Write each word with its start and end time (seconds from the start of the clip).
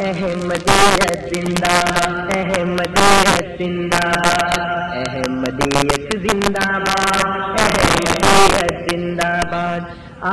احمدیت 0.00 1.34
زندہ 1.34 1.80
باد، 1.88 2.36
احمدیت 2.36 3.58
زندہ 3.58 4.04
باد، 4.18 4.58
احمدیت 4.96 6.06
زندہ 6.22 6.68
باد، 6.78 7.58
احمدیت 7.58 8.90
زندہ 8.90 9.32
باد، 9.50 9.80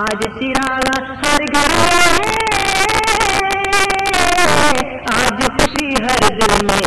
آج 0.02 0.22
سراغ 0.40 0.86
ہر 1.24 1.42
گھر 1.54 1.70
آج 4.14 5.46
خوشی 5.46 6.04
ہر 6.04 6.30
دل 6.30 6.66
میں 6.66 6.76
ہے۔ 6.76 6.82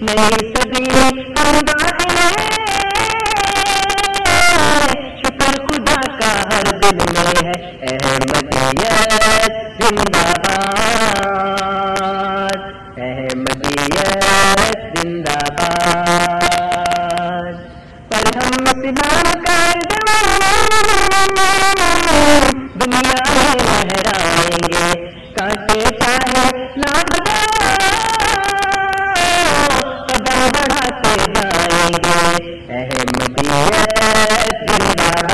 نئی 0.00 0.54
صدی 0.54 1.08
ہمداد 1.08 2.16
ہے۔ 2.16 2.28
شکر 5.18 5.54
خدا 5.66 6.00
کا 6.18 6.30
ہر 6.46 6.64
دل 6.78 6.96
میں 6.96 7.44
ہے۔ 7.44 7.52
احمدیت 7.82 9.52
زندہ 9.78 10.24
باد۔ 10.42 12.58
احمدیت 12.96 14.24
زندہ 14.96 15.38
باد۔ 15.58 17.54
پر 18.08 18.36
ہم 18.36 18.64
اسلام 18.64 19.26
کر 19.44 19.76
دنیا 22.80 23.22
میں 23.34 23.44
لہرائیں 23.44 24.68
گے۔ 24.68 24.88
لگا 26.78 27.00
بڑھاتے 30.48 31.14
جائیں 31.32 31.94
گے 31.94 32.44
اہم 32.70 33.14
بھی 33.34 33.48
ہے 33.52 33.84
تیرا 33.96 35.27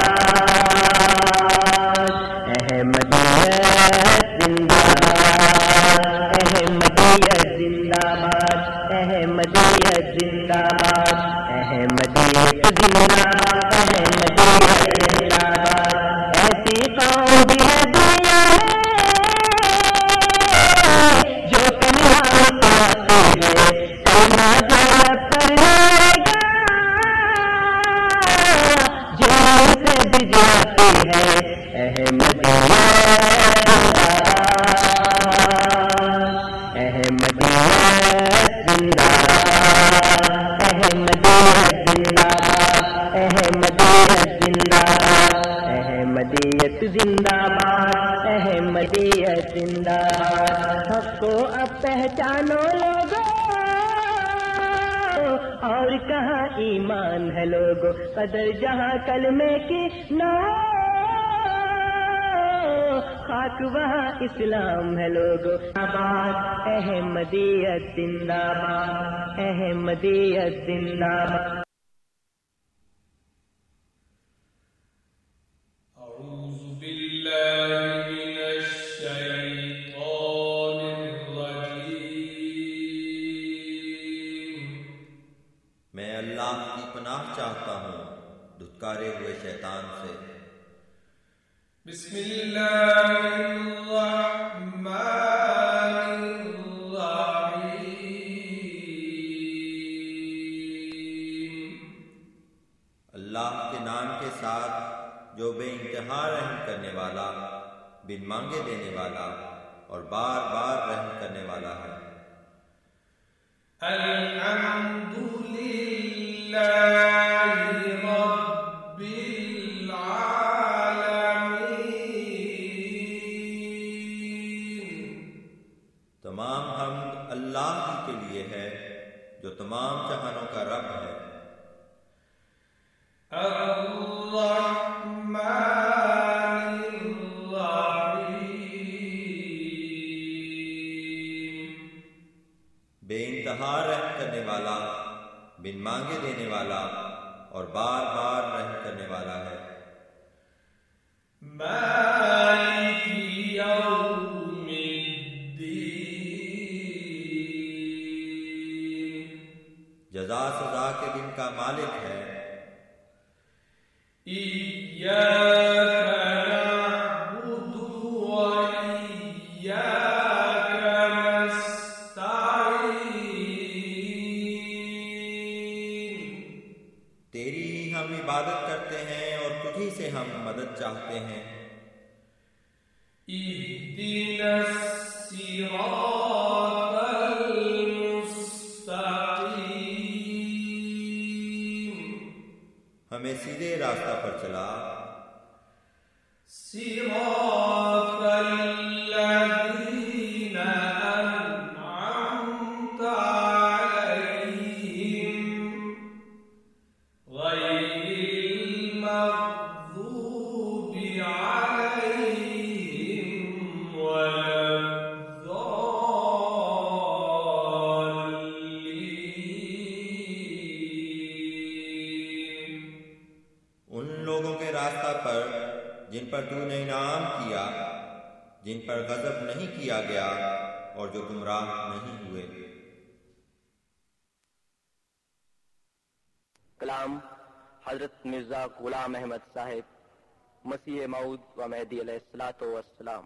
مہدی 241.95 242.01
علیہ 242.03 242.15
السلاۃ 242.15 242.63
والسلام. 242.63 243.25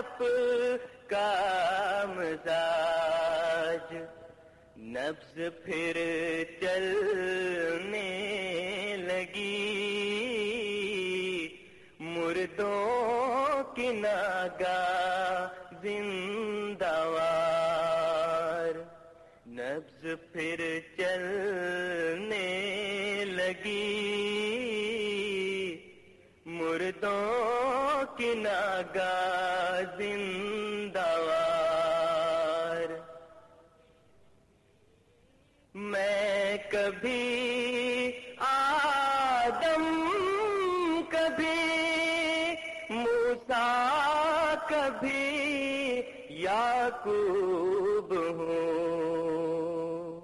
یورپ 0.00 1.10
کا 1.10 2.04
مزاج۔ 2.08 3.94
نبز 4.78 5.40
پھر 5.64 5.96
چلنے 6.60 8.08
لگی۔ 9.00 9.56
مردوں 12.00 13.76
کی 13.76 13.92
ناگا 13.92 15.48
زندہ 15.82 17.04
وار۔ 17.06 18.82
نبز 19.46 20.06
پھر 20.32 20.78
چلنے 20.96 22.48
لگی۔ 23.24 24.39
مردوں 28.30 28.30
کی 28.30 28.40
ناگا 28.40 29.80
زندہ 29.96 30.98
وار 30.98 32.86
میں 35.74 36.56
کبھی 36.70 38.10
آدم، 38.38 39.84
کبھی 41.08 42.54
موسا 42.90 43.66
کبھی 44.68 46.02
یعقوب 46.30 48.10
ہوں۔ 48.10 50.20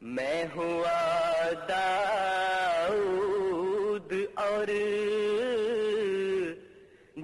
میں 0.00 0.44
ہوا 0.56 1.50
داؤد 1.68 4.12
اور 4.34 4.66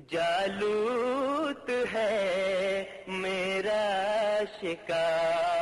جالوت 0.08 1.70
ہے 1.94 2.84
میرا 3.06 4.40
شکار۔ 4.60 5.55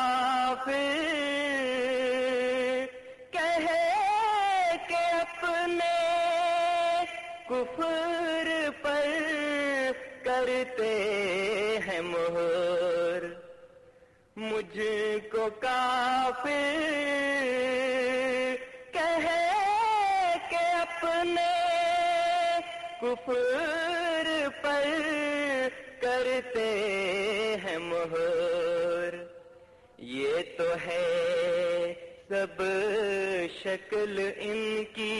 کافر 0.00 1.04
کہے 3.30 4.76
کہ 4.88 5.00
اپنے 5.20 5.94
کفر 7.48 8.48
پر 8.82 9.08
کرتے 10.24 10.94
ہیں 11.86 12.00
مہر۔ 12.00 13.24
مجھ 14.36 14.80
کو 15.32 15.48
کافر 15.60 16.76
کہے 18.92 19.40
کہ 20.50 20.62
اپنے 20.84 21.50
کفر 23.00 24.48
پر 24.62 24.88
کرتے 26.00 26.68
ہیں 27.64 27.78
مہر۔ 27.78 28.39
تو 30.60 30.72
ہے 30.86 31.92
سب 32.28 32.62
شکل 33.62 34.30
ان 34.36 34.84
کی۔ 34.94 35.16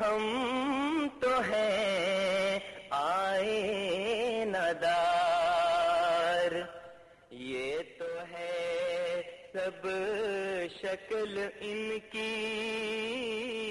ہم 0.00 1.06
تو 1.20 1.40
ہیں 1.40 2.58
آئے 2.90 4.44
ندار 4.44 6.60
یہ 7.30 7.78
تو 7.98 8.08
ہے 8.32 9.22
سب 9.52 9.88
شکل 10.82 11.38
ان 11.60 11.98
کی۔ 12.12 13.63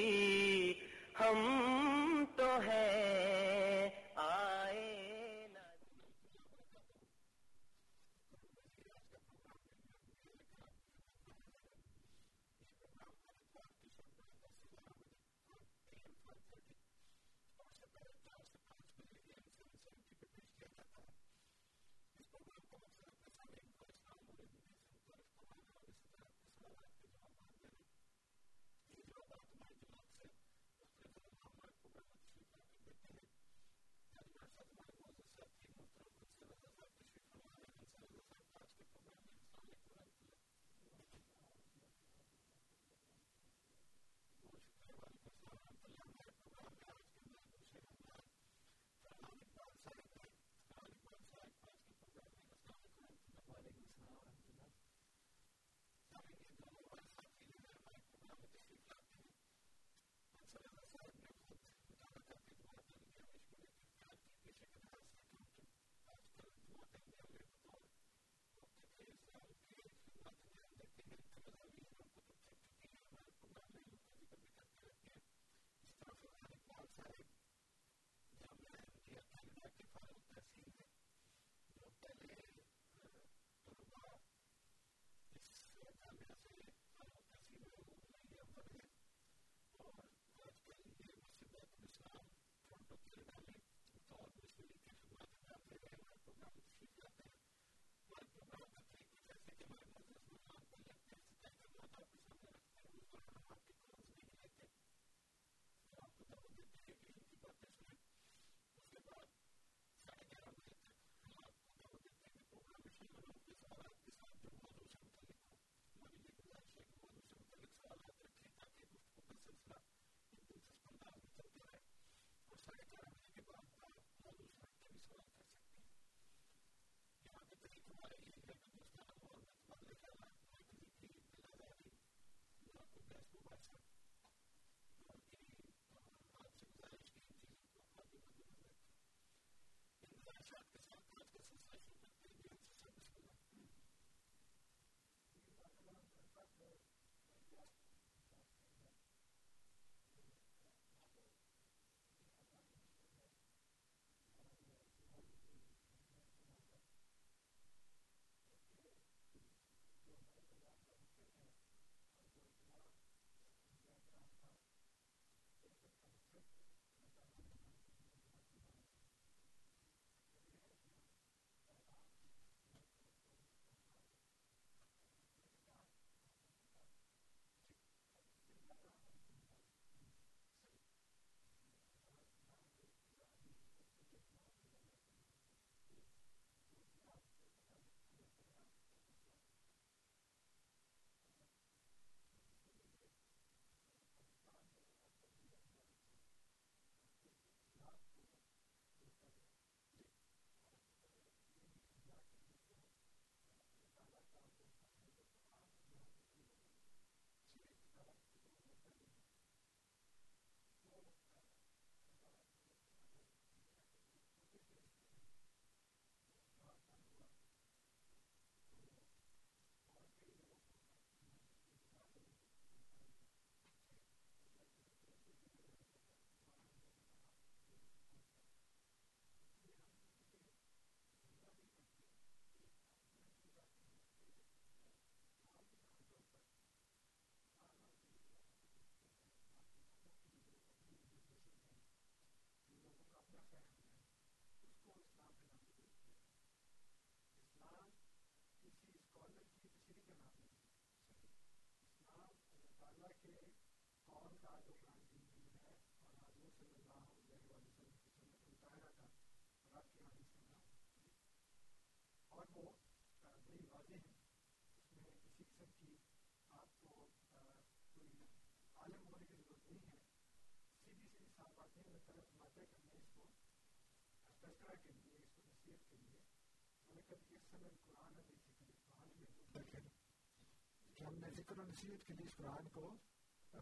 ہم 280.98 281.16
نے 281.16 281.30
ذکر 281.32 281.58
و 281.58 281.64
نصیحت 281.64 282.08
کے 282.08 282.14
لیے 282.14 282.28
اس 282.28 282.36
قرآن 282.36 282.68
کو 282.70 282.90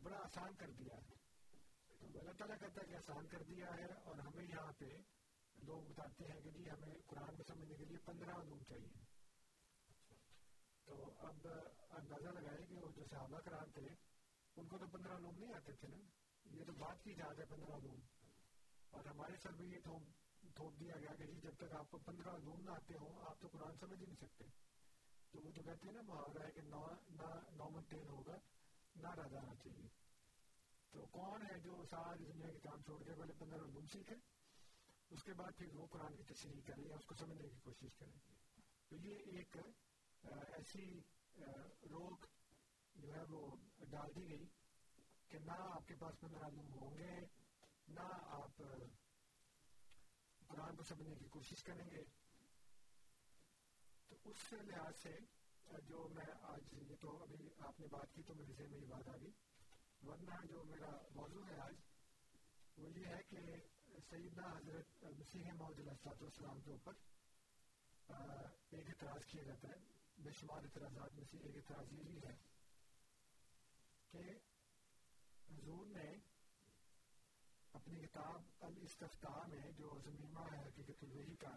بڑا 0.03 0.17
آسان 0.17 0.53
کر 0.57 0.71
دیا 0.71 0.97
ہے 0.97 1.15
تو 2.01 2.19
اللہ 2.19 2.37
تعالیٰ 2.37 2.57
کہتا 2.59 2.81
ہے 2.81 2.85
کہ 2.85 2.95
آسان 2.95 3.27
کر 3.27 3.43
دیا 3.43 3.73
ہے 3.77 3.87
اور 4.03 4.19
ہمیں 4.19 4.43
یہاں 4.43 4.71
پہ 4.77 4.89
لوگ 5.61 5.81
بتاتے 5.83 6.25
ہیں 6.31 6.41
کہ 6.41 6.49
جی 6.49 6.69
ہمیں 6.69 6.95
قرآن 7.07 7.35
کو 7.35 7.43
سمجھنے 7.43 7.75
کے 7.75 7.85
لیے 7.85 7.97
پندرہ 7.97 8.31
علوم 8.31 8.63
چاہیے۔ 8.69 9.03
تو 10.85 11.11
اب 11.19 11.47
اندازہ 11.89 12.29
لگائے 12.29 12.65
کہ 12.65 12.75
وہ 12.75 12.91
جو 12.91 13.03
صحابہ 13.09 13.39
کرام 13.39 13.71
تھے، 13.71 13.87
ان 14.55 14.67
کو 14.67 14.77
تو 14.77 14.87
پندرہ 14.87 15.15
علوم 15.15 15.37
نہیں 15.37 15.53
آتے 15.53 15.71
تھے 15.71 15.87
نا؟ 15.87 15.97
یہ 16.45 16.63
تو 16.65 16.73
بات 16.73 17.03
کی 17.03 17.13
جاتا 17.13 17.41
ہے، 17.41 17.45
پندرہ 17.45 17.75
علوم 17.75 17.99
اور 18.91 19.05
ہمارے 19.05 19.37
سر 19.43 19.51
بھی 19.51 19.69
یہ 19.69 19.79
تھوپ 20.55 20.79
دیا 20.79 20.95
گیا 20.99 21.15
کہ 21.15 21.25
جی 21.25 21.39
جب 21.39 21.55
تک 21.55 21.73
آپ 21.73 21.91
کو 21.91 21.97
پندرہ 21.97 22.29
علوم 22.29 22.61
نہ 22.61 22.69
آتے 22.69 22.93
ہوں، 22.93 23.21
آپ 23.29 23.39
تو 23.39 23.47
قرآن 23.47 23.77
سمجھ 23.79 23.99
ہی 23.99 24.05
نہیں 24.05 24.15
سکتے۔ 24.15 24.43
تو 25.31 25.41
وہ 25.43 25.51
تو 25.51 25.61
کہتے 25.61 25.87
ہیں 25.87 25.93
نا، 25.93 26.01
محاورہ 26.01 26.43
ہے 26.43 26.51
کہ 26.51 26.61
نہ 26.61 27.25
نومن 27.51 27.83
تیل 27.83 28.07
ہوگا، 28.07 28.35
نہ 28.95 29.07
رہ 29.07 29.27
جانا 29.27 29.55
چاہیے۔ 29.55 29.87
تو 30.91 31.05
کون 31.05 31.41
ہے 31.41 31.59
جو 31.59 31.83
ساری 31.89 32.23
دنیا 32.23 32.49
کے 32.49 32.59
کام 32.59 32.81
چھوڑ 32.81 33.03
کے 33.03 33.13
پہلے 33.13 33.33
پندرہ 33.33 33.59
علوم 33.59 33.85
سیکھے 33.85 34.15
اس 35.11 35.23
کے 35.23 35.33
بعد 35.33 35.57
پھر 35.57 35.67
وہ 35.73 35.87
قرآن 35.87 36.15
کی 36.15 36.23
تشریح 36.23 36.61
کرے 36.65 36.87
یا 36.89 36.95
اس 36.95 37.05
کو 37.05 37.15
سمجھنے 37.15 37.49
کی 37.49 37.59
کوشش 37.63 37.95
کرے 37.99 38.19
تو 38.89 38.95
یہ 38.95 39.15
ایک 39.37 39.57
ایسی 40.23 40.85
روک 41.91 42.25
جو 42.95 43.13
ہے 43.13 43.23
وہ 43.29 43.55
ڈال 43.91 44.15
دی 44.15 44.29
گئی 44.29 44.45
کہ 45.27 45.39
نہ 45.39 45.57
آپ 45.75 45.87
کے 45.87 45.95
پاس 45.95 46.19
پندرہ 46.19 46.45
علوم 46.45 46.71
ہوں 46.73 46.97
گے، 46.97 47.19
نہ 47.87 48.07
آپ 48.37 48.57
قرآن 50.47 50.75
کو 50.75 50.83
سمجھنے 50.83 51.15
کی 51.15 51.27
کوشش 51.27 51.63
کریں 51.63 51.85
گے۔ 51.91 52.03
تو 54.07 54.15
اس 54.23 54.37
سے 54.49 54.55
لحاظ 54.55 54.93
سے 55.03 55.13
جو 55.87 56.07
میں 56.09 56.33
آج 56.41 56.73
یہ 56.73 56.95
تو 57.01 57.17
ابھی 57.23 57.49
آپ 57.59 57.79
نے 57.79 57.87
بات 57.87 58.13
کی 58.13 58.23
تو 58.23 58.33
میرے 58.33 58.53
ذہن 58.53 58.71
میں 58.71 58.79
یہ 58.79 58.87
بات 58.87 59.07
آ 59.07 59.17
گئی۔ 59.21 59.31
ورنہ 60.03 60.45
جو 60.47 60.63
میرا 60.63 60.91
موضوع 61.15 61.45
ہے 61.47 61.59
آج، 61.59 61.75
وہ 62.77 62.89
یہ 62.89 63.05
ہے 63.05 63.21
کہ 63.29 63.39
سیدنا 64.09 64.47
حضرت 64.57 65.03
مسیح 65.19 65.43
محمد 65.43 65.79
علیہ 65.79 65.91
السلام 66.05 66.59
کے 66.61 66.71
اوپر 66.71 66.93
ایک 68.69 68.89
اعتراض 68.89 69.25
کیا 69.25 69.43
جاتا 69.43 69.67
ہے، 69.67 69.79
بے 70.23 70.31
شمار 70.31 70.63
اعتراضات 70.63 71.13
میں 71.15 71.23
سے 71.31 71.37
ایک 71.37 71.55
اعتراض 71.55 71.91
یہ 71.93 72.03
بھی 72.03 72.19
ہے 72.23 72.35
کہ 74.11 74.23
حضور 75.51 75.85
نے 75.87 76.09
اپنی 77.73 77.99
کتاب 77.99 78.63
الاستفتاح 78.63 79.45
میں، 79.47 79.71
جو 79.77 79.97
زمیمہ 80.03 80.45
ہے 80.51 80.59
حقیقت 80.59 81.03
الوحی 81.03 81.35
کا، 81.35 81.55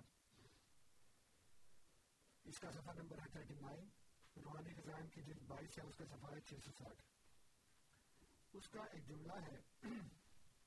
اس 2.44 2.58
کا 2.58 2.70
صفحہ 2.70 2.92
نمبر 2.92 3.18
ہے 3.18 3.30
تھرٹی 3.32 3.54
نائن 3.60 3.88
روحانی 4.36 4.74
خزان 4.74 5.08
کی 5.08 5.22
جلد 5.22 5.42
بائیس 5.48 5.78
ہے، 5.78 5.82
اس 5.82 5.96
کا 5.96 6.04
صفحہ 6.04 6.34
ہے 6.34 6.40
چھ 6.40 6.64
سو 6.64 6.70
ساٹھ۔ 6.78 7.02
اس 8.52 8.68
کا 8.68 8.84
ایک 8.92 9.06
جملہ 9.08 9.38
ہے 9.46 9.58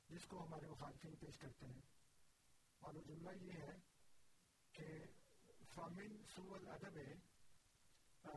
جس 0.10 0.26
کو 0.26 0.44
ہمارے 0.44 0.68
مخالفین 0.68 1.16
پیش 1.16 1.38
کرتے 1.38 1.66
ہیں۔ 1.66 1.82
اور 2.80 2.94
وہ 2.94 3.02
جملہ 3.02 3.30
یہ 3.44 3.52
ہے 3.52 3.80
کہ 4.72 4.88
فامن 5.76 6.24
سو 6.36 6.54
الادب 6.54 6.98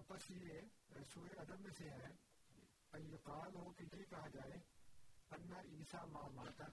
پس 0.09 0.31
یہ 0.31 0.61
سو 1.15 1.27
ادب 1.37 1.61
میں 1.61 1.71
سے 1.79 1.91
ہے۔ 1.91 2.31
یقال 2.95 3.57
ہو 3.57 3.73
کہ 3.73 3.85
یہ 3.93 4.05
کہا 4.11 4.29
جائے 4.29 4.53
انا 5.31 5.61
عیسیٰ 5.61 6.07
ماں 6.07 6.29
ماتا 6.29 6.65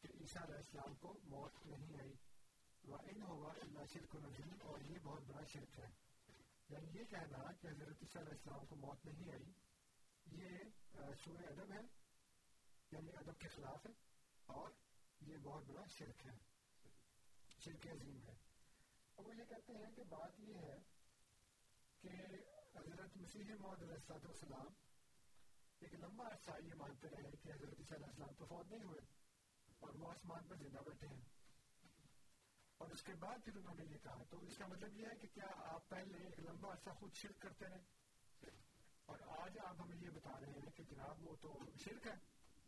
کہ 0.00 0.08
عیسیٰ 0.20 0.42
علیہ 0.42 0.54
السلام 0.54 0.94
کو 0.94 1.18
موت 1.24 1.66
نہیں 1.66 2.00
آئی۔ 2.00 2.12
وَإِنْ 2.88 3.28
هُوَ 3.28 3.50
إِلَّا 3.52 3.84
شِرْكُ 3.86 4.20
نَجِيمٌ 4.20 4.56
اور 4.62 4.80
یہ 4.80 4.98
بہت 5.02 5.22
بڑا 5.22 5.44
شرک 5.44 5.80
ہے۔ 5.80 5.90
یعنی 6.68 6.98
یہ 6.98 7.04
کہنا 7.04 7.52
کہ 7.52 7.66
حضرت 7.66 7.96
عیسیٰ 8.02 8.22
علیہ 8.22 8.32
السلام 8.32 8.66
کو 8.66 8.76
موت 8.76 9.06
نہیں 9.06 9.32
آئی، 9.32 9.52
یہ 10.32 10.48
سورہ 11.24 11.42
ادب 11.46 11.72
ہے 11.72 11.80
یعنی 12.92 13.10
ادب 13.10 13.38
کے 13.38 13.48
خلاف 13.48 13.86
ہے۔ 13.86 14.05
اور 14.46 14.70
یہ 15.20 15.36
بہت 15.36 15.64
بڑا 15.64 15.84
شرک 15.86 16.26
ہے، 16.26 16.38
شرک 17.64 17.86
عظیم 17.86 18.20
ہے۔ 18.22 18.34
اور 19.14 19.24
وہ 19.24 19.36
یہ 19.36 19.44
کہتے 19.44 19.72
ہیں 19.72 19.90
کہ 19.96 20.02
بات 20.04 20.40
یہ 20.40 20.54
ہے 20.54 20.76
کہ 22.00 22.08
حضرت 22.78 23.16
مسیح 23.16 23.54
موت 23.60 23.82
علیہ 23.82 24.12
السلام 24.12 24.66
ایک 25.80 25.94
لمبا 25.94 26.26
عرصہ 26.26 26.50
یہ 26.64 26.74
مانتے 26.74 27.08
رہے 27.08 27.30
کہ 27.42 27.52
حضرت 27.52 27.74
عیسیٰ 27.78 27.96
علیہ 27.96 28.06
السلام 28.06 28.34
تو 28.34 28.46
فوت 28.46 28.66
نہیں 28.66 28.84
ہوئے 28.84 29.00
اور 29.78 29.94
وہ 29.94 30.10
آسمان 30.10 30.46
پر 30.48 30.56
زندہ 30.56 30.78
بیٹھے 30.78 31.06
ہیں۔ 31.06 31.20
اور 32.78 32.90
اس 32.90 33.02
کے 33.02 33.14
بعد 33.14 33.38
پھر 33.44 33.56
انہوں 33.56 33.74
نے 33.74 33.84
یہ 33.84 33.98
کہا، 33.98 34.22
تو 34.30 34.38
اس 34.38 34.56
کا 34.56 34.66
مطلب 34.66 34.94
یہ 34.94 35.06
ہے 35.06 35.16
کہ 35.16 35.28
کیا 35.34 35.46
آپ 35.56 35.88
پہلے 35.88 36.18
ایک 36.18 36.40
لمبا 36.40 36.72
عرصہ 36.72 36.90
خود 36.90 37.12
شرک 37.14 37.40
کرتے 37.40 37.66
رہے؟ 37.68 37.82
اور 39.04 39.18
آج 39.20 39.58
آپ 39.58 39.76
ہمیں 39.80 39.96
یہ 39.96 40.10
بتا 40.10 40.40
رہے 40.40 40.50
ہیں 40.50 40.70
کہ 40.76 40.84
جناب 40.84 41.26
وہ 41.26 41.36
تو 41.40 41.58
شرک 41.84 42.06
ہے، 42.06 42.14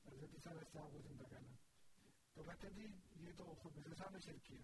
حضرت 0.06 0.30
عیسیٰ 0.30 0.52
علیہ 0.52 0.64
السلام 0.66 0.90
کو 0.90 0.98
زندہ 0.98 1.22
کہنا۔ 1.22 1.67
تو 2.38 2.44
کہتے 2.44 2.66
ہیں 2.66 2.74
جی 2.74 2.86
یہ 3.18 3.32
تو 3.36 3.44
خود 3.54 3.78
حضرت 3.78 3.98
صاحب 3.98 4.12
نے 4.12 4.18
شرک 4.20 4.44
کیا 4.44 4.58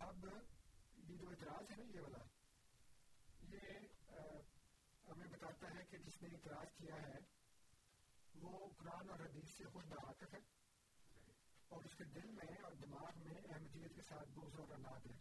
اب 0.00 0.24
یہ 0.24 1.16
جو 1.16 1.28
اعتراض 1.28 1.70
ہے 1.70 1.76
نا 1.76 1.84
یہ 1.90 2.00
والا 2.00 2.18
یہ 3.48 4.18
ہمیں 5.04 5.26
بتاتا 5.28 5.70
ہے 5.74 5.84
کہ 5.90 5.98
جس 5.98 6.20
نے 6.22 6.28
اعتراض 6.32 6.74
کیا 6.74 6.98
ہے 6.98 7.20
وہ 8.34 8.68
قرآن 8.76 9.08
اور 9.08 9.20
حدیث 9.20 9.56
سے 9.56 9.70
خود 9.72 9.88
ناواقف 9.88 10.34
ہے 10.34 10.40
اور 11.70 11.84
اس 11.84 11.94
کے 11.94 12.04
دل 12.12 12.28
میں 12.32 12.50
اور 12.62 12.76
دماغ 12.80 13.18
میں 13.20 13.38
احمدیت 13.38 13.96
کے 13.96 14.02
ساتھ 14.08 14.28
بوز 14.34 14.60
اور 14.60 14.74
اناد 14.74 15.06
ہے 15.06 15.16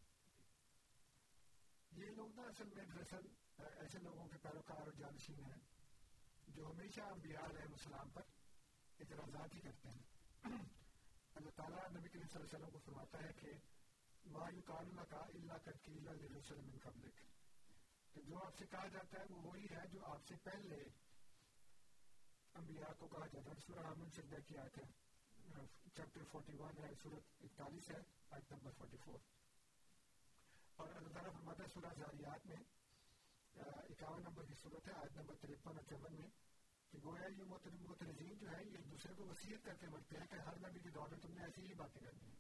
یہ 1.91 2.11
لوگ 2.15 2.35
نا 2.35 2.49
اصل 2.49 2.75
میں 2.75 2.85
دراصل 2.87 3.31
ایسے 3.77 4.03
لوگوں 4.03 4.27
کے 4.27 4.37
پیروکار 4.41 4.83
اور 4.83 4.91
جانشین 4.97 5.41
ہیں 5.45 5.59
جو 6.49 6.69
ہمیشہ 6.69 7.09
انبیاء 7.09 7.45
علیہ 7.45 7.71
السلام 7.71 8.09
پر 8.09 8.29
اعتراضات 8.99 9.55
ہی 9.55 9.59
کرتے 9.61 9.89
ہیں 9.89 10.08
اللہ 10.43 11.49
تعالیٰ 11.55 11.89
نبی 11.89 12.09
کریم 12.09 12.27
صلی 12.27 12.41
اللہ 12.41 12.55
علیہ 12.55 12.65
وسلم 12.65 12.69
کو 12.69 12.79
فرماتا 12.79 13.23
ہے 13.23 13.33
کہ 13.33 13.51
ما 14.25 14.49
یقال 14.57 14.85
لکا 14.85 15.17
اللہ 15.17 15.53
تکیلا 15.63 16.11
لرسل 16.11 16.55
من 16.55 16.77
قبلک۔ 16.83 17.19
کہ 18.13 18.21
جو 18.21 18.43
آپ 18.43 18.57
سے 18.57 18.65
کہا 18.65 18.87
جاتا 18.87 19.19
ہے 19.19 19.25
وہ 19.29 19.41
وہی 19.41 19.65
ہے 19.71 19.87
جو 19.91 20.05
آپ 20.05 20.27
سے 20.27 20.35
پہلے 20.43 20.75
انبیاء 22.53 22.93
کو 22.97 23.07
کہا 23.07 23.27
جاتا 23.27 23.49
ہے۔ 23.49 23.55
سورہ 23.65 23.85
آمن 23.85 24.09
سجدہ 24.09 24.35
کی 24.47 24.57
آیت 24.57 24.77
ہے۔ 24.77 24.83
چیپٹر 25.95 26.21
41 26.37 26.79
ہے 26.79 26.95
سورت 27.03 27.43
41 27.43 27.91
ہے، 27.91 28.01
آیت 28.29 28.51
نمبر 28.51 28.71
44 28.71 29.19
اور 30.75 30.89
اللہ 30.95 31.09
تعالیٰ 31.09 31.33
فرماتا 31.33 31.63
ہے 31.63 31.67
سورہ 31.73 31.93
زاریات 31.97 32.45
میں 32.45 32.57
اکاون 33.55 34.23
نمبر 34.23 34.45
کی 34.45 34.53
صورت 34.53 34.87
ہے، 34.87 34.93
آیت 34.93 35.17
نمبر 35.17 35.33
53 35.35 35.65
اور 35.65 35.75
54 35.75 36.19
میں۔ 36.19 36.48
کہ 36.93 36.97
گویا 37.03 37.27
یہ 37.29 37.43
مترجین 37.49 38.37
جو 38.37 38.49
ہے 38.49 38.63
یہ 38.63 38.85
دوسرے 38.89 39.13
کو 39.13 39.25
وسیعت 39.25 39.65
کر 39.65 39.75
کے 39.79 39.87
مرتے 39.87 40.17
ہیں 40.17 40.27
کہ 40.27 40.41
ہر 40.41 40.59
نبی 40.59 40.79
کے 40.79 40.89
دور 40.89 41.09
میں 41.09 41.17
تم 41.17 41.33
نے 41.33 41.43
ایسی 41.43 41.67
ہی 41.67 41.73
باتیں 41.73 42.01
کرنی 42.01 42.27
ہیں 42.27 42.37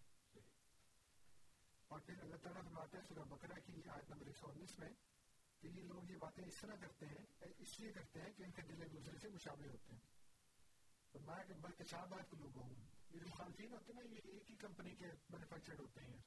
اور 1.91 1.99
پھر 1.99 2.21
اللہ 2.21 2.41
تعالیٰ 2.41 2.63
فرماتا 2.63 2.97
ہے 2.97 3.03
سورہ 3.03 3.27
بقرہ 3.29 3.59
کی 3.65 3.81
آیت 3.89 4.09
نمبر 4.09 4.31
119 4.31 4.77
میں 4.79 4.89
کہ 5.63 5.67
یہ 5.69 5.83
لوگ 5.83 6.11
یہ 6.11 6.17
باتیں 6.19 6.43
اس 6.43 6.61
طرح 6.61 6.75
کرتے 6.81 7.05
ہیں 7.05 7.51
اس 7.59 7.79
لیے 7.79 7.91
کرتے 7.91 8.21
ہیں 8.21 8.31
کہ 8.33 8.43
ان 8.43 8.51
کے 8.51 8.61
دل 8.63 8.81
ایک 8.81 8.93
دوسرے 8.93 9.17
سے 9.17 9.29
مشابہ 9.29 9.71
ہوتے 9.71 9.93
ہیں 9.93 10.07
فرمایا 11.13 11.43
کہ 11.43 11.53
بلکہ 11.61 11.83
شاہباد 11.83 12.29
کے 12.31 12.37
لوگ 12.37 12.57
ہوں 12.57 12.73
یہ 13.11 13.19
جو 13.19 13.27
مخالفین 13.27 13.73
ہوتے 13.73 13.93
ہیں 13.93 14.03
یہ 14.05 14.31
ایک 14.31 14.51
ہی 14.51 14.55
کمپنی 14.57 14.95
کے 14.95 15.11
مینوفیکچرڈ 15.29 15.79
ہوتے 15.79 16.01
ہیں 16.01 16.17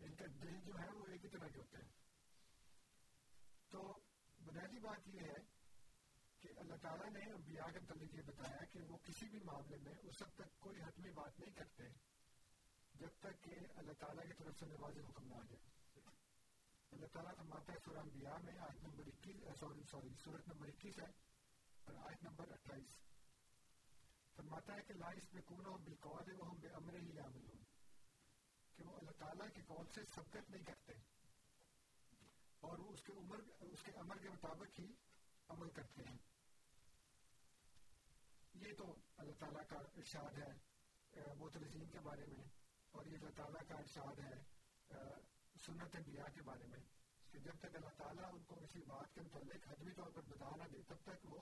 ان 0.00 0.14
کا 0.14 0.26
دل 0.42 0.60
جو 0.64 0.78
ہے 0.78 0.88
وہ 0.92 1.06
ایک 1.06 1.24
ہی 1.24 1.30
طرح 1.30 1.48
کے 1.48 1.58
ہوتے 1.58 1.78
ہیں 1.78 1.92
تو 3.70 3.82
بنیادی 4.38 4.78
بات 4.80 5.08
یہ 5.08 5.20
ہے 5.22 5.42
کہ 6.44 6.58
اللہ 6.58 6.74
تعالیٰ 6.82 7.10
نے 7.10 7.20
انبیاء 7.20 7.66
کے 7.72 7.80
متعلق 7.80 8.14
یہ 8.14 8.22
بتایا 8.22 8.64
کہ 8.64 8.80
وہ 8.80 8.96
کسی 8.96 9.28
بھی 9.28 9.38
معاملے 9.44 9.76
میں 9.76 9.92
اس 10.02 10.22
وقت 10.22 10.34
تک 10.34 10.60
کوئی 10.60 10.82
حتمی 10.82 11.10
بات 11.10 11.40
نہیں 11.40 11.54
کرتے 11.54 11.84
جب 12.94 13.08
تک 13.20 13.44
کہ 13.44 13.54
اللہ 13.76 13.92
تعالیٰ 13.92 14.24
کی 14.24 14.32
طرف 14.38 14.58
سے 14.58 14.66
نواز 14.66 14.98
حکم 14.98 15.26
نہ 15.26 15.34
آ 15.34 15.42
جائے۔ 15.42 16.00
اللہ 16.90 17.06
تعالیٰ 17.06 17.34
فرماتا 17.36 17.72
ہے 17.72 17.78
سورہ 17.84 17.98
انبیاء 17.98 18.36
میں 18.44 18.58
آیت 18.58 18.82
نمبر 18.82 19.06
اکیس 19.06 19.58
سوری 19.60 19.82
سوری، 19.90 20.08
سورت 20.24 20.48
نمبر 20.48 20.68
اکیس 20.68 20.98
ہے 20.98 21.08
اور 21.84 21.94
آیت 21.94 22.22
نمبر 22.22 22.52
اٹھائیس۔ 22.52 22.92
فرماتا 24.36 24.74
ہے 24.74 24.82
کہ 24.82 24.94
لا 24.94 25.08
اس 25.08 25.34
میں 25.34 25.42
کون 25.42 25.66
ہو 25.66 25.78
بالقول 25.78 26.40
وہ 26.40 26.48
ہم 26.50 26.56
بے 26.60 26.68
امر 26.68 26.94
ہی 26.94 27.18
عامل 27.18 27.48
ہوں 27.48 27.64
کہ 28.76 28.84
وہ 28.84 28.96
اللہ 28.96 29.10
تعالیٰ 29.10 29.48
کے 29.54 29.62
قول 29.62 29.86
سے 29.94 30.00
سبقت 30.14 30.50
نہیں 30.50 30.64
کرتے 30.64 30.92
اور 32.60 32.78
وہ 32.78 32.92
اس 32.92 33.02
کے 33.02 33.12
عمر، 33.12 33.38
اس 33.60 33.82
کے 33.82 33.92
امر 33.92 34.16
کے 34.16 34.28
مطابق 34.28 34.80
ہی 34.80 34.92
عمل 35.48 35.70
کرتے 35.70 36.02
ہیں۔ 36.02 36.33
یہ 38.54 38.72
تو 38.78 38.84
اللہ 39.16 39.34
تعالیٰ 39.38 39.62
کا 39.68 39.78
ارشاد 40.00 40.38
ہے 40.38 40.52
متلزین 41.38 41.86
کے 41.90 42.00
بارے 42.04 42.26
میں، 42.26 42.44
اور 42.94 43.06
یہ 43.06 43.16
اللہ 43.18 43.34
تعالیٰ 43.36 43.62
کا 43.68 43.74
ارشاد 43.74 44.18
ہے 44.20 44.34
سنت 45.64 45.96
انبیاء 45.96 46.28
کے 46.34 46.42
بارے 46.42 46.66
میں۔ 46.66 46.80
کہ 47.32 47.38
جب 47.44 47.58
تک 47.60 47.76
اللہ 47.76 47.94
تعالیٰ 47.96 48.32
ان 48.32 48.42
کو 48.48 48.54
کسی 48.56 48.80
بات 48.88 49.14
کے 49.14 49.20
متعلق 49.20 49.68
حتمی 49.68 49.92
طور 49.94 50.10
پر 50.14 50.22
بتا 50.28 50.50
نہ 50.56 50.68
دے، 50.72 50.82
تب 50.88 51.00
تک 51.04 51.26
وہ 51.26 51.40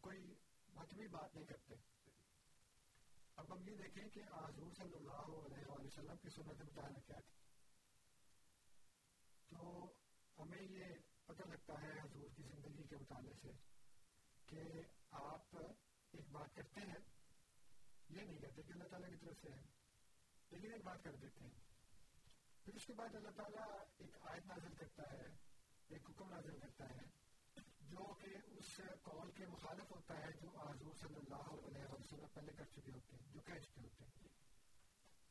کوئی 0.00 0.22
حتمی 0.76 1.06
بات 1.08 1.34
نہیں 1.34 1.46
کرتے۔ 1.46 1.74
اب 3.36 3.52
ہم 3.52 3.68
یہ 3.68 3.76
دیکھیں 3.76 4.08
کہ 4.14 4.22
حضور 4.32 4.72
صلی 4.72 4.96
اللہ 4.96 5.30
علیہ 5.38 5.66
وآلہ 5.68 5.86
وسلم 5.86 6.16
کی 6.22 6.30
سنت 6.30 6.60
مطالعہ 6.62 7.00
کیا 7.06 7.20
تھی 7.20 7.36
تو 9.48 9.72
ہمیں 10.38 10.62
یہ 10.62 10.84
پتہ 11.26 11.48
لگتا 11.48 11.80
ہے 11.82 11.92
حضور 12.00 12.28
کی 12.36 12.42
زندگی 12.42 12.86
کے 12.88 12.96
مطالعے 12.96 13.34
سے 13.42 13.52
کہ 14.46 14.62
آپ 15.24 15.56
ایک 16.16 16.30
بات 16.30 16.54
کرتے 16.56 16.80
ہیں، 16.80 17.02
یہ 18.08 18.20
نہیں 18.20 18.38
کہتے 18.38 18.62
کہ 18.62 18.72
اللہ 18.72 18.88
تعالیٰ 18.90 19.10
کی 19.10 19.16
طرف 19.16 19.40
سے 19.40 19.52
ہے، 19.52 19.62
لیکن 20.50 20.72
ایک 20.72 20.84
بات 20.84 21.04
کر 21.04 21.16
دیتے 21.16 21.44
ہیں۔ 21.44 21.62
پھر 22.64 22.74
اس 22.74 22.86
کے 22.86 22.92
بعد 22.92 23.14
اللہ 23.14 23.36
تعالیٰ 23.36 23.66
ایک 23.98 24.16
آیت 24.22 24.46
نازل 24.46 24.74
کرتا 24.74 25.10
ہے، 25.12 25.26
ایک 25.88 26.10
حکم 26.10 26.28
نازل 26.30 26.58
کرتا 26.60 26.88
ہے، 26.90 27.06
جو 27.80 28.04
کہ 28.20 28.36
اس 28.50 28.80
قول 29.02 29.30
کے 29.30 29.46
مخالف 29.46 29.90
ہوتا 29.90 30.18
ہے، 30.18 30.30
جو 30.40 30.50
حضور 30.58 30.94
صلی 30.94 31.16
اللہ 31.16 31.50
علیہ 31.66 31.92
وسلم 31.92 32.26
پہلے 32.34 32.52
کر 32.52 32.64
چکے 32.74 32.92
ہوتے 32.92 33.16
ہیں، 33.16 33.32
جو 33.32 33.40
کہہ 33.40 33.58
چکے 33.62 33.80
ہوتے 33.80 34.04
ہیں۔ 34.04 34.12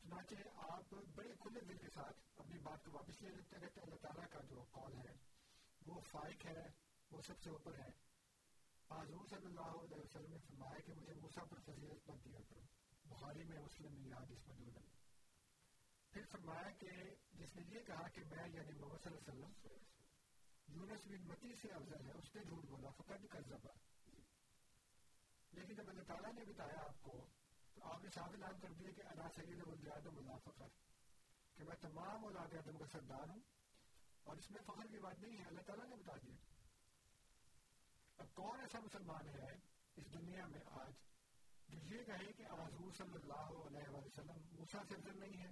چنانچہ 0.04 0.36
آپ 0.56 0.94
بڑے 1.16 1.34
کھلے 1.40 1.60
دل 1.60 1.78
کے 1.78 1.90
ساتھ 1.94 2.18
اپنی 2.38 2.60
بات 2.60 2.84
کو 2.86 2.92
واپس 2.92 3.22
لے 3.22 3.30
لیتے 3.30 3.60
ہیں، 3.60 3.70
کہ 3.74 3.80
اللہ 3.80 3.96
تعالیٰ 4.02 4.28
کا 4.30 4.40
جو 4.50 4.64
قول 4.72 4.98
ہے، 4.98 5.16
وہ 5.88 6.00
فائق 6.12 6.46
ہے، 6.46 6.64
وہ 7.12 7.22
سب 7.22 7.42
سے 7.42 7.50
اوپر 7.50 7.80
ہے۔ 7.80 7.90
حضور 8.90 9.26
صلی 9.30 9.46
اللہ 9.46 9.76
علیہ 9.78 10.00
وسلم 10.00 10.32
نے 10.32 10.40
فرمایا 10.48 10.80
کہ 10.80 10.94
مجھے 10.94 11.14
موسیٰ 11.22 11.44
پر 11.50 11.60
فضیلت 11.66 12.10
مت 12.10 12.26
دیا 12.26 12.40
کرو 12.50 12.62
بخاری 13.06 13.44
میں 13.44 13.60
مسلم 13.60 13.96
میں 13.96 14.10
یاد 14.10 14.32
اس 14.32 14.48
موجود 14.48 14.78
ہے 14.78 14.92
پھر 16.14 16.26
فرمایا 16.32 16.70
کہ 16.80 16.92
جس 17.34 17.56
نے 17.56 17.64
یہ 17.70 17.86
کہا 17.88 18.08
کہ 18.14 18.22
میں 18.30 18.48
یعنی 18.48 18.78
محمد 18.80 19.04
صلی 19.04 19.16
اللہ 19.16 19.30
علیہ 19.30 19.46
وسلم 19.52 20.76
یونس 20.76 21.08
بن 21.08 21.28
متی 21.28 21.56
سے 21.62 21.72
افضل 21.72 22.06
ہے 22.06 22.12
اس 22.14 22.36
نے 22.36 22.44
جھوٹ 22.44 22.66
بولا 22.66 22.90
فقط 22.98 23.26
کر 23.32 23.48
زبا 23.48 23.74
لیکن 25.52 25.74
جب 25.74 25.90
اللہ 25.90 26.08
تعالیٰ 26.08 26.34
نے 26.34 26.46
بتایا 26.46 26.80
آپ 26.84 27.02
کو 27.02 27.18
تو 27.76 27.82
آپ 27.86 28.04
نے 28.04 28.10
صاف 28.10 28.30
اعلان 28.30 28.60
کر 28.60 28.74
دیا 28.74 28.92
کہ 28.92 29.02
اللہ 29.08 29.36
سید 29.36 29.68
ولد 29.68 29.88
آدم 29.88 30.22
فخر 30.44 30.72
کہ 31.58 31.64
میں 31.64 31.76
تمام 31.82 32.26
اولاد 32.26 32.56
آدم 32.58 32.78
کا 32.78 32.86
سردار 32.92 33.30
ہوں 33.30 33.42
اور 34.24 34.38
اس 34.38 34.50
میں 34.52 34.62
فخر 34.66 34.88
کی 34.88 35.00
بات 35.00 35.20
نہیں 35.20 35.38
ہے 35.38 35.48
اللہ 35.48 35.62
تعالیٰ 35.66 35.88
نے 35.88 35.96
بتا 35.96 36.16
دیا 36.24 36.36
اب 38.24 38.34
کون 38.34 38.60
ایسا 38.60 38.80
مسلمان 38.80 39.28
ہے 39.28 39.48
اس 39.96 40.14
دنیا 40.14 40.46
میں 40.48 40.60
آج 40.72 40.94
جو 41.68 41.96
یہ 41.96 42.04
کہے 42.04 42.34
کہ 42.34 42.44
حضور 42.44 42.92
صلی 42.94 43.16
اللہ 43.16 43.50
علیہ 43.68 43.90
وسلم 43.90 44.42
موسا 44.52 44.84
سے 44.88 44.96
افضل 44.96 45.20
نہیں 45.20 45.42
ہے 45.42 45.52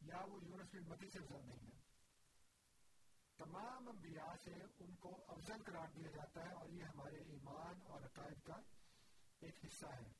یا 0.00 0.20
وہ 0.28 0.38
یونس 0.44 0.74
بن 0.74 0.88
متی 0.88 1.08
سے 1.08 1.18
افضل 1.18 1.48
نہیں 1.48 1.66
ہے؟ 1.66 1.78
تمام 3.38 3.88
انبیاء 3.88 4.34
سے 4.44 4.54
ان 4.78 4.94
کو 4.96 5.24
افضل 5.28 5.62
قرار 5.62 5.88
دیا 5.96 6.10
جاتا 6.10 6.44
ہے 6.44 6.52
اور 6.52 6.68
یہ 6.68 6.84
ہمارے 6.84 7.16
ایمان 7.16 7.80
اور 7.86 8.02
عقائد 8.02 8.42
کا 8.42 8.60
ایک 9.40 9.64
حصہ 9.64 9.86
ہے۔ 9.86 10.10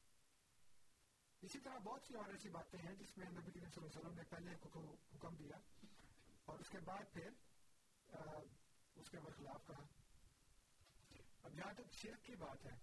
اسی 1.42 1.60
طرح 1.60 1.78
بہت 1.78 2.02
سی 2.02 2.14
اور 2.14 2.28
ایسی 2.28 2.48
باتیں 2.48 2.78
ہیں 2.78 2.94
جس 2.94 3.16
میں 3.18 3.26
نبی 3.30 3.50
کریم 3.50 3.70
صلی 3.70 3.84
اللہ 3.84 3.90
علیہ 3.90 4.00
وسلم 4.00 4.14
نے 4.14 4.24
پہلے 4.30 4.54
حکم 5.14 5.36
دیا 5.36 5.56
اور 6.44 6.58
اس 6.58 6.68
کے 6.68 6.80
بعد 6.80 7.12
پھر 7.12 7.30
اس 8.94 9.10
کے 9.10 9.20
برخلاف 9.20 9.66
کہا۔ 9.66 9.99
اب 11.42 11.53
جہاں 11.55 11.72
تک 11.72 11.92
شرک 11.92 12.24
کی 12.24 12.35
بات 12.37 12.66
ہے۔ 12.66 12.76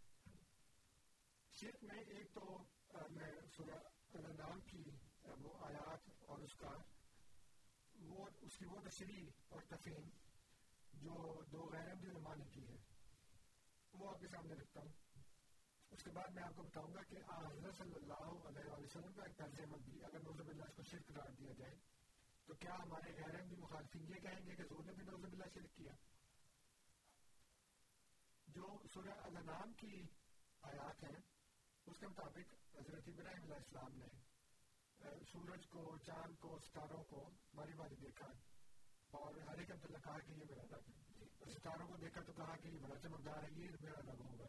شرک 1.54 1.84
میں 1.84 2.00
ایک 2.00 2.34
تو 2.34 2.58
میں 3.10 3.32
سورہ 3.58 4.32
نام 4.38 4.60
کی 4.62 4.84
وہ 5.24 5.54
آیات 5.62 6.10
اور 6.26 6.40
اس 6.40 6.56
کا 6.56 6.72
وہ، 8.00 8.26
اس 8.42 8.58
کی 8.58 8.66
وہ 8.66 8.80
تشریح 8.82 9.30
اور 9.50 9.62
تفہیم 9.62 10.10
جو 10.94 11.44
دو 11.52 11.70
غیر 11.72 11.92
علماء 11.92 12.36
نے 12.36 12.46
کی 12.46 12.68
ہے، 12.68 12.78
وہ 13.94 14.10
آپ 14.10 14.20
کے 14.20 14.28
سامنے 14.28 14.54
رکھتا 14.54 14.82
ہوں۔ 14.82 14.92
اس 15.92 16.04
کے 16.04 16.12
بعد 16.12 16.34
میں 16.34 16.44
آپ 16.44 16.56
کو 16.56 16.64
بتاؤں 16.64 16.94
گا 16.94 17.02
کہ 17.02 17.18
حضرت 17.28 17.78
صلی 17.78 17.96
اللہ 17.96 18.48
علیہ 18.48 18.72
وسلم 18.72 19.14
کا 19.14 19.24
ایک 19.24 19.38
طرز 19.38 19.60
عمل 19.60 19.80
بھی، 19.86 20.04
اگر 20.04 20.20
نوزب 20.20 20.50
اللہ 20.50 20.64
اس 20.64 20.76
کو 20.76 20.84
شرک 20.84 21.08
قرار 21.08 21.32
دیا 21.32 21.54
جائے 21.58 21.76
تو 22.46 22.54
کیا 22.54 22.76
ہمارے 22.76 23.14
غیر 23.14 23.44
بھی 23.44 23.56
مخالفین 23.56 24.04
یہ 24.10 24.20
کہیں 24.20 24.46
گے 24.46 24.56
کہ 24.56 24.64
زور 24.64 24.84
نے 24.86 24.94
بھی 24.94 25.04
نوزب 25.04 25.32
اللہ 25.32 25.50
شرک 25.54 25.76
کیا؟ 25.76 25.94
جو 28.58 28.78
سورہ 28.94 29.10
الانام 29.10 29.74
کی 29.74 30.04
آیات 30.62 31.04
ہیں 31.04 31.22
اس 31.86 32.00
کے 32.00 32.08
مطابق 32.08 32.76
حضرت 32.76 33.04
ابراہیم 33.08 33.44
علیہ 33.44 33.56
السلام 33.56 33.98
نے 33.98 34.08
سورج 35.32 35.68
کو 35.68 35.98
چاند 36.06 36.36
کو 36.40 36.60
ستاروں 36.60 37.04
کو 37.04 37.30
باری 37.56 37.74
باری 37.74 37.96
دیکھا 37.96 38.28
اور 39.12 39.34
ہر 39.36 39.58
ایک 39.58 39.72
عبداللہ 39.72 39.98
کہا 39.98 40.20
کہ 40.20 40.32
یہ 40.32 40.38
میرا 40.38 40.62
رب 40.62 40.90
ہے۔ 40.90 41.52
ستاروں 41.52 41.88
کو 41.88 41.98
دیکھا 41.98 42.22
تو 42.22 42.34
کہا 42.34 42.56
کہ 42.56 42.68
یہ 42.68 42.80
بڑا 42.80 43.00
چمکدار 43.00 43.44
ہے 43.44 43.48
یہ 43.52 43.70
میرا 43.82 44.02
رب 44.02 44.32
ہوگا۔ 44.32 44.48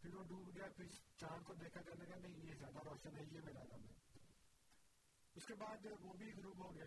پھر 0.00 0.14
وہ 0.14 0.22
ڈوب 0.24 0.56
گیا 0.56 0.66
پھر 0.76 0.86
چاند 1.16 1.44
کو 1.44 1.54
دیکھا 1.54 1.82
کرنے 1.82 2.06
کا 2.06 2.16
نہیں 2.16 2.46
یہ 2.46 2.54
زیادہ 2.54 2.78
روشن 2.84 3.16
ہے 3.16 3.22
یہ 3.22 3.40
میرا 3.44 3.62
رب 3.64 3.84
ہے۔ 3.86 4.18
اس 5.34 5.44
کے 5.46 5.54
بعد 5.54 5.86
وہ 6.00 6.12
بھی 6.12 6.32
غروب 6.32 6.64
ہو 6.64 6.74
گیا۔ 6.74 6.84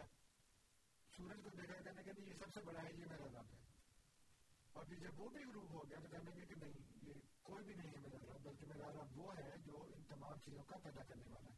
سورج 1.17 1.39
کو 1.43 1.49
دیکھا 1.49 1.81
کرنے 1.83 2.03
کا 2.03 2.11
نہیں 2.17 2.29
یہ 2.29 2.33
سب 2.33 2.53
سے 2.53 2.61
بڑا 2.61 2.83
ہے 2.83 2.93
یہ 2.93 3.05
میرا 3.05 3.25
رب 3.25 3.53
ہے۔ 3.53 3.64
اور 4.75 4.85
پھر 4.85 4.99
جب 4.99 5.19
وہ 5.19 5.29
بھی 5.29 5.45
غروب 5.45 5.69
ہو 5.69 5.89
گیا 5.89 5.97
تو 5.99 6.07
کہنے 6.11 6.31
لگے 6.31 6.45
کہ 6.45 6.55
نہیں، 6.55 7.07
یہ 7.07 7.13
کوئی 7.43 7.63
بھی 7.63 7.73
نہیں 7.73 7.87
ہے 7.87 7.99
میرا 7.99 8.33
رب 8.33 8.41
بلکہ 8.43 8.65
میرا 8.65 8.91
رب 8.91 9.19
وہ 9.19 9.37
ہے 9.37 9.55
جو 9.65 9.87
ان 9.95 10.03
تمام 10.03 10.37
چیزوں 10.45 10.63
کا 10.63 10.77
پیدا 10.83 11.03
کرنے 11.03 11.23
والا 11.27 11.49
ہے۔ 11.49 11.57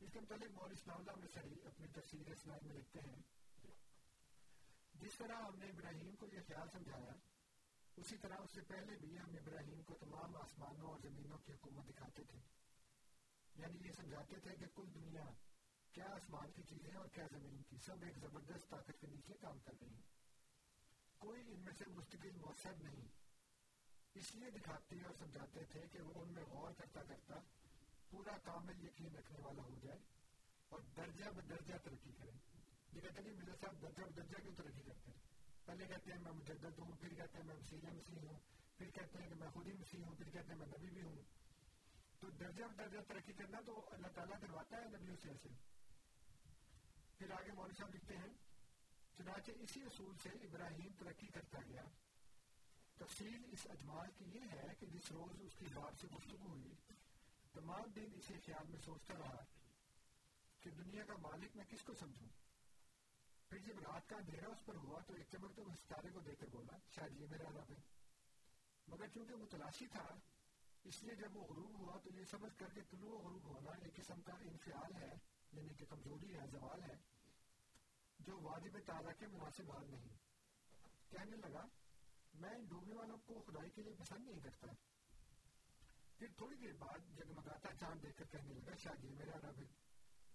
اس 0.00 0.10
کے 0.12 0.20
متعلق 0.20 0.50
مول 0.50 0.70
اسلام 0.72 0.98
اللہ 0.98 1.12
مصری 1.16 1.54
اپنی 1.64 1.86
تفصیل 1.86 2.32
اسلام 2.32 2.66
میں 2.66 2.74
لکھتے 2.74 3.00
ہیں۔ 3.00 3.22
جس 4.94 5.10
طرح 5.18 5.34
ہم 5.34 5.58
نے 5.58 5.66
ابراہیم 5.66 6.16
کو 6.16 6.26
یہ 6.32 6.40
خیال 6.46 6.68
سمجھایا، 6.72 7.12
اسی 7.96 8.16
طرح 8.16 8.36
اس 8.36 8.50
سے 8.54 8.60
پہلے 8.60 8.96
بھی 9.00 9.18
ہم 9.18 9.30
ابراہیم 9.30 9.82
کو 9.82 9.94
تمام 9.94 10.36
آسمانوں 10.36 10.88
اور 10.88 10.98
زمینوں 11.02 11.38
کی 11.38 11.52
حکومت 11.52 11.88
دکھاتے 11.88 12.22
تھے۔ 12.24 12.38
یعنی 13.54 13.86
یہ 13.86 13.92
سمجھاتے 13.92 14.36
تھے 14.40 14.56
کہ 14.56 14.66
کل 14.74 14.94
دنیا 14.94 15.24
کیا 15.92 16.04
آسمان 16.04 16.52
کی 16.52 16.62
چیزیں 16.62 16.94
اور 16.94 17.06
کیا 17.06 17.26
زمین 17.30 17.62
کی، 17.62 17.76
سب 17.86 18.02
ایک 18.02 18.18
زبردست 18.18 18.70
طاقت 18.70 19.00
کے 19.00 19.06
نیچے 19.06 19.34
کام 19.40 19.58
کر 19.58 19.72
رہی 19.80 19.88
ہیں۔ 19.88 20.13
کوئی 21.24 21.42
ان 21.52 21.60
میں 21.60 21.72
سے 21.78 21.84
مستقل 21.88 22.30
مؤثر 22.36 22.72
نہیں۔ 22.82 23.08
اس 24.14 24.34
لیے 24.34 24.50
دکھاتے 24.50 24.96
اور 25.04 25.14
سمجھاتے 25.18 25.64
تھے 25.64 25.80
کہ 25.92 26.00
وہ 26.00 26.12
ان 26.16 26.32
میں 26.32 26.42
غور 26.42 26.72
کرتا 26.72 27.02
کرتا 27.02 27.34
پورا 28.10 28.38
کامل 28.38 28.84
یقین 28.84 29.16
رکھنے 29.16 29.38
والا 29.40 29.62
ہو 29.62 29.78
جائے 29.82 29.98
اور 30.68 30.80
درجہ 30.96 31.24
بدرجہ 31.24 31.74
ترقی 31.84 32.12
کرے۔ 32.12 32.30
یہ 32.92 33.00
کہتے 33.00 33.22
ہیں 33.22 33.32
مرزا 33.32 33.52
صاحب 33.60 33.82
درجہ 33.82 34.02
بدرجہ 34.04 34.42
کیوں 34.42 34.54
ترقی 34.56 34.82
کرتے 34.82 35.10
ہیں؟ 35.10 35.18
پہلے 35.64 35.86
کہتے 35.86 36.12
ہیں 36.12 36.20
میں 36.20 36.32
مجدد 36.32 36.78
ہوں، 36.78 36.96
پھر 37.00 37.14
کہتے 37.14 37.38
ہیں 37.38 37.44
میں 37.44 37.54
مسیح 37.54 37.78
مسیح 37.78 38.18
ہوں، 38.22 38.38
پھر 38.78 38.90
کہتے 38.90 39.18
ہیں 39.22 39.28
کہ 39.28 39.34
میں 39.34 39.48
خود 39.48 39.66
ہی 39.66 39.72
مسیح 39.72 40.04
ہوں، 40.04 40.14
پھر 40.14 40.30
کہتے 40.30 40.48
ہیں 40.48 40.56
میں 40.56 40.66
نبی 40.66 40.90
بھی 40.90 41.02
ہوں۔ 41.02 41.22
تو 42.20 42.30
درجہ 42.30 42.64
بدرجہ 42.64 42.98
ترقی 43.08 43.32
کرنا 43.32 43.60
تو 43.66 43.88
اللہ 43.92 44.08
تعالیٰ 44.08 44.40
کرواتا 44.40 44.76
ہے 44.76 44.84
نبیوں 44.84 45.16
سے 45.22 45.30
ایسے۔ 45.30 45.48
پھر 47.18 47.30
آگے 47.30 47.52
مولوی 47.52 47.74
صاحب 47.74 47.94
لکھتے 47.94 48.16
ہیں 48.16 48.43
چنانچہ 49.16 49.50
اسی 49.60 49.82
اصول 49.82 50.14
سے 50.22 50.28
ابراہیم 50.28 50.92
ترقی 50.98 51.26
کرتا 51.26 51.58
گیا۔ 51.68 51.82
تفصیل 52.94 53.42
اس 53.52 53.66
اجمال 53.70 54.08
کی 54.18 54.24
یہ 54.24 54.40
ہے 54.40 54.74
کہ 54.80 54.86
جس 54.86 55.12
روز 55.12 55.40
اس 55.40 55.52
کی 55.58 55.66
ذات 55.74 56.00
سے 56.00 56.06
گفتگو 56.06 56.48
ہوئی، 56.48 56.74
تمام 57.52 57.90
دن 57.96 58.06
اسی 58.14 58.34
خیال 58.46 58.68
میں 58.68 58.80
سوچتا 58.84 59.14
رہا 59.14 59.44
کہ 60.60 60.70
دنیا 60.70 61.04
کا 61.04 61.14
مالک 61.16 61.56
میں 61.56 61.64
کس 61.70 61.82
کو 61.82 61.94
سمجھوں؟ 61.94 62.28
پھر 63.48 63.58
جب 63.58 63.78
رات 63.78 64.08
کا 64.08 64.16
اندھیرا 64.16 64.48
اس 64.48 64.64
پر 64.64 64.74
ہوا 64.74 65.00
تو 65.00 65.14
ایک 65.14 65.26
چمکتے 65.32 65.62
ہوئے 65.62 65.74
ستارے 65.74 66.08
کو 66.10 66.20
دیکھ 66.20 66.40
کر 66.40 66.46
بولا، 66.52 66.76
شاید 66.94 67.20
یہ 67.20 67.26
میرا 67.30 67.50
رب 67.50 67.70
ہے۔ 67.70 67.80
مگر 68.88 69.06
چونکہ 69.14 69.34
وہ 69.34 69.46
تلاشی 69.46 69.86
تھا، 69.86 70.14
اس 70.84 71.02
لیے 71.02 71.14
جب 71.14 71.36
وہ 71.36 71.44
غروب 71.44 71.78
ہوا 71.78 71.98
تو 71.98 72.10
یہ 72.10 72.24
سمجھ 72.30 72.58
کر 72.58 72.68
کے 72.74 72.80
طلوع 72.90 73.18
غروب 73.18 73.44
ہونا 73.44 73.70
ایک 73.70 73.96
قسم 73.96 74.20
کا 74.20 74.32
انفعال 74.32 75.02
ہے 75.02 75.18
یعنی 75.52 75.74
کہ 75.74 75.86
کمزوری 75.88 76.34
ہے 76.34 76.46
زوال 76.50 76.82
ہے۔ 76.82 77.13
جو 78.26 78.40
واجب 78.40 78.78
تعالیٰ 78.86 79.12
کے 79.18 79.26
مناسب 79.26 79.72
حال 79.72 79.90
نہیں۔ 79.90 80.08
کہنے 81.10 81.36
لگا، 81.36 81.66
میں 82.34 82.58
ڈوبنے 82.68 82.94
والوں 82.94 83.18
کو 83.18 83.42
خدائی 83.46 83.70
کے 83.70 83.82
لیے 83.82 83.92
پسند 83.98 84.28
نہیں 84.28 84.40
کرتا۔ 84.40 84.66
پھر 86.18 86.26
تھوڑی 86.36 86.56
دیر 86.56 86.72
بعد 86.72 87.16
جگمگاتا 87.16 87.68
چاند 87.80 88.02
دیکھ 88.02 88.16
کر 88.16 88.24
کہنے 88.24 88.54
لگا 88.54 88.76
شاید 88.76 89.02
جی، 89.02 89.08
یہ 89.08 89.14
میرا 89.14 89.38
رب 89.38 89.58
ہے 89.58 89.66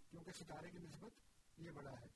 کیونکہ 0.10 0.32
ستارے 0.32 0.72
کی 0.72 0.78
نسبت 0.78 1.12
یہ 1.60 1.72
بڑا 1.72 1.92
ہے۔ 1.92 2.08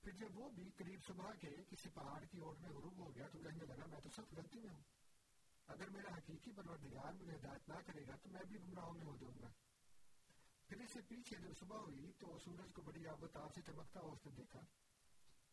پھر 0.00 0.12
جب 0.12 0.38
وہ 0.38 0.50
بھی 0.50 0.70
قریب 0.76 1.00
صبح 1.06 1.32
کے 1.40 1.56
کسی 1.70 1.88
پہاڑ 1.94 2.24
کی 2.24 2.38
اوٹ 2.38 2.58
میں 2.60 2.70
غروب 2.70 2.98
ہو 2.98 3.14
گیا 3.14 3.26
تو 3.28 3.38
کہنے 3.38 3.66
لگا، 3.66 3.86
میں 3.86 4.00
تو 4.00 4.08
سخت 4.08 4.34
غلطی 4.34 4.60
میں 4.60 4.70
ہوں۔ 4.70 4.82
اگر 5.66 5.88
میرا 5.88 6.14
حقیقی 6.16 6.52
پروردگار 6.52 7.12
مجھے 7.12 7.36
ہدایت 7.36 7.68
نہ 7.68 7.74
کرے 7.86 8.06
گا 8.06 8.16
تو 8.16 8.30
میں 8.30 8.44
بھی 8.48 8.60
گمراہوں 8.60 8.94
میں 8.94 9.04
ہو 9.04 9.16
جاؤں 9.16 9.42
گا۔ 9.42 9.48
پھر 10.70 10.80
اس 10.80 10.92
سے 10.92 11.00
پیچھے 11.08 11.36
جب 11.38 11.54
صبح 11.58 11.78
ہوئی 11.78 12.10
تو 12.18 12.36
سورج 12.38 12.72
کو 12.72 12.82
بڑی 12.82 13.06
آب 13.06 13.22
و 13.22 13.28
تاب 13.28 13.54
سے 13.54 13.60
چمکتا 13.66 14.00
ہوا 14.00 14.12
اس 14.12 14.26
نے 14.26 14.32
دیکھا 14.32 14.60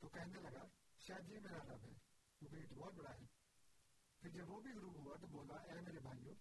تو 0.01 0.09
کہنے 0.09 0.41
لگا 0.41 0.65
شاید 1.01 1.29
یہ 1.29 1.39
میرا 1.39 1.61
رب 1.63 1.85
ہے 1.85 1.93
کیونکہ 2.41 2.55
یہ 2.55 2.67
بہت 2.73 2.93
بڑا 2.93 3.13
ہے 3.13 3.25
پھر 4.21 4.29
جب 4.29 4.51
وہ 4.51 4.59
بھی 4.59 4.71
غروب 4.71 4.97
ہوا 4.97 5.15
تو 5.15 5.27
بولا 5.27 5.55
اے 5.63 5.79
میرے 5.79 5.99
بھائیو 5.99 6.33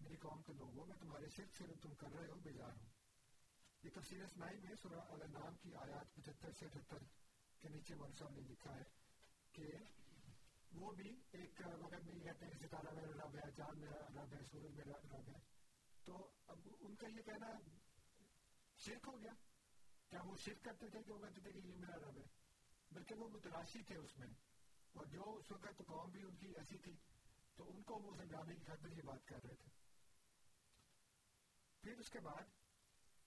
میری 0.00 0.16
قوم 0.16 0.42
کے 0.42 0.52
لوگوں 0.52 0.86
میں 0.86 0.96
تمہارے 1.00 1.28
شرک 1.36 1.54
سے 1.56 1.64
تم 1.82 1.94
کر 1.94 2.12
رہے 2.12 2.30
ہو 2.30 2.40
بیزار 2.40 2.72
ہوں 2.72 2.90
یہ 3.82 3.94
تفسیر 3.94 4.24
اسمائی 4.24 4.58
میں 4.58 4.74
سورہ 4.82 5.06
الانام 5.10 5.62
کی 5.62 5.74
آیات 5.76 6.14
پچہتر 6.14 6.58
سے 6.58 6.66
اٹھتر 6.66 7.06
کے 7.62 7.68
نیچے 7.68 7.94
مول 7.94 8.18
صاحب 8.18 8.36
نے 8.36 8.48
لکھا 8.50 8.76
ہے 8.76 8.90
کہ 9.54 9.70
وہ 10.72 10.92
بھی 10.92 11.16
ایک 11.32 11.62
وقت 11.78 12.04
میں 12.04 12.18
کہتے 12.20 12.46
ہیں 12.46 12.58
ستارہ 12.58 12.94
میرا 12.94 13.16
رب 13.16 13.36
ہے 13.36 13.50
چاند 13.56 13.78
میرا 13.78 14.04
رب 14.14 14.34
ہے 14.34 14.44
سورج 14.50 14.76
میرا 14.76 15.00
رب 15.06 15.28
ہے 15.28 15.40
تو 16.06 16.22
اب 16.48 16.68
ان 16.80 16.94
کا 16.94 17.08
یہ 17.08 17.22
کہنا 17.22 17.52
شرک 18.84 19.08
ہو 19.08 19.20
گیا؟ 19.20 19.32
کیا 20.08 20.20
وہ 20.24 20.36
شرک 20.36 20.64
کرتے 20.64 20.88
تھے 20.88 21.02
کہ 21.02 21.12
وہ 21.12 21.18
کہتے 21.18 21.40
تھے 21.40 21.52
کہ 21.52 21.58
یہ 21.58 21.76
میرا 21.76 21.96
رب 21.96 22.18
ہے؟ 22.18 22.26
بلکہ 22.90 23.14
وہ 23.14 23.28
متلاشی 23.28 23.82
تھے 23.82 23.96
اس 23.96 24.18
میں۔ 24.18 24.28
اور 24.92 25.06
جو 25.06 25.22
اس 25.34 25.52
وقت 25.52 25.82
قوم 25.86 26.10
بھی 26.10 26.22
ان 26.22 26.36
کی 26.36 26.46
ایسی 26.46 26.78
تھی، 26.78 26.96
تو 27.54 27.70
ان 27.70 27.82
کو 27.82 27.94
وہ 27.94 28.16
سمجھانے 28.16 28.54
کی 28.54 28.64
خاطر 28.64 28.88
یہ 28.88 29.02
بات 29.02 29.26
کر 29.26 29.44
رہے 29.44 29.54
تھے۔ 29.54 29.70
پھر 31.82 31.98
اس 31.98 32.10
کے 32.10 32.20
بعد 32.20 32.42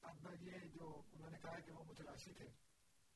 اب 0.01 0.27
یہ 0.39 0.57
جو 0.59 1.01
انہوں 1.11 1.29
نے 1.29 1.37
کہا 1.41 1.59
کہ 1.59 1.71
وہ 1.71 1.83
متلاشی 1.83 2.33
تھے، 2.33 2.45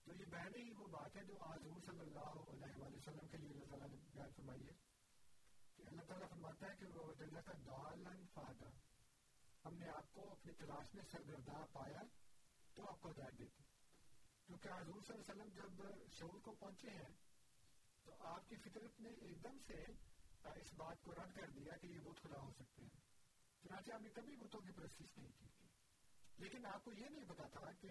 تو 0.04 0.14
یہ 0.14 0.26
بہنے 0.26 0.64
ہی 0.64 0.74
وہ 0.74 0.88
بات 0.88 1.16
ہے 1.16 1.24
جو 1.24 1.38
آج 1.42 1.60
حضور 1.60 1.82
صلی 1.86 2.00
اللہ 2.00 2.20
علیہ 2.20 2.78
وآلہ 2.78 2.96
وسلم 2.96 3.28
کے 3.28 3.38
لیے 3.38 3.50
اللہ 3.50 3.66
تعالیٰ 3.66 3.88
نے 3.88 3.96
بیان 4.14 4.30
فرمائی 4.36 4.68
ہے۔ 4.68 4.74
کہ 5.76 5.84
اللہ 5.88 6.02
تعالیٰ 6.02 6.30
فرماتا 6.30 6.68
ہے 6.68 6.78
کہ 6.80 6.86
وہ 6.86 7.14
اللہ 7.20 7.40
کا 7.40 7.54
دالن 7.66 8.26
فادا۔ 8.34 8.70
ہم 9.66 9.76
نے 9.76 9.90
آپ 9.90 10.12
کو 10.12 10.32
اپنی 10.32 10.54
تلاش 10.54 10.96
میں 10.96 11.04
سرگردہ 11.12 11.66
پایا۔ 11.72 12.02
تو 12.76 12.88
آپ 12.90 13.02
کو 13.02 13.12
ہدایت 13.12 13.40
دیتی 13.40 13.64
کیونکہ 14.50 14.70
حضور 14.70 15.02
صلی 15.02 15.16
اللہ 15.16 15.32
علیہ 15.32 15.42
وسلم 15.42 15.54
جب 15.54 16.10
شعور 16.14 16.40
کو 16.40 16.54
پہنچے 16.54 16.90
ہیں 16.90 17.12
تو 18.06 18.16
آپ 18.20 18.50
کی 18.50 18.56
فطرت 18.56 19.02
نے 19.02 19.10
ایک 19.10 19.44
دم 19.44 19.58
سے 19.68 19.84
اس 20.56 20.74
بات 20.74 21.02
کو 21.02 21.12
رد 21.12 21.36
کر 21.36 21.50
دیا 21.50 21.78
کہ 21.78 21.88
یہ 21.88 22.00
بت 22.00 22.22
خدا 22.24 22.40
ہو 22.42 22.52
سکتے 22.52 22.82
ہیں 22.82 23.00
چنانچہ 23.64 23.92
آپ 23.92 24.02
نے 24.02 24.10
کبھی 24.14 24.36
بتوں 24.36 24.62
کی 24.62 24.72
پرستش 24.72 25.18
نہیں 25.18 25.32
کی 25.40 25.68
لیکن 26.38 26.66
آپ 26.66 26.84
کو 26.84 26.94
یہ 26.94 27.10
نہیں 27.10 27.26
پتا 27.28 27.48
تھا 27.48 27.72
کہ 27.80 27.90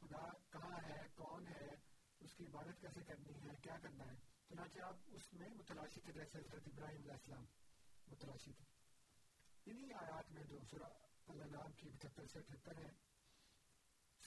خدا 0.00 0.24
کہاں 0.50 0.78
ہے 0.88 1.02
کون 1.14 1.46
ہے 1.46 1.68
اس 2.20 2.34
کی 2.34 2.46
عبادت 2.46 2.80
کیسے 2.80 3.00
کرنی 3.02 3.34
ہے 3.42 3.54
کیا 3.62 3.76
کرنا 3.82 4.04
ہے 4.04 4.16
چنانچہ 4.48 4.80
آپ 4.80 4.96
اس 5.06 5.32
میں 5.32 5.48
متلاشی 5.48 6.00
تھے 6.00 6.12
جیسے 6.12 6.38
حضرت 6.38 6.68
ابراہیم 6.68 7.00
علیہ 7.00 7.12
السلام 7.12 7.44
متلاشی 8.06 8.52
تھے 8.52 8.64
انہی 9.66 9.92
آیات 9.92 10.32
میں 10.32 10.44
جو 10.44 10.58
سورہ 10.70 10.90
اللہ 11.26 11.56
نام 11.56 11.72
کی 11.72 11.88
پچہتر 11.88 12.26
سے 12.26 12.38
اٹھہتر 12.38 12.76
ہے 12.76 12.90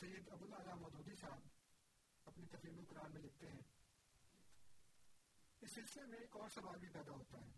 سید 0.02 0.30
ابو 0.32 0.46
العلیٰ 0.46 0.76
مودودی 0.76 1.16
صاحب 1.16 1.40
اپنی 2.26 2.46
تفیم 2.46 2.78
القرآن 2.78 3.14
میں 3.14 3.22
لکھتے 3.22 3.48
ہیں۔ 3.48 3.62
اس 5.62 5.72
سلسلے 5.72 6.06
میں 6.06 6.18
ایک 6.18 6.38
اور 6.38 6.50
سوال 6.50 6.80
بھی 6.80 6.90
پیدا 6.90 7.12
ہوتا 7.12 7.38
ہے۔ 7.42 7.52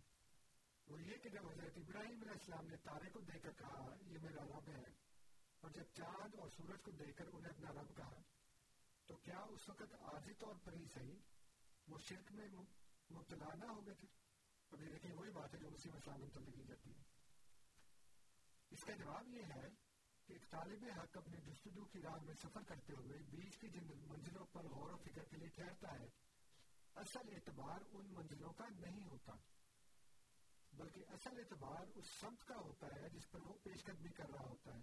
وہ 0.86 1.02
یہ 1.02 1.16
کہ 1.16 1.28
جب 1.28 1.48
حضرت 1.48 1.76
ابراہیم 1.76 2.20
علیہ 2.20 2.32
السلام 2.32 2.66
نے 2.66 2.76
تارے 2.76 3.10
کو 3.10 3.20
دیکھ 3.20 3.42
کر 3.42 3.52
کہا، 3.52 3.96
یہ 4.00 4.18
میرا 4.22 4.44
رب 4.44 4.68
ہے، 4.68 4.82
اور 5.60 5.70
جب 5.70 5.84
چاند 5.94 6.34
اور 6.34 6.48
سورج 6.48 6.82
کو 6.82 6.90
دیکھ 6.90 7.16
کر 7.16 7.24
انہیں 7.32 7.52
اپنا 7.52 7.82
رب 7.82 7.96
کہا، 7.96 8.20
تو 9.06 9.16
کیا 9.16 9.38
اس 9.38 9.68
وقت 9.68 9.94
عارضی 10.00 10.34
طور 10.34 10.54
پر 10.64 10.72
ہی 10.72 10.86
صحیح؟ 10.94 11.18
وہ 11.88 11.98
شرک 11.98 12.32
میں 12.32 12.48
مبتلا 13.10 13.54
نہ 13.54 13.64
ہو 13.64 13.86
گئے 13.86 13.94
تھے۔ 13.94 14.08
اب 14.70 14.82
یہ 14.82 14.90
دیکھیں 14.90 15.12
وہی 15.12 15.30
بات 15.30 15.54
ہے 15.54 15.58
جو 15.58 15.70
مسلم 15.70 15.96
اسلام 15.96 16.18
میں 16.18 16.26
متعلق 16.26 16.54
کی 16.54 16.64
جاتی 16.64 16.90
ہے۔ 16.90 17.02
اس 18.70 18.80
کا 18.80 18.92
جواب 18.92 19.28
یہ 19.28 19.42
ہے 19.42 19.83
ایک 20.26 20.50
طالب 20.50 20.84
حق 20.98 21.16
اپنے 21.16 21.40
جستجو 21.40 21.84
کی 21.84 22.02
راہ 22.02 22.22
میں 22.22 22.34
سفر 22.34 22.62
کرتے 22.62 22.92
ہوئے 22.92 23.18
بیچ 23.18 23.56
کی 23.58 23.68
جن 23.68 23.86
منزلوں 24.08 24.46
پر 24.52 24.64
غور 24.64 24.90
و 24.90 24.96
فکر 24.96 25.24
کے 25.24 25.36
لیے 25.36 25.48
ٹھہرتا 25.48 25.98
ہے، 26.00 26.08
اصل 26.94 27.34
اعتبار 27.34 27.78
ان 27.92 28.06
منزلوں 28.06 28.52
کا 28.52 28.64
نہیں 28.68 29.06
ہوتا۔ 29.06 29.32
بلکہ 30.72 31.04
اصل 31.08 31.36
اعتبار 31.38 31.86
اس 31.94 32.04
سمت 32.20 32.44
کا 32.44 32.56
ہوتا 32.56 32.86
ہے 32.96 33.08
جس 33.08 33.30
پر 33.30 33.40
وہ 33.42 33.54
پیش 33.62 33.84
قدمی 33.84 34.08
کر 34.08 34.30
رہا 34.30 34.44
ہوتا 34.44 34.74
ہے 34.74 34.82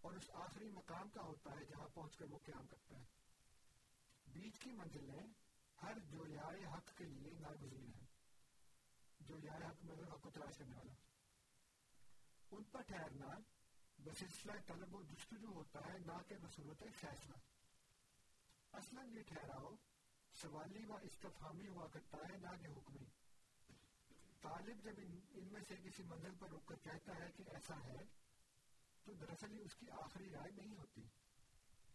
اور 0.00 0.12
اس 0.12 0.30
آخری 0.34 0.68
مقام 0.68 1.08
کا 1.08 1.22
ہوتا 1.22 1.50
ہے 1.50 1.64
جہاں 1.64 1.88
پہنچ 1.94 2.16
کر 2.16 2.24
وہ 2.30 2.38
قیام 2.38 2.66
کرتا 2.66 2.98
ہے۔ 2.98 3.04
بیچ 4.26 4.58
کی 4.58 4.72
منزلیں 4.72 5.26
ہر 5.82 5.98
جو 5.98 6.26
یائے 6.26 6.64
حق 6.64 6.96
کے 6.96 7.04
لیے 7.04 7.30
ناگزیر 7.38 7.72
ہیں۔ 7.72 8.06
جو 9.20 9.38
یائے 9.38 9.66
حق 9.66 9.84
مطلب 9.84 10.12
حق 10.12 10.20
کو 10.22 10.30
تلاش 10.30 10.58
کرنے 10.58 10.76
والا 10.76 10.92
ان 12.50 12.64
پر 12.64 12.82
ٹھہرنا 12.82 13.26
بسلسلہ 14.04 14.52
طلب 14.66 14.94
و 14.94 15.02
جستجو 15.02 15.48
ہوتا 15.48 15.80
ہے 15.86 15.98
نہ 15.98 16.12
کہ 16.28 16.34
بصورت 16.42 16.82
فیصلہ۔ 17.00 17.36
اصلا 18.72 19.02
یہ 19.02 19.22
ٹھہراؤ 19.22 19.74
سوالی 20.34 20.84
و 20.84 20.96
استفامی 21.02 21.68
ہوا 21.68 21.86
کرتا 21.86 22.18
ہے 22.18 22.36
نہ 22.36 22.48
کہ 22.62 22.66
حکمی۔ 22.66 23.04
طالب 24.40 24.84
جب 24.84 24.92
ان, 24.96 25.20
ان 25.30 25.44
میں 25.52 25.60
سے 25.68 25.76
کسی 25.76 26.02
منزل 26.02 26.34
پر 26.38 26.50
رک 26.50 26.66
کر 26.66 26.74
کہتا 26.82 27.12
ہے 27.18 27.30
کہ 27.36 27.44
ایسا 27.50 27.84
ہے 27.84 28.04
تو 29.04 29.12
دراصل 29.12 29.58
اس 29.64 29.74
کی 29.74 29.90
آخری 29.90 30.30
رائے 30.30 30.50
نہیں 30.50 30.76
ہوتی۔ 30.76 31.02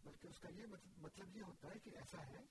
بلکہ 0.04 0.26
اس 0.26 0.38
کا 0.38 0.48
یہ 0.48 0.66
مطلب 0.96 1.36
یہ 1.36 1.42
ہوتا 1.42 1.68
ہے 1.68 1.78
کہ 1.78 1.90
ایسا 1.90 2.26
ہے 2.26 2.44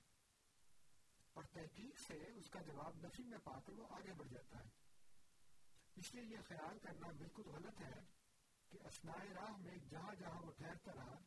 اور 1.32 1.44
تحقیق 1.44 2.00
سے 2.00 2.14
اس 2.14 2.50
کا 2.50 2.62
جواب 2.62 2.96
نفی 2.96 3.22
میں 3.22 3.38
پا 3.38 3.60
کر 3.60 3.72
وہ 3.72 3.86
آگے 3.90 4.12
بڑھ 4.12 4.28
جاتا 4.28 4.58
ہے۔ 4.58 4.68
اس 5.96 6.14
لیے 6.14 6.24
یہ 6.24 6.38
خیال 6.48 6.78
کرنا 6.78 7.08
بالکل 7.08 7.42
غلط 7.42 7.80
ہے 7.80 8.17
کہ 8.70 8.78
اسناء 8.84 9.24
راہ 9.34 9.56
میں 9.56 9.76
جہاں 9.90 10.14
جہاں 10.14 10.42
وہ 10.42 10.52
ٹھہرتا 10.52 10.92
رہا، 10.94 11.18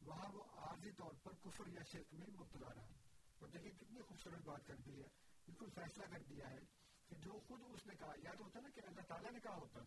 وہاں 0.00 0.32
وہ 0.32 0.42
عارضی 0.42 0.92
طور 0.92 1.14
پر 1.22 1.34
کفر 1.34 1.68
یا 1.68 1.82
شرک 1.82 2.14
میں 2.14 2.26
مبتلا 2.26 2.74
رہا۔ 2.74 2.92
اور 3.38 3.48
دیکھیں 3.48 3.72
کتنی 3.72 4.00
خوبصورت 4.00 4.42
بات 4.44 4.66
کر 4.66 4.76
دی 4.76 5.02
ہے، 5.02 5.08
بالکل 5.46 5.70
فیصلہ 5.74 6.04
کر 6.10 6.22
دیا 6.22 6.50
ہے 6.50 6.60
کہ 7.08 7.16
جو 7.16 7.40
خود 7.46 7.62
اس 7.66 7.86
نے 7.86 7.94
کہا، 7.94 8.12
یا 8.22 8.32
تو 8.38 8.44
ہوتا 8.44 8.60
نا 8.60 8.68
کہ 8.74 8.80
اللہ 8.86 9.00
تعالیٰ 9.00 9.32
نے 9.32 9.40
کہا 9.40 9.56
ہوتا، 9.56 9.80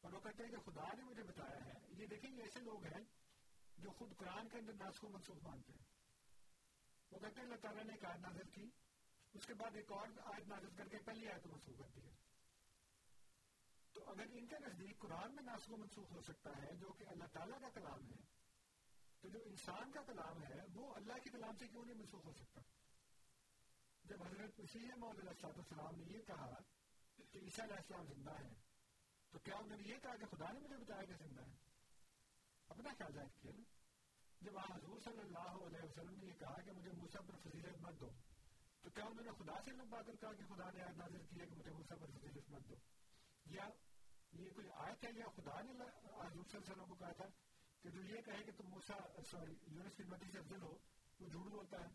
اور 0.00 0.12
وہ 0.12 0.20
کہتے 0.20 0.44
ہیں 0.44 0.50
کہ 0.50 0.70
خدا 0.70 0.92
نے 0.96 1.04
مجھے 1.04 1.22
بتایا 1.22 1.64
ہے۔ 1.64 1.72
یہ 1.88 2.06
دیکھیں 2.06 2.30
یہ 2.30 2.42
ایسے 2.42 2.60
لوگ 2.60 2.84
ہیں 2.84 3.04
جو 3.78 3.90
خود 3.90 4.16
قرآن 4.16 4.48
کے 4.48 4.58
اندر 4.58 4.72
ناس 4.72 5.00
کو 5.00 5.08
منسوخ 5.08 5.36
مانتے 5.42 5.72
ہیں۔ 5.72 5.84
وہ 7.10 7.18
کہتے 7.18 7.40
ہیں 7.40 7.48
اللہ 7.48 7.60
تعالیٰ 7.60 7.84
نے 7.84 7.92
ایک 7.92 8.04
آیت 8.04 8.20
نازل 8.20 8.50
کی، 8.50 8.70
اس 9.32 9.46
کے 9.46 9.54
بعد 9.54 9.76
ایک 9.76 9.92
اور 9.92 10.06
آیت 10.24 10.48
نازل 10.48 10.74
کر 10.76 10.88
کے 10.88 10.98
پہلی 10.98 11.28
آیت 11.28 11.46
منسوخ 11.46 11.78
کر 11.78 11.88
دیا 11.94 12.10
تو 14.00 14.10
اگر 14.10 14.26
ان 14.32 14.46
کے 14.46 14.58
نزدیک 14.58 14.98
قرآن 14.98 15.34
میں 15.34 15.42
ناس 15.42 15.64
کو 15.64 15.76
منسوخ 15.76 16.12
ہو 16.12 16.20
سکتا 16.20 16.50
ہے، 16.62 16.74
جو 16.76 16.92
کہ 16.92 17.04
اللہ 17.08 17.24
تعالیٰ 17.32 17.60
کا 17.60 17.68
کلام 17.68 18.04
ہے، 18.10 18.16
تو 19.20 19.28
جو 19.28 19.38
انسان 19.44 19.90
کا 19.90 20.02
کلام 20.02 20.42
ہے، 20.42 20.60
وہ 20.74 20.94
اللہ 20.94 21.12
کے 21.24 21.30
کلام 21.30 21.56
سے 21.56 21.66
کیوں 21.66 21.84
نہیں 21.84 21.94
منسوخ 21.94 22.24
ہو 22.24 22.32
سکتا؟ 22.32 22.60
جب 24.04 24.22
حضرت 24.22 24.60
مسیح 24.60 24.80
محمد 24.96 25.18
علیہ 25.18 25.46
السلام 25.46 25.96
نے 25.96 26.04
یہ 26.06 26.22
کہا 26.26 26.58
کہ 27.16 27.38
عیسیٰ 27.38 27.64
علیہ 27.64 27.76
السلام 27.76 28.06
زندہ 28.06 28.38
ہے، 28.40 28.54
تو 29.30 29.38
کیا 29.38 29.54
انہوں 29.54 29.76
نے 29.76 29.88
یہ 29.88 29.96
کہا 30.02 30.16
کہ 30.16 30.26
خدا 30.30 30.52
نے 30.52 30.60
مجھے 30.60 30.76
بتایا 30.76 31.04
کہ 31.04 31.14
زندہ 31.14 31.40
ہے؟ 31.40 31.54
اپنا 32.68 32.90
خیال 32.98 33.12
ظاہر 33.12 33.28
کیا 33.40 33.52
نا؟ 33.56 33.62
جب 34.40 34.58
آن 34.58 34.72
حضور 34.72 35.00
صلی 35.00 35.18
اللہ 35.18 35.66
علیہ 35.66 35.82
وسلم 35.82 36.14
نے 36.20 36.26
یہ 36.26 36.38
کہا 36.38 36.60
کہ 36.64 36.72
مجھے 36.72 36.90
موسیٰ 36.90 37.26
پر 37.26 37.36
فضیلت 37.36 37.80
مت 37.80 38.00
دو، 38.00 38.10
تو 38.80 38.90
کیا 38.90 39.04
انہوں 39.04 39.24
نے 39.24 39.30
خدا 39.38 39.60
سے 39.64 39.70
لمبا 39.70 40.02
کر 40.02 40.16
کہا 40.16 40.32
کہ 40.32 40.44
خدا 40.54 40.70
نے 40.70 40.82
آیت 40.82 40.96
نازل 40.96 41.26
کی 41.30 41.40
ہے 41.40 41.46
کہ 41.46 41.54
مجھے 41.54 41.70
موسیٰ 41.70 41.98
پر 42.00 42.06
فضیلت 42.06 42.50
مت 42.50 42.68
دو؟ 42.68 42.74
یا 43.46 43.68
یہ 44.32 44.50
کوئی 44.50 44.66
آیت 44.70 45.04
ہے 45.04 45.10
یا 45.16 45.26
خدا 45.36 45.60
نے 45.60 45.70
حضور 45.70 45.86
صلی 46.30 46.34
اللہ 46.34 46.58
علیہ 46.58 46.70
وسلم 46.70 46.86
کو 46.88 46.94
کہا 46.94 47.12
تھا 47.12 47.24
کہ 47.82 47.90
جو 47.90 48.02
یہ 48.02 48.20
کہے 48.20 48.42
کہ 48.42 48.52
تم 48.56 48.68
موسیٰ 48.68 49.22
سوری، 49.30 49.54
یونس 49.66 50.00
بن 50.00 50.06
متی 50.06 50.26
سے 50.32 50.38
افضل 50.38 50.62
ہو، 50.62 50.78
وہ 51.20 51.28
جھوٹ 51.28 51.50
بولتا 51.50 51.80
ہے۔ 51.80 51.88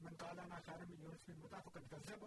من 0.00 0.16
قال 0.16 0.38
انا 0.38 0.60
خیر 0.60 0.84
من 0.84 1.02
یونس 1.02 1.28
بن 1.28 1.38
متا 1.38 1.60
فقد 1.60 1.90
کذب۔ 1.90 2.26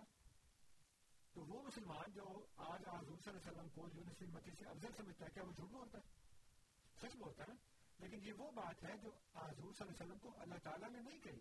تو 1.34 1.42
وہ 1.46 1.62
مسلمان 1.62 2.12
جو 2.12 2.46
آج 2.58 2.88
حضور 2.88 3.18
صلی 3.24 3.34
اللہ 3.34 3.52
علیہ 3.52 3.52
وسلم 3.52 3.70
کو 3.70 3.88
یونس 3.94 4.22
بن 4.22 4.30
متی 4.30 4.52
سے 4.60 4.66
افضل 4.66 4.90
سمجھتا 4.98 5.26
ہے، 5.26 5.30
کیا 5.34 5.44
وہ 5.44 5.52
جھوٹ 5.52 5.70
بولتا 5.70 5.98
ہے؟ 5.98 6.04
سچ 7.02 7.16
بولتا 7.16 7.44
ہے 7.44 7.54
لیکن 8.00 8.28
یہ 8.28 8.34
وہ 8.34 8.52
بات 8.52 8.84
ہے 8.84 8.98
جو 8.98 9.10
حضور 9.36 9.74
صلی 9.74 9.88
اللہ 9.88 9.94
علیہ 9.94 10.02
وسلم 10.02 10.18
کو 10.18 10.32
اللہ 10.38 10.56
تعالیٰ 10.64 10.90
نے 10.90 11.00
نہیں 11.00 11.20
کہی۔ 11.20 11.40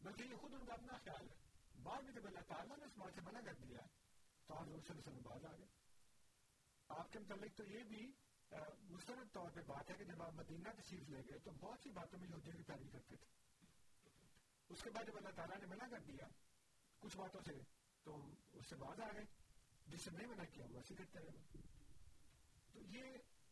بلکہ 0.00 0.22
یہ 0.22 0.36
خود 0.36 0.54
ان 0.54 0.66
کا 0.66 0.72
اپنا 0.72 0.96
خیال 0.96 1.28
ہے۔ 1.30 1.34
بعد 1.82 2.02
میں 2.02 2.12
جب 2.12 2.26
اللہ 2.26 2.40
تعالیٰ 2.48 2.76
نے 2.76 2.84
اس 2.84 2.98
بات 2.98 3.14
سے 3.14 3.20
منع 3.20 3.40
کر 3.44 3.54
دیا، 3.54 3.80
تو 4.46 4.54
حضور 4.54 4.80
صلی 4.80 4.90
اللہ 4.90 4.90
علیہ 4.90 5.00
وسلم 5.00 5.22
بعد 5.22 5.44
آ 5.44 5.56
گئے۔ 5.58 5.77
آپ 6.88 7.12
کے 7.12 7.18
متعلق 7.18 7.56
تو 7.56 7.64
یہ 7.64 7.84
بھی 7.84 8.12
مستند 8.80 9.32
طور 9.32 9.50
پہ 9.50 9.60
بات 9.66 9.90
ہے 9.90 9.94
کہ 9.96 10.04
جب 10.04 10.22
آپ 10.22 10.32
مدینہ 10.32 10.68
تشریف 10.68 11.08
لے 11.08 11.22
گئے 11.28 11.38
تو 11.38 11.50
بہت 11.60 11.78
سی 11.82 11.90
باتوں 11.90 12.18
میں 12.18 12.28
یہودیوں 12.28 12.56
کی 12.56 12.62
پیروی 12.62 12.88
کرتے 12.88 13.16
تھے۔ 13.16 13.26
اس 14.68 14.82
کے 14.82 14.90
بعد 14.90 15.04
جب 15.04 15.16
اللہ 15.16 15.28
تعالیٰ 15.28 15.58
نے 15.58 15.66
منع 15.66 15.84
کر 15.90 16.00
دیا 16.00 16.26
کچھ 16.98 17.16
باتوں 17.16 17.40
سے، 17.40 17.52
تو 18.02 18.34
اس 18.52 18.66
سے 18.66 18.76
بعد 18.76 19.00
آ 19.00 19.12
گئے۔ 19.12 19.24
جس 19.86 20.02
سے 20.02 20.10
نہیں 20.10 20.26
منع 20.26 20.42
کیا، 20.52 20.66
وہ 20.70 20.76
ایسے 20.76 20.94
کرتے 20.94 21.18
رہے۔ 21.18 21.58
تو 22.72 22.80
یہ 22.80 23.02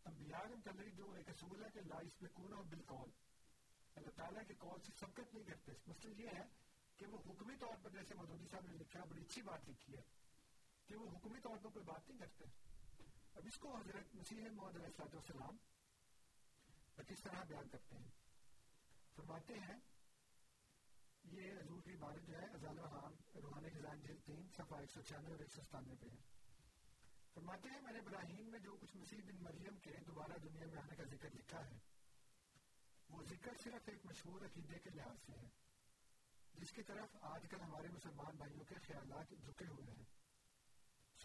انبیاء 0.05 0.49
کے 0.49 0.55
متعلق 0.55 0.97
جو 0.97 1.13
ایک 1.13 1.29
اصول 1.29 1.65
ہے 1.65 1.71
کہ 1.71 1.81
لا 1.81 1.97
اس 1.97 2.23
میں 2.23 2.31
کون 2.31 2.53
اور 2.53 2.65
بالقول۔ 2.65 3.11
اللہ 3.95 4.11
تعالیٰ 4.11 4.43
کے 4.49 4.55
قول 4.55 4.81
سے 4.81 4.93
سبقت 4.99 5.35
نہیں 5.35 5.45
کرتے۔ 5.45 5.73
مسئلہ 5.87 6.23
یہ 6.23 6.29
ہے 6.29 6.45
کہ 6.97 7.07
وہ 7.07 7.19
حکمی 7.19 7.57
طور 7.57 7.77
پر، 7.83 7.91
جیسے 7.91 8.15
مدودی 8.15 8.47
صاحب 8.47 8.67
نے 8.67 8.77
لکھا، 8.77 9.05
بڑی 9.05 9.23
اچھی 9.23 9.43
بات 9.43 9.69
لکھی 9.69 9.97
ہے، 9.97 10.03
کہ 10.87 10.97
وہ 10.97 11.11
حکمی 11.17 11.41
طور 11.41 11.57
پر 11.57 11.71
کوئی 11.71 11.85
بات 11.85 12.11
نہیں 12.11 12.19
کرتے۔ 12.19 12.66
اب 13.37 13.47
اس 13.47 13.59
کو 13.59 13.77
حضرت 13.77 14.15
مسیح 14.15 14.49
محمد 14.51 14.77
علیہ 14.77 15.01
السلام 15.01 15.57
کس 17.09 17.23
طرح 17.23 17.43
بیان 17.45 17.69
کرتے 17.69 17.97
ہیں؟ 17.97 18.11
فرماتے 19.17 19.55
ہیں، 19.59 19.77
یہ 21.25 21.53
حضور 21.53 21.83
کی 21.83 21.93
عبارت 21.93 22.27
جو 22.27 22.39
ہے 22.39 22.47
ازال 22.47 22.79
رحام 22.79 23.13
روحانی 23.35 23.71
خزان 23.71 24.01
جلد 24.01 24.27
تین، 24.27 24.49
صفحہ 24.57 24.79
ایک 24.79 24.91
سو 24.91 25.03
چھیانوے 25.03 25.33
اور 25.33 25.41
ایک 25.41 25.53
سو 25.53 25.63
ستانوے 25.63 25.95
پہ 26.01 26.07
ہے۔ 26.07 26.17
فرماتے 27.35 27.69
ہیں، 27.69 27.81
میں 27.81 27.93
نے 27.93 27.99
ابراہیم 27.99 28.47
میں 28.47 28.61
جو 28.61 28.77
کچھ 28.81 28.97
مسیح 28.97 29.21
بن 29.27 29.43
مریم 29.43 29.79
کے 29.79 29.91
دوبارہ 30.07 30.39
دنیا 30.39 30.67
میں 30.67 30.83
آنے 30.83 30.97
کا 30.97 31.05
ذکر 31.05 31.29
لکھا 31.35 31.65
ہے، 31.67 31.79
وہ 33.11 33.23
ذکر 33.23 33.53
صرف 33.65 33.89
ایک 33.89 34.07
مشہور 34.07 34.45
عقیدے 34.45 34.79
کے 34.79 34.91
لحاظ 34.91 35.17
سے 35.27 35.33
ہے، 35.33 35.49
جس 36.55 36.71
کی 36.71 36.83
طرف 36.83 37.17
آج 37.21 37.47
کل 37.51 37.61
ہمارے 37.61 37.89
مسلمان 37.89 38.37
بھائیوں 38.37 38.65
کے 38.65 38.75
خیالات 38.87 39.31
جھکے 39.31 39.67
ہوئے 39.67 39.91
ہیں۔ 39.91 40.16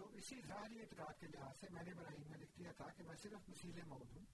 سو 0.01 0.07
اسی 0.07 0.41
ظاہری 0.47 0.79
اعتقاد 0.79 1.19
کے 1.19 1.27
لحاظ 1.27 1.59
سے 1.59 1.67
میں 1.69 1.83
نے 1.83 1.91
ابراہیم 1.91 2.29
میں 2.29 2.39
لکھ 2.39 2.59
دیا 2.59 2.71
تھا 2.71 2.85
کہ 2.89 3.03
میں 3.03 3.15
صرف 3.15 3.49
مسیح 3.49 3.83
موت 3.87 4.15
ہوں 4.15 4.25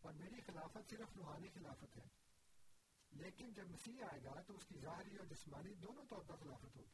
اور 0.00 0.12
میری 0.12 0.40
خلافت 0.40 0.90
صرف 0.90 1.16
روحانی 1.16 1.48
خلافت 1.48 1.96
ہے۔ 1.96 2.06
لیکن 3.10 3.52
جب 3.52 3.68
مسیح 3.70 4.02
آئے 4.12 4.24
گا 4.24 4.40
تو 4.40 4.54
اس 4.54 4.66
کی 4.66 4.78
ظاہری 4.78 5.16
اور 5.16 5.26
جسمانی 5.26 5.74
دونوں 5.74 6.04
طور 6.10 6.22
پر 6.22 6.36
خلافت 6.36 6.76
ہوگی۔ 6.76 6.88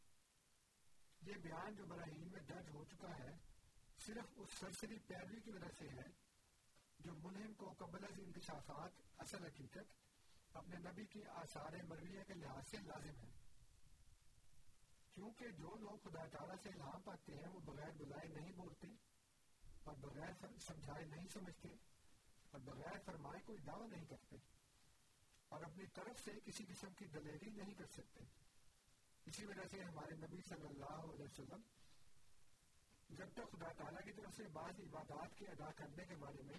یہ 1.31 1.35
بیان 1.35 1.75
جو 1.75 1.87
براہین 1.87 2.29
میں 2.33 2.41
درج 2.41 2.69
ہو 2.75 2.85
چکا 2.85 3.19
ہے، 3.19 3.37
صرف 4.07 4.33
اس 4.37 4.49
سرسری 4.59 4.99
پیروی 4.99 5.41
کی 5.41 5.51
وجہ 5.51 5.71
سے 5.79 5.89
ہے 5.89 6.09
جو 6.99 7.13
ملہم 7.15 7.55
کو 7.55 7.75
قبل 7.79 8.05
از 8.05 8.19
انکشافات، 8.19 9.21
اصل 9.21 9.45
حقیقت، 9.45 9.95
اپنے 10.53 10.77
نبی 10.79 11.07
کی 11.07 11.25
آثار 11.27 11.73
مرویہ 11.89 12.23
کے 12.27 12.35
لحاظ 12.35 12.71
سے 12.71 12.77
لازم 12.77 13.21
ہے۔ 13.21 13.46
کیونکہ 15.17 15.49
جو 15.49 15.75
لوگ 15.75 16.09
خدا 16.09 16.25
تعالیٰ 16.27 16.55
سے 16.63 16.69
الہام 16.69 17.01
پاتے 17.03 17.35
ہیں، 17.35 17.49
وہ 17.49 17.61
بغیر 17.65 17.93
بلائے 17.97 18.29
نہیں 18.29 18.53
بولتے 18.53 18.87
اور 19.85 19.95
بغیر 19.95 20.33
سمجھائے 20.59 21.05
نہیں 21.05 21.29
سمجھتے 21.29 21.69
اور 22.51 22.61
بغیر 22.61 22.99
فرمائے 23.05 23.41
کوئی 23.47 23.59
دعویٰ 23.59 23.89
نہیں 23.89 24.05
کرتے 24.05 24.37
اور 25.49 25.63
اپنی 25.63 25.87
طرف 25.87 26.21
سے 26.25 26.31
کسی 26.45 26.65
قسم 26.65 26.93
کی 26.99 27.07
دلیری 27.07 27.51
نہیں 27.51 27.75
کر 27.75 27.87
سکتے۔ 27.87 28.25
اسی 29.27 29.47
وجہ 29.47 29.69
سے 29.71 29.83
ہمارے 29.85 30.17
نبی 30.17 30.41
صلی 30.49 30.67
اللہ 30.67 31.01
علیہ 31.15 31.25
وسلم 31.25 31.63
جب 33.09 33.33
تک 33.35 33.51
خدا 33.53 33.73
تعالیٰ 33.73 34.05
کی 34.05 34.13
طرف 34.13 34.37
سے 34.37 34.49
بعض 34.53 34.81
عبادات 34.81 35.39
کے 35.39 35.47
ادا 35.47 35.71
کرنے 35.77 36.05
کے 36.05 36.15
بارے 36.15 36.43
میں 36.43 36.59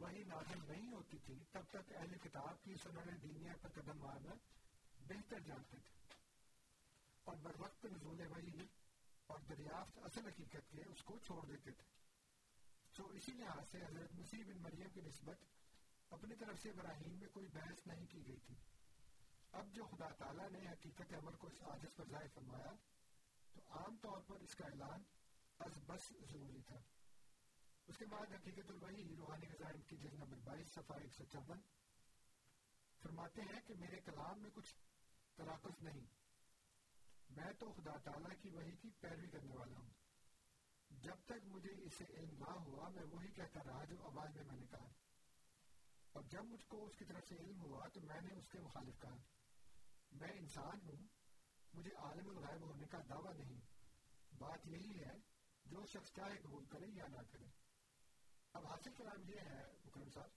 وہی 0.00 0.24
نازل 0.24 0.58
نہیں 0.68 0.92
ہوتی 0.92 1.18
تھی، 1.18 1.34
تب 1.52 1.62
تک 1.70 1.92
اہل 1.96 2.18
کتاب 2.18 2.64
کی 2.64 2.74
سنن 2.82 3.22
دینیا 3.22 3.52
پر 3.62 3.68
قدم 3.68 3.98
مارنا 3.98 4.34
بہتر 5.00 5.40
جانتے 5.40 5.76
تھے۔ 5.76 6.03
اور 7.24 7.36
بر 7.36 7.52
وقت 7.58 7.84
نزول 7.84 8.26
وحی 8.26 8.66
اور 9.26 9.38
دریافت 9.40 9.98
اصل 9.98 10.26
حقیقت 10.26 10.70
کے 10.70 10.82
اس 10.84 11.02
کو 11.02 11.18
چھوڑ 11.18 11.46
دیتے 11.46 11.70
تھے۔ 11.70 11.84
تو 12.94 13.08
اسی 13.08 13.32
لحاظ 13.32 13.70
سے 13.70 13.78
حضرت 13.84 14.14
مسیح 14.14 14.44
بن 14.44 14.62
مریم 14.62 14.88
کی 14.94 15.00
نسبت 15.00 15.36
اپنی 16.10 16.34
طرف 16.34 16.62
سے 16.62 16.70
ابراہیم 16.70 17.18
میں 17.18 17.28
کوئی 17.28 17.46
بحث 17.46 17.86
نہیں 17.86 18.06
کی 18.06 18.26
گئی 18.26 18.36
تھی۔ 18.36 18.54
اب 19.52 19.74
جو 19.74 19.84
خدا 19.84 20.08
تعالیٰ 20.08 20.50
نے 20.50 20.68
حقیقت 20.68 21.14
عمل 21.14 21.36
کو 21.36 21.46
اس 21.46 21.62
عادث 21.62 21.96
پر 21.96 22.04
ظاہر 22.10 22.26
فرمایا، 22.34 22.72
تو 23.52 23.60
عام 23.68 23.96
طور 23.96 24.20
پر 24.20 24.36
اس 24.40 24.54
کا 24.54 24.66
اعلان 24.66 25.02
از 25.58 25.72
بس 25.86 26.12
ضروری 26.30 26.62
تھا۔ 26.62 26.76
اس 27.86 27.96
کے 27.96 28.06
بعد 28.06 28.32
حقیقت 28.34 28.70
الوحی 28.70 29.16
روحانی 29.16 29.46
غذائن 29.46 29.82
کی 29.82 29.96
جلد 29.96 30.14
نمبر 30.14 30.36
بائیس، 30.44 30.68
صفحہ 30.68 30.96
ایک 30.96 31.14
سو 31.14 31.24
چون، 31.24 31.60
فرماتے 33.02 33.42
ہیں 33.42 33.60
کہ 33.66 33.74
میرے 33.74 34.00
کلام 34.00 34.42
میں 34.42 34.50
کچھ 34.54 34.74
تلاقف 35.36 35.82
نہیں۔ 35.82 36.23
میں 37.36 37.52
تو 37.52 37.72
خدا 37.72 37.96
تعالیٰ 37.96 38.42
کی 38.42 38.50
وحی 38.50 38.76
کی 38.76 38.90
پیروی 39.00 39.26
کرنے 39.26 39.56
والا 39.56 39.76
ہوں۔ 39.78 39.90
جب 40.90 41.14
تک 41.26 41.46
مجھے 41.46 41.70
اسے 41.70 42.04
علم 42.04 42.30
نہ 42.38 42.50
ہوا، 42.50 42.88
میں 42.88 43.04
وہی 43.10 43.28
کہتا 43.28 43.60
رہا 43.66 43.84
جو 43.84 44.02
آواز 44.02 44.36
میں 44.36 44.44
میں 44.44 44.56
نے 44.56 44.66
کہا۔ 44.66 44.88
اور 46.12 46.22
جب 46.22 46.44
مجھ 46.44 46.66
کو 46.66 46.86
اس 46.86 46.96
کی 46.96 47.04
طرف 47.04 47.28
سے 47.28 47.36
علم 47.36 47.60
ہوا، 47.60 47.88
تو 47.88 48.00
میں 48.00 48.20
نے 48.20 48.34
اس 48.34 48.48
کے 48.48 48.60
مخالف 48.60 49.00
کہا۔ 49.00 49.16
میں 50.12 50.28
انسان 50.28 50.80
ہوں، 50.84 51.06
مجھے 51.74 51.90
عالم 51.96 52.28
الغیب 52.28 52.62
ہونے 52.62 52.86
کا 52.86 52.98
دعویٰ 53.08 53.34
نہیں۔ 53.34 53.60
بات 54.38 54.66
یہی 54.66 55.04
ہے، 55.04 55.14
جو 55.64 55.86
شخص 55.86 56.12
چاہے 56.12 56.36
قبول 56.42 56.64
کرے 56.64 56.86
یا 56.86 57.06
نہ 57.06 57.22
کرے۔ 57.32 57.46
اب 58.52 58.66
حاصل 58.66 58.90
کلام 58.96 59.28
یہ 59.28 59.40
ہے، 59.40 59.72
مکرم 59.84 60.10
صاحب، 60.10 60.30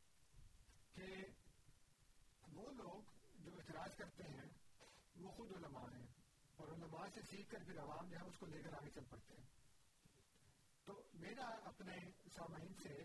کہ 0.96 1.06
وہ 2.48 2.72
لوگ 2.72 3.02
جو 3.36 3.52
اعتراض 3.56 3.96
کرتے 3.96 4.24
ہیں، 4.24 4.50
وہ 5.16 5.32
خود 5.32 5.52
علماء 5.52 5.98
ہیں۔ 5.98 6.17
اور 6.58 6.67
علماء 6.67 7.08
سے 7.13 7.22
سیکھ 7.22 7.50
کر 7.50 7.63
پھر 7.63 7.80
عوام 7.80 8.10
جو 8.10 8.17
ہے 8.17 8.24
اس 8.24 8.38
کو 8.38 8.46
لے 8.46 8.62
کر 8.62 8.74
آگے 8.74 8.89
چل 8.89 9.06
پڑتے 9.10 9.34
ہیں۔ 9.34 9.46
تو 10.86 11.04
میرا 11.13 11.46
اپنے 11.46 11.96
سامعین 12.36 12.74
سے 12.74 13.04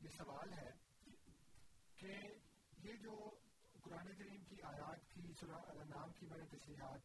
یہ 0.00 0.08
سوال 0.08 0.52
ہے 0.52 0.70
کہ 1.96 2.14
یہ 2.78 2.92
جو 2.92 3.30
قرآن 3.82 4.18
کریم 4.18 4.44
کی 4.44 4.62
آیات 4.62 5.14
کی 5.14 5.22
نام 5.88 6.12
کی 6.12 6.26
بڑے 6.26 6.46
تصریحات 6.46 7.00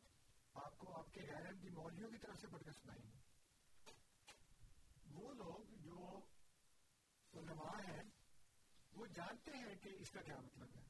آپ 0.54 0.78
کو، 0.78 0.98
آپ 0.98 1.14
کے 1.14 1.22
غیر 1.22 1.54
کی 1.62 1.70
مولیوں 1.70 2.10
کی 2.10 2.18
طرف 2.18 2.40
سے 2.42 2.48
پڑھ 2.48 2.64
کر 2.64 2.72
سنائیں 2.72 3.12
گے 3.12 3.18
وہ 5.06 5.34
لوگ 5.34 5.76
جو 5.76 6.20
علماء 7.34 7.80
ہیں، 7.88 8.04
وہ 8.92 9.06
جانتے 9.06 9.52
ہیں 9.52 9.76
کہ 9.76 9.90
اس 10.00 10.10
کا 10.10 10.22
کیا 10.22 10.40
مطلب 10.40 10.68
ہے۔ 10.76 10.82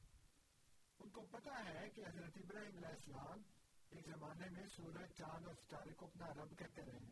ان 0.98 1.10
کو 1.10 1.20
پتا 1.20 1.64
ہے 1.64 1.90
کہ 1.90 2.00
حضرت 2.00 2.32
ابراہیم 2.36 2.76
علیہ 2.76 2.88
السلام 2.88 3.61
ایک 3.92 4.06
زمانے 4.06 4.50
میں 4.50 4.66
سورج 4.76 5.12
چاند 5.18 5.46
اور 5.46 5.54
ستارے 5.54 5.94
کو 5.94 6.06
اپنا 6.06 6.26
رب 6.26 6.58
کہتے 6.58 6.82
رہے 6.84 6.98
ہیں۔ 6.98 7.10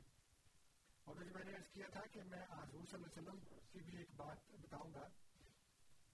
اور 1.04 1.14
جو 1.14 1.34
میں 1.34 1.44
نے 1.44 1.54
عرض 1.54 1.68
کیا 1.68 1.86
تھا 1.92 2.00
کہ 2.12 2.22
میں 2.24 2.42
حضور 2.50 2.84
صلی 2.90 3.02
اللہ 3.02 3.06
علیہ 3.06 3.28
وسلم 3.28 3.58
کی 3.72 3.78
بھی 3.78 3.96
ایک 3.96 4.08
بات 4.16 4.36
بتاؤں 4.50 4.94
گا۔ 4.94 5.08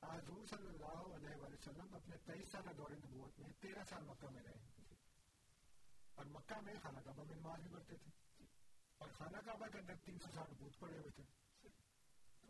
حضور 0.02 0.46
صلی 0.46 0.66
اللہ 0.66 1.14
علیہ 1.14 1.36
وسلم 1.36 1.94
اپنے 1.94 2.16
تیئیس 2.24 2.48
سالہ 2.48 2.70
دور 2.70 2.90
نبوت 2.90 3.40
میں 3.40 3.48
تیرہ 3.60 3.84
سال 3.88 4.04
مکہ 4.04 4.26
میں 4.30 4.42
رہے 4.42 4.82
اور 6.14 6.24
مکہ 6.24 6.60
میں 6.60 6.74
خانہ 6.82 7.00
کعبہ 7.04 7.24
میں 7.24 7.36
نماز 7.36 7.60
بھی 7.60 7.70
پڑھتے 7.72 7.96
تھے۔ 7.96 8.10
اور 8.98 9.08
خانہ 9.08 9.36
کعبہ 9.46 9.66
کے 9.66 9.78
اندر 9.78 9.94
تین 10.04 10.18
سو 10.18 10.28
ساٹھ 10.34 10.54
بوت 10.58 10.78
پڑے 10.78 10.98
ہوئے 10.98 11.10
تھے۔ 11.10 11.22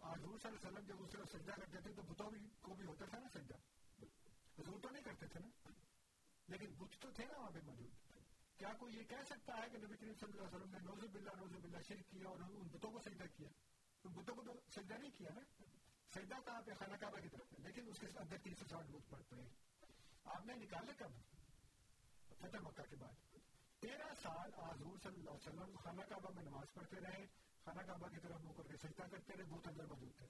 حضور 0.03 0.39
صلی 0.39 0.49
اللہ 0.49 0.69
علیہ 0.69 0.69
وسلم 0.69 0.87
جب 0.87 1.03
اس 1.03 1.11
طرح 1.11 1.39
سجدہ 1.39 1.53
کرتے 1.53 1.81
تھے 1.81 1.93
تو 1.93 2.03
بتوں 2.03 2.31
بھی 2.31 2.49
کو 2.61 2.75
بھی 2.75 2.85
ہوتا 2.87 3.05
تھا 3.05 3.19
نا 3.19 3.29
سجدہ۔ 3.39 3.55
حضور 4.59 4.81
تو 4.81 4.89
نہیں 4.91 5.03
کرتے 5.03 5.27
تھے 5.27 5.41
نا۔ 5.41 5.69
لیکن 6.49 6.75
بت 6.79 7.03
تو 7.03 7.11
تھے 7.11 7.25
نا 7.25 7.39
وہاں 7.39 7.51
پہ 7.55 7.59
موجود۔ 7.65 8.06
کیا 8.61 8.73
کوئی 8.79 8.97
یہ 8.97 9.09
کہہ 9.09 9.25
سکتا 9.27 9.57
ہے 9.57 9.69
کہ 9.73 9.79
نبی 9.79 9.97
کریم 9.97 10.15
صلی 10.15 10.33
اللہ 10.33 10.43
علیہ 10.43 10.57
وسلم 10.57 10.71
نے 10.71 10.79
نوزب 10.83 11.13
باللہ 11.13 11.35
نوزب 11.37 11.63
باللہ 11.63 11.83
شرک 11.89 12.11
کیا 12.11 12.29
اور 12.29 12.41
ان 12.41 12.69
بتوں 12.69 12.91
کو 12.91 13.01
سجدہ 13.01 13.27
کیا 13.33 13.49
ان 14.05 14.13
بتوں 14.13 14.35
کو 14.35 14.43
تو 14.43 14.55
سجدہ 14.71 14.95
نہیں 14.97 15.17
کیا 15.17 15.35
نا 15.35 15.43
سجدہ 16.13 16.41
کہاں 16.45 16.63
پہ 16.63 16.75
خانہ 16.79 16.97
کعبہ 16.97 17.21
کی 17.21 17.29
طرف 17.29 17.53
ہے 17.53 17.63
لیکن 17.63 17.89
اس 17.89 17.99
کے 17.99 18.07
اندر 18.17 18.43
تین 18.45 18.55
سو 18.55 18.69
ساٹھ 18.69 18.91
بت 18.91 19.11
پڑ 19.11 19.21
پڑے 19.29 19.47
آپ 20.27 20.47
نے 20.47 20.55
نکالے 20.57 20.93
کب 20.99 21.19
فتح 22.39 22.63
مکہ 22.63 22.89
کے 22.91 22.97
بعد 22.97 23.25
تیرہ 23.83 24.13
سال 24.23 24.55
حضور 24.57 24.99
صلی 24.99 25.21
اللہ 25.21 25.31
علیہ 25.31 25.49
وسلم 25.49 25.77
خانہ 25.79 26.09
کعبہ 26.09 26.31
میں 26.35 26.43
نماز 26.43 26.75
پڑھتے 26.75 27.01
رہے 27.01 27.25
خانہ 27.67 27.87
کعبہ 27.87 28.09
کی 28.09 28.21
طرف 28.23 28.45
منہ 28.45 28.57
کر 28.57 28.69
کے 28.69 28.77
سجدہ 28.79 29.11
کرتے 29.11 29.37
رہے 29.37 29.45
بہت 29.47 29.69
اندر 29.69 29.87
موجود 29.87 30.17
تھے 30.17 30.27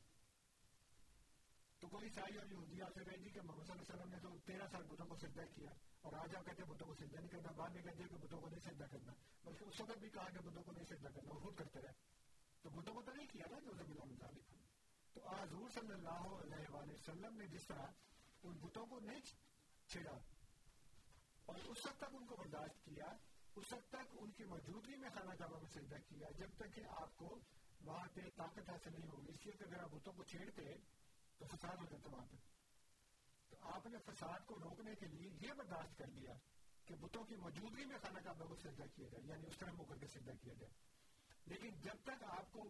تو 1.82 1.88
کوئی 1.88 2.06
عیسائی 2.06 2.36
اور 2.36 2.46
یہودی 2.46 2.82
آپ 2.82 2.94
سے 2.94 3.04
کہے 3.04 3.16
جی 3.18 3.30
کہ 3.30 3.40
محمد 3.42 3.66
صلی 3.66 3.72
اللہ 3.72 3.82
علیہ 3.82 3.94
وسلم 3.94 4.10
نے 4.10 4.18
تو 4.20 4.38
تیرہ 4.46 4.66
سال 4.68 4.86
بتوں 4.88 5.06
کو 5.06 5.16
سجدہ 5.18 5.44
کیا 5.54 5.70
اور 6.06 6.14
آج 6.14 6.36
آپ 6.36 6.46
کہتے 6.46 6.62
ہیں 6.62 6.70
بتوں 6.70 6.86
کو 6.86 6.94
سجدہ 6.94 7.16
نہیں 7.16 7.28
کرنا، 7.28 7.52
بعد 7.52 7.70
میں 7.70 7.82
کہتے 7.82 8.02
ہیں 8.02 8.08
کہ 8.08 8.16
بتوں 8.16 8.40
کو 8.40 8.48
نہیں 8.48 8.60
سجدہ 8.60 8.84
کرنا۔ 8.90 9.12
بلکہ 9.44 9.64
اس 9.64 9.80
وقت 9.80 9.98
بھی 9.98 10.10
کہا 10.10 10.30
کہ 10.30 10.38
بتوں 10.38 10.62
کو 10.62 10.72
نہیں 10.72 10.84
سجدہ 10.84 11.08
کرنا 11.08 11.34
وہ 11.34 11.40
خود 11.40 11.56
کرتے 11.56 11.80
رہے۔ 11.82 11.92
تو 12.62 12.70
بتوں 12.70 12.94
کو 12.94 13.02
تو 13.02 13.12
نہیں 13.12 13.26
کیا 13.26 13.44
نا 13.50 13.58
جو 13.58 13.70
اللہ 13.70 14.04
مطابق 14.04 14.54
تو 15.14 15.28
حضور 15.28 15.70
صلی 15.70 15.92
اللہ 15.92 16.28
علیہ 16.44 16.72
وآلہ 16.72 16.92
وسلم 16.92 17.36
نے 17.36 17.46
جس 17.46 17.66
طرح 17.66 17.86
ان 18.42 18.52
بتوں 18.52 18.86
کو 18.86 19.00
نہیں 19.00 19.20
چھیڑا 19.86 20.18
اور 21.46 21.54
اس 21.54 21.86
وقت 21.86 21.96
تک 21.96 22.04
ان 22.12 22.26
کو 22.26 22.36
برداشت 22.36 22.84
کیا، 22.84 23.04
اس 23.56 23.72
وقت 23.72 23.88
تک 23.88 24.16
ان 24.20 24.30
کی 24.30 24.44
موجودگی 24.44 24.96
میں 24.96 25.10
خانہ 25.14 25.34
کعبہ 25.34 25.58
میں 25.58 25.70
سجدہ 25.70 25.96
کیا، 26.08 26.28
جب 26.30 26.48
تک 26.56 26.74
کہ 26.74 26.82
آپ 26.88 27.16
کو 27.16 27.38
وہاں 27.84 28.08
پہ 28.14 28.20
طاقت 28.36 28.70
حاصل 28.70 28.90
نہیں 28.98 29.10
ہوگی۔ 29.10 29.28
اس 29.28 29.46
لیے 29.46 29.52
کہ 29.58 29.64
اگر 29.64 29.82
آپ 29.82 29.88
بتوں 29.88 30.12
کو 30.12 30.24
چھیڑتے 30.24 30.74
تو 31.38 31.46
فساد 31.46 31.76
ہو 31.76 31.84
جاتا 31.90 32.10
وہاں 32.10 32.26
پہ۔ 32.30 32.55
آپ 33.60 33.86
نے 33.86 33.98
فساد 33.98 34.46
کو 34.46 34.54
روکنے 34.54 34.94
کے 34.94 35.06
لیے 35.06 35.30
یہ 35.40 35.52
برداشت 35.52 35.98
کر 35.98 36.06
لیا 36.06 36.34
کہ 36.84 36.94
بتوں 36.94 37.24
کی 37.24 37.36
موجودگی 37.36 37.84
میں 37.84 37.98
خانہ 37.98 38.18
کعبہ 38.18 38.44
کو 38.44 38.56
سجدہ 38.56 38.84
کیا 38.94 39.08
جائے 39.08 39.24
یعنی 39.24 39.46
اس 39.46 39.56
طرح 39.58 39.70
مکر 39.72 39.96
کے 39.96 40.06
سجدہ 40.06 40.32
کیا 40.40 40.54
جائے۔ 40.54 40.72
لیکن 41.46 41.70
جب 41.80 41.94
تک 42.04 42.24
آپ 42.24 42.52
کو 42.52 42.62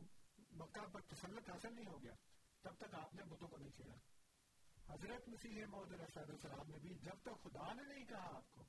مکہ 0.50 0.86
پر 0.92 1.00
تسلط 1.00 1.50
حاصل 1.50 1.74
نہیں 1.74 1.86
ہو 1.86 2.02
گیا، 2.02 2.14
تب 2.62 2.74
تک 2.78 2.94
آپ 2.94 3.14
نے 3.14 3.24
بتوں 3.24 3.48
کو 3.48 3.56
نہیں 3.56 3.70
چھیڑا۔ 3.70 3.94
حضرت 4.92 5.28
مسیح 5.28 5.64
محمد 5.64 5.92
علیہ 5.92 6.18
السلام 6.18 6.70
نے 6.70 6.78
بھی 6.78 6.94
جب 6.94 7.14
تک 7.22 7.42
خدا 7.42 7.72
نے 7.72 7.82
نہیں 7.94 8.04
کہا 8.04 8.36
آپ 8.36 8.54
کو، 8.54 8.62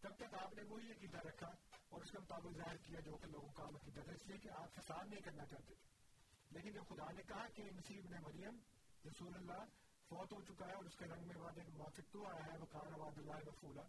تب 0.00 0.16
تک 0.16 0.34
آپ 0.34 0.54
نے 0.54 0.62
وہی 0.62 0.92
عقیدہ 0.92 1.18
رکھا 1.18 1.46
اور 1.88 2.02
اس 2.02 2.10
کا 2.10 2.18
مطابق 2.20 2.56
ظاہر 2.56 2.76
کیا 2.76 3.00
جو 3.00 3.16
کہ 3.16 3.26
لوگوں 3.26 3.52
کا 3.52 3.62
عقیدہ 3.62 4.00
تھا 4.00 4.12
اس 4.12 4.26
لیے 4.26 4.38
کہ 4.38 4.48
آپ 4.48 4.74
فساد 4.74 5.04
نہیں 5.04 5.20
کرنا 5.20 5.46
چاہتے 5.46 5.74
تھے۔ 5.74 5.94
لیکن 6.50 6.72
جب 6.72 6.82
خدا 6.88 7.12
نے 7.12 7.22
کہا 7.22 7.48
کہ 7.48 7.62
مسیح 7.62 8.00
ابن 8.04 8.22
مریم 8.22 8.58
رسول 9.06 9.34
اللہ 9.34 9.64
فوت 10.08 10.32
ہو 10.32 10.40
چکا 10.42 10.66
ہے 10.66 10.72
اور 10.72 10.84
اس 10.84 10.96
کے 10.96 11.04
رنگ 11.04 11.26
میں 11.26 11.36
وعدے 11.36 11.62
موافق 11.72 12.12
تو 12.12 12.26
آیا 12.26 12.46
ہے، 12.46 12.58
وہ 12.58 12.66
کان 12.66 12.92
اللہ 12.94 13.48
وفولا 13.48 13.82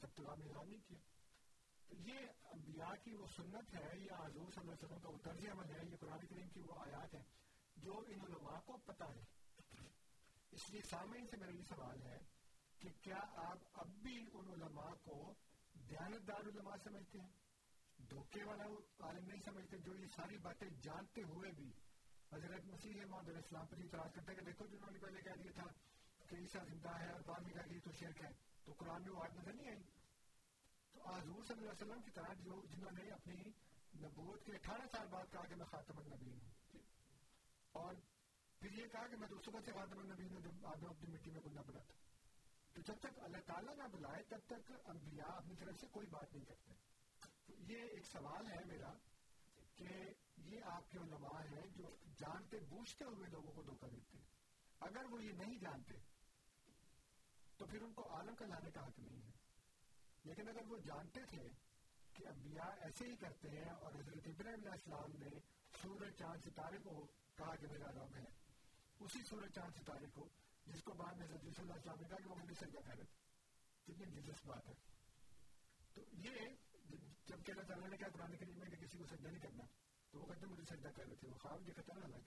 سب 0.00 0.14
تو 0.14 0.30
آپ 0.30 0.38
نے 0.38 0.76
کیا۔ 0.86 0.98
تو 1.88 1.96
یہ 1.98 2.18
انبیاء 2.52 2.94
کی 3.04 3.14
وہ 3.14 3.26
سنت 3.36 3.74
ہے 3.74 3.98
یا 3.98 4.16
حضور 4.16 4.50
صلی 4.50 4.60
اللہ 4.60 4.72
علیہ 4.72 4.84
وسلم 4.84 4.98
کا 4.98 5.08
وہ 5.08 5.18
طرز 5.22 5.46
عمل 5.52 5.70
ہے، 5.70 5.84
یہ 5.90 5.96
قرآن 5.96 6.26
کریم 6.26 6.48
کی 6.48 6.60
وہ 6.60 6.74
آیات 6.78 7.14
ہے 7.14 7.22
جو 7.76 7.98
ان 8.06 8.20
علماء 8.20 8.60
کو 8.66 8.76
پتہ 8.76 9.04
ہے۔ 9.04 9.22
اس 10.52 10.70
لیے 10.70 10.80
سامعین 10.90 11.26
سے 11.26 11.36
میرا 11.36 11.50
یہ 11.50 11.62
سوال 11.68 12.02
ہے 12.02 12.18
کہ 12.78 12.88
کیا 13.02 13.20
آپ 13.34 13.58
اب 13.72 13.88
بھی 14.02 14.16
ان 14.32 14.50
علماء 14.50 14.92
کو 15.04 15.34
دیانتدار 15.90 16.48
علماء 16.48 16.76
سمجھتے 16.84 17.18
ہیں؟ 17.18 17.28
دھوکے 17.98 18.44
والا 18.44 18.64
عالم 19.00 19.26
نہیں 19.26 19.42
سمجھتے، 19.44 19.78
جو 19.78 19.94
یہ 19.94 20.06
ساری 20.16 20.38
باتیں 20.38 20.68
جانتے 20.82 21.22
ہوئے 21.22 21.50
بھی 21.50 21.72
حضرت 22.32 22.64
مسیح 22.64 22.92
محمد 23.06 23.28
علیہ 23.28 23.36
السلام 23.36 23.66
پر 23.66 23.76
اعتراض 23.76 24.12
کرتے 24.12 24.34
کہ 24.34 24.40
دیکھو 24.40 24.66
جنہوں 24.66 24.90
نے 24.90 24.98
پہلے 24.98 25.20
کہہ 25.20 25.42
دیا 25.42 25.52
تھا 25.54 25.64
کہ 26.28 26.34
عیسیٰ 26.34 26.64
زندہ 26.64 27.00
ہے 27.00 27.12
اور 27.12 27.20
بعد 27.20 27.40
میں 27.40 27.54
کہا 27.54 27.62
کہ 27.62 27.80
تو 27.84 27.92
شرک 27.92 28.24
ہے۔ 28.24 28.30
تو 28.64 28.72
قرآن 28.72 29.02
میں 29.02 29.10
وہ 29.10 29.22
آج 29.24 29.36
نظر 29.36 29.52
نہیں 29.52 29.68
آئی۔ 29.68 29.82
تو 30.92 31.08
حضور 31.08 31.44
صلی 31.44 31.58
اللہ 31.58 31.70
علیہ 31.70 31.82
وسلم 31.82 32.02
کی 32.02 32.10
طرح 32.10 32.34
جو 32.34 32.66
جنہوں 32.66 32.90
نے 32.90 33.10
اپنی 33.10 33.42
نبوت 34.00 34.44
کے 34.44 34.52
اٹھارہ 34.52 34.86
سال 34.92 35.06
بعد 35.06 35.32
کہا 35.32 35.46
کہ 35.46 35.54
میں 35.54 35.66
خاتم 35.66 35.98
النبی 35.98 36.30
ہوں۔ 36.30 36.40
اور 37.72 37.94
پھر 38.60 38.72
یہ 38.72 38.86
کہا 38.86 39.06
کہ 39.06 39.16
میں 39.16 39.28
تو 39.28 39.36
اس 39.36 39.48
وقت 39.48 39.64
سے 39.64 39.72
خاتم 39.72 39.98
النبی 39.98 40.28
ہوں، 40.28 40.40
جب 40.40 40.66
آدم 40.66 40.86
اپنی 40.86 41.12
مٹی 41.12 41.30
میں 41.30 41.40
گننا 41.46 41.62
پڑا 41.62 41.80
تھا۔ 41.80 41.94
تو 42.72 42.80
جب 42.80 42.98
تک 42.98 43.20
اللہ 43.20 43.38
تعالیٰ 43.46 43.76
نہ 43.76 43.82
بلائے، 43.82 44.22
تب 44.22 44.38
تک 44.46 44.72
انبیاء 44.84 45.36
اپنی 45.36 45.54
طرف 45.56 45.74
سے 45.80 45.86
کوئی 45.86 46.06
بات 46.06 46.34
نہیں 46.34 46.44
کرتے۔ 46.44 46.72
تو 47.46 47.54
یہ 47.58 47.78
ایک 47.78 48.06
سوال 48.06 48.46
ہے 48.46 48.64
میرا 48.64 48.92
کہ 49.76 49.88
یہ 50.48 50.60
آپ 50.64 50.90
کے 50.90 50.98
علماء 50.98 51.40
ہیں 51.50 51.66
جو 51.76 51.96
جانتے، 52.18 52.58
بوجھتے 52.68 53.04
ہوئے 53.04 53.28
لوگوں 53.30 53.52
کو 53.52 53.62
دھوکہ 53.62 53.88
دیتے 53.88 54.18
ہیں۔ 54.18 54.24
اگر 54.80 55.04
وہ 55.10 55.24
یہ 55.24 55.32
نہیں 55.32 55.58
جانتے، 55.58 55.94
تو 57.56 57.66
پھر 57.66 57.82
ان 57.82 57.92
کو 57.92 58.14
عالم 58.14 58.34
کا 58.34 58.46
لانے 58.46 58.70
کا 58.70 58.86
حق 58.86 58.98
نہیں 58.98 59.22
ہے۔ 59.22 59.30
لیکن 60.24 60.48
اگر 60.48 60.66
وہ 60.66 60.78
جانتے 60.78 61.20
تھے 61.30 61.48
کہ 62.14 62.26
انبیاء 62.26 62.70
ایسے 62.80 63.04
ہی 63.04 63.16
کرتے 63.16 63.48
ہیں 63.48 63.70
اور 63.70 63.94
حضرت 63.94 64.26
ابراہیم 64.26 64.60
علیہ 64.60 64.70
السلام 64.70 65.12
نے 65.18 65.30
سورج، 65.82 66.12
چاند، 66.18 66.44
ستارے 66.44 66.78
کو 66.78 67.06
کہا 67.36 67.56
کہ 67.56 67.66
میرا 67.66 67.92
رب 67.92 68.16
ہے، 68.16 68.24
اسی 69.00 69.18
سورج، 69.28 69.52
چاند، 69.54 69.82
ستارے 69.82 70.06
کو، 70.14 70.28
جس 70.66 70.82
کو 70.82 70.92
بعد 70.92 71.14
میں 71.14 71.26
حضرت 71.26 71.44
یوسف 71.44 71.60
علیہ 71.60 71.72
السلام 71.72 72.00
نے 72.00 72.08
کہا 72.08 72.16
کہ 72.16 72.30
وہ 72.30 72.34
مجھے 72.34 72.54
سجدہ 72.54 72.78
کہہ 72.78 72.94
رہے 72.94 73.04
تھے 73.04 73.28
کتنی 73.84 74.20
دلچسپ 74.20 74.46
بات 74.46 74.68
ہے۔ 74.68 74.74
تو 75.94 76.02
یہ 76.12 76.40
جبکہ 77.26 77.50
اللہ 77.50 77.62
تعالیٰ 77.62 77.88
نے 77.88 77.96
کہا 77.96 78.08
قرآن 78.08 78.36
کریم 78.36 78.58
میں 78.58 78.68
کہ 78.68 78.76
کسی 78.76 78.98
کو 78.98 79.06
سجدہ 79.06 79.28
نہیں 79.28 79.40
کرنا 79.40 79.64
تو 80.18 80.24
وہ 80.24 80.34
کہتے 80.34 80.46
ہیں 80.46 80.52
مجھے 80.52 80.64
سجدہ 80.64 80.88
کر 80.88 81.06
رہے 81.06 81.14
تھے، 81.14 81.28
وہ 81.28 81.34
خواب 81.34 81.68
یہ 81.68 81.72
خطرہ 81.76 82.04
الگ 82.04 82.22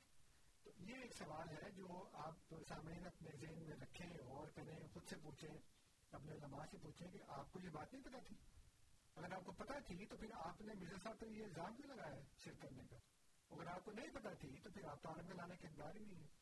تو 0.63 0.71
یہ 0.77 0.95
ایک 0.95 1.13
سوال 1.13 1.49
ہے 1.49 1.71
جو 1.71 2.09
آپ 2.13 2.53
سامعین 2.67 3.07
اپنے 3.07 3.29
ذہن 3.41 3.63
میں 3.63 3.77
رکھیں 3.81 4.17
اور 4.27 4.47
کریں 4.47 4.87
خود 4.93 5.07
سے 5.09 5.15
پوچھیں، 5.15 5.57
اپنے 6.11 6.33
علماء 6.33 6.65
سے 6.71 6.77
پوچھیں 6.81 7.11
کہ 7.11 7.19
آپ 7.27 7.51
کو 7.53 7.59
یہ 7.59 7.69
بات 7.69 7.93
نہیں 7.93 8.03
پتا 8.03 8.19
تھی۔ 8.27 8.35
اگر 9.15 9.33
آپ 9.33 9.45
کو 9.45 9.51
پتا 9.51 9.79
تھی 9.79 10.05
تو 10.05 10.17
پھر 10.17 10.27
آپ 10.33 10.61
نے 10.61 10.73
مرزا 10.73 10.97
صاحب 11.03 11.19
پر 11.19 11.27
یہ 11.27 11.43
الزام 11.43 11.75
کیوں 11.75 11.95
لگایا 11.95 12.15
ہے 12.15 12.23
شرک 12.37 12.61
کرنے 12.61 12.83
کا؟ 12.89 12.97
اگر 13.49 13.67
آپ 13.67 13.85
کو 13.85 13.91
نہیں 13.91 14.09
پتا 14.13 14.33
تھی 14.33 14.55
تو 14.63 14.69
پھر 14.73 14.85
آپ 14.85 15.01
تعلق 15.01 15.25
میں 15.25 15.35
لانے 15.35 15.55
کے 15.57 15.67
اقدار 15.67 15.95
ہی 15.95 16.05
نہیں 16.05 16.19
ہے 16.19 16.41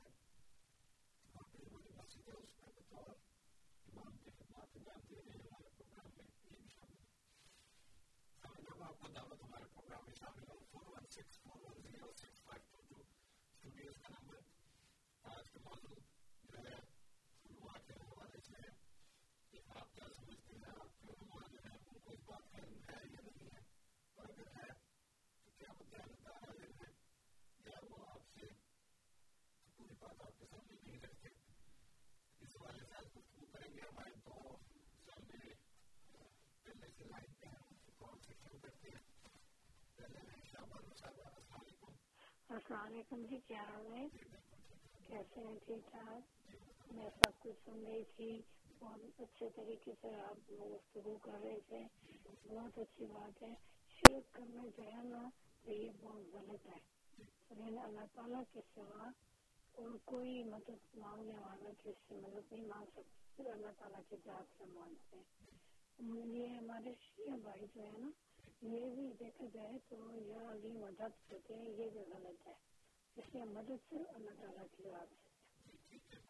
دعوت 9.13 9.43
ہمارے 9.43 9.65
پروگرام 9.73 10.03
میں 10.05 10.13
شامل 10.15 10.49
ہو 10.49 10.57
four 10.71 10.85
one 10.87 11.05
six 11.11 11.39
four 11.39 11.63
one 11.63 11.81
zero 11.85 12.11
six 12.15 12.43
five 12.43 12.65
two 12.71 12.81
two 12.89 13.01
studios 13.01 13.97
کا 13.97 14.09
نمبر 14.11 14.39
آج 15.25 15.49
کا 15.49 15.59
موضوع 15.63 15.95
جو 16.43 16.57
ہے 16.59 16.77
شروعات 17.45 17.87
کرنے 17.87 18.15
والے 18.17 18.41
سے 18.41 18.55
ہے 18.57 18.71
کہ 19.53 19.59
آپ 19.75 19.93
کیا 19.95 20.07
سمجھتے 20.15 20.57
ہیں 20.57 20.73
آپ 20.77 21.01
کے 21.01 21.15
عمر 21.19 21.49
جو 21.51 21.65
ہے 21.65 21.75
وہ 21.85 21.99
کوئی 22.03 22.17
بات 22.25 22.55
ہے 22.55 22.63
یا 23.09 23.21
نہیں 23.21 23.49
ہے 23.49 23.61
اور 24.17 24.29
اگر 24.29 24.55
ہے 24.57 24.70
السلام 42.51 42.85
علیکم 42.85 43.25
جی 43.29 43.37
کیا 43.47 43.61
حال 43.61 43.85
ہے؟ 43.93 44.07
کیسے 45.07 45.41
ہیں؟ 45.41 45.55
ٹھیک 45.65 45.91
ٹھاک؟ 45.91 46.51
میں 46.91 47.09
سب 47.19 47.39
کچھ 47.39 47.55
سن 47.65 47.85
رہی 47.85 48.03
تھی۔ 48.15 48.41
بہت 48.79 49.21
اچھے 49.21 49.49
طریقے 49.55 49.91
سے 50.01 50.15
آپ 50.15 50.51
گفتگو 50.51 51.17
کر 51.21 51.31
رہے 51.43 51.59
تھے۔ 51.67 51.83
بہت 52.47 52.79
اچھی 52.79 53.05
بات 53.05 53.43
ہے۔ 53.43 53.53
شرک 53.87 54.33
کرنا 54.33 54.63
جو 54.77 54.83
ہے 54.83 55.03
نا 55.03 55.29
تو 55.65 55.71
یہ 55.71 55.91
بہت 56.01 56.33
غلط 56.33 56.65
ہے۔ 56.65 56.79
لیکن 57.17 57.79
اللہ 57.79 58.05
تعالیٰ 58.13 58.43
کے 58.53 58.61
سوا 58.75 59.09
اور 59.71 59.97
کوئی 60.05 60.43
مدد 60.43 60.97
مانگنے 60.97 61.37
والا 61.37 61.69
کس 61.83 61.95
سے 62.07 62.15
مدد 62.15 62.53
نہیں 62.53 62.67
مانگ 62.67 62.85
سکتے 62.95 63.49
اللہ 63.49 63.71
تعالیٰ 63.77 64.01
کی 64.09 64.15
ذات 64.25 64.57
سے 64.57 64.65
مانگتے 64.65 65.17
ہیں۔ 65.17 66.25
یہ 66.25 66.47
ہمارے 66.47 66.93
شیعہ 66.99 67.37
بھائی 67.37 67.65
جو 67.75 67.81
ہے 67.83 67.97
نا 67.97 68.09
یہ 68.61 68.89
بھی 68.95 69.13
دیکھا 69.19 69.45
جائے 69.53 69.77
تو 69.89 69.95
یا 70.27 70.51
علی 70.51 70.67
مدد 70.67 71.29
کرتے 71.29 71.53
ہیں 71.53 71.69
یہ 71.69 71.89
بھی 71.89 71.99
غلط 71.99 72.47
ہے۔ 72.47 72.53
اس 73.17 73.33
لیے 73.33 73.43
مدد 73.43 73.89
سے 73.89 73.95
اللہ 74.13 74.29
تعالیٰ 74.41 74.65
کی 74.77 74.83
بات 74.83 75.11
ہے۔ 75.11 75.29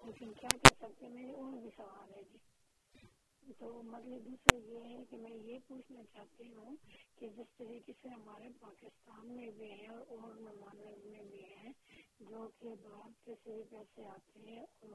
لیکن 0.05 0.33
کیا 0.33 0.57
کر 0.57 0.73
سکتے 0.79 1.07
میرے 1.07 1.31
اور 1.31 1.61
بھی 1.61 1.69
سوال 1.77 2.13
ہے 2.13 2.21
جی۔ 2.23 2.37
تو 3.59 3.81
مطلب 3.83 4.25
دوسرا 4.25 4.57
یہ 4.57 4.83
ہے 4.83 5.03
کہ 5.09 5.17
میں 5.17 5.35
یہ 5.35 5.59
پوچھنا 5.67 6.01
چاہتی 6.13 6.53
ہوں 6.53 6.75
کہ 7.15 7.27
جس 7.27 7.57
طریقے 7.57 7.93
سے 8.01 8.07
ہمارے 8.07 8.49
پاکستان 8.59 9.27
میں 9.27 9.51
بھی 9.51 9.71
ہیں 9.71 9.87
اور 9.87 10.17
ممالک 10.17 11.05
میں 11.05 11.23
بھی 11.23 11.43
ہیں، 11.43 11.71
جو 12.19 12.49
کہ 12.59 12.75
باہر 12.81 13.09
کے 13.25 13.33
سے 13.43 13.61
پیسے 13.69 14.07
آتے 14.07 14.39
ہیں 14.39 14.65
اور 14.79 14.89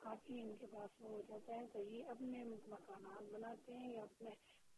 کافی 0.00 0.40
ان 0.40 0.56
کے 0.60 0.66
پاس 0.72 1.00
وہ 1.00 1.10
ہو 1.10 1.22
جاتا 1.28 1.54
ہے، 1.54 1.66
تو 1.72 1.78
یہ 1.78 2.04
اپنے 2.04 2.44
مکانات 2.44 3.32
بناتے 3.32 3.72
ہیں 3.72 3.92
یا 3.94 4.02
اپنے 4.02 4.30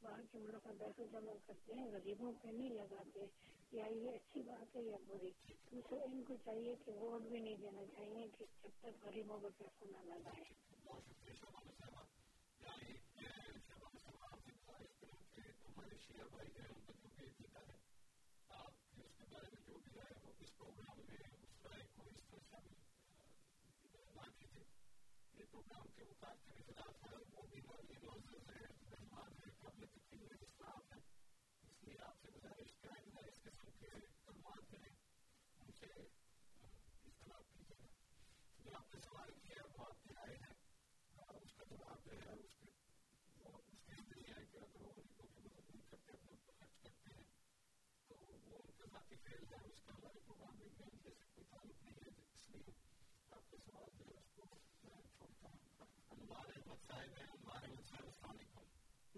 باہر 0.02 0.22
کے 0.32 0.38
ملک 0.38 0.64
کا 0.64 1.04
جمع 1.12 1.32
کرتے 1.46 1.74
ہیں، 1.74 1.86
غریبوں 1.92 2.32
پہ 2.42 2.48
نہیں 2.48 2.70
لگاتے 2.70 3.26
یا 3.72 3.86
یہ 3.86 4.10
اچھی 4.10 4.42
بات 4.42 4.76
ہے 4.76 4.82
یا 4.82 4.96
بری۔ 5.06 5.30
دوسرے 5.72 5.98
ان 5.98 6.22
کو 6.22 6.34
چاہیے 6.44 6.74
کہ 6.84 6.92
ووٹ 6.92 7.22
بھی 7.22 7.40
نہیں 7.40 7.56
دینا 7.56 7.82
چاہیے 7.96 8.28
کہ 8.38 8.44
جب 8.62 8.70
تک 8.80 9.04
غریبوں 9.04 9.40
کا 9.40 9.48
پیسہ 9.58 9.84
نہ 9.84 10.04
لگائے۔ 10.04 10.44
پروگرام 25.52 25.86
کے 25.96 26.04
Yeah. 30.12 30.18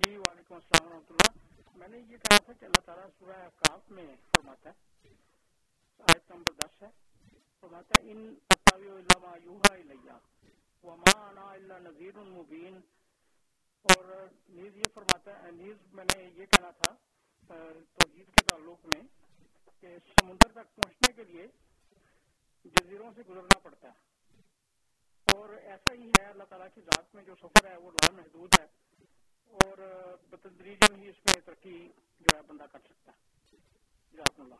جی 0.04 0.16
وعلیکم 0.16 0.54
السلام 0.54 0.86
ورحمۃ 0.86 1.10
اللہ۔ 1.10 1.76
میں 1.76 1.88
نے 1.88 1.98
یہ 1.98 2.16
کہا 2.16 2.36
تھا 2.36 2.52
کہ 2.52 2.64
اللہ 2.64 2.80
تعالیٰ 2.84 3.06
سورہ 3.18 3.36
احقاف 3.36 3.90
میں 3.90 4.06
فرماتا 4.32 4.70
ہے، 4.70 5.08
آیت 5.98 6.30
نمبر 6.30 6.52
دس 6.52 6.82
ہے۔ 6.82 6.88
فرماتا 7.60 8.02
ہے، 8.02 8.10
ان 8.10 8.34
اتاوی 8.50 8.88
علما 8.88 9.36
یوہا 9.44 9.74
الیہ، 9.74 10.12
وما 10.86 11.28
انا 11.28 11.40
الا 11.40 11.78
نذیر 11.78 12.16
مبین۔ 12.16 12.80
اور 13.82 14.26
نیز 14.48 14.76
یہ 14.76 14.82
فرماتا 14.94 15.42
ہے، 15.42 15.50
نیز 15.50 15.76
میں 15.92 16.04
نے 16.16 16.22
یہ 16.22 16.46
کہنا 16.46 16.70
تھا 16.70 16.94
توحید 17.94 18.26
کے 18.26 18.44
تعلق 18.44 18.86
میں 18.86 19.00
کہ 19.80 19.96
سمندر 20.20 20.52
تک 20.52 20.76
پہنچنے 20.76 21.12
کے 21.12 21.24
لیے 21.24 21.46
جزیروں 22.64 23.10
سے 23.16 23.22
گزرنا 23.28 23.58
پڑتا 23.58 23.88
ہے۔ 23.88 23.98
اور 25.32 25.48
ایسا 25.48 25.92
ہی 25.92 26.10
ہے، 26.18 26.24
اللہ 26.24 26.44
تعالیٰ 26.44 26.68
کی 26.74 26.80
ذات 26.80 27.14
میں 27.14 27.22
جو 27.22 27.34
سفر 27.34 27.70
ہے، 27.70 27.76
وہ 27.76 27.90
لامحدود 27.90 28.60
ہے۔ 28.60 28.66
اور 29.50 29.78
بتدریجن 30.30 31.00
ہی 31.00 31.08
اس 31.08 31.24
میں 31.26 31.40
ترقی 31.44 31.78
جو 32.20 32.36
ہے 32.36 32.42
بندہ 32.46 32.64
کر 32.72 32.78
سکتا 32.84 33.12
ہے۔ 33.12 33.56
جزاک 34.12 34.40
اللہ 34.40 34.54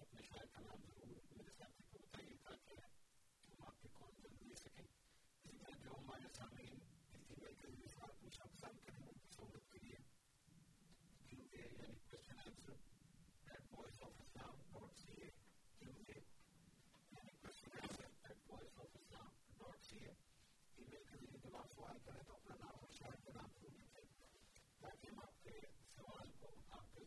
اپنے 0.00 0.22
شاید 0.22 0.54
کا 0.54 0.60
نام 0.60 0.80
ضرور 0.86 1.16
میرے 1.36 1.50
ساتھی 1.58 1.84
کو 1.90 1.98
بتائیے 1.98 2.36
تاکہ 2.42 2.74
مدد 4.00 4.40
دے 4.40 4.54
سکیں 4.54 4.84
اسی 4.84 5.56
طرح 5.58 5.79
جو 5.90 5.96
ہمارے 5.96 6.28
سامنے 6.34 6.64
کسی 7.12 7.34
میں 7.38 7.52
کسی 7.52 7.76
بھی 7.76 7.88
سوال 7.88 8.10
پوچھنا 8.20 8.44
پسند 8.48 8.82
کریں 8.82 8.98
ان 9.02 9.14
کی 9.14 9.28
سہولت 9.30 9.72
کے 9.72 9.78
لیے 9.78 9.96
کیونکہ 11.30 11.64
یعنی 11.72 11.94
question 12.04 12.38
answer 12.40 12.76
at 13.46 13.72
voice 13.72 14.02
of 14.02 14.20
Islam 14.20 14.60
dot 14.72 14.98
C 14.98 15.12
A 15.14 15.28
کیونکہ 15.80 16.20
یعنی 17.12 17.32
question 17.40 17.78
answer 17.80 18.06
at 18.24 18.50
voice 18.50 18.78
of 18.78 18.94
Islam 18.94 19.28
dot 19.58 19.84
C 19.84 19.98
A 19.98 20.10
email 20.84 21.02
کے 21.02 21.16
ذریعے 21.16 21.38
جب 21.42 21.56
آپ 21.56 21.72
سوال 21.74 21.98
کریں 22.04 22.22
تو 22.22 22.34
اپنا 22.34 22.56
نام 22.56 22.78
اور 22.80 22.92
شہر 22.98 23.18
کا 23.24 23.32
نام 23.34 23.50
ضرور 23.56 23.80
لکھیں 23.80 24.04
تاکہ 24.80 25.06
ہم 25.06 25.20
آپ 25.20 25.42
کے 25.42 25.58
سوال 25.96 26.30
کو 26.38 26.54
آپ 26.70 26.94
کے 26.94 27.04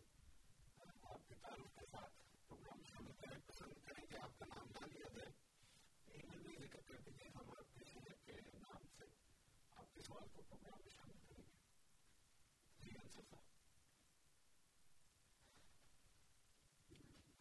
آپ 1.06 1.28
کے 1.30 1.36
تعلق 1.42 1.80
کے 1.80 1.86
ساتھ 1.92 2.20
پروگرام 2.50 2.84
شامل 2.92 3.16
کریں 3.22 3.40
پسند 3.48 3.82
کریں 3.86 4.06
کہ 4.06 4.22
آپ 4.22 4.38
کا 4.40 4.46
نام 4.50 4.68
نہ 4.76 4.86
لیا 4.88 5.14
جائے 5.16 5.32
ای 6.08 6.28
میل 6.28 6.48
میں 6.48 6.56
ذکر 6.62 6.82
کر 6.88 7.02
دیجیے 7.06 7.30
ہم 7.36 7.50
آپ 7.52 7.74
کے 7.76 7.86
شہر 7.86 8.14
کے 8.26 8.34
نام 8.58 8.86
سے 8.98 9.06
آپ 10.06 10.34
کو 10.34 10.42
پروگرام 10.42 10.80
میں 10.82 10.90
شامل 10.92 11.20
کریں 11.28 11.44
گے 11.44 11.62
جی 12.80 12.96
انصر 12.96 13.22
صاحب 13.22 13.52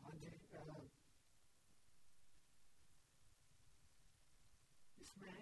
ہاں 0.01 0.13
جی 0.17 0.31
اس 4.97 5.17
میں 5.19 5.33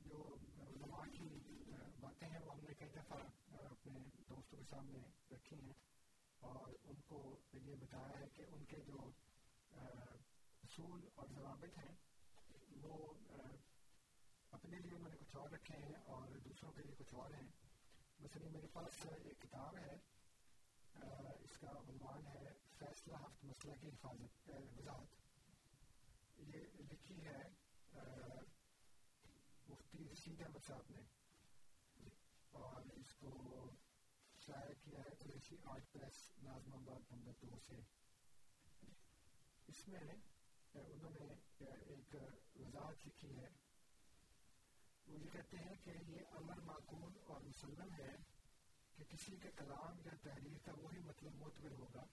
جو 0.00 0.22
علماء 0.62 1.04
کی 1.12 1.28
باتیں 2.00 2.28
ہیں 2.28 2.40
وہ 2.44 2.52
ہم 2.52 2.60
نے 2.62 2.74
کئی 2.74 2.88
دفعہ 2.90 3.18
اپنے 3.62 3.98
دوستوں 4.28 4.58
کے 4.58 4.64
سامنے 4.70 5.00
رکھی 5.32 5.56
ہیں 5.56 5.72
اور 6.42 6.72
ان 6.84 7.00
کو 7.06 7.20
یہ 7.54 7.74
بتایا 7.80 8.18
ہے 8.20 8.26
کہ 8.34 8.44
ان 8.50 8.64
کے 8.64 8.80
جو 8.86 8.98
اصول 9.72 11.00
اور 11.14 11.26
ضوابط 11.30 11.78
ہیں 11.78 11.94
وہ 12.82 12.96
اپنے 14.52 14.78
لیے 14.78 14.94
انہوں 14.94 15.10
نے 15.10 15.21
کچھ 15.32 15.40
اور 15.40 15.50
رکھے 15.50 15.76
ہیں 15.76 16.02
اور 16.04 16.28
دوسروں 16.28 16.72
کے 16.72 16.82
لیے 16.82 16.94
کچھ 16.98 17.14
اور 17.14 17.30
ہیں۔ 17.30 17.48
مثلا 18.20 18.48
میرے 18.50 18.66
پاس 18.72 19.06
ایک 19.24 19.40
کتاب 19.42 19.76
ہے 19.76 19.94
اس 21.40 21.58
کا 21.58 21.70
عنوان 21.70 22.26
ہے 22.26 22.52
فیصلہ 22.78 23.16
ہفت 23.16 23.44
مسئلہ 23.44 23.72
کی 23.80 23.88
حفاظت 23.88 24.50
وضاحت۔ 24.78 25.06
یہ 26.38 26.58
لکھی 26.90 27.24
ہے 27.24 27.40
مفتی 29.68 30.08
رشید 30.12 30.40
احمد 30.40 30.66
صاحب 30.66 30.82
نے۔ 30.90 31.00
اور 32.50 32.82
اس 32.96 33.14
کو 33.14 33.30
شائع 34.46 34.72
کیا 34.84 34.98
ہے 34.98 35.14
Qureshi 35.18 35.56
art 35.64 35.92
press 35.92 36.38
Nazimabad 36.74 37.12
number 37.12 37.32
دو 37.42 37.58
سے۔ 37.66 37.76
اس 39.66 39.88
میں 39.88 40.00
انہوں 40.74 41.10
نے 41.10 41.34
ایک 41.64 42.16
وضاحت 42.56 43.06
لکھی 43.06 43.36
ہے۔ 43.38 43.61
وہ 45.12 45.18
یہ 45.18 45.30
کہتے 45.32 45.56
ہیں 45.56 45.74
کہ 45.84 45.90
یہ 46.06 46.20
امر 46.32 46.60
معقول 46.60 47.12
اور 47.26 47.40
مسلم 47.40 47.92
ہے 47.98 48.16
کہ 48.96 49.04
کسی 49.04 49.36
کے 49.36 49.48
کلام 49.56 49.98
یا 50.04 50.12
تحریر 50.22 50.58
کا 50.64 50.72
وہی 50.82 50.98
مطلب 50.98 51.34
معتبر 51.34 51.70
ہوگا 51.72 52.04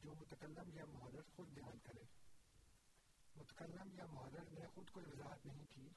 جو 0.00 0.14
متکلم 0.14 0.74
یا 0.74 0.84
محرر 0.84 1.22
خود 1.36 1.48
بیان 1.48 1.78
کرے۔ 1.78 2.02
متکلم 3.36 3.92
یا 3.92 4.06
محرر 4.06 4.44
نے 4.52 4.66
خود 4.74 4.90
کوئی 4.90 5.06
وضاحت 5.06 5.46
نہیں 5.46 5.66
کی 5.74 5.88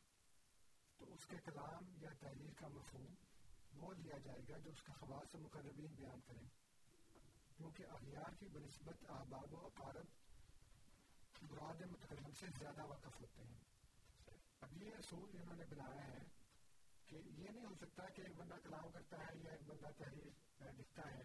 تو 0.98 1.14
اس 1.14 1.26
کے 1.26 1.38
کلام 1.46 1.96
یا 2.02 2.10
تحریر 2.20 2.54
کا 2.54 2.68
مفہوم 2.68 3.14
وہ 3.74 3.94
لیا 3.94 4.18
جائے 4.18 4.42
گا 4.50 4.58
جو 4.58 4.72
اس 4.72 4.82
کا 4.82 4.94
خواص 4.94 5.36
مقربین 5.36 5.94
بیان 5.96 6.20
کریں۔ 6.26 6.48
کیونکہ 7.58 7.84
اغیار 7.90 8.36
کی 8.40 8.48
بنسبت 8.48 9.10
احباب 9.10 9.54
و 9.54 9.66
اقارب 9.66 10.06
مراد 11.42 11.82
متکلم 11.82 12.32
سے 12.40 12.46
زیادہ 12.60 12.86
واقف 12.86 13.22
ہوتے 13.22 13.44
ہیں۔ 13.44 13.71
اب 14.62 14.84
یہ 14.84 14.92
اصول 14.92 15.30
انہوں 15.42 15.56
نے 15.56 15.66
بنایا 15.70 16.08
ہے 16.08 16.20
کہ 17.08 17.16
یہ 17.16 17.50
نہیں 17.50 17.66
ہو 17.66 17.76
سکتا 17.76 18.10
کہ 18.10 18.22
ایک 18.22 18.36
بندہ 18.36 18.56
کلام 18.64 18.92
کرتا 18.92 19.18
ہے 19.18 19.38
یا 19.38 19.52
ایک 19.52 19.62
بندہ 19.64 19.88
تحریر 19.98 20.64
لکھتا 20.72 21.14
ہے 21.14 21.22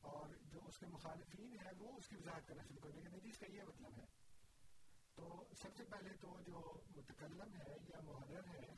اور 0.00 0.28
جو 0.42 0.60
اس 0.66 0.78
کے 0.78 0.86
مخالفین 0.86 1.52
ہیں 1.52 1.72
وہ 1.78 1.96
اس 1.96 2.08
کی 2.08 2.16
وضاحت 2.16 2.48
کرنا 2.48 2.62
شروع 2.62 2.80
کر 2.82 2.90
دیں 2.90 3.02
گے۔ 3.02 3.08
نہیں 3.08 3.30
اس 3.30 3.38
کا 3.38 3.46
یہ 3.46 3.62
مطلب 3.62 3.98
ہے۔ 3.98 4.04
تو 5.14 5.44
سب 5.62 5.76
سے 5.76 5.84
پہلے 5.84 6.16
تو 6.20 6.40
جو 6.40 6.80
متکلم 6.96 7.54
ہے 7.54 7.76
یا 7.88 8.00
محرر 8.00 8.48
ہے، 8.48 8.74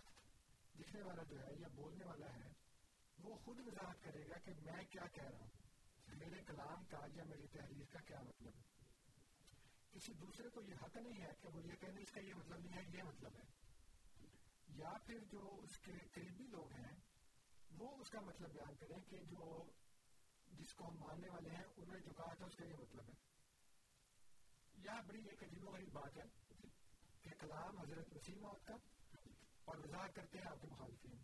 لکھنے 0.79 1.03
والا 1.03 1.23
جو 1.23 1.41
ہے 1.41 1.55
یا 1.59 1.69
بولنے 1.69 2.05
والا 2.05 2.35
ہے، 2.35 2.53
وہ 3.19 3.37
خود 3.37 3.61
وضاحت 3.67 3.97
کرے 4.03 4.29
گا 4.29 4.39
کہ 4.39 4.53
میں 4.63 4.85
کیا 4.85 5.07
کہہ 5.13 5.25
رہا 5.25 5.39
ہوں۔ 5.39 5.49
میرے 6.17 6.43
کلام 6.47 6.85
کا 6.85 6.99
یا 7.15 7.25
میری 7.25 7.47
تحریر 7.47 7.85
کا 7.93 7.99
کیا 8.01 8.21
مطلب 8.21 8.53
ہے؟ 8.57 8.63
کسی 9.91 10.13
دوسرے 10.13 10.49
کو 10.49 10.63
یہ 10.63 10.75
حق 10.83 10.97
نہیں 10.97 11.23
ہے 11.23 11.31
کہ 11.41 11.49
وہ 11.49 11.63
یہ 11.63 11.73
کہنے 11.81 12.03
اس 12.03 12.11
کا 12.11 12.21
یہ 12.21 12.35
مطلب 12.35 12.59
نہیں 12.59 12.77
ہے، 12.77 12.99
یہ 12.99 13.03
مطلب 13.03 13.33
ہے۔ 13.35 13.62
یا 14.77 14.93
پھر 15.07 15.25
جو 15.25 15.61
اس 15.63 15.79
کے 15.79 15.93
قریبی 16.13 16.47
لوگ 16.47 16.73
ہیں، 16.73 17.01
وہ 17.79 17.97
اس 18.01 18.11
کا 18.11 18.21
مطلب 18.21 18.53
بیان 18.53 18.75
کریں 18.75 19.11
کہ 19.11 19.19
جو 19.19 19.71
جس 20.53 20.75
کو 20.75 20.89
ہم 20.89 20.97
ماننے 21.01 21.29
والے 21.29 21.51
ہیں، 21.51 21.65
انہوں 21.77 21.95
نے 21.95 22.01
جو 22.01 22.11
کہا 22.11 22.35
تھا، 22.35 22.47
اس 22.47 22.57
کا 22.57 22.65
یہ 22.65 22.75
مطلب 22.75 23.09
ہے۔ 23.09 23.15
یا 24.73 25.01
بڑی 25.07 25.29
ایک 25.29 25.43
عجیب 25.43 25.69
و 25.69 25.71
غریب 25.71 25.93
بات 25.93 26.17
ہے 26.17 26.23
کہ 27.23 27.31
کلام 27.39 27.79
حضرت 27.79 28.17
وسیم 28.17 28.41
موت 28.41 28.67
کا 28.67 28.75
اور 29.65 29.77
وضاحت 29.77 30.15
کرتے 30.15 30.39
ہیں 30.39 30.51
آپ 30.51 30.63
کے 30.63 30.69
مخالفین۔ 30.71 31.19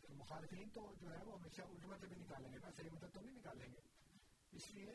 تو 0.00 0.14
مخالفین 0.14 0.70
تو 0.70 0.94
جو 1.00 1.10
ہے، 1.10 1.24
وہ 1.24 1.38
ہمیشہ 1.38 1.62
الٹ 1.62 1.84
مطلب 1.84 2.08
بھی 2.08 2.16
نکالیں 2.16 2.52
گے، 2.52 2.58
صحیح 2.76 2.90
مطلب 2.90 3.10
تو 3.14 3.20
نہیں 3.20 3.36
نکالیں 3.36 3.72
گے۔ 3.72 3.80
اس 4.52 4.70
لیے 4.70 4.90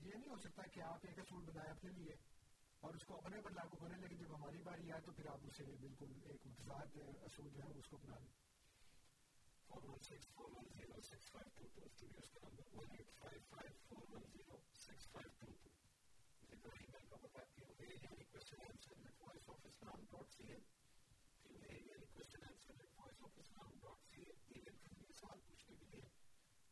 یہ 0.00 0.14
نہیں 0.14 0.30
ہو 0.30 0.36
سکتا 0.36 0.62
کہ 0.62 0.80
آپ 0.80 0.98
ایک 1.02 1.18
اصول 1.18 1.44
بنائیں 1.44 1.70
اپنے 1.70 1.90
لیے۔ 1.90 2.37
اور 2.80 2.94
اس 2.94 3.04
کو 3.06 3.16
اپنے 3.16 3.40
پر 3.40 3.50
لاگو 3.50 3.76
کریں، 3.76 3.98
لیکن 4.02 4.16
جب 4.16 4.34
ہماری 4.34 4.62
باری 4.62 4.92
آئے 4.92 5.00
تو 5.00 5.12
پھر 5.12 5.26
آپ 5.26 5.38
اسے 5.42 5.64
بالکل 5.80 6.12
ایک 6.24 6.46
متضاد 6.46 6.96
اصول 7.22 7.50
جو 7.50 7.62
ہے 7.62 7.78
اس 7.78 7.88
کو 7.88 7.96
اپنا 7.96 8.18
لیں۔ 8.18 8.32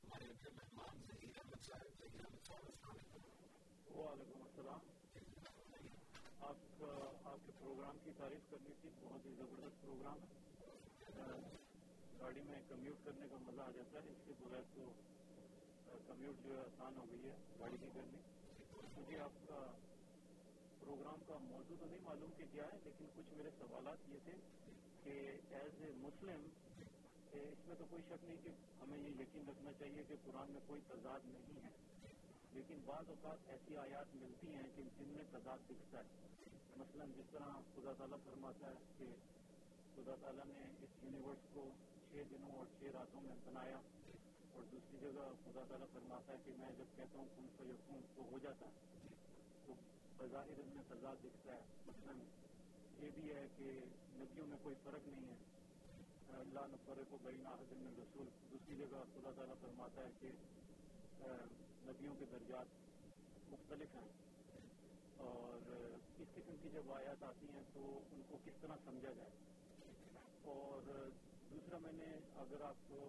ہمارے 0.06 0.26
مہمان 0.26 0.94
احمد 1.22 1.62
صاحب 1.62 2.02
احمد 2.02 2.46
صاحب 2.46 2.66
السلام 2.66 2.90
علیکم 2.90 3.98
وعلیکم 3.98 4.42
السلام۔ 4.42 4.95
آپ 6.46 6.84
آپ 7.24 7.46
کے 7.46 7.52
پروگرام 7.58 7.96
کی 8.04 8.10
تعریف 8.16 8.50
کرنی 8.50 8.72
تھی، 8.80 8.90
بہت 9.00 9.26
ہی 9.26 9.30
زبردست 9.34 9.80
پروگرام 9.82 10.18
ہے۔ 10.18 11.30
گاڑی 12.20 12.42
میں 12.42 12.60
کمیوٹ 12.68 13.04
کرنے 13.04 13.26
کا 13.30 13.36
مزہ 13.36 13.60
آ 13.60 13.70
جاتا 13.70 13.98
ہے، 13.98 14.10
اس 14.10 14.20
کے 14.26 14.32
بغیر 14.38 14.62
تو 14.74 14.90
کمیوٹ 16.06 16.44
جو 16.44 16.56
ہے 16.56 16.60
آسان 16.60 16.96
ہو 16.96 17.04
گئی 17.10 17.22
ہے 17.24 17.34
گاڑی 17.60 17.76
کی 17.80 17.86
کرنی۔ 17.94 18.20
مجھے 18.96 19.18
آپ 19.18 19.48
کا 19.48 19.60
پروگرام 20.80 21.24
کا 21.26 21.38
موضوع 21.38 21.76
تو 21.80 21.86
نہیں 21.86 22.04
معلوم 22.04 22.30
کہ 22.36 22.44
کیا 22.52 22.64
ہے، 22.64 22.78
لیکن 22.84 23.06
کچھ 23.14 23.34
میرے 23.34 23.50
سوالات 23.58 24.08
یہ 24.08 24.18
تھے 24.24 24.32
کہ 25.02 25.18
ایز 25.50 25.82
اے 25.82 25.92
مسلم 25.96 26.46
اس 27.32 27.66
میں 27.66 27.74
تو 27.78 27.84
کوئی 27.90 28.02
شک 28.02 28.24
نہیں 28.24 28.36
کہ 28.42 28.50
ہمیں 28.80 28.98
یہ 28.98 29.20
یقین 29.22 29.48
رکھنا 29.48 29.72
چاہیے 29.72 30.02
کہ 30.08 30.14
قرآن 30.24 30.50
میں 30.50 30.60
کوئی 30.66 30.80
تضاد 30.88 31.20
نہیں 31.24 31.64
ہے۔ 31.64 31.85
لیکن 32.56 32.78
بعض 32.84 33.04
اوقات 33.08 33.50
ایسی 33.50 33.76
آیات 33.76 34.06
ملتی 34.14 34.54
ہیں 34.54 34.62
کہ 34.76 34.82
جن 34.82 35.08
میں 35.08 35.24
تضاد 35.32 35.58
دکھتا 35.70 35.98
ہے۔ 35.98 36.04
مثلا 36.76 37.04
جس 37.04 37.24
طرح 37.30 37.44
خدا 37.74 37.92
تعالیٰ 37.98 38.18
فرماتا 38.24 38.66
ہے 38.68 38.74
کہ 38.98 39.04
خدا 39.94 40.14
تعالیٰ 40.20 40.44
نے 40.46 40.60
اس 40.82 41.04
یونیورس 41.04 41.38
کو 41.54 41.68
چھ 42.10 42.14
دنوں 42.30 42.50
اور 42.50 42.66
چھ 42.78 42.84
راتوں 42.84 43.20
میں 43.20 43.36
بنایا 43.44 43.80
اور 44.52 44.62
دوسری 44.72 44.98
جگہ 45.00 45.32
خدا 45.44 45.60
تعالیٰ 45.68 45.86
فرماتا 45.92 46.32
ہے 46.32 46.38
کہ 46.44 46.52
میں 46.58 46.68
جب 46.78 46.96
کہتا 46.96 47.18
ہوں 47.18 47.26
کن 47.36 47.46
کو 47.56 47.64
یقون 47.64 48.00
تو 48.14 48.22
ہو 48.30 48.38
جاتا 48.38 48.66
ہے۔ 48.66 49.08
تو 49.66 49.74
بظاہر 50.16 50.60
میں 50.74 50.82
تضاد 50.88 51.16
دکھتا 51.24 51.52
ہے۔ 51.54 51.60
مثلا 51.86 52.12
یہ 53.04 53.10
بھی 53.14 53.32
ہے 53.32 53.46
کہ 53.56 53.80
نبیوں 54.12 54.46
میں 54.46 54.58
کوئی 54.62 54.74
فرق 54.84 55.08
نہیں 55.08 55.30
ہے۔ 55.30 55.36
اللہ 56.28 56.60
نفر 56.68 57.02
کو 57.10 57.18
بین 57.22 57.46
حضر 57.46 57.74
میں 57.76 57.92
رسول 57.98 58.26
دوسری 58.50 58.76
جگہ 58.76 59.04
خدا 59.14 59.30
تعالیٰ 59.36 59.54
فرماتا 59.60 60.02
ہے 60.02 60.10
کہ 60.20 60.28
نبیوں 61.86 62.14
کے 62.14 62.24
درجات 62.32 62.74
مختلف 63.48 63.94
ہیں۔ 63.94 64.08
اور 65.18 65.70
اس 66.18 66.28
قسم 66.34 66.56
کی 66.62 66.68
جب 66.72 66.92
آیات 66.92 67.22
آتی 67.22 67.46
ہیں 67.52 67.62
تو 67.72 67.82
ان 68.12 68.22
کو 68.28 68.38
کس 68.44 68.60
طرح 68.60 68.76
سمجھا 68.84 69.12
جائے؟ 69.12 69.30
اور 70.44 70.82
دوسرا 71.50 71.78
میں 71.78 71.92
نے 71.92 72.10
اگر 72.36 72.60
آپ 72.60 72.88
کو 72.88 73.00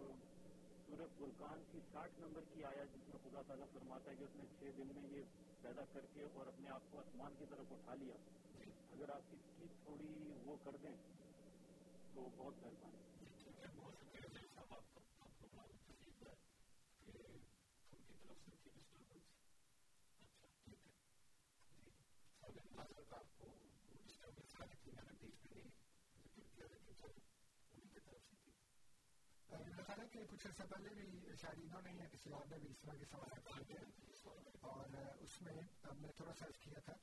سورہ 0.88 1.06
فرقان 1.18 1.64
کی 1.72 1.80
ساٹھ 1.92 2.20
نمبر 2.20 2.44
کی 2.54 2.64
آیات 2.64 2.94
جس 2.94 3.08
میں 3.08 3.20
خدا 3.24 3.42
تعالیٰ 3.48 3.66
فرماتا 3.74 4.12
ہے 4.12 4.16
کہ 4.16 4.24
اس 4.24 4.36
نے 4.36 4.44
چھ 4.60 4.78
دن 4.78 4.92
میں 4.96 5.10
یہ 5.10 5.24
پیدا 5.62 5.86
کر 5.94 6.06
کے 6.14 6.26
اور 6.34 6.48
اپنے 6.48 6.70
آپ 6.70 6.92
کو 6.92 7.00
آسمان 7.00 7.34
کی 7.38 7.46
طرف 7.50 7.72
اٹھا 7.72 7.96
لیا، 7.96 8.16
اگر 8.92 9.10
آپ 9.10 9.32
اس 9.32 9.46
کی 9.58 9.68
تھوڑی 9.84 10.14
وہ 10.46 10.56
کر 10.64 10.78
دیں 10.82 10.96
تو 12.14 12.30
بہت 12.38 12.56
مہربانی 12.58 13.04
بہت 13.76 13.96
شکریہ 14.02 14.48
صاحب 14.48 14.74
آپ 14.74 14.94
کا 14.94 15.02
آپ 15.20 15.40
کو 15.40 15.48
معلوم 15.54 15.78
تکلیف 15.86 16.22
ہے 16.24 16.36
کہ 17.06 17.22
ان 17.92 18.02
کی 18.04 18.14
طرف 18.16 18.38
سے 18.44 18.52
تھی 18.54 18.72
ڈسٹربنس 18.72 19.22
اچھا 20.22 20.48
ٹھیک 20.60 20.76
ہے 20.76 20.84
جی 21.78 21.92
سب 22.42 22.60
ناظر 22.72 23.04
کا 23.04 23.18
آپ 23.18 23.38
کو 23.38 23.54
ڈسٹربنس 23.98 24.56
آ 24.56 24.66
رہی 24.66 24.76
تھی 24.78 24.92
میں 24.94 25.04
نے 25.04 25.14
بیچ 25.20 25.46
میں 25.46 25.64
نہیں 29.50 29.76
خیال 29.78 30.00
ہے 30.00 30.08
کہ 30.12 30.24
کچھ 30.38 30.48
عرصہ 30.48 30.64
پہلے 30.70 30.90
بھی 30.96 31.36
شاید 31.36 31.60
انہوں 31.60 31.82
نے 31.82 31.92
یا 31.94 32.06
کسی 32.12 32.32
اور 32.32 32.46
نے 32.50 32.58
بھی 32.58 32.68
اس 32.70 32.80
طرح 32.80 32.98
کے 32.98 33.06
سوال 33.06 33.40
کیے 33.46 33.64
تھے 33.66 33.78
اور 34.64 34.98
اس 35.20 35.42
میں 35.42 35.54
ہم 35.86 36.02
نے 36.02 36.12
تھوڑا 36.16 36.34
سرچ 36.40 36.58
کیا 36.58 36.80
تھا 36.80 36.94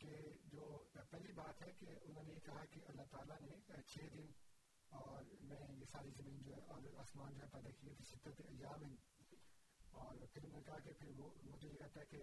کہ 0.00 0.16
جو 0.44 0.66
پہلی 1.10 1.32
بات 1.32 1.62
ہے 1.62 1.70
کہ 1.78 1.86
انہوں 2.02 2.24
نے 2.24 2.32
یہ 2.32 2.44
کہا 2.44 2.64
کہ 2.70 2.80
اللہ 2.88 3.08
تعالیٰ 3.10 3.40
نے 3.40 3.80
چھ 3.86 4.12
دن 4.14 4.26
اور 4.90 5.22
میں 5.42 5.60
یہ 5.70 5.84
ساری 5.92 6.10
زمین 6.16 6.42
جو 6.42 6.54
ہے 6.54 6.60
اور 6.66 6.98
آسمان 6.98 7.32
جو 7.34 7.42
ہے 7.42 7.48
پیدا 7.52 7.70
کیے 7.70 7.94
تھے 7.94 8.04
شدت 8.04 8.42
ایام 8.46 8.84
اور 9.94 10.26
پھر 10.26 10.42
انہوں 10.42 10.58
نے 10.58 10.64
کہا 10.66 10.78
کہ 10.84 10.92
پھر 10.98 11.18
وہ 11.18 11.30
مجھے 11.44 11.68
یہ 11.68 11.78
کہتا 11.78 12.00
ہے 12.00 12.06
کہ 12.06 12.22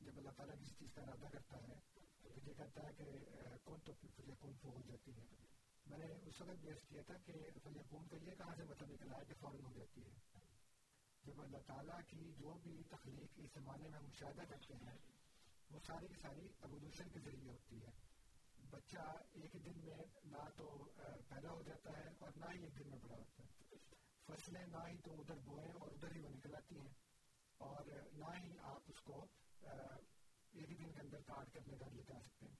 جب 0.00 0.18
اللہ 0.18 0.36
تعالیٰ 0.36 0.58
کسی 0.60 0.74
چیز 0.74 0.92
کا 0.92 1.02
ارادہ 1.02 1.32
کرتا 1.32 1.62
ہے 1.62 1.80
تو 1.94 2.28
پھر 2.28 2.48
یہ 2.48 2.54
کہتا 2.54 2.86
ہے 2.88 2.92
کہ 2.98 3.56
کون 3.64 3.80
تو 3.80 3.92
پھر 4.02 4.28
یہ 4.28 4.40
کون 4.40 4.54
ہو 4.64 4.80
جاتی 4.86 5.16
ہے 5.16 5.52
میں 5.86 5.98
نے 5.98 6.04
اس 6.04 6.40
وقت 6.40 6.64
بیس 6.64 6.88
کیا 6.88 7.02
تھا 7.02 7.14
کہ 7.14 7.32
فلیقون 7.62 8.08
کا 8.08 8.16
یہ 8.16 8.30
کہاں 8.30 8.54
سے 8.56 8.64
مطلب 8.64 8.90
نکلا 8.90 9.18
ہے 9.18 9.24
کہ 9.24 9.34
فوراً 9.40 9.64
ہو 9.64 9.72
جاتی 9.72 10.04
ہے۔ 10.04 10.38
جب 11.24 11.40
اللہ 11.42 11.58
تعالیٰ 11.66 12.00
کی 12.08 12.32
جو 12.32 12.54
بھی 12.62 12.82
تخلیق 12.90 13.32
اس 13.36 13.50
زمانے 13.54 13.88
میں 13.88 14.00
مشاہدہ 14.00 14.42
کرتے 14.48 14.74
ہیں، 14.74 14.98
وہ 15.70 15.78
ساری 15.86 16.06
کی 16.06 16.14
ساری 16.22 16.48
ابودوشن 16.60 17.08
کے 17.08 17.20
ذریعے 17.20 17.50
ہوتی 17.50 17.82
ہے۔ 17.82 17.90
بچہ 18.70 19.12
ایک 19.32 19.52
دن 19.66 19.80
میں 19.84 19.96
نہ 20.24 20.50
تو 20.56 20.84
پیدا 21.28 21.50
ہو 21.50 21.62
جاتا 21.62 21.98
ہے 21.98 22.08
اور 22.18 22.30
نہ 22.36 22.44
ہی 22.54 22.64
ایک 22.64 22.78
دن 22.78 22.90
میں 22.90 22.98
بڑا 22.98 23.16
ہوتا 23.16 23.42
ہے۔ 23.42 23.76
فصلیں 24.26 24.66
نہ 24.66 24.76
ہی 24.76 24.98
تو 24.98 25.20
ادھر 25.20 25.38
بوئیں 25.44 25.72
اور 25.80 25.90
ادھر 25.90 26.14
ہی 26.14 26.20
وہ 26.20 26.28
نکل 26.28 26.54
آتی 26.54 26.78
ہیں۔ 26.78 26.92
اور 27.56 27.84
نہ 28.12 28.42
ہی 28.42 28.52
آپ 28.62 28.82
اس 28.88 29.00
کو 29.00 29.26
ایک 30.52 30.68
دن 30.68 30.92
کے 30.92 31.00
اندر 31.00 31.20
کاٹ 31.26 31.52
کر 31.52 31.60
اپنے 31.60 31.76
گھر 31.80 31.90
لے 31.90 32.02
جا 32.02 32.20
سکتے 32.20 32.46
ہیں۔ 32.46 32.56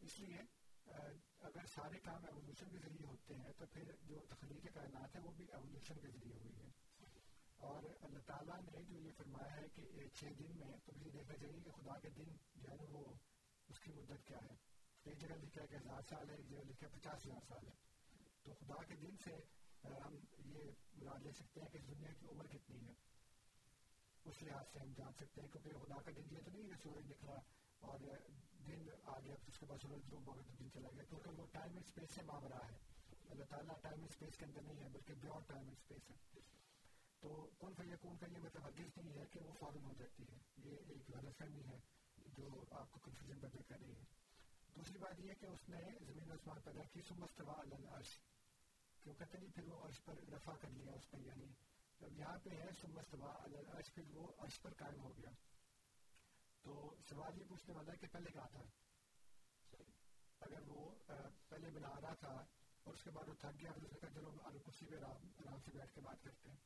اس 0.00 0.18
لیے 0.18 0.61
اگر 0.86 1.66
سارے 1.74 1.98
کام 1.98 2.24
ایولیوشن 2.24 2.68
کے 2.70 2.78
ذریعے 2.78 3.06
ہوتے 3.06 3.34
ہیں، 3.34 3.52
تو 3.58 3.66
پھر 3.66 3.90
جو 4.02 4.20
تخلیق 4.28 4.74
کائنات 4.74 5.16
ہے 5.16 5.20
وہ 5.20 5.30
بھی 5.30 5.44
ایولیوشن 5.52 5.94
کے 5.94 6.08
ذریعے 6.08 6.34
ہوئی 6.34 6.56
ہے 6.56 6.70
اور 7.56 7.82
اللہ 8.00 8.18
تعالیٰ 8.26 8.60
نے 8.62 8.82
جو 8.82 8.98
یہ 8.98 9.10
فرمایا 9.16 9.56
ہے 9.56 9.68
کہ 9.74 9.82
چھ 10.14 10.24
دن 10.38 10.58
میں 10.60 10.76
تو 10.84 10.92
بھی 10.98 11.10
دیکھنا 11.10 11.36
چاہیے 11.36 11.60
کہ 11.60 11.70
خدا 11.70 11.98
کے 11.98 12.08
دن 12.10 12.28
جو 12.54 12.68
ہے 12.70 12.74
نا 12.74 12.84
وہ 12.88 13.14
اس 13.68 13.80
کی 13.80 13.92
مدت 13.92 14.26
کیا 14.26 14.38
ہے۔ 14.42 14.54
ایک 15.04 15.18
جگہ 15.18 15.34
لکھا 15.42 15.62
ہے 15.62 15.66
کہ 15.66 15.74
ہزار 15.74 16.00
سال 16.08 16.30
ہے، 16.30 16.34
ایک 16.34 16.48
جگہ 16.50 16.64
لکھا 16.68 16.86
ہے 16.86 16.98
پچاس 16.98 17.26
ہزار 17.26 17.40
سال 17.48 17.66
ہے۔ 17.66 17.74
تو 18.42 18.54
خدا 18.54 18.82
کے 18.84 18.94
دن 18.94 19.16
سے 19.24 19.34
ہم 20.04 20.14
یہ 20.38 20.70
مراد 20.94 21.22
لے 21.22 21.32
سکتے 21.32 21.60
ہیں 21.60 21.68
کہ 21.68 21.78
دنیا 21.78 22.12
کی 22.18 22.26
عمر 22.26 22.46
کتنی 22.46 22.86
ہے۔ 22.86 22.92
اس 24.24 24.42
لحاظ 24.42 24.66
سے 24.72 24.78
ہم 24.78 24.92
جان 24.96 25.12
سکتے 25.12 25.40
ہیں، 25.40 25.48
کیونکہ 25.48 25.78
خدا 25.84 26.02
کا 26.02 26.10
دن 26.16 26.34
یہ 26.34 26.40
تو 26.44 26.50
نہیں 26.50 26.70
ہے 26.70 26.76
سورج 26.82 27.06
نکلا 27.06 27.38
اور 27.80 27.98
دن 28.66 28.88
آ 29.04 29.20
گیا 29.20 29.34
اس 29.46 29.58
کے 29.58 29.66
بعد 29.66 29.78
سورج 29.82 30.10
ڈوب 30.10 30.26
ہو 30.26 30.34
گیا 30.34 30.42
تو 30.42 30.52
دن 30.60 30.70
چلا 30.70 30.88
گیا 30.94 31.02
کیونکہ 31.02 31.30
وہ 31.30 31.46
ٹائم 31.52 31.72
اینڈ 31.72 31.86
اسپیس 31.86 32.14
سے 32.14 32.22
مامرا 32.22 32.68
ہے۔ 32.70 32.76
اللہ 33.30 33.44
تعالیٰ 33.44 33.74
ٹائم 33.82 33.94
اینڈ 33.94 34.08
اسپیس 34.10 34.36
کے 34.38 34.44
اندر 34.44 34.62
نہیں 34.62 34.84
ہے، 34.84 34.88
بلکہ 34.88 35.14
بیور 35.14 35.40
ٹائم 35.46 35.64
اینڈ 35.64 35.76
اسپیس 35.78 36.10
ہے۔ 36.10 36.40
تو 37.20 37.50
کون 37.58 37.74
فیا 37.74 37.96
کون 37.96 38.16
کا 38.16 38.26
یہ 38.26 38.38
مطلب 38.38 38.64
ہرگز 38.64 38.98
نہیں 38.98 39.18
ہے 39.18 39.26
کہ 39.26 39.40
وہ 39.40 39.52
فوراً 39.60 39.84
ہو 39.84 39.92
جاتی 39.98 40.22
ہے، 40.22 40.38
یہ 40.56 40.76
ایک 40.88 41.10
غلط 41.14 41.38
فہمی 41.38 41.64
ہے 41.64 41.78
جو 42.16 42.64
آپ 42.70 42.92
کو 42.92 43.00
کنفیوژن 43.00 43.40
پیدا 43.40 43.62
کر 43.68 43.80
رہی 43.80 43.94
ہے۔ 43.94 44.04
دوسری 44.76 44.98
بات 44.98 45.20
یہ 45.20 45.34
کہ 45.34 45.46
اس 45.46 45.68
نے 45.68 45.80
زمین 46.00 46.30
و 46.30 46.32
آسمان 46.32 46.60
پیدا 46.60 46.82
کی 46.92 47.00
سمستوا 47.08 47.54
العرش۔ 47.58 48.18
کیوں 49.02 49.14
کہتے 49.14 49.38
نہیں؟ 49.38 49.50
پھر 49.54 49.64
وہ 49.64 49.86
عرش 49.86 50.04
پر 50.04 50.14
رفع 50.32 50.52
کر 50.60 50.68
لیا 50.70 50.92
اس 50.92 51.14
نے 51.14 51.20
یعنی 51.20 51.46
جب 52.00 52.18
یہاں 52.18 52.38
پہ 52.42 52.50
ہے 52.50 52.68
سمستوا 52.80 53.32
العرش، 53.44 53.94
پھر 53.94 54.02
وہ 54.14 54.32
عرش 54.38 54.60
پر 54.62 54.72
قائم 54.74 55.00
ہو 55.00 55.16
گیا۔ 55.18 55.30
تو 56.62 56.94
سوال 57.08 57.38
یہ 57.38 57.44
پوچھنے 57.48 57.74
والا 57.74 57.92
ہے 57.92 57.96
کہ 57.96 58.06
پہلے 58.12 58.30
کہا 58.30 58.46
تھا؟ 58.46 58.62
اگر 60.40 60.68
وہ 60.68 60.94
پہلے 61.48 61.70
بنا 61.70 62.00
رہا 62.02 62.14
تھا 62.14 62.44
اور 62.82 62.94
اس 62.94 63.02
کے 63.02 63.10
بعد 63.10 63.28
وہ 63.28 63.34
تھک 63.34 63.60
گیا 63.60 63.70
تو 63.72 63.86
اس 63.86 63.92
نے 63.92 63.98
کہا 64.00 64.10
چلو 64.14 64.30
آلو 64.42 64.58
کرسی 64.58 64.86
پہ 64.86 64.96
آرام 64.96 65.60
سے 65.64 65.70
بیٹھ 65.70 65.94
کے 65.94 66.00
بات 66.00 66.22
کرتے 66.22 66.48
ہیں۔ 66.48 66.56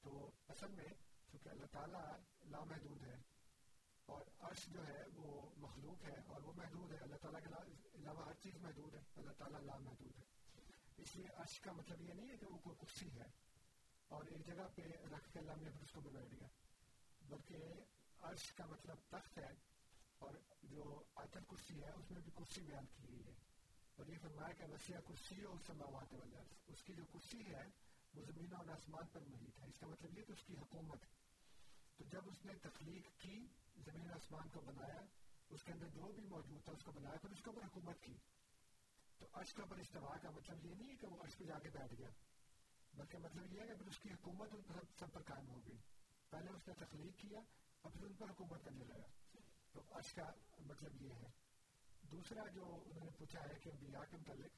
تو 0.00 0.30
اصل 0.48 0.68
میں 0.68 0.88
چونکہ 1.30 1.48
اللہ 1.48 1.66
تعالیٰ 1.66 2.16
لامحدود 2.44 3.04
ہے 3.04 3.22
اور 4.06 4.22
عرش 4.38 4.66
جو 4.66 4.86
ہے 4.86 5.02
وہ 5.14 5.50
مخلوق 5.56 6.04
ہے 6.04 6.20
اور 6.26 6.42
وہ 6.42 6.52
محدود 6.56 6.92
ہے 6.92 6.96
اللہ 6.96 7.16
تعالیٰ 7.16 7.40
کے 7.40 7.48
علاوہ 7.98 8.26
ہر 8.26 8.34
چیز 8.34 8.56
محدود 8.56 8.94
ہے 8.94 9.00
اللہ 9.16 9.30
تعالیٰ 9.30 9.60
لامحدود 9.60 10.18
ہے۔ 10.18 10.24
اس 10.96 11.16
لیے 11.16 11.26
عرش 11.36 11.60
کا 11.60 11.72
مطلب 11.72 12.00
یہ 12.00 12.12
نہیں 12.12 12.28
ہے 12.28 12.36
کہ 12.36 12.46
وہ 12.46 12.58
کوئی 12.58 12.76
کرسی 12.76 13.10
ہے 13.12 13.26
اور 14.08 14.24
ایک 14.24 14.46
جگہ 14.46 14.62
پہ 14.74 14.82
رکھ 14.82 15.32
کے 15.32 15.38
اللہ 15.38 15.52
نے 15.52 15.70
پھر 15.70 15.82
اس 15.82 15.92
کو 15.92 16.00
بیٹھ 16.00 16.34
گیا 16.34 16.46
بلکہ 17.22 17.56
عرش 18.20 18.52
کا 18.52 18.66
مطلب 18.66 18.96
تخت 19.08 19.38
ہے 19.38 19.54
اور 20.18 20.34
جو 20.62 21.02
آتر 21.14 21.40
کرسی 21.40 21.82
ہے، 21.82 21.90
اس 21.90 22.10
میں 22.10 22.20
بھی 22.20 22.32
کرسی 22.32 22.60
بیان 22.60 22.86
کی 22.86 23.08
گئی 23.08 23.26
ہے۔ 23.26 23.34
اور 23.96 24.06
یہ 24.06 24.18
فرمایا 24.22 24.52
کہ 24.52 24.72
وسیع 24.72 25.00
کرسی 25.00 25.42
اور 25.42 25.58
سماوات 25.66 26.14
والا 26.14 26.42
اس 26.66 26.82
کی 26.82 26.94
جو 26.94 27.04
کرسی 27.04 27.46
ہے، 27.46 27.62
وہ 28.14 28.22
زمین 28.22 28.54
اور 28.54 28.68
آسمان 28.68 29.06
پر 29.12 29.20
محیط 29.20 29.58
ہے۔ 29.58 29.66
اس 29.68 29.78
کا 29.78 29.86
مطلب 29.86 30.18
یہ 30.18 30.22
کہ 30.22 30.32
اس 30.32 30.44
کی 30.46 30.54
حکومت۔ 30.54 30.98
تو 31.96 32.04
جب 32.04 32.28
اس 32.28 32.44
نے 32.44 32.52
تخلیق 32.54 33.20
کی، 33.20 33.46
زمین 33.76 34.10
آسمان 34.10 34.48
کو 34.48 34.60
بنایا، 34.60 35.00
اس 35.48 35.64
کے 35.64 35.72
اندر 35.72 35.88
جو 35.88 36.12
بھی 36.12 36.24
موجود 36.24 36.64
تھا، 36.64 36.72
اس 36.72 36.84
کو 36.84 36.92
بنایا، 36.92 37.16
پھر 37.16 37.30
اس 37.30 37.42
کے 37.44 37.50
اوپر 37.50 37.66
حکومت 37.66 38.00
کی۔ 38.00 38.14
تو 39.18 39.26
عرش 39.32 39.54
کے 39.54 39.62
اوپر 39.62 39.76
استوا 39.76 40.16
کا 40.16 40.30
مطلب 40.30 40.66
یہ 40.66 40.74
نہیں 40.74 40.90
ہے 40.90 40.96
کہ 40.96 41.06
وہ 41.06 41.22
عرش 41.22 41.38
پہ 41.38 41.44
جا 41.44 41.58
کے 41.58 41.70
بیٹھ 41.70 41.94
گیا، 41.98 42.08
بلکہ 42.94 43.18
مطلب 43.18 43.52
یہ 43.52 43.60
ہے 43.60 43.66
کہ 43.66 43.74
پھر 43.74 43.86
اس 43.86 43.98
کی 43.98 44.08
حکومت 44.12 44.50
سب 44.98 45.12
پر 45.12 45.22
قائم 45.22 45.48
ہو 45.48 45.66
گئی۔ 45.66 45.78
پہلے 46.30 46.50
اس 46.50 46.68
نے 46.68 46.74
تخلیق 46.74 47.18
کیا 47.18 47.40
اب 47.82 47.92
پھر 47.92 48.06
ان 48.06 48.14
پر 48.14 48.30
حکومت 48.30 48.64
کرنے 48.64 48.84
لگا۔ 48.84 49.38
تو 49.72 49.82
عرش 49.90 50.14
کا 50.14 50.30
مطلب 50.58 51.02
یہ 51.02 51.12
ہے۔ 51.12 51.30
دوسرا 52.02 52.46
جو 52.46 52.82
انہوں 52.86 53.04
نے 53.04 53.10
پوچھا 53.18 53.40
ہے 53.40 53.54
کہ 53.62 53.68
انبیاء 53.68 54.10
کے 54.10 54.16
متعلق، 54.16 54.50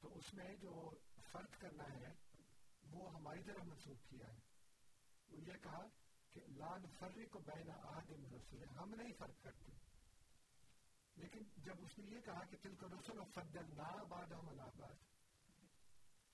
تو 0.00 0.18
اس 0.18 0.34
میں 0.34 0.56
جو 0.56 0.90
فرق 1.32 1.60
کرنا 1.60 1.84
ہے، 1.84 2.14
وہ 2.90 3.14
ہماری 3.14 3.42
طرف 3.42 3.64
منسوخ 3.64 4.10
کیا 4.10 4.28
ہے۔ 4.28 4.38
وہ 5.28 5.40
یہ 5.40 5.52
کہا 5.62 5.86
کہ 6.32 6.40
لان 6.48 6.86
فرق 6.98 7.18
کو 7.30 7.38
بین 7.38 7.70
آدم 7.70 8.34
رسول، 8.34 8.68
ہم 8.68 8.94
نہیں 8.94 9.12
فرق 9.18 9.42
کرتے۔ 9.42 9.72
لیکن 11.16 11.40
جب 11.56 11.74
اس 11.78 11.98
نے 11.98 12.06
یہ 12.06 12.20
کہا 12.20 12.44
کہ 12.44 12.56
تل 12.62 12.74
کو 12.74 12.86
رسول 12.86 13.18
و 13.18 13.24
فدل 13.24 13.76
نا 13.76 14.02
باد 14.02 14.26
ہم 14.26 14.48
آباد 14.48 14.94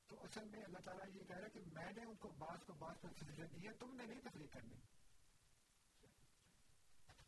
تو 0.07 0.23
اصل 0.23 0.45
میں 0.45 0.63
اللہ 0.65 0.79
تعالیٰ 0.79 1.09
یہ 1.15 1.25
کہہ 1.25 1.37
رہا 1.37 1.45
ہے 1.45 1.51
کہ 1.51 1.61
میں 1.73 1.93
نے 1.93 2.05
ان 2.05 2.15
کو 2.15 2.29
بعض 2.29 2.59
کو 2.67 2.73
بعض 2.73 3.01
پر 3.01 3.09
فضلت 3.13 3.57
دی 3.57 3.69
ہے، 3.69 3.73
تم 3.73 3.95
نے 3.95 4.07
نہیں 4.07 4.21
تفریح 4.21 4.47
کرنی۔ 4.47 4.96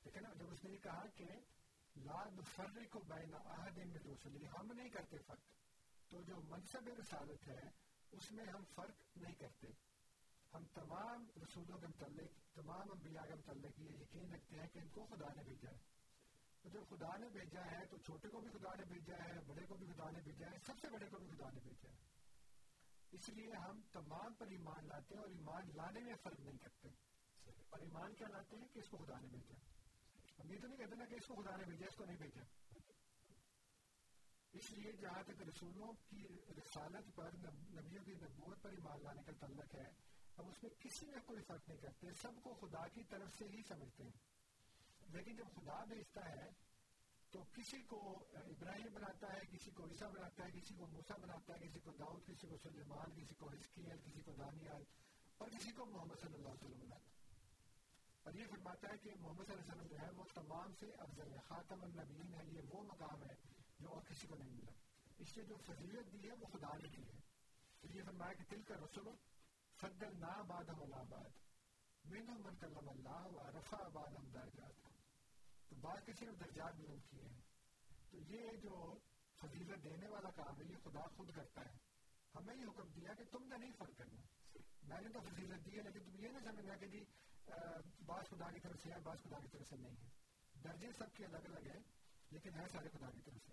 لیکن 0.08 0.38
جب 0.38 0.50
اس 0.50 0.64
نے 0.64 0.70
یہ 0.70 0.78
کہا 0.78 1.06
کہ 1.14 1.24
لا 1.96 2.24
نفرق 2.24 2.96
بین 2.96 3.34
احد 3.34 3.78
من 3.78 4.12
رسل 4.12 4.46
ہم 4.46 4.72
نہیں 4.72 4.88
کرتے 4.88 5.16
فرق، 5.26 5.40
تو 6.08 6.22
جو 6.22 6.36
منصب 6.48 6.88
رسالت 6.88 7.48
ہے، 7.48 7.70
اس 8.12 8.32
میں 8.32 8.44
ہم 8.44 8.64
فرق 8.74 9.16
نہیں 9.16 9.34
کرتے۔ 9.34 9.66
ہم 10.54 10.64
تمام 10.64 11.26
رسولوں 11.36 11.78
کے 11.78 11.86
متعلق، 11.86 12.54
تمام 12.54 12.90
انبیاء 12.92 13.22
کے 13.22 13.34
متعلق 13.34 13.80
یہ 13.80 13.88
یقین 14.00 14.34
رکھتے 14.34 14.60
ہیں 14.60 14.68
کہ 14.68 14.78
ان 14.78 14.88
کو 14.88 15.06
خدا 15.06 15.34
نے 15.36 15.42
بھیجا 15.42 15.70
ہے۔ 15.70 15.78
تو 16.62 16.68
جب 16.68 16.80
خدا 16.88 17.16
نے 17.16 17.28
بھیجا 17.28 17.64
ہے، 17.70 17.86
تو 17.86 17.96
چھوٹے 17.98 18.28
کو 18.28 18.40
بھی 18.40 18.50
خدا 18.50 18.74
نے 18.74 18.84
بھیجا 18.84 19.16
ہے، 19.24 19.40
بڑے 19.46 19.66
کو 19.66 19.74
بھی 19.74 19.86
خدا 19.86 20.10
نے 20.10 20.20
بھیجا 20.20 20.46
ہے، 20.50 20.58
سب 20.66 20.74
سے 20.80 20.88
بڑے 20.88 21.06
کو 21.06 21.18
بھی 21.18 21.26
خدا 21.26 21.50
نے 21.50 21.60
بھیجا 21.60 21.90
ہے۔ 21.90 21.98
اس 23.10 23.28
لیے 23.28 23.52
ہم 23.52 23.80
تمام 23.92 24.34
پر 24.34 24.46
ایمان 24.46 24.88
لاتے 24.88 25.14
ہیں 25.14 25.22
اور 25.22 25.30
ایمان 25.30 25.70
لانے 25.74 26.00
میں 26.00 26.14
فرق 26.22 26.40
نہیں 26.40 26.58
کرتے۔ 26.58 26.88
اور 27.70 27.80
ایمان 27.80 28.14
کیا 28.14 28.28
لاتے 28.28 28.56
ہیں؟ 28.56 28.68
کہ 28.72 28.78
اس 28.78 28.88
کو 28.88 28.96
خدا 28.96 29.20
نے 29.20 29.26
بھیجا۔ 29.26 29.54
ہے 29.54 29.77
ہم 30.38 30.52
یہ 30.52 30.58
تو 30.60 30.66
نہیں 30.66 30.78
کہتے 30.78 30.96
نا 30.96 31.04
کہ 31.04 31.14
اس 31.14 31.26
کو 31.26 31.34
خدا 31.34 31.56
نے 31.56 31.64
بھیجا 31.64 31.86
اس 31.86 31.96
کو 31.96 32.04
نہیں 32.04 32.16
بھیجا 32.16 32.42
اس 34.54 34.70
لیے 34.72 34.92
جہاں 34.92 35.22
تک 35.22 35.42
رسولوں 35.48 35.92
کی 36.08 36.22
رسالت 36.58 37.14
پر 37.14 37.34
نبیوں 37.72 38.04
کی 38.04 38.14
نبوت 38.14 38.62
پر 38.62 38.70
ایمان 38.70 39.02
لانے 39.02 39.22
کا 39.22 39.32
تعلق 39.40 39.74
ہے 39.74 39.90
ہم 40.38 40.48
اس 40.48 40.62
میں 40.62 40.70
کسی 40.78 41.06
میں 41.06 41.20
کوئی 41.26 41.42
فرق 41.42 41.68
نہیں 41.68 41.78
کرتے 41.78 42.12
سب 42.22 42.40
کو 42.42 42.54
خدا 42.54 42.86
کی 42.88 43.02
طرف 43.08 43.36
سے 43.38 43.48
ہی 43.48 43.62
سمجھتے 43.68 44.04
ہیں 44.04 45.12
لیکن 45.12 45.36
جب 45.36 45.54
خدا 45.54 45.84
بھیجتا 45.84 46.28
ہے 46.28 46.48
تو 47.32 47.42
کسی 47.52 47.82
کو 47.82 47.98
ابراہیم 48.34 48.94
بناتا 48.94 49.32
ہے 49.32 49.40
کسی 49.50 49.70
کو 49.70 49.86
عیسیٰ 49.86 50.10
بناتا 50.10 50.44
ہے 50.44 50.50
کسی 50.50 50.74
کو 50.74 50.86
موسا 50.86 51.16
بناتا 51.16 51.54
ہے 51.54 51.68
کسی 51.68 51.80
کو 51.80 51.92
داؤد 51.98 52.26
کسی 52.26 52.46
کو 52.46 52.56
سلیمان 52.62 53.14
کسی 53.14 53.34
کو 53.34 53.48
حسکیل 53.48 53.96
کسی 54.04 54.22
کو 54.22 54.32
دانیال 54.38 54.84
اور 55.40 55.48
کسی 55.48 55.72
کو 55.72 55.84
محمد 55.86 56.20
صلی 56.20 56.34
اللہ 56.34 56.48
علیہ 56.48 56.64
وسلم 56.64 56.80
بناتا 56.80 57.04
ہے 57.04 57.07
اور 58.28 58.36
یہ 58.36 58.46
فرماتا 58.50 58.88
ہے 58.92 58.98
کہ 58.98 59.10
محمد 59.20 59.44
صلی 59.44 59.54
اللہ 59.54 59.72
علیہ 59.72 59.74
وسلم 59.74 59.86
جو 59.86 60.06
ہے 60.06 60.10
وہ 60.10 60.24
تمام 60.34 60.72
سے 60.80 60.86
افضل 60.98 61.32
ہے، 61.32 61.38
خاتم 61.44 61.82
النبیین 61.82 62.34
ہے، 62.34 62.44
یہ 62.46 62.60
وہ 62.68 62.82
مقام 62.82 63.22
ہے 63.22 63.34
جو 63.78 63.88
اور 63.88 64.02
کسی 64.02 64.26
کو 64.26 64.34
نہیں 64.34 64.50
ملا۔ 64.50 64.72
اس 65.18 65.36
لیے 65.36 65.46
جو 65.46 65.56
فضیلت 65.56 66.12
دی 66.12 66.28
ہے 66.28 66.34
وہ 66.34 66.46
خدا 66.46 66.76
نے 66.76 66.88
کی 66.88 67.02
ہے۔ 67.02 67.20
تو 67.80 67.88
یہ 67.88 68.02
فرمایا 68.02 68.32
کہ 68.32 68.44
تل 68.48 68.62
کا 68.62 68.74
رسول 68.74 69.14
فضل 69.80 70.20
نا 70.20 70.42
باد 70.42 70.64
ہم 70.64 70.94
آباد 70.94 71.30
من 72.04 72.26
من 72.42 72.56
کلم 72.56 72.88
اللہ 72.88 73.26
و 73.32 73.58
رفا 73.58 73.76
آباد 73.76 74.16
ہم 74.18 74.28
درجات۔ 74.28 74.72
تو 75.68 75.76
بات 75.80 76.06
کسی 76.06 76.26
نے 76.26 76.32
درجات 76.32 76.74
بلند 76.74 77.10
کیے 77.10 77.22
ہیں۔ 77.22 77.40
تو 78.10 78.18
یہ 78.18 78.50
جو 78.52 78.98
فضیلت 79.40 79.84
دینے 79.84 80.08
والا 80.08 80.30
کام 80.30 80.60
ہے، 80.60 80.64
یہ 80.64 80.76
خدا 80.84 81.06
خود 81.16 81.30
کرتا 81.30 81.60
ہے۔ 81.60 81.76
ہمیں 82.34 82.56
یہ 82.56 82.64
حکم 82.64 82.88
دیا 82.88 83.14
کہ 83.14 83.24
تم 83.24 83.46
نے 83.46 83.56
نہیں 83.58 83.72
فرق 83.78 83.98
کرنا۔ 83.98 84.20
میں 84.82 85.00
نے 85.00 85.08
تو 85.08 85.20
فضیلت 85.20 85.66
دی 85.66 85.78
ہے، 85.78 85.82
لیکن 85.82 86.00
تم 86.04 86.24
یہ 86.24 86.28
نہ 86.28 86.38
سمجھنا 86.38 86.76
کہ 86.76 86.86
جی 86.86 87.04
بعض 88.06 88.24
خدا 88.30 88.50
کی 88.50 88.60
طرف 88.60 88.76
سے 88.82 88.90
ہے، 88.92 88.98
بعض 89.02 89.18
خدا 89.22 89.38
کی 89.40 89.48
طرف 89.48 89.68
سے 89.68 89.76
نہیں 89.76 89.96
ہے۔ 89.96 90.08
درجے 90.64 90.86
سب 90.98 91.14
کے 91.14 91.24
الگ 91.24 91.36
الگ 91.36 91.58
ہیں، 91.58 91.82
لیکن 92.30 92.54
ہے 92.54 92.64
سارے 92.72 92.88
خدا 92.88 93.10
کی 93.10 93.20
طرف 93.24 93.46
سے۔ 93.46 93.52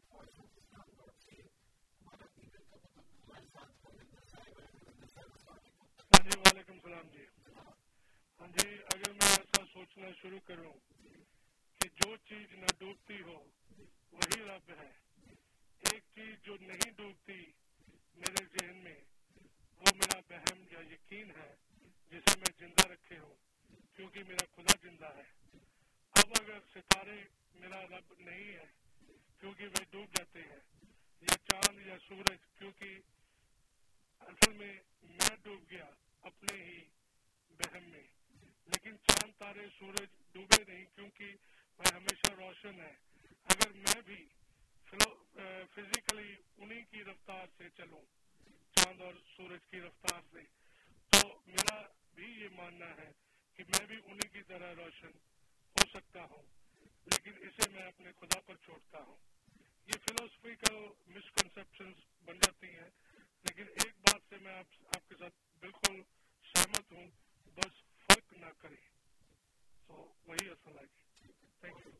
اتوار 0.00 0.57
ہاں 3.38 3.44
جی 6.22 6.38
وعلیکم 6.38 6.72
السلام 6.72 7.08
جی۔ 7.12 7.24
ہاں 8.40 8.48
جی 8.48 8.78
اگر 8.86 9.12
میں 9.12 9.30
ایسا 9.30 9.64
سوچنا 9.72 10.06
شروع 10.22 10.38
کروں 10.46 10.72
کہ 11.80 11.88
جو 11.88 12.16
چیز 12.16 12.52
نہ 12.52 12.66
ڈوبتی 12.78 13.22
ہو، 13.22 13.48
وہی 14.12 14.42
رب 14.42 14.70
ہے۔ 14.70 14.92
ایک 15.78 16.02
چیز 16.14 16.42
جو 16.42 16.56
نہیں 16.60 16.90
ڈوبتی 16.90 17.52
میرے 18.14 18.44
ذہن 18.44 18.76
میں، 18.76 19.00
وہ 19.76 19.94
میرا 19.94 20.20
بہم 20.28 20.64
یا 20.70 20.80
یقین 20.80 21.30
ہے، 21.30 21.56
جسے 22.10 22.38
میں 22.38 22.52
زندہ 22.58 22.86
رکھے 22.86 23.18
ہوں، 23.18 23.34
کیونکہ 23.96 24.22
میرا 24.28 24.46
خدا 24.56 24.74
زندہ 24.82 25.06
ہے۔ 25.06 25.58
اب 26.12 26.32
اگر 26.40 26.58
ستارے 26.74 27.24
میرا 27.54 27.82
رب 27.82 28.14
نہیں 28.18 28.44
ہے، 28.44 28.66
کیونکہ 29.40 29.66
وہ 29.66 29.84
ڈوب 29.90 30.16
جاتے 30.16 30.42
ہیں، 30.42 30.60
یا 31.20 31.36
چاند 31.46 31.86
یا 31.86 31.96
سورج، 32.08 32.58
کیونکہ 32.58 32.98
اصل 34.20 34.52
میں 34.52 34.80
میں 35.02 35.36
ڈوب 35.42 35.70
گیا 35.70 35.90
اپنے 36.22 36.64
ہی 36.64 36.84
بہم 37.50 37.90
میں۔ 37.90 38.02
لیکن 38.66 38.96
چاند، 38.98 39.32
تارے، 39.38 39.66
سورج 39.78 40.06
ڈوبے 40.32 40.72
نہیں 40.72 40.84
کیونکہ 40.94 41.24
وہ 41.78 41.84
ہمیشہ 41.94 42.32
روشن 42.32 42.80
ہے۔ 42.80 42.94
اگر 43.44 43.72
میں 43.72 44.02
بھی 44.02 44.28
فزیکلی 45.74 46.34
انہی 46.56 46.82
کی 46.90 47.04
رفتار 47.04 47.46
سے 47.58 47.64
چلوں، 47.76 48.02
چاند 48.74 49.00
اور 49.00 49.14
سورج 49.36 49.60
کی 49.70 49.80
رفتار 49.80 50.20
سے، 50.32 50.40
تو 51.10 51.40
میرا 51.46 51.82
بھی 52.14 52.24
یہ 52.24 52.48
ماننا 52.52 52.86
ہے 52.86 53.12
کہ 53.54 53.64
میں 53.64 53.86
بھی 53.86 53.96
انہی 54.04 54.28
کی 54.28 54.42
طرح 54.42 54.74
روشن 54.74 55.10
ہو 55.80 55.84
سکتا 55.94 56.24
ہوں۔ 56.24 56.42
لیکن 57.04 57.48
اسے 57.48 57.70
میں 57.70 57.82
اپنے 57.82 58.12
خدا 58.20 58.40
پر 58.46 58.54
چھوڑتا 58.64 58.98
ہوں۔ 58.98 59.16
یہ 59.86 59.92
فلوسفیکل 59.92 60.74
مسکنسپشن 61.06 61.92
بن 62.24 62.38
جاتی 62.38 62.66
ہیں۔ 62.66 62.90
لیکن 63.44 63.68
ایک 63.74 63.98
بات 64.00 64.20
سے 64.28 64.36
میں 64.42 64.54
آپ 64.54 65.08
کے 65.08 65.14
ساتھ 65.18 65.34
بالکل 65.60 66.00
سہمت 66.44 66.92
ہوں، 66.92 67.06
بس 67.56 67.82
فرق 68.08 68.32
نہ 68.32 68.50
کرے 68.58 68.80
تو 69.86 70.14
وہی 70.26 70.48
اصل 70.48 70.78
ہے۔ 70.78 70.86
تھینک 71.60 71.86
یو 71.86 71.92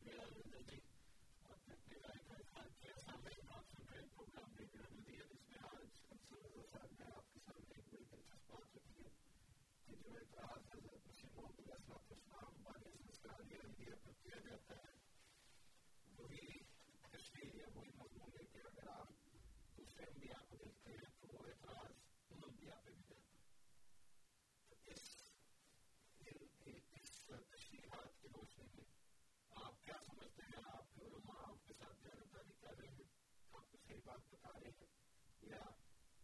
آپ 29.56 29.84
کیا 29.84 29.94
سمجھتے 30.06 30.42
ہیں 30.42 30.62
آپ 30.66 30.94
کے 30.94 31.04
علماء 31.04 31.42
آپ 31.42 31.66
کے 31.66 31.74
ساتھ 31.78 32.04
جانکاری 32.04 32.52
کر 32.60 32.78
رہے 32.78 32.88
ہیں 32.88 33.77
آپ 33.88 34.06
بات 34.06 34.32
بتا 34.32 34.50
رہے 34.60 34.70
ہیں 34.70 35.50
یا 35.50 35.60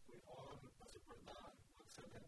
کوئی 0.07 0.21
اور 0.25 0.57
پس 0.79 0.97
پردہ 1.07 1.37
مقصد 1.77 2.15
ہے 2.15 2.27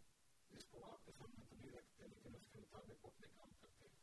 جس 0.51 0.67
کو 0.67 0.85
آپ 0.85 1.05
کے 1.05 1.13
سامنے 1.13 1.45
تو 1.49 1.57
نہیں 1.57 1.71
رکھتے 1.71 2.07
لیکن 2.07 2.35
اس 2.35 2.47
کے 2.53 2.59
مطابق 2.59 3.05
وہ 3.05 3.11
اپنے 3.11 3.27
کام 3.35 3.53
کرتے 3.61 3.89
ہیں 3.89 3.99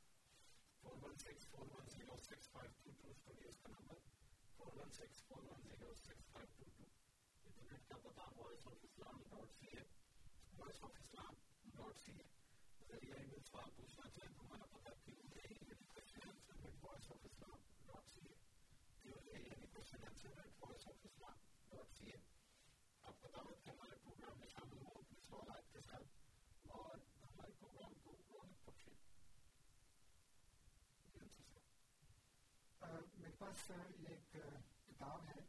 four 0.84 0.98
one 1.02 1.16
six 1.16 1.48
four 1.48 1.66
one 1.72 1.90
zero 1.90 2.18
six 2.18 2.50
five 2.50 2.72
two 2.84 2.92
two 3.02 3.10
studios 3.10 3.58
کا 3.60 3.72
number 3.72 4.04
four 4.58 4.78
one 4.78 4.92
six 4.92 5.24
four 5.24 5.44
one 5.44 5.62
zero 5.64 5.94
six 5.96 6.32
five 6.32 6.54
two 6.58 6.70
two 6.78 6.84
internet 7.46 7.90
کا 7.90 7.98
پتا 8.04 8.30
voice 8.38 8.68
of 8.68 8.84
Islam 8.84 9.22
dot 9.30 9.60
C 9.60 9.78
ہے 9.78 9.84
voice 10.58 10.84
of 10.84 11.00
Islam 11.00 11.34
dot 11.76 12.00
C 12.00 12.12
ہے 12.12 12.28
ذریعہ 12.88 13.20
ای 13.20 13.26
میل 13.26 13.44
سوال 13.52 13.70
پوچھنا 13.76 14.10
چاہیں 14.10 14.34
تو 14.34 14.42
ہمارا 14.42 14.66
پتا 14.66 14.94
کیوں 15.06 15.30
ہے 15.32 15.52
voice 16.84 17.10
of 17.10 17.26
Islam 17.26 17.60
dot 17.86 18.04
ca 18.14 18.34
یعنی 19.06 20.13
voice 20.26 20.88
of 20.88 21.06
Islam 21.06 21.40
dot 21.70 21.98
C 21.98 22.12
آپ 23.04 23.22
کو 23.22 23.28
دعوت 23.28 23.68
ہے 23.68 23.72
ہمارے 23.72 23.96
پروگرام 24.04 24.38
میں 24.40 24.48
شامل 24.48 24.78
ہو 24.78 24.92
اپنے 24.96 25.20
سوالات 25.22 25.72
کے 25.74 25.82
ساتھ 25.82 26.70
اور 26.74 26.98
ہمارے 27.24 27.52
پروگرام 27.60 27.94
کو 28.04 28.16
رونق 28.30 28.70
بخشے 28.70 28.92
میرے 33.18 33.36
پاس 33.38 33.72
ایک 33.72 34.38
کتاب 34.88 35.26
ہے 35.26 35.42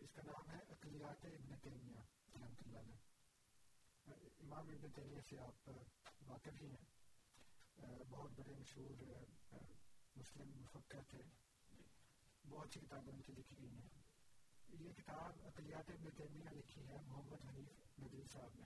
اس 0.00 0.12
کا 0.12 0.22
نام 0.26 0.50
ہے 0.50 0.58
اقلیات 0.68 1.24
ابن 1.26 1.54
تیمیہ 1.62 2.04
رحمۃ 2.34 2.60
اللہ 2.60 2.78
علیہ 2.78 4.28
امام 4.40 4.68
ابن 4.68 4.90
تیمیہ 4.94 5.20
سے 5.28 5.38
آپ 5.40 5.70
واقف 6.26 6.62
ہی 6.62 6.70
ہیں 6.70 8.04
بہت 8.10 8.30
بڑے 8.36 8.54
مشہور 8.58 9.02
مسلم 10.16 10.50
مفکر 10.56 11.02
تھے 11.08 11.22
بہت 12.48 12.68
سی 12.74 12.80
کتابیں 12.80 13.12
ان 13.12 13.22
کی 13.22 13.32
لکھی 13.32 13.56
گئی 13.58 13.70
ہیں۔ 13.70 13.88
یہ 14.68 14.92
کتاب 14.92 15.32
اقلیات 15.46 15.90
ابن 15.90 16.10
تیمیہ 16.10 16.48
لکھی 16.50 16.86
ہے 16.86 16.96
محمد 17.06 17.44
حنیف 17.48 17.98
ندوی 17.98 18.22
صاحب 18.32 18.50
نے۔ 18.54 18.64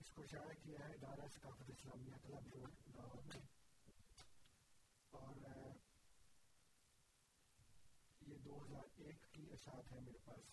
اس 0.00 0.10
کو 0.10 0.26
شائع 0.26 0.62
کیا 0.62 0.88
ہے 0.88 0.94
ادارہ 0.94 1.28
ثقافت 1.34 1.62
اسلامیہ 1.68 2.14
کلب 2.22 2.48
روڈ 2.54 2.96
لاہور 2.96 3.22
میں۔ 3.22 3.42
اور 5.10 5.36
یہ 8.20 8.36
دو 8.36 8.64
ہزار 8.64 8.84
ایک 8.96 9.32
کی 9.32 9.52
اشاعت 9.52 9.92
ہے 9.92 10.00
میرے 10.00 10.18
پاس 10.24 10.44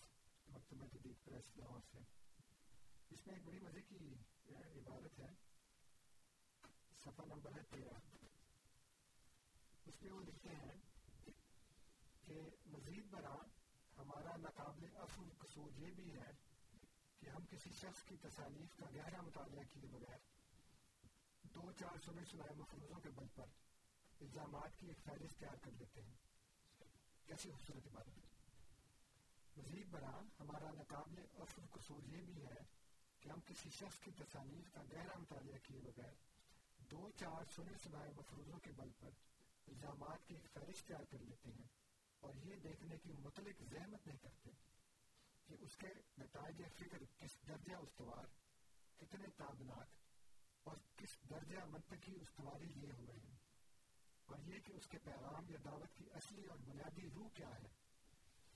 مکتبہ 0.48 0.86
جدید 0.86 1.24
پریس 1.24 1.56
لاہور 1.56 1.80
سے۔ 1.92 1.98
اس 3.10 3.26
میں 3.26 3.34
ایک 3.34 3.44
بڑی 3.44 3.58
مزے 3.60 3.82
کی 3.82 4.14
عبارت 4.50 5.18
ہے۔ 5.18 5.28
صفحہ 7.04 7.24
نمبر 7.24 7.52
ہے 7.52 7.62
تیرہ۔ 7.70 8.26
اس 9.84 10.02
میں 10.02 10.12
وہ 10.12 10.20
لکھتے 10.20 10.48
ہیں 10.48 10.83
کہ 12.26 12.40
مزید 12.66 13.10
برآں 13.10 13.38
ہمارا 13.98 14.36
ناقابل 14.36 14.96
افل 14.96 15.28
قصور 15.38 15.72
یہ 15.80 15.90
بھی 15.94 16.16
ہے 16.16 16.30
کہ 17.18 17.28
ہم 17.28 17.44
کسی 17.50 17.70
شخص 17.70 18.02
کی 18.02 18.16
تصانیف 18.16 18.76
کا 18.76 18.86
گہرا 18.94 19.20
مطالعہ 19.20 19.62
کیے 19.72 19.88
بغیر 19.90 20.18
دو 21.42 21.72
چار 21.72 21.98
سنے 22.04 22.24
سنائے 22.24 22.54
مفروضوں 22.54 23.00
کے 23.00 23.08
بل 23.10 23.26
پر 23.34 23.46
الزامات 24.20 24.78
کی 24.78 24.86
ایک 24.86 24.98
فہرست 25.04 25.38
تیار 25.38 25.56
کر 25.62 25.70
لیتے 25.70 26.02
ہیں۔ 26.02 26.16
کیسی 27.26 27.50
خوبصورت 27.50 27.86
عبادت 27.86 28.18
مزید 29.58 29.88
برآں 29.90 30.22
ہمارا 30.40 30.70
ناقابل 30.70 31.22
افل 31.34 31.62
قصور 31.70 32.02
یہ 32.02 32.22
بھی 32.22 32.44
ہے 32.44 32.64
کہ 33.20 33.28
ہم 33.28 33.40
کسی 33.40 33.70
شخص 33.70 34.00
کی 34.00 34.10
تصانیف 34.10 34.72
کا 34.72 34.82
گہرا 34.92 35.18
مطالعہ 35.18 35.58
کیے 35.62 35.80
بغیر 35.80 36.12
دو 36.90 37.10
چار 37.10 37.44
سنے 37.56 37.78
سنائے 37.82 38.10
مفروضوں 38.16 38.58
کے 38.58 38.70
بل 38.76 38.88
پر 38.98 39.10
الزامات 39.66 40.28
کی 40.28 40.34
ایک 40.34 40.50
فہرست 40.52 40.88
تیار 40.88 41.04
کر 41.04 41.18
لیتے 41.18 41.50
ہیں۔ 41.50 41.83
اور 42.24 42.34
یہ 42.34 42.56
دیکھنے 42.56 42.98
کی 42.98 43.12
متعلق 43.12 43.62
زحمت 43.62 44.06
نہیں 44.06 44.18
کرتے 44.18 44.50
کہ 45.46 45.56
اس 45.60 45.76
کے 45.76 45.86
نتائج 46.18 46.62
فکر 46.76 46.98
کس 47.18 47.48
درجہ 47.48 47.74
استوار، 47.74 48.24
کتنے 48.96 49.26
تابناک 49.36 49.88
اور 50.62 50.76
کس 50.96 51.30
درجہ 51.30 51.58
منطقی 51.64 52.12
استواری 52.20 52.64
لیے 52.64 52.90
ہوئے 52.92 53.12
ہیں۔ 53.12 53.36
اور 54.26 54.38
یہ 54.38 54.58
کہ 54.58 54.72
اس 54.72 54.86
کے 54.86 54.98
پیغام 54.98 55.50
یا 55.50 55.58
دعوت 55.64 55.96
کی 55.96 56.04
اصلی 56.14 56.46
اور 56.46 56.58
بنیادی 56.58 57.10
روح 57.10 57.28
کیا 57.34 57.48
ہے، 57.48 57.68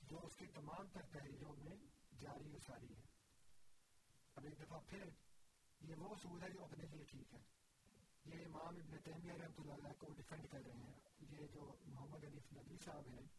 جو 0.02 0.18
اس 0.22 0.36
کی 0.36 0.46
تمام 0.46 0.86
تر 0.92 1.00
تحریروں 1.12 1.56
میں 1.56 1.76
جاری 2.20 2.52
و 2.52 2.58
ساری 2.66 2.96
ہے۔ 2.96 3.02
اب 4.34 4.44
ایک 4.44 4.60
دفعہ 4.60 4.80
پھر 4.86 5.08
یہ 5.80 5.94
وہ 5.94 6.14
اصول 6.14 6.42
ہے 6.42 6.50
جو 6.50 6.64
اپنے 6.64 6.84
لیے 6.86 7.04
ٹھیک 7.04 7.34
ہے۔ 7.34 7.40
یہ 8.24 8.46
امام 8.46 8.76
ابن 8.76 8.98
تیمیہ 9.04 9.32
رحمۃ 9.32 9.72
اللہ 9.72 9.92
کو 9.98 10.12
ڈیفینڈ 10.12 10.46
کر 10.50 10.60
رہے 10.66 10.72
ہیں۔ 10.72 10.92
یہ 11.20 11.46
جو 11.46 11.74
محمد 11.86 12.24
علیف 12.24 12.52
ندوی 12.52 12.76
صاحب 12.84 13.08
ہیں 13.08 13.37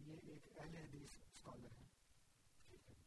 یہ 0.00 0.16
ایک 0.22 0.58
اہل 0.58 0.76
حدیث 0.76 1.10
اسکالر 1.34 1.68
ہیں۔ 1.80 1.88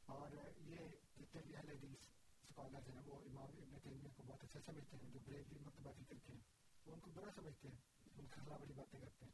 اور 0.05 0.31
یہ 0.57 0.75
جتنے 1.17 1.41
بھی 1.41 1.55
اہل 1.55 1.69
حدیث 1.69 1.97
اسکالر 2.41 2.89
ہیں، 2.89 3.01
وہ 3.05 3.19
امام 3.19 3.43
ابن 3.43 3.79
تیمیہ 3.79 4.09
کو 4.15 4.23
بہت 4.23 4.43
اچھا 4.43 4.59
سمجھتے 4.65 4.97
ہیں، 4.97 5.09
جو 5.09 5.19
بریلوی 5.19 5.59
مکتبہ 5.59 5.91
فکر 5.91 6.15
کے 6.23 6.33
ہیں۔ 6.33 6.39
وہ 6.85 6.93
ان 6.93 6.99
کو 6.99 7.11
برا 7.11 7.31
سمجھتے 7.35 7.69
ہیں، 7.69 7.77
ان 8.15 8.27
کے 8.27 8.41
خلاف 8.41 8.61
باتیں 8.61 8.99
کرتے 8.99 9.25
ہیں۔ 9.25 9.31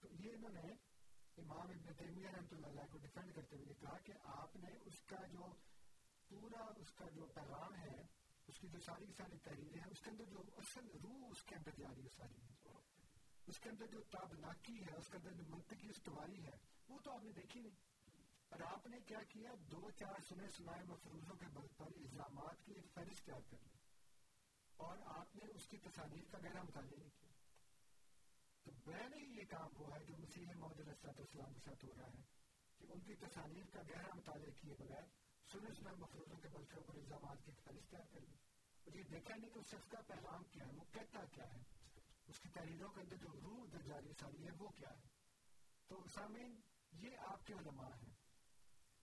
تو 0.00 0.08
یہ 0.10 0.32
انہوں 0.32 0.50
نے 0.50 0.72
امام 1.36 1.60
ابن 1.60 1.94
تیمیہ 1.94 2.28
رحمۃ 2.28 2.46
اللہ 2.50 2.66
علیہ 2.66 2.92
کو 2.92 2.98
ڈیفینڈ 2.98 3.34
کرتے 3.34 3.56
ہوئے 3.56 3.74
کہا 3.74 3.98
کہ 3.98 4.12
آپ 4.24 4.56
نے 4.56 4.68
اس 4.84 5.00
کا 5.00 5.26
جو 5.26 5.46
پورا 6.28 6.64
اس 6.76 6.92
کا 6.92 7.04
جو 7.08 7.26
پیغام 7.26 7.74
ہے، 7.74 8.06
اس 8.46 8.58
کی 8.58 8.68
جو 8.68 8.78
ساری 8.78 9.12
ساری 9.16 9.38
تحریریں 9.38 9.80
ہیں، 9.80 9.90
اس 9.90 10.00
کے 10.00 10.10
اندر 10.10 10.24
جو 10.24 10.38
اصل 10.56 10.88
روح 11.02 11.30
اس 11.30 11.42
کے 11.42 11.54
اندر 11.54 11.70
جاری 11.78 12.02
ہے 12.02 12.08
ساری۔ 12.16 12.42
ہے 12.42 12.57
اس 13.48 13.58
کے 13.58 13.68
اندر 13.68 13.86
جو 13.86 14.02
تابناکی 14.10 14.84
ہے، 14.84 14.94
اس 14.96 15.08
کے 15.08 15.16
اندر 15.16 15.30
جو 15.30 15.42
منطقی 15.48 15.88
استواری 15.88 16.44
ہے، 16.44 16.56
وہ 16.88 16.98
تو 17.04 17.12
آپ 17.12 17.24
نے 17.24 17.32
دیکھی 17.32 17.60
نہیں۔ 17.60 17.74
اور 18.48 18.60
آپ 18.60 18.86
نے 18.86 18.98
کیا 19.06 19.18
کیا؟ 19.28 19.50
دو 19.70 19.90
چار 19.90 20.20
سنے 20.28 20.48
سنائے 20.56 20.84
مفروضوں 20.84 21.34
کے 21.34 21.46
بل 21.46 21.66
پر 21.76 21.86
الزامات 21.86 22.64
کی 22.64 22.72
ایک 22.72 22.84
فہرست 22.94 23.26
تیار 23.26 23.40
کر 23.50 23.56
لی۔ 23.62 23.78
اور 24.76 24.98
آپ 25.04 25.36
نے 25.36 25.44
اس 25.54 25.68
کی 25.68 25.76
تصانیف 25.76 26.30
کا 26.30 26.38
گہرا 26.44 26.62
مطالعہ 26.62 26.98
نہیں 26.98 27.10
کیا۔ 27.20 27.32
تو 28.62 28.72
میں 28.86 29.08
نے 29.08 29.40
یہ 29.40 29.44
کام 29.50 29.70
وہ 29.78 29.94
ہے 29.94 30.04
جو 30.04 30.14
مسیح 30.18 30.46
محمد 30.56 30.80
علیہ 30.80 31.08
السلام 31.18 31.52
کے 31.52 31.60
ساتھ 31.64 31.84
ہو 31.84 31.90
رہا 31.98 32.06
ہے 32.06 32.22
کہ 32.78 32.86
ان 32.88 33.00
کی 33.00 33.14
تصانیف 33.14 33.70
کا 33.72 33.80
گہرا 33.82 34.14
مطالعہ 34.14 34.50
کیے 34.60 34.74
بغیر 34.78 35.02
سنے 35.52 35.74
سنائے 35.74 35.96
مفروضوں 35.96 36.36
کے 36.36 36.48
بل 36.48 36.64
کے 36.64 36.76
اوپر 36.76 36.94
الزامات 36.94 37.44
کی 37.44 37.50
ایک 37.50 37.64
فہرست 37.64 37.90
تیار 37.90 38.12
کر 38.12 38.20
لی۔ 38.20 38.36
اور 38.84 38.94
یہ 38.94 39.02
دیکھا 39.02 39.36
نہیں 39.36 39.50
کہ 39.50 39.58
اس 39.58 39.66
شخص 39.66 39.88
کا 39.88 40.00
پیغام 40.06 40.44
کیا 40.44 40.66
ہے، 40.66 40.72
وہ 40.72 40.84
کہتا 40.92 41.24
کیا 41.24 41.54
ہے۔ 41.54 41.77
اس 42.28 42.40
کی 42.40 42.48
تحریروں 42.48 42.88
کے 42.88 43.00
اندر 43.00 43.16
جو 43.16 43.28
روح 43.42 43.66
جو 43.66 43.78
جاری 43.78 44.12
ساری 44.20 44.46
ہے، 44.46 44.50
وہ 44.58 44.68
کیا 44.68 44.90
ہے؟ 44.90 45.08
تو 45.86 46.04
سامعین، 46.14 46.60
یہ 46.92 47.10
آپ 47.18 47.46
کے 47.46 47.52
علماء 47.52 47.90
ہیں۔ 48.02 48.14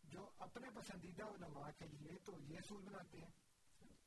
جو 0.04 0.30
اپنے 0.38 0.70
پسندیدہ 0.70 1.24
علماء 1.24 1.70
کے 1.78 1.86
لیے 1.86 2.18
تو 2.26 2.40
یہ 2.40 2.58
اصول 2.58 2.82
بناتے 2.84 3.18
ہیں۔ 3.18 3.32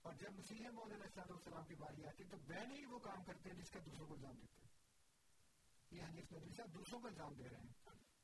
اور 0.02 0.14
جب 0.14 0.32
مسیح 0.32 0.68
محمد 0.68 0.92
علیہ 0.92 1.20
السلام 1.20 1.64
کی 1.64 1.74
باری 1.74 2.06
آتی 2.06 2.24
ہے 2.24 2.28
تو 2.28 2.36
بہن 2.36 2.70
ہی 2.70 2.84
وہ 2.84 2.98
کام 2.98 3.24
کرتے 3.24 3.50
ہیں 3.50 3.56
جس 3.56 3.70
کا 3.70 3.78
دوسروں 3.86 4.06
کو 4.06 4.14
الزام 4.14 4.36
دیتے 4.36 4.60
ہیں۔ 4.60 4.68
یہ 5.90 6.02
حنیف 6.02 6.32
نبی 6.32 6.54
صاحب 6.56 6.74
دوسروں 6.74 7.00
کو 7.00 7.08
الزام 7.08 7.34
دے 7.34 7.48
رہے 7.48 7.56
ہیں 7.56 7.72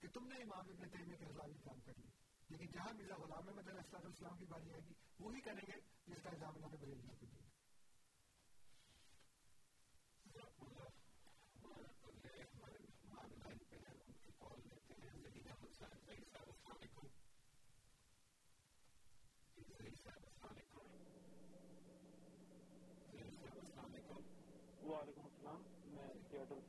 کہ 0.00 0.08
تم 0.08 0.26
نے 0.26 0.42
امام 0.42 0.58
ابن 0.58 0.90
تیمیہ 0.90 1.16
کے 1.16 1.24
خلاف 1.24 1.64
کام 1.64 1.80
کر 1.80 1.92
لی 1.96 2.08
لیکن 2.48 2.66
جہاں 2.66 2.92
مرزا 2.92 3.14
غلام 3.14 3.48
احمد 3.48 3.68
علیہ 3.68 3.80
السلام 3.92 4.38
کی 4.38 4.44
باری 4.44 4.70
آئے 4.70 4.80
گی، 4.80 4.92
وہی 5.18 5.40
کریں 5.40 5.72
گے 5.72 5.80
جس 6.06 6.22
کا 6.22 6.30
الزام 6.30 6.52
انہوں 6.56 6.70
نے 6.70 6.76
بریلیوں 6.76 7.16
کو 7.16 7.26
دیا۔ 7.26 7.43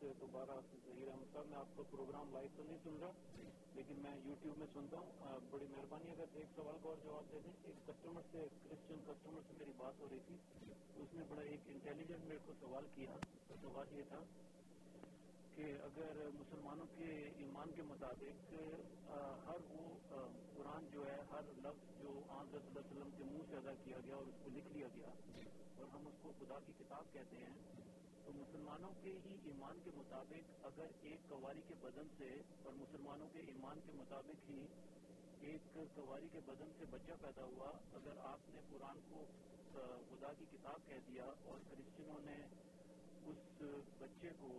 سے 0.05 0.13
دوبارہ 0.19 0.55
ظہیر 0.85 1.07
احمد 1.07 1.33
صاحب، 1.33 1.45
میں 1.49 1.57
آپ 1.57 1.77
کا 1.77 1.83
پروگرام 1.91 2.31
لائیو 2.31 2.49
تو 2.55 2.63
نہیں 2.63 2.77
سن 2.83 2.97
رہا، 2.99 3.11
لیکن 3.75 3.95
میں 3.99 4.11
یوٹیوب 4.25 4.57
میں 4.57 4.67
سنتا 4.73 4.97
ہوں۔ 4.97 5.39
بڑی 5.49 5.65
مہربانی، 5.69 6.11
اگر 6.11 6.25
ایک 6.33 6.49
سوال 6.55 6.75
کا 6.83 6.89
اور 6.89 6.97
جواب 7.03 7.31
دے 7.31 7.39
دیں۔ 7.45 7.51
ایک 7.63 7.87
کسٹمر 7.87 8.21
سے 8.31 8.43
کرسچن 8.63 8.99
کسٹمر 9.05 9.41
سے 9.47 9.53
میری 9.57 9.71
بات 9.77 9.99
ہو 9.99 10.07
رہی 10.11 10.19
تھی۔ 10.27 10.35
اس 10.95 11.13
نے 11.13 11.23
بڑا 11.29 11.41
ایک 11.41 11.59
انٹیلیجنٹ 11.67 12.23
میرے 12.23 12.37
کو 12.45 12.53
سوال 12.59 12.87
کیا۔ 12.95 13.15
سوال 13.61 13.97
یہ 13.97 14.03
تھا 14.09 14.19
کہ 15.55 15.65
اگر 15.83 16.21
مسلمانوں 16.33 16.85
کے 16.95 17.11
ایمان 17.37 17.71
کے 17.71 17.81
مطابق 17.81 18.53
ہر 19.47 19.59
وہ 19.69 19.83
قرآن 20.55 20.87
جو 20.91 21.05
ہے، 21.07 21.19
ہر 21.31 21.51
لفظ 21.57 22.01
جو 22.01 22.19
آن 22.29 22.45
صلی 22.51 22.59
اللہ 22.59 22.79
علیہ 22.79 22.91
وسلم 22.91 23.09
کے 23.17 23.23
منہ 23.23 23.45
سے 23.49 23.55
ادا 23.55 23.73
کیا 23.83 23.97
گیا 24.05 24.15
اور 24.15 24.25
اس 24.25 24.39
کو 24.43 24.49
لکھ 24.49 24.67
لیا 24.73 24.87
گیا 24.95 25.09
اور 25.77 25.87
ہم 25.87 26.07
اس 26.07 26.21
کو 26.21 26.31
خدا 26.39 26.59
کی 26.65 26.73
کتاب 26.77 27.13
کہتے 27.13 27.37
ہیں 27.37 27.94
تو 28.25 28.31
مسلمانوں 28.33 28.89
کے 29.01 29.11
ہی 29.25 29.35
ایمان 29.43 29.79
کے 29.83 29.91
مطابق 29.95 30.65
اگر 30.65 30.91
ایک 31.01 31.29
کواری 31.29 31.61
کے 31.67 31.73
بدن 31.81 32.07
سے 32.17 32.29
اور 32.63 32.73
مسلمانوں 32.73 33.27
کے 33.33 33.39
ایمان 33.39 33.79
کے 33.85 33.91
مطابق 33.91 34.49
ہی 34.49 34.65
ایک 35.41 35.77
کواری 35.95 36.27
کے 36.31 36.39
بدن 36.45 36.71
سے 36.77 36.85
بچہ 36.89 37.13
پیدا 37.21 37.43
ہوا، 37.43 37.69
اگر 37.93 38.17
آپ 38.23 38.49
نے 38.49 38.61
قرآن 38.69 38.99
کو 39.09 39.25
خدا 40.09 40.31
کی 40.37 40.45
کتاب 40.51 40.87
کہہ 40.87 41.05
دیا 41.07 41.25
اور 41.45 41.59
کرسچنوں 41.69 42.19
نے 42.25 42.37
اس 43.25 43.61
بچے 43.99 44.29
کو 44.39 44.51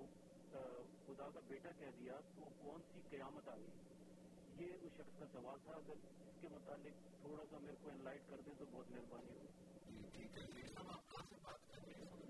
خدا 1.07 1.29
کا 1.35 1.41
بیٹا 1.47 1.71
کہہ 1.79 1.99
دیا، 1.99 2.21
تو 2.37 2.49
کون 2.63 2.81
سی 2.93 3.01
قیامت 3.11 3.49
آ 3.49 3.57
گئی 3.57 4.65
یہ 4.65 4.73
اس 4.81 4.93
شخص 4.97 5.19
کا 5.19 5.27
سوال 5.33 5.59
تھا۔ 5.65 5.73
اگر 5.73 6.07
اس 6.27 6.41
کے 6.41 6.49
متعلق 6.49 7.21
تھوڑا 7.21 7.45
سا 7.51 7.59
میرے 7.59 7.77
کو 7.83 7.91
انلائٹ 7.91 8.29
کر 8.31 8.41
دیں 8.47 8.55
تو 8.59 8.65
بہت 8.73 8.91
مہربانی 8.91 9.31
ہوگی۔ 9.31 9.66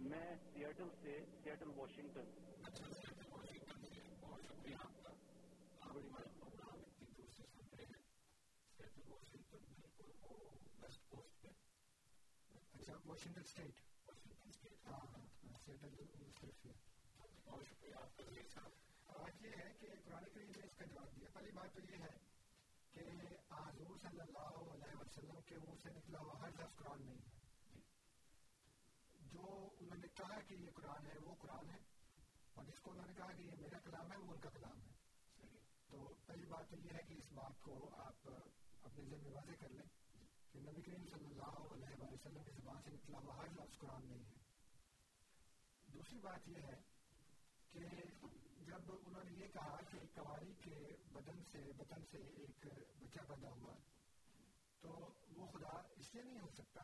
میں 0.03 0.25
سیاٹل 0.45 0.89
سے 1.01 1.13
سیاٹل 1.35 1.71
واشنگٹن 1.77 2.31
واشنگٹن 13.07 13.41
اسٹیٹ 13.41 13.75
آج 19.17 19.43
یہ 19.43 19.51
ہے 19.57 19.73
کہ 19.81 19.87
قرآن 20.05 20.25
کریم 20.25 20.51
نے 20.51 20.65
اس 20.65 20.75
کا 20.77 20.85
جواب 20.85 21.17
دیا۔ 21.17 21.29
پہلی 21.33 21.51
بات 21.51 21.75
تو 21.75 21.81
یہ 21.83 22.03
ہے 22.03 22.11
کہ 22.95 23.05
حضور 23.51 23.97
صلی 24.03 24.21
اللہ 24.21 24.57
علیہ 24.73 24.97
وسلم 24.97 25.41
کے 25.47 25.57
منہ 25.59 25.83
سے 25.83 25.91
نکلا 25.91 26.19
ہوا 26.19 26.41
ہر 26.41 26.51
لفظ 26.53 26.77
قرآن 26.77 27.03
نہیں 27.03 27.19
ہے 27.19 27.35
جو 29.33 29.47
انہوں 29.81 29.99
نے 29.99 30.06
کہا 30.17 30.41
کہ 30.41 30.55
یہ 30.55 30.71
قرآن 30.75 31.07
ہے، 31.07 31.13
وہ 31.25 31.35
قرآن 31.35 31.71
ہے۔ 31.71 31.79
اور 32.55 32.65
جس 32.65 32.81
کو 32.81 32.91
انہوں 32.91 33.07
نے 33.07 33.13
کہا 33.17 33.33
کہ 33.33 33.43
یہ 33.43 33.53
میرا 33.59 33.79
کلام 33.79 34.13
ہے، 34.13 34.17
وہ 34.17 34.33
ان 34.33 34.41
کا 34.41 34.51
کلام 34.51 34.81
ہے۔ 34.81 34.97
تو 35.89 36.15
پہلی 36.27 36.47
بات 36.47 36.71
تو 36.71 36.77
یہ 36.77 36.91
ہے 36.95 37.03
کہ 37.09 37.15
اس 37.15 37.33
بات 37.33 37.63
کو 37.63 37.91
آپ 37.95 38.29
اپنے 38.83 39.05
ذہن 39.05 39.23
میں 39.23 39.33
واضح 39.33 39.53
کر 39.61 39.69
لیں 39.69 39.87
کہ 40.53 40.61
نبی 40.61 40.83
کریم 40.83 41.07
صلی 41.07 41.25
اللہ 41.25 41.75
علیہ 41.75 42.13
وسلم 42.13 42.43
کی 42.45 42.51
زبان 42.53 42.83
سے 42.83 42.91
نکلا 42.91 43.19
ہوا 43.19 43.37
ہر 43.37 43.49
لفظ 43.51 43.79
قرآن 43.79 44.07
نہیں 44.07 44.25
ہے۔ 44.25 44.35
دوسری 45.95 46.19
بات 46.19 46.49
یہ 46.49 46.57
ہے 46.57 46.83
کہ 47.71 47.81
جب 48.65 48.93
انہوں 49.07 49.25
نے 49.25 49.33
یہ 49.33 49.47
کہا 49.47 49.77
کہ 49.91 49.99
کواری 50.15 50.55
کے 50.55 50.97
بدن 51.13 51.43
سے 51.53 51.73
بدن 51.77 52.05
سے 52.11 52.19
ایک 52.19 52.67
بچہ 52.99 53.21
پیدا 53.29 53.49
ہوا، 53.49 53.75
تو 54.81 54.89
وہ 55.37 55.47
خدا 55.47 55.81
اس 55.97 56.15
لیے 56.15 56.23
نہیں 56.23 56.41
ہو 56.41 56.49
سکتا۔ 56.51 56.81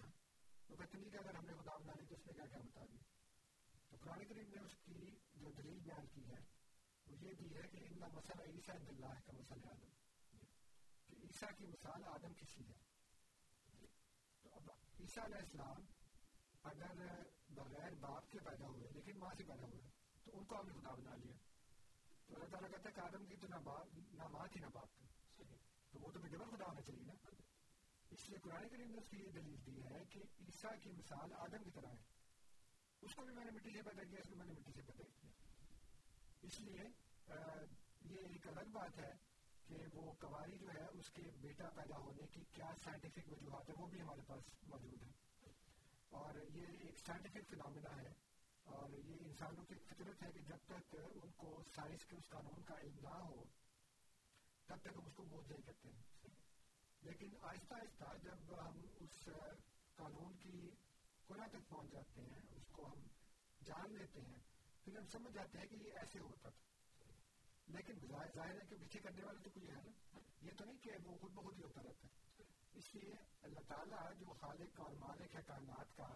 تو 0.66 0.76
کہتے 0.76 0.98
نہیں 0.98 1.10
کہ 1.10 1.16
اگر 1.16 1.34
ہم 1.34 1.44
نے 1.46 1.52
خدا 1.52 1.76
بنا 1.76 1.92
لی 2.00 2.06
تو 2.06 2.14
اس 2.14 2.26
نے 2.26 2.32
کیا 2.32 2.46
کیا 2.46 2.58
بتا 2.58 2.84
دی 2.84 3.11
قرآن 4.02 4.24
کریم 4.24 4.48
نے 4.48 4.60
اس 4.60 4.76
کی 4.76 5.10
جو 5.34 5.50
دلیل 5.50 5.80
بیان 5.80 6.06
کی 6.06 6.26
ہے، 6.26 6.40
وہ 7.06 7.16
یہ 7.20 7.32
بھی 7.34 7.56
ہے 7.56 7.62
کہ 7.62 7.76
ان 7.76 8.00
مسئلہ 8.12 8.42
عیسیٰ 8.42 8.74
اللہ 8.88 9.20
کا 9.26 9.32
مسئلہ 9.32 9.66
آدم 9.66 9.88
کہ 11.06 11.14
عیسیٰ 11.26 11.50
کی 11.58 11.66
مثال 11.66 12.04
آدم 12.04 12.34
کی 12.34 12.46
سی 12.54 12.66
ہے۔ 12.68 12.74
تو 14.42 14.48
اب 14.52 14.70
عیسیٰ 15.00 15.24
علیہ 15.24 15.36
السلام 15.36 15.84
اگر 16.62 17.22
بغیر 17.48 17.94
باپ 17.94 18.30
کے 18.30 18.38
پیدا 18.38 18.66
ہوئے، 18.66 18.90
لیکن 18.90 19.18
ماں 19.18 19.30
سے 19.38 19.44
پیدا 19.44 19.66
ہوئے، 19.66 19.80
تو 20.24 20.30
ان 20.34 20.44
کو 20.44 20.60
ہم 20.60 20.66
نے 20.66 20.74
خدا 20.74 20.94
بنا 20.94 21.16
لیا۔ 21.16 21.34
تو 22.26 22.34
اللہ 22.34 22.48
تعالیٰ 22.48 22.70
کہتا 22.70 22.88
ہے 22.88 22.94
کہ 22.94 23.00
آدم 23.00 23.26
کی 23.26 23.36
تو 23.36 23.48
نہ 23.48 23.56
باپ، 23.56 23.86
نہ 24.12 24.22
ماں 24.22 24.46
تھی، 24.52 24.60
نہ 24.60 24.66
باپ 24.72 24.88
تھی۔ 24.96 25.06
تو 25.90 25.98
وہ 26.00 26.12
تو 26.12 26.20
ڈبل 26.20 26.56
خدا 26.56 26.64
ہونا 26.64 26.80
چاہیے 26.80 27.04
نا۔ 27.04 27.30
اس 28.10 28.28
لیے 28.28 28.38
قرآن 28.38 28.68
کریم 28.68 28.90
نے 28.90 28.98
اس 28.98 29.08
کی 29.10 29.16
یہ 29.16 29.30
دلیل 29.30 29.66
دی 29.66 29.82
ہے 29.82 30.04
کہ 30.10 30.18
عیسیٰ 30.18 30.72
کی 30.82 30.90
مثال 30.90 31.32
آدم 31.32 31.64
کی 31.64 31.70
طرح 31.70 31.88
ہے۔ 31.88 32.11
اس 33.02 33.14
کو 33.14 33.24
بھی 33.24 33.34
میں 33.34 33.44
نے 33.44 33.50
مٹی 33.50 33.70
سے 33.72 33.82
پیدا 33.82 34.02
کیا 34.02 34.20
اس 34.20 34.28
کو 34.28 34.36
میں 34.36 34.46
نے 34.46 34.52
مٹی 34.52 34.72
سے 34.74 34.82
پیدا 34.82 35.02
کیا 35.02 35.30
اس 36.42 36.60
لیے 36.60 36.84
یہ 38.10 38.26
ایک 38.26 38.46
الگ 38.48 38.70
بات 38.72 38.98
ہے 38.98 39.12
کہ 39.68 39.76
وہ 39.94 40.12
کواری 40.20 40.58
جو 40.58 40.68
ہے، 40.74 40.86
اس 40.92 41.10
کے 41.10 41.22
بیٹا 41.40 41.68
پیدا 41.74 41.98
ہونے 41.98 42.26
کی 42.26 42.42
کیا 42.52 42.70
سائنٹیفک 42.84 43.32
وجوہات 43.32 43.68
ہے 43.68 43.74
وہ 43.78 43.86
بھی 43.86 44.00
ہمارے 44.00 44.20
پاس 44.26 44.42
موجود 44.68 45.02
ہے 45.02 45.50
اور 46.10 46.34
یہ 46.54 46.66
ایک 46.80 46.98
سائنٹیفک 46.98 47.50
فنامنا 47.50 47.96
ہے۔ 48.02 48.12
اور 48.66 48.90
یہ 48.98 49.14
انسانوں 49.20 49.64
کی 49.64 49.74
فطرت 49.74 50.22
ہے 50.22 50.30
کہ 50.32 50.40
جب 50.40 50.66
تک 50.66 50.96
ان 51.14 51.30
کو 51.36 51.62
سائنس 51.74 52.04
کے 52.06 52.16
اس 52.16 52.28
قانون 52.28 52.62
کا 52.62 52.74
علم 52.74 52.98
نہ 53.02 53.14
ہو، 53.14 53.44
تب 54.66 54.76
تک 54.82 54.96
ہم 54.96 55.06
اس 55.06 55.12
کو 55.14 55.22
بوجھ 55.24 55.48
نہیں 55.48 55.62
کرتے 55.62 55.88
ہیں۔ 55.88 56.30
لیکن 57.02 57.34
آہستہ 57.42 57.74
آہستہ 57.74 58.16
جب 58.22 58.54
ہم 58.60 58.80
اس 59.00 59.28
قانون 59.94 60.36
کی 60.42 60.70
کونا 61.26 61.46
تک 61.46 61.68
پہنچ 61.68 61.92
جاتے 61.92 62.20
ہیں 62.20 62.61
کو 62.82 62.92
ہم 62.92 63.06
جان 63.64 63.94
لیتے 63.94 64.20
ہیں، 64.20 64.38
پھر 64.84 64.98
ہم 64.98 65.06
سمجھ 65.06 65.34
جاتے 65.34 65.58
ہیں 65.58 65.66
کہ 65.66 65.74
یہ 65.74 65.92
ایسے 65.92 66.18
ہوتا 66.18 66.50
تھا۔ 66.50 66.72
لیکن 67.66 67.94
ظاہر 68.34 68.54
ہے 68.54 68.66
کہ 68.68 68.76
پیچھے 68.76 69.00
کرنے 69.00 69.24
والے 69.24 69.38
تو 69.42 69.50
کوئی 69.50 69.68
ہے 69.68 69.82
نا۔ 69.84 70.18
یہ 70.40 70.50
تو 70.58 70.64
نہیں 70.64 70.78
کہ 70.78 70.90
وہ 71.04 71.18
خود 71.18 71.32
بخود 71.32 71.58
ہی 71.58 71.62
ہوتا 71.62 71.82
رہتا 71.82 72.08
ہے۔ 72.08 72.42
اس 72.74 72.94
لیے 72.94 73.12
اللہ 73.42 73.60
تعالیٰ 73.68 74.14
جو 74.18 74.26
خالق 74.32 74.80
اور 74.80 74.94
مالک 74.94 75.36
ہے 75.36 75.42
کائنات 75.46 75.96
کا، 75.96 76.08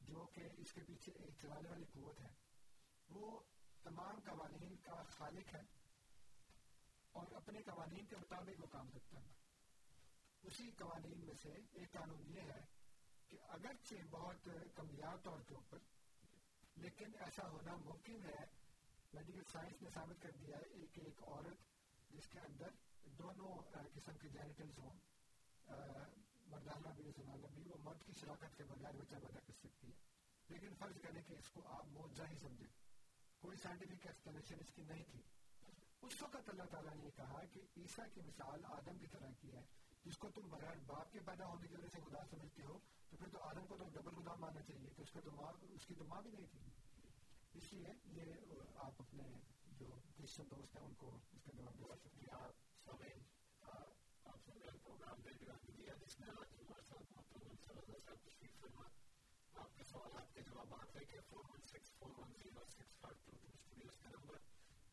جو 0.00 0.26
کہ 0.34 0.40
اس 0.56 0.72
کے 0.72 0.80
پیچھے 0.86 1.12
ایک 1.12 1.34
چلانے 1.42 1.68
والی 1.68 1.84
قوت 1.84 2.20
ہے، 2.20 2.34
وہ 3.08 3.40
تمام 3.82 4.20
قوانین 4.20 4.76
کا 4.76 5.02
خالق 5.02 5.54
ہے 5.54 5.60
اور 7.12 7.26
اپنے 7.32 7.62
قوانین 7.62 8.06
کے 8.06 8.16
مطابق 8.16 8.60
وہ 8.60 8.66
کام 8.66 8.90
کرتا 8.90 9.20
ہے۔ 9.20 9.28
اسی 10.42 10.70
قوانین 10.70 11.26
میں 11.26 11.34
سے 11.42 11.50
ایک 11.72 11.92
قانون 11.92 12.22
یہ 12.26 12.40
ہے 12.40 12.64
کہ 13.28 13.38
اگرچہ 13.48 13.94
بہت 14.10 14.48
کمیاب 14.74 15.24
طور 15.24 15.40
کے 15.40 15.54
اوپر 15.54 15.78
لیکن 16.76 17.06
ایسا 17.18 17.48
ہونا 17.48 17.76
ممکن 17.76 18.24
ہے۔ 18.24 18.44
میڈیکل 19.12 19.42
سائنس 19.52 19.82
نے 19.82 19.90
ثابت 19.94 20.22
کر 20.22 20.30
دیا 20.30 20.56
ہے 20.56 20.62
ایک 20.62 20.98
ایک 20.98 21.22
عورت 21.22 21.58
جس 22.10 22.28
کے 22.28 22.38
اندر 22.38 22.68
دونوں 23.04 23.54
قسم 23.94 24.16
کے 24.20 24.28
جینیٹلز 24.28 24.78
ہوں 24.78 24.98
مردانہ 26.46 26.88
بھی 26.96 27.10
زنانہ 27.16 27.46
بھی، 27.54 27.62
وہ 27.68 27.74
مرد 27.82 28.02
کی 28.06 28.12
شراکت 28.20 28.56
کے 28.56 28.64
بغیر 28.64 28.92
بچہ 28.92 29.14
پیدا 29.14 29.40
کر 29.46 29.52
سکتی 29.52 29.86
ہے۔ 29.86 29.92
لیکن 30.48 30.74
فرض 30.78 31.00
کریں 31.00 31.22
کہ 31.22 31.32
اس 31.32 31.50
کو 31.50 31.62
آپ 31.66 31.86
موجہ 31.86 32.22
ہی 32.30 32.38
سمجھیں۔ 32.38 32.68
کوئی 33.40 33.56
سائنٹیفک 33.56 34.06
ایکسپلینیشن 34.06 34.54
اس 34.60 34.74
کی 34.74 34.82
نہیں 34.82 35.04
تھی۔ 35.10 35.20
اس 36.02 36.22
وقت 36.22 36.48
اللہ 36.48 36.62
تعالیٰ 36.62 36.94
نے 36.94 37.10
کہا 37.16 37.44
کہ 37.52 37.60
عیسیٰ 37.76 38.06
کی 38.14 38.20
مثال 38.20 38.64
آدم 38.64 38.98
کی 38.98 39.06
طرح 39.06 39.30
کی 39.40 39.52
ہے۔ 39.52 39.62
جس 40.04 40.18
کو 40.18 40.30
تم 40.30 40.48
بغیر 40.50 40.76
باپ 40.86 41.12
کے 41.12 41.20
پیدا 41.20 41.46
ہونے 41.46 41.68
کی 41.68 41.74
وجہ 41.74 41.88
سے 41.92 42.00
خدا 42.04 42.24
سمجھتے 42.30 42.62
ہو 42.62 42.78
تو 43.12 43.18
پھر 43.18 43.28
تو 43.28 43.38
آدم 43.42 43.66
کو 43.66 43.76
تو 43.76 43.84
ڈبل 43.84 44.10
خدا 44.10 44.34
ماننا 44.34 44.60
چاہیے 44.60 44.90
کہ 44.96 45.02
اس 45.02 45.10
کا 45.12 45.20
تو 45.20 45.30
ماں 45.30 45.52
اس 45.62 45.86
کی 45.86 45.94
تو 45.94 46.04
ماں 46.04 46.22
بھی 46.22 46.30
نہیں 46.30 46.46
تھی۔ 46.46 46.58
اس 47.54 47.72
لیے 47.72 47.92
یہ 48.04 48.24
آپ 48.76 48.92
اپنے 48.98 49.22
جو 49.78 49.86
کرسچن 50.16 50.42
دوست 50.50 50.76
ہیں، 50.76 50.84
ان 50.84 50.94
کو 50.94 51.20
اس 51.32 51.42
کا 51.44 51.52
جواب 51.56 51.78
دے 51.78 51.96
سکتے 51.96 52.20
ہیں۔ 52.20 52.40
آپ 52.40 52.52
سمے 52.84 53.10
آپ 54.24 54.38
سب 54.44 54.84
پروگرام 54.84 55.20
دیا، 55.24 55.94
جس 56.00 56.20
میں 56.20 56.28
آج 56.28 56.54
ہمارے 56.60 56.82
ساتھ 56.82 57.12
محترم 57.16 57.54
صلی 57.66 58.00
صاحب 58.04 58.24
تشریف 58.24 58.60
فرما 58.60 58.88
آپ 59.54 59.76
کے 59.76 59.84
سوالات 59.84 60.34
کے 60.34 60.40
جوابات 60.40 60.96
لے 60.96 61.04
کے 61.04 61.20
four 61.20 61.44
one 61.50 61.60
six 61.66 61.92
four 61.92 62.10
one 62.18 62.32
zero 62.42 62.64
six 62.68 62.98
five 63.00 63.20
two 63.24 63.36
two 63.42 63.48
studios 63.54 63.98
کا 63.98 64.08
number 64.08 64.36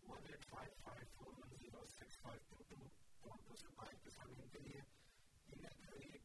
one 0.07 0.25
eight 0.25 0.45
five 0.45 0.71
five 0.83 1.05
four 1.15 1.33
one 1.37 1.55
zero 1.59 1.85
six 1.87 2.17
five 2.17 2.39
two 2.49 2.63
two 2.69 2.75
Toronto 3.21 3.55
سے 3.55 3.67
باہر 3.75 3.95
کے 4.03 4.09
سامنے 4.09 4.47
کے 4.51 4.59
لیے 4.59 4.81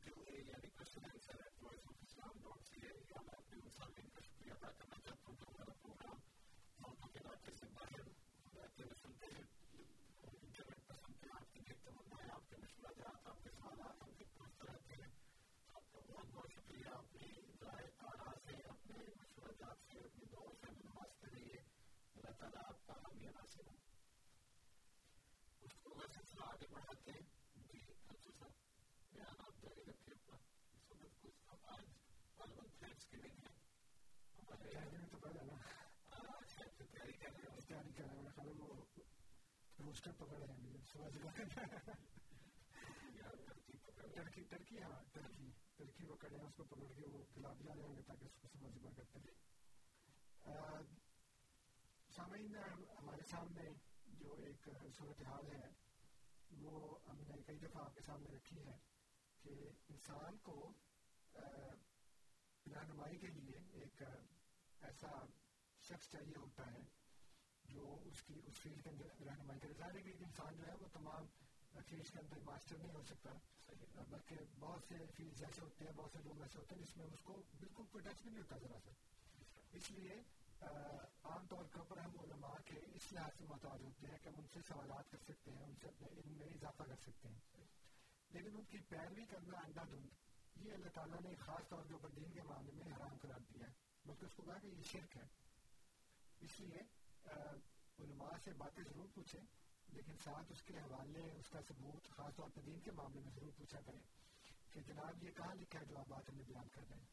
میل 0.05 0.23
کریے 0.23 0.23
کیو 0.23 0.23
اے 0.29 0.43
یعنی 0.43 0.69
question 0.69 1.05
answer 1.05 1.43
at 1.43 1.63
voice 1.63 1.87
of 1.87 2.03
Islam 2.03 2.39
dot 2.43 2.69
C 2.69 2.81
A 2.81 2.93
یا 3.11 3.21
میں 3.23 3.37
اپنے 3.37 3.59
مسلمین 3.59 4.09
کا 4.09 4.21
شکریہ 4.21 4.53
ادا 4.53 4.71
کرنا 4.73 5.01
چاہتا 5.05 5.29
ہوں 5.29 5.37
کہ 5.37 5.45
ہمارا 5.45 5.75
پروگرام 5.83 6.19
ٹورنٹو 6.79 7.09
کے 7.09 7.19
علاقے 7.19 7.55
سے 7.57 7.67
باہر 7.73 8.01
رہتے 8.57 8.83
ہوئے 8.83 8.95
سنتے 9.03 9.27
ہیں 9.27 9.45
انٹرنیٹ 10.41 10.87
پر 10.89 10.95
سنتے 10.97 11.27
ہیں 11.27 11.37
آپ 11.37 11.53
کی 11.53 11.61
نیک 11.61 11.85
تمنا 11.85 12.33
آپ 12.35 12.51
کے 12.51 12.57
مشورات 12.57 13.27
آپ 13.27 13.43
کے 13.45 13.51
سوالات 13.51 14.03
ہم 14.03 14.13
تک 14.17 14.37
پہنچتے 14.39 14.73
رہتے 14.73 15.03
ہیں 15.03 15.11
آپ 15.75 15.93
کا 15.93 15.99
بہت 16.09 16.35
بہت 16.35 16.51
شکریہ 16.51 16.95
اپنی 16.95 17.33
رائے 17.63 17.87
آرا 17.99 18.33
سے 18.47 18.57
اپنے 18.69 18.99
مشورات 19.17 19.93
سے 19.93 19.99
اپنی 19.99 20.27
دعا 20.33 20.53
سے 20.61 20.73
نماز 20.73 21.17
کے 21.21 21.35
لیے 21.35 21.61
اللہ 22.15 22.37
تعالیٰ 22.39 22.63
آپ 22.69 22.87
کا 22.87 22.93
حامی 22.93 23.27
ناصر 23.27 23.67
ہو 23.67 23.77
اس 25.63 25.75
کو 25.83 25.93
اگر 25.93 26.13
سلسلہ 26.13 26.45
آگے 26.45 26.67
بڑھاتے 26.73 27.13
ہیں 27.13 27.34
ٹرکی 44.15 44.43
ٹرکی 44.43 44.83
ہاں 44.83 45.03
ٹرکی 45.13 45.49
ٹرکی 45.77 46.07
پکڑے 46.07 46.37
اس 46.37 46.55
کو 46.57 46.65
پکڑ 46.65 46.93
کے 46.97 47.07
وہ 47.13 47.23
کھلا 47.35 47.53
دیا 47.53 47.75
جائیں 47.77 47.95
گے 47.97 48.03
تاکہ 48.07 48.25
اس 48.25 48.35
کو 48.43 48.49
سامعین 52.11 52.57
ہمارے 52.99 53.23
سامنے 53.31 53.71
جو 54.21 54.35
ایک 54.39 54.69
صورتحال 54.99 55.51
ہے 55.53 55.69
وہ 56.61 56.99
ہم 57.09 57.23
نے 57.29 57.43
کئی 57.47 57.59
دفعہ 57.59 57.83
آپ 57.85 57.95
کے 57.95 58.01
سامنے 58.01 58.37
رکھی 58.37 58.59
ہے 58.59 58.77
کہ 59.45 59.55
انسان 59.89 60.37
کو 60.43 60.57
رہنمائی 62.67 63.17
کے 63.19 63.27
لیے 63.27 63.59
ایک 63.81 64.03
ایسا 64.83 65.11
شخص 65.83 66.11
چاہیے 66.13 66.37
ہوتا 66.37 66.67
ہے 66.73 66.83
جو 67.65 67.87
اس 68.05 68.23
کی 68.23 68.41
اس 68.47 68.59
فیلڈ 68.63 68.83
کے 68.83 68.91
اندر 68.91 69.23
رہنمائی 69.27 69.61
کرے۔ 69.61 69.73
ظاہر 69.79 69.95
ہے 69.95 70.03
کہ 70.03 70.13
انسان 70.19 70.57
جو 70.57 70.67
ہے 70.67 70.75
وہ 70.81 70.89
تمام 70.93 71.27
فیلڈ 71.89 72.09
کے 72.13 72.19
اندر 72.19 72.41
ماسٹر 72.45 72.79
نہیں 72.79 72.95
ہو 72.95 73.03
سکتا 73.03 73.31
بلکہ 74.11 74.37
بہت 74.59 74.83
سے 74.89 74.95
ایسے 74.95 75.61
ہوتے 75.61 75.85
ہیں 75.85 75.93
بہت 75.97 76.11
سے 76.13 76.19
لوگ 76.25 76.41
ایسے 76.43 76.59
ہوتے 76.59 76.75
ہیں 76.75 76.83
جس 76.83 76.97
میں 76.97 77.07
اس 77.07 77.21
کو 77.23 77.43
بالکل 77.61 77.85
کوئی 77.93 78.05
ٹچ 78.05 78.23
بھی 78.23 78.31
نہیں 78.31 78.41
ہوتا 78.41 78.59
ذرا 78.59 78.79
سا۔ 78.85 78.91
اس 79.73 79.91
لیے 79.91 80.21
عام 80.61 81.47
طور 81.47 81.65
کے 81.65 81.79
اوپر 81.79 81.99
ہم 81.99 82.19
علماء 82.21 82.55
کے 82.65 82.79
اس 82.95 83.13
لحاظ 83.13 83.39
سے 83.39 83.45
محتاج 83.45 83.83
ہوتے 83.83 84.07
ہیں 84.07 84.19
کہ 84.23 84.29
ہم 84.29 84.35
ان 84.37 84.47
سے 84.53 84.61
سوالات 84.69 85.11
کر 85.11 85.19
سکتے 85.19 85.51
ہیں 85.51 85.65
ان 85.65 85.75
سے 85.81 85.89
اپنے 85.89 86.09
علم 86.09 86.37
میں 86.39 86.47
اضافہ 86.47 86.83
کر 86.83 86.97
سکتے 86.97 87.29
ہیں۔ 87.29 87.54
لیکن 88.35 88.57
ان 88.57 88.65
کی 88.65 88.79
پیروی 88.79 89.25
کرنا 89.25 89.59
انڈا 89.67 89.83
دھند 89.83 90.09
یہ 90.57 90.73
اللہ 90.73 90.89
تعالیٰ 90.89 91.21
نے 91.21 91.35
خاص 91.35 91.69
طور 91.69 91.85
کے 91.87 91.93
اوپر 91.93 92.09
دین 92.09 92.33
کے 92.33 92.43
معاملے 92.43 92.73
میں 92.73 92.97
حرام 92.97 93.17
قرار 93.19 93.41
دیا 93.41 93.67
ہے۔ 93.67 93.73
بلکہ 94.05 94.25
اس 94.25 94.33
کو 94.35 94.43
کہا 94.43 94.59
کہ 94.59 94.67
یہ 94.67 94.83
شرک 94.83 95.17
ہے۔ 95.17 95.27
اس 96.41 96.61
لیے 96.61 96.79
علماء 97.99 98.39
سے 98.45 98.53
باتیں 98.53 98.85
ضرور 98.85 99.09
پوچھیں 99.15 99.41
لیکن 99.89 100.13
ساتھ 100.25 100.53
اس 100.53 100.63
کے 100.63 100.79
حوالے 100.79 101.33
اس 101.33 101.49
کا 101.51 101.61
ثبوت 101.69 102.09
خاص 102.11 102.37
طور 102.37 102.49
پر 102.55 102.63
دین 102.63 102.81
کے 102.81 102.91
معاملے 102.93 103.21
میں 103.21 103.31
ضرور 103.31 103.51
پوچھا 103.57 103.81
کریں 103.81 104.01
کہ 104.73 104.81
جناب 104.81 105.23
یہ 105.23 105.31
کہاں 105.31 105.55
لکھا 105.55 105.81
ہے 105.81 105.85
جو 105.85 105.99
آپ 105.99 106.07
بات 106.09 106.31
ہمیں 106.31 106.45
بیان 106.45 106.69
کر 106.69 106.83
رہے 106.91 106.97
ہیں؟ 106.97 107.07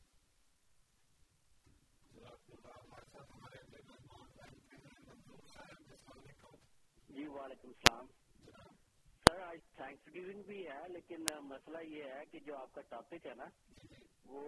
جی 7.10 7.28
وعلیکم 7.28 7.68
السلام۔ 7.68 8.21
سر، 9.32 9.40
آج 9.42 9.60
تھینکس 9.76 10.08
گیونگ 10.14 10.42
بھی 10.44 10.58
ہے، 10.68 10.88
لیکن 10.90 11.26
مسئلہ 11.42 11.78
یہ 11.88 12.04
ہے 12.14 12.24
کہ 12.32 12.40
جو 12.46 12.56
آپ 12.58 12.74
کا 12.76 12.82
ٹاپک 12.90 13.26
ہے 13.26 13.34
نا، 13.36 13.46
وہ 14.26 14.42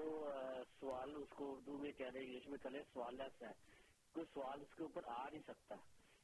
سوال 0.79 1.15
اس 1.15 1.29
کو 1.35 1.51
اردو 1.51 1.77
میں 1.77 1.91
کہہ 1.97 2.09
رہے 2.13 2.23
انگلش 2.23 2.47
میں 2.47 2.57
کرے 2.63 2.81
سوال 2.93 3.15
لیس 3.17 3.41
ہے۔ 3.41 3.51
کوئی 4.15 4.25
سوال 4.33 4.61
اس 4.61 4.75
کے 4.75 4.83
اوپر 4.83 5.07
آ 5.07 5.23
نہیں 5.29 5.41
سکتا۔ 5.47 5.75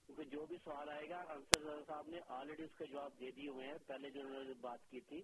کیونکہ 0.05 0.23
جو 0.31 0.45
بھی 0.45 0.57
سوال 0.63 0.89
آئے 0.89 1.09
گا، 1.09 1.19
انصر 1.33 1.83
صاحب 1.87 2.09
نے 2.09 2.19
آلریڈی 2.37 2.63
اس 2.63 2.77
کے 2.77 2.85
جواب 2.85 3.19
دے 3.19 3.31
دیے 3.37 3.49
ہوئے 3.49 3.67
ہیں۔ 3.67 3.77
پہلے 3.87 4.09
جو 4.09 4.21
انہوں 4.21 4.43
نے 4.43 4.53
بات 4.61 4.89
کی 4.89 4.99
تھی، 5.09 5.21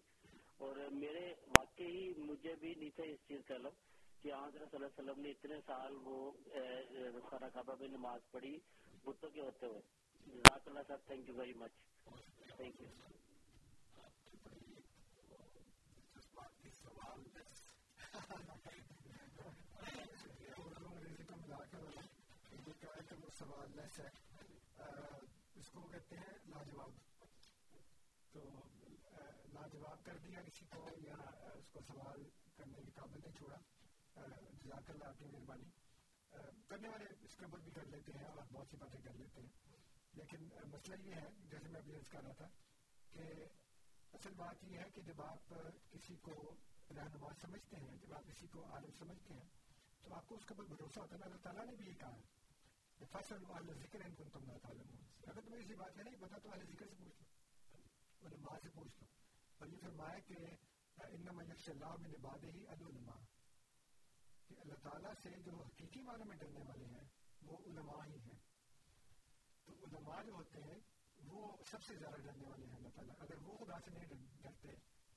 اور 0.65 0.77
میرے 0.93 1.25
واقعی 1.47 2.07
مجھے 2.17 2.53
بھی 2.59 2.73
نہیں 2.73 2.95
تھا 2.95 3.09
اس 3.11 3.27
چیز 3.27 3.41
کا 3.47 3.55
علم 3.55 3.75
کہ 4.21 4.33
حضرت 4.33 4.71
صلی 4.71 4.75
اللہ 4.75 4.85
علیہ 4.85 4.99
وسلم 4.99 5.21
نے 5.23 5.31
اتنے 5.31 5.59
سال 5.65 5.97
وہ 6.03 6.31
خانہ 7.29 7.49
کعبہ 7.53 7.75
میں 7.79 7.87
نماز 7.97 8.31
پڑھی، 8.31 8.57
بتوں 9.05 9.29
کے 9.29 9.41
ہوتے 9.41 9.65
ہوئے۔ 9.65 9.81
جزاک 10.27 10.67
اللہ 10.67 10.87
صاحب 10.87 11.05
thank 11.07 11.29
you 11.29 11.35
very 11.35 11.53
much 11.63 11.83
thank 12.55 12.81
you 12.81 13.13
سوال 23.37 23.71
لیس 23.75 23.99
ہے 23.99 24.09
اس 25.55 25.69
کو 25.69 25.81
کہتے 25.81 26.15
ہیں 26.17 26.33
لاجواب۔ 26.45 26.89
تو 28.31 28.49
لاجواب 29.53 30.03
کر 30.03 30.17
دیا 30.17 30.41
کسی 30.41 30.65
کو 30.69 30.87
یا 30.97 31.15
اس 31.53 31.69
کو 31.71 31.79
سوال 31.87 32.23
کرنے 32.55 32.81
کے 32.81 32.91
قابل 32.91 33.19
نہیں 33.23 33.37
چھوڑا۔ 33.37 33.55
جزاک 34.51 34.89
اللہ، 34.89 35.03
آپ 35.03 35.19
کی 35.19 35.25
مہربانی۔ 35.25 35.69
کرنے 36.67 36.89
والے 36.89 37.05
اس 37.21 37.35
کے 37.35 37.45
اوپر 37.45 37.59
بھی 37.59 37.71
کر 37.71 37.85
لیتے 37.85 38.11
ہیں 38.13 38.25
اور 38.25 38.43
بہت 38.53 38.67
سی 38.71 38.77
باتیں 38.77 39.01
کر 39.01 39.13
لیتے 39.13 39.41
ہیں۔ 39.41 39.49
لیکن 40.13 40.49
مسئلہ 40.65 40.95
یہ 41.01 41.13
ہے، 41.15 41.27
جیسے 41.39 41.67
میں 41.67 41.81
ابھی 41.81 41.99
کر 42.09 42.23
رہا 42.23 42.33
تھا 42.33 42.47
کہ 43.11 43.21
اصل 44.13 44.33
بات 44.33 44.63
یہ 44.63 44.77
ہے 44.77 44.89
کہ 44.93 45.01
جب 45.01 45.21
آپ 45.21 45.53
کسی 45.91 46.15
کو 46.15 46.55
رہنما 46.89 47.29
سمجھتے 47.41 47.75
ہیں، 47.75 47.97
جب 47.97 48.13
آپ 48.13 48.23
کسی 48.27 48.47
کو 48.47 48.65
عالم 48.73 48.91
سمجھتے 48.97 49.33
ہیں، 49.33 49.49
تو 50.01 50.13
آپ 50.13 50.27
کو 50.27 50.35
اس 50.35 50.45
کے 50.45 50.53
اوپر 50.53 50.63
بھروسہ 50.63 50.99
ہوتا 50.99 51.15
ہے۔ 51.15 51.21
اللہ 51.23 51.37
تعالیٰ 51.37 51.65
نے 51.65 51.75
بھی 51.75 51.85
یہ 51.87 51.93
کہا 51.93 52.15
ہے۔ 52.15 52.34
ذکر 52.99 54.01
ہے 54.01 54.05
ان 54.05 54.15
تم 54.15 54.57
تعلم 54.57 54.89
ہو 54.89 54.95
اگر 55.27 55.41
تمہیں 55.41 55.61
اسی 55.61 55.75
بات 55.75 55.97
ہے 55.97 56.03
نہیں 56.03 56.15
پتا 56.15 56.37
تو 56.37 56.51
اہل 56.51 56.65
ذکر 56.65 56.85
سے 56.87 56.95
پوچھ 56.95 57.23
لو۔ 57.23 57.25
مطلب 57.73 58.33
علماء 58.33 58.59
سے 58.63 58.69
پوچھ 58.69 58.97
لو۔ 58.99 59.05
اور 59.57 59.67
یہ 59.67 59.77
فرمایا 59.81 60.19
کہ 60.19 60.33
انما 60.97 61.43
یکش 61.43 61.69
اللہ 61.69 61.95
میں 61.99 62.09
نباد 62.09 62.43
ہی 62.43 62.67
العلماء۔ 62.67 63.19
کہ 64.47 64.55
اللہ 64.59 64.73
تعالیٰ 64.73 65.13
سے 65.23 65.29
جو 65.29 65.63
حقیقی 65.63 66.01
معنی 66.01 66.23
میں 66.23 66.37
ڈرنے 66.37 66.59
والے 66.59 66.85
ہیں، 66.85 67.03
وہ 67.41 67.57
علماء 67.65 68.05
ہی 68.07 68.19
ہیں۔ 68.19 68.39
تو 69.65 69.73
علماء 69.73 70.23
جو 70.23 70.33
ہوتے 70.33 70.63
ہیں، 70.63 70.79
وہ 71.23 71.57
سب 71.71 71.83
سے 71.83 71.95
زیادہ 71.95 72.21
ڈرنے 72.21 72.47
والے 72.49 72.65
ہیں 72.65 72.75
اللہ 72.75 72.89
تعالیٰ۔ 72.89 73.15
اگر 73.19 73.37
وہ 73.43 73.57
خدا 73.57 73.79
سے 73.79 73.91
نہیں 73.91 74.05
ڈرتے 74.41 74.69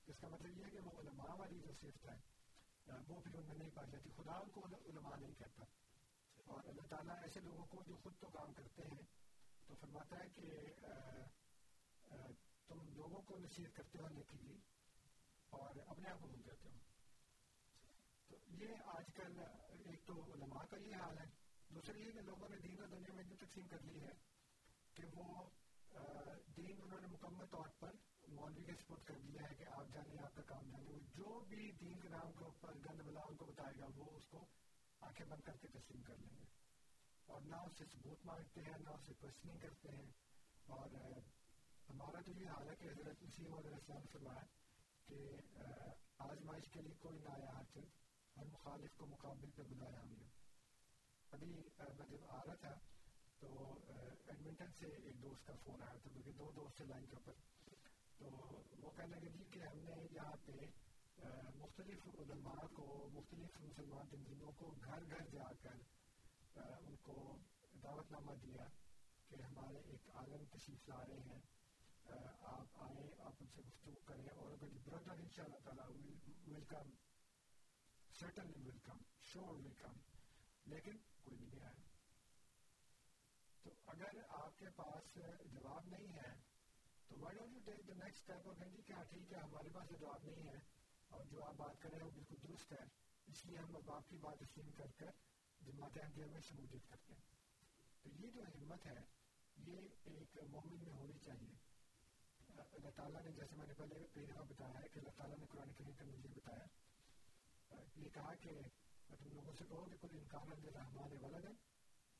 اس 0.06 0.18
کا 0.18 0.28
مطلب 0.28 0.58
یہ 0.58 0.64
ہے 0.64 0.70
کہ 0.70 0.80
وہ 0.80 1.00
علماء 1.00 1.34
والی 1.38 1.60
جو 1.60 1.72
صفت 1.72 2.08
ہے، 2.08 2.16
وہ 3.08 3.20
پھر 3.20 3.34
ان 3.34 3.46
میں 3.46 3.56
نہیں 3.56 3.70
پائی 3.70 3.90
جاتی۔ 3.90 4.10
خدا 4.10 4.32
ان 4.32 4.48
کو 4.50 4.66
علماء 4.66 5.16
نہیں 5.16 5.34
کہتا۔ 5.34 5.64
اور 6.48 6.68
اللہ 6.68 6.86
تعالیٰ 6.88 7.16
ایسے 7.22 7.40
لوگوں 7.40 7.66
کو 7.66 7.82
جو 7.86 7.96
خود 8.02 8.14
تو 8.20 8.28
کام 8.30 8.52
کرتے 8.52 8.82
ہیں، 8.84 9.02
تو 9.68 9.74
فرماتا 9.80 10.18
ہے 10.18 10.28
کہ 10.34 10.46
تم 12.68 12.78
لوگوں 12.94 13.20
کو 13.22 13.38
نصیحت 13.38 13.76
کرتے 13.76 13.98
ہو 13.98 14.08
نیکی 14.08 14.56
اور 15.52 15.76
اپنے 15.86 16.08
آپ 16.10 16.20
کو 16.20 16.28
بھول 16.28 16.42
جاتے 16.46 16.68
ہو۔ 16.68 16.76
تو 18.30 18.36
یہ 18.54 18.90
آج 18.94 19.12
کل 19.16 19.38
ایک 19.40 20.06
تو 20.06 20.14
علماء 20.34 20.64
کا 20.70 20.76
یہ 20.76 20.94
حال 20.94 21.18
ہے 21.18 21.26
دوسرا 21.70 21.98
یہ 21.98 22.10
کہ 22.12 22.20
لوگوں 22.22 22.48
نے 22.48 22.56
دین 22.58 22.80
اور 22.80 22.88
دنیا 22.88 23.14
میں 23.14 23.24
اتنی 23.24 23.36
تقسیم 23.36 23.66
کر 23.68 23.80
لی 23.82 24.00
ہے 24.02 24.12
کہ 24.96 25.04
وہ 25.14 25.48
دین 26.56 26.80
انہوں 26.82 27.00
نے 27.00 27.06
مکمل 27.06 27.46
طور 27.50 27.68
پر 27.78 27.96
مولوی 28.28 28.64
کے 28.64 28.72
سپورٹ 28.80 29.04
کر 29.06 29.18
دیا 29.18 29.42
ہے 29.42 29.54
کہ 29.54 29.64
آپ 29.72 29.92
جانے، 29.94 30.18
آپ 30.24 30.34
کا 30.34 30.42
کام 30.46 30.70
جانے، 30.70 30.84
وہ 30.86 31.00
جو 31.14 31.38
بھی 31.48 31.70
دین 31.80 32.00
کے 32.00 32.08
نام 32.08 32.32
کے 32.32 32.44
اوپر 32.44 32.74
گند 32.86 33.00
بلا 33.06 33.20
ان 33.28 33.36
کو 33.36 33.44
بتائے 33.44 33.78
گا، 33.78 33.86
وہ 33.96 34.10
اس 34.16 34.26
کو 34.30 34.44
آنکھیں 35.00 35.26
بند 35.26 35.40
کر 35.40 35.56
کے 35.56 35.68
تسلیم 35.68 36.02
کر 36.02 36.14
لیں 36.16 36.36
گے۔ 36.38 36.44
اور 37.26 37.40
نہ 37.40 37.56
اسے 37.56 37.84
ثبوت 37.92 38.26
مانگتے 38.26 38.60
ہیں، 38.60 38.78
نہ 38.78 38.90
اسے 38.90 39.14
کوشچننگ 39.14 39.58
کرتے 39.58 39.88
ہیں۔ 39.88 40.10
اور 40.66 40.90
ہمارا 41.90 42.20
تو 42.20 42.32
یہ 42.32 42.48
حال 42.48 42.68
ہے 42.70 42.76
کہ 42.76 42.84
حضرت 42.84 43.22
مسیم 43.22 43.54
علیہ 43.54 43.74
السلام 43.74 44.02
فرمایا 44.12 44.44
کہ 45.06 45.36
آزمائش 46.18 46.64
کے 46.72 46.82
لیے 46.82 46.94
کوئی 46.98 47.18
نہ 47.18 47.28
آیا 47.28 47.50
حاصل 47.50 47.84
اور 48.34 48.46
مخالف 48.46 48.90
کو 48.96 49.06
مقابل 49.06 49.50
پہ 49.50 49.62
بلایا 49.62 50.02
ہم 50.02 50.08
نے۔ 50.08 50.24
ابھی 51.30 51.46
میں 51.46 51.62
جب 52.10 52.24
آ 52.28 52.38
رہا 52.46 52.54
تھا 52.54 52.74
تو 53.38 53.78
ایڈمنٹن 54.26 54.72
سے 54.78 54.86
ایک 54.86 55.22
دوست 55.22 55.46
کا 55.46 55.52
فون 55.64 55.82
آیا 55.82 55.98
تھا 55.98 56.10
کیونکہ 56.12 56.32
دو 56.32 56.52
دوست 56.56 56.76
تھے 56.76 56.84
لائن 56.84 57.06
کے 57.06 57.16
اوپر۔ 57.16 57.32
تو 58.18 58.26
وہ 58.78 58.90
کہنے 58.90 59.20
لگے 59.20 59.30
جی 59.30 59.44
کہ 59.44 59.58
ہم 59.58 59.78
نے 59.78 60.06
یہاں 60.10 60.36
پہ 60.46 60.52
مطلب 61.18 61.56
مختلف 61.58 62.06
علماء 62.14 62.64
کو 62.72 62.84
مختلف 63.12 63.60
مسلمان 63.60 64.06
تنظیموں 64.06 64.50
کو 64.56 64.70
گھر 64.82 65.04
گھر 65.08 65.26
جا 65.32 65.50
کر 65.60 65.76
ان 66.80 66.94
کو 67.02 67.16
دعوت 67.82 68.10
نامہ 68.10 68.34
دیا 68.42 68.66
کہ 69.30 69.42
ہمارے 69.42 69.78
ایک 69.86 70.08
عالم 70.12 70.44
تشریف 70.50 70.88
لا 70.88 71.00
رہے 71.08 71.20
ہیں 71.24 71.40
آپ 72.48 72.82
آئیں 72.82 73.08
آپ 73.18 73.32
ان 73.40 73.46
سے 73.46 73.62
گفتگو 73.62 73.94
کریں 74.04 74.28
اور 74.34 74.50
اگر 74.50 74.76
بردر 74.84 75.18
ان 75.18 75.28
شاء 75.30 75.42
اللہ 75.44 75.64
تعالیٰ 75.64 75.86
welcome 76.46 76.90
certainly 78.10 78.60
welcome 78.60 78.98
sure 79.22 79.54
welcome 79.56 79.96
لیکن 80.66 80.96
کوئی 81.20 81.36
بھی 81.36 81.46
نہیں 81.46 81.64
آیا 81.64 81.86
تو 83.64 83.70
اگر 83.86 84.18
آپ 84.36 84.58
کے 84.58 84.68
پاس 84.76 85.16
جواب 85.52 85.86
نہیں 85.86 86.12
ہے 86.14 86.32
تو 87.10 87.16
why 87.18 87.36
don't 87.36 87.52
you 87.52 87.60
take 87.64 87.86
the 87.88 87.94
next 87.94 88.20
step 88.20 88.46
اور 88.46 88.54
کہیں 88.54 88.70
جی 88.70 88.82
کہ 88.82 88.92
ہاں 88.92 89.02
ٹھیک 89.04 89.32
ہے 89.32 89.38
ہمارے 89.38 89.68
پاس 89.68 89.88
جواب 89.90 90.24
نہیں 90.24 90.46
ہے۔ 90.46 90.58
اور 91.08 91.24
جو 91.24 91.44
آپ 91.44 91.54
بات 91.54 91.80
کر 91.80 91.90
رہے 91.90 91.98
ہیں 91.98 92.06
وہ 92.06 92.10
بالکل 92.10 92.36
درست 92.42 92.72
ہے، 92.72 92.84
اس 93.26 93.46
لیے 93.46 93.58
ہم 93.58 93.76
اب 93.76 93.90
آپ 93.90 94.08
کی 94.08 94.16
بات 94.16 94.38
تسلیم 94.38 94.70
کر 94.70 94.86
کر 94.96 95.10
جماعت 95.60 95.98
احمدیہ 96.02 96.24
میں 96.24 96.40
شمولیت 96.40 96.88
کرتے 96.88 97.14
ہیں۔ 97.14 97.22
تو 98.02 98.10
یہ 98.10 98.30
جو 98.30 98.42
ہمت 98.42 98.86
ہے، 98.86 99.00
یہ 99.56 99.80
ایک 100.04 100.38
مومن 100.50 100.84
میں 100.84 100.92
ہونی 100.92 101.18
چاہیے۔ 101.18 101.54
اللہ 102.58 102.90
تعالیٰ 102.90 103.22
نے 103.22 103.32
جیسے 103.32 103.56
میں 103.56 103.66
نے 103.66 103.74
پہلے 103.74 103.94
کئی 104.12 104.26
دفعہ 104.26 104.44
بتایا 104.44 104.80
ہے 104.80 104.88
کہ 104.88 104.98
اللہ 104.98 105.10
تعالیٰ 105.16 105.36
نے 105.38 105.46
قرآن 105.46 105.72
کریم 105.72 105.92
کا 105.92 106.04
مجھے 106.04 106.28
بتایا 106.28 106.64
یہ 107.96 108.08
کہا 108.10 108.34
کہ 108.34 108.50
تم 109.08 109.32
لوگوں 109.32 109.52
سے 109.52 109.64
کہو 109.68 109.84
کہ 109.84 109.96
کوئی 109.96 110.18
انکان 110.18 110.66
رحمان 110.74 111.24
ولد 111.24 111.44
ہے 111.44 111.52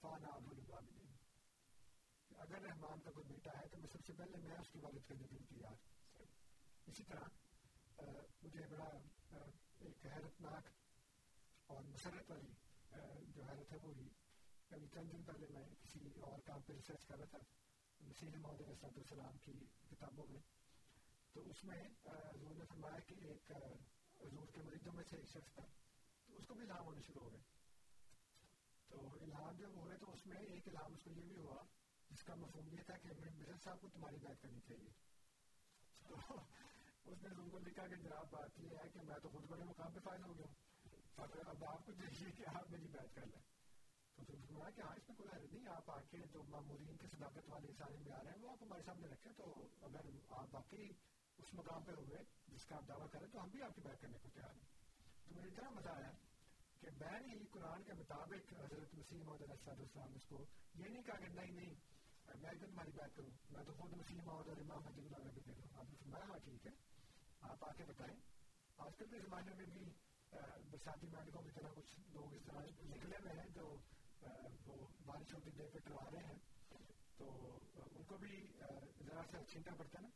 فانا 0.00 0.28
ابو 0.28 0.50
البابلین 0.50 1.12
اگر 2.36 2.62
رحمان 2.62 3.00
کا 3.00 3.10
کوئی 3.10 3.26
بیٹا 3.26 3.50
ہے 3.60 3.68
تو 3.68 3.78
میں 3.78 3.88
سب 3.92 3.98
سے 4.06 4.12
پہلے 4.12 4.36
میں 4.36 4.56
اس 4.56 4.68
کی 4.68 4.78
والد 4.78 5.08
کرنے 5.08 5.26
کے 5.26 5.36
لیے 5.36 5.46
تیار 5.48 5.74
اسی 6.86 7.04
طرح 7.04 7.24
Uh, 8.02 8.22
مجھے 8.42 8.60
بڑا 8.70 8.84
uh, 8.84 9.50
ایک 9.78 10.06
حیرتناک 10.06 10.66
اور 11.66 11.82
مسرت 11.82 12.30
والی 12.30 12.52
uh, 12.94 13.22
جو 13.28 13.42
حیرت 13.42 13.72
ہے 13.72 13.76
وہ 13.82 13.94
ہوئی۔ 13.94 14.08
ابھی 14.70 14.86
چند 14.88 15.12
دن 15.12 15.22
پہلے 15.22 15.46
میں 15.50 15.62
کسی 15.82 15.98
اور 16.20 16.38
کام 16.38 16.60
پہ 16.60 16.72
ریسرچ 16.72 17.04
کر 17.06 17.16
رہا 17.16 17.24
تھا، 17.24 17.38
مسیح 18.00 18.28
محمد 18.28 18.60
علیہ 18.60 18.86
السلام 18.96 19.38
کی 19.38 19.52
کتابوں 19.90 20.26
میں۔ 20.28 20.40
تو 21.32 21.40
اس 21.40 21.64
میں 21.64 21.82
حضور 22.04 22.54
نے 22.54 22.64
فرمایا 22.64 22.98
کہ 22.98 23.14
ایک 23.20 23.52
حضور 24.20 24.46
کے 24.46 24.62
مریضوں 24.62 24.92
میں 24.92 25.04
سے 25.10 25.16
ایک 25.16 25.28
شخص 25.28 25.54
تھا۔ 25.54 25.62
تو 26.26 26.36
اس 26.36 26.46
کو 26.46 26.54
بھی 26.54 26.62
الہام 26.62 26.84
ہونے 26.84 27.00
شروع 27.02 27.22
ہو 27.22 27.32
گئے۔ 27.32 27.40
تو 28.88 29.18
الہام 29.20 29.56
جب 29.56 29.76
ہو 29.76 29.88
رہے 29.88 29.98
تو 29.98 30.12
اس 30.12 30.26
میں 30.26 30.36
ایک 30.36 30.68
الہام 30.68 30.92
اس 30.92 31.00
کو 31.04 31.10
یہ 31.10 31.22
بھی 31.22 31.36
ہوا، 31.36 31.62
جس 32.10 32.22
کا 32.22 32.34
مفہوم 32.34 32.68
یہ 32.68 32.82
تھا 32.86 32.96
کہ 32.96 33.08
مرزا 33.38 33.56
صاحب 33.64 33.80
کو 33.80 33.88
تمہاری 33.88 34.16
بات 34.16 34.42
کرنی 34.42 34.60
چاہیے۔ 34.60 34.90
تو 36.08 36.14
اس 37.08 37.22
نے 37.22 37.42
ان 37.42 37.50
کو 37.50 37.58
لکھا 37.58 37.86
کہ 37.86 37.96
جناب 37.96 38.30
بات 38.30 38.60
یہ 38.60 38.68
ہے 38.84 38.88
کہ 38.88 39.00
میں 39.02 39.18
تو 39.22 39.28
خود 39.28 39.44
بڑے 39.44 39.64
مقام 39.64 39.92
پہ 39.92 40.00
فائل 40.00 40.22
ہو 40.22 40.38
گیا 40.38 40.46
ہوں۔ 40.46 40.54
اب 41.46 41.64
آپ 41.64 41.86
کو 41.86 41.92
چاہیے 41.92 42.30
کہ 42.30 42.44
آپ 42.54 42.70
میری 42.70 42.86
بات 42.86 43.14
کر 43.14 43.26
لیں۔ 43.26 43.42
تو 44.16 44.24
پھر 44.24 44.34
فرمایا 44.34 44.70
کہ 44.70 44.80
ہاں 44.80 44.96
اس 44.96 45.08
میں 45.08 45.16
کوئی 45.16 45.28
حرض 45.36 45.52
نہیں، 45.52 45.66
آپ 45.66 45.90
آ 45.90 46.00
کے 46.10 46.18
جو 46.32 46.42
معمولین 46.42 46.96
کے 46.96 47.06
صداقت 47.06 47.48
والے 47.48 47.72
سارے 47.78 47.96
میں 47.98 48.12
آ 48.12 48.22
رہے 48.24 48.30
ہیں، 48.30 48.44
وہ 48.44 48.50
آپ 48.50 48.62
ہمارے 48.62 48.82
سامنے 48.82 49.08
رکھیں۔ 49.08 49.32
تو 49.32 49.68
اگر 49.80 50.00
آپ 50.28 50.54
واقعی 50.54 50.88
اس 51.38 51.54
مقام 51.54 51.82
پہ 51.84 51.92
ہوئے 51.92 52.18
جس 52.48 52.64
کا 52.64 52.76
آپ 52.76 52.88
دعویٰ 52.88 53.10
کریں 53.10 53.26
تو 53.32 53.44
ہم 53.44 53.48
بھی 53.48 53.62
آپ 53.62 53.74
کی 53.74 53.80
بات 53.80 54.00
کرنے 54.00 54.18
کو 54.22 54.28
تیار 54.28 54.50
ہیں۔ 54.50 54.66
تو 55.28 55.34
مجھے 55.36 55.48
اتنا 55.48 55.70
مزہ 55.70 55.88
آیا 55.88 56.10
کہ 56.80 56.88
میں 56.90 57.20
نے 57.20 57.44
قرآن 57.50 57.82
کے 57.82 57.92
مطابق 57.92 58.52
حضرت 58.52 58.94
مسیح 58.94 59.24
محمد 59.24 59.42
علیہ 59.42 59.54
السلام 59.54 59.80
السلام 59.80 60.14
اس 60.14 60.24
کو 60.28 60.44
یہ 60.74 60.84
نہیں 60.84 61.02
کہا 61.02 61.16
کہ 61.16 61.28
نہیں 61.28 61.52
نہیں، 61.52 61.74
میں 62.40 62.50
ادھر 62.50 62.66
تمہاری 62.66 62.90
بات 62.90 63.16
کروں۔ 63.16 63.30
میں 63.50 63.64
تو 63.64 63.72
خود 63.72 63.92
مسیح 63.92 64.20
محمد 64.24 64.48
اور 64.48 64.56
امام 64.56 64.86
حجی 64.86 65.00
اللہ 65.00 65.30
بھی 65.30 65.40
دے 65.46 65.52
دوں 65.52 65.78
آپ 65.78 65.84
نے 65.88 65.96
فرمایا 65.96 66.24
ہاں 66.24 66.38
ٹھیک 66.44 66.66
ہے۔ 66.66 66.87
آپ 67.40 67.64
آ 67.64 67.72
کے 67.72 67.84
بتائیں۔ 67.84 68.16
آج 68.76 68.96
کل 68.96 69.06
کے 69.10 69.18
زمانے 69.18 69.54
میں 69.54 69.66
بھی 69.66 69.92
برساتی 70.70 71.06
میڈیکوں 71.06 71.42
کی 71.42 71.50
طرح 71.50 71.68
کچھ 71.76 72.00
لوگ 72.12 72.34
اس 72.34 72.42
طرح 72.46 72.60
نکلے 72.80 73.16
ہوئے 73.16 73.40
ہیں 73.40 73.48
جو 73.54 73.76
وہ 74.66 74.86
بارش 75.06 75.34
ہوتی 75.34 75.50
دے 75.50 75.66
پہ 75.72 75.78
کروا 75.78 76.10
رہے 76.10 76.26
ہیں۔ 76.26 76.38
تو 77.16 77.58
ان 77.74 78.04
کو 78.04 78.16
بھی 78.16 78.46
ذرا 79.00 79.22
سے 79.30 79.44
چھینٹا 79.50 79.74
پڑتا 79.78 80.00
نا۔ 80.00 80.08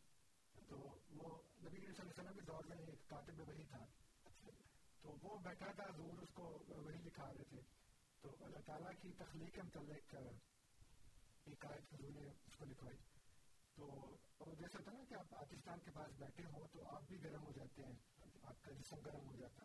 تو 0.69 0.79
وہ 1.11 1.43
نبی 1.63 1.81
صلی 1.81 1.87
اللہ 1.87 2.03
علیہ 2.03 2.11
وسلم 2.11 2.35
کے 2.35 2.41
دور 2.41 2.65
میں 2.65 2.77
ایک 2.77 3.09
کاتب 3.09 3.35
میں 3.35 3.45
وہی 3.49 3.65
تھا۔ 3.65 3.87
تو 5.01 5.17
وہ 5.23 5.39
بیٹھا 5.39 5.73
تھا، 5.73 5.85
حضور 5.85 6.23
اس 6.23 6.29
کو 6.35 6.63
وہی 6.69 6.99
لکھا 6.99 7.33
رہے 7.33 7.45
تھے۔ 7.45 7.61
تو 8.21 8.37
اللہ 8.41 8.59
تعالیٰ 8.67 8.91
کی 9.03 9.13
تخلیق 9.13 9.55
کے 9.55 9.63
متعلق 9.63 10.15
ایک 11.45 11.67
آیت 11.67 11.95
حضور 11.95 12.11
نے 12.11 12.31
اس 12.47 12.57
کو 12.57 12.65
لکھوائی۔ 12.65 12.99
تو 13.75 14.17
اور 14.43 14.55
جیسا 14.55 14.79
تھا 14.85 14.93
نا 14.93 15.05
کہ 15.09 15.15
آپ 15.15 15.31
پاکستان 15.31 15.81
کے 15.81 15.91
پاس 15.91 16.13
بیٹھے 16.19 16.45
ہوں 16.45 16.69
تو 16.73 16.89
آپ 16.89 17.03
بھی 17.03 17.25
گرم 17.25 17.45
ہو 17.45 17.53
جاتے 17.53 17.83
ہیں، 17.83 17.93
آپ 18.43 18.63
کا 18.63 18.71
جسم 18.71 18.97
گرم 18.97 19.29
ہو 19.29 19.37
جاتا 19.37 19.65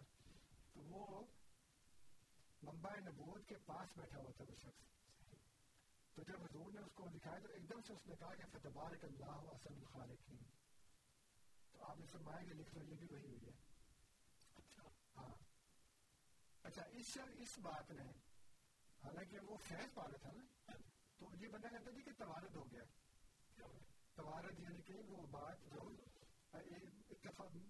تو 0.73 0.79
وہ 0.79 1.25
ممبئی 2.63 3.01
نبوت 3.01 3.47
کے 3.47 3.55
پاس 3.65 3.97
بیٹھا 3.97 4.19
ہوا 4.19 4.31
تھا 4.31 4.43
وہ 4.47 4.55
شخص۔ 4.55 4.85
تو 6.13 6.23
جب 6.23 6.43
حضور 6.43 6.71
نے 6.73 6.81
اس 6.81 6.91
کو 6.93 7.07
دکھایا 7.07 7.39
تو 7.39 7.47
ایک 7.47 7.69
دم 7.69 7.81
سے 7.81 7.93
اس 7.93 8.07
نے 8.07 8.15
کہا 8.15 8.35
کہ 8.35 8.43
فتبارک 8.51 9.03
اللہ 9.03 9.49
اصل 9.55 9.73
الخالقین۔ 9.73 10.43
تو 11.71 11.83
آپ 11.83 11.99
نے 11.99 12.05
فرمایا 12.05 12.43
کہ 12.43 12.53
لکھ 12.53 12.75
لو، 12.75 12.83
یہ 12.83 12.95
بھی 12.95 13.07
وہی 13.11 13.25
ہوئی 13.25 13.45
ہے 13.45 13.51
ہاں۔ 15.17 15.35
اچھا 16.63 16.83
اس 16.83 17.17
اس 17.37 17.59
بات 17.59 17.91
نے، 17.91 18.11
حالانکہ 19.03 19.39
وہ 19.39 19.57
فیض 19.57 19.93
پا 19.93 20.03
رہا 20.03 20.17
تھا 20.17 20.31
نا، 20.31 20.73
تو 21.17 21.25
یہ 21.39 21.47
بندہ 21.47 21.67
کہتا 21.67 21.91
جی 21.91 22.01
کہ 22.01 22.11
توارد 22.17 22.55
ہو 22.55 22.71
گیا۔ 22.71 22.83
توارد 24.17 24.59
یعنی 24.59 24.81
کہ 24.81 24.93
وہ 24.93 25.27
بات 25.27 25.57
جو 25.73 25.93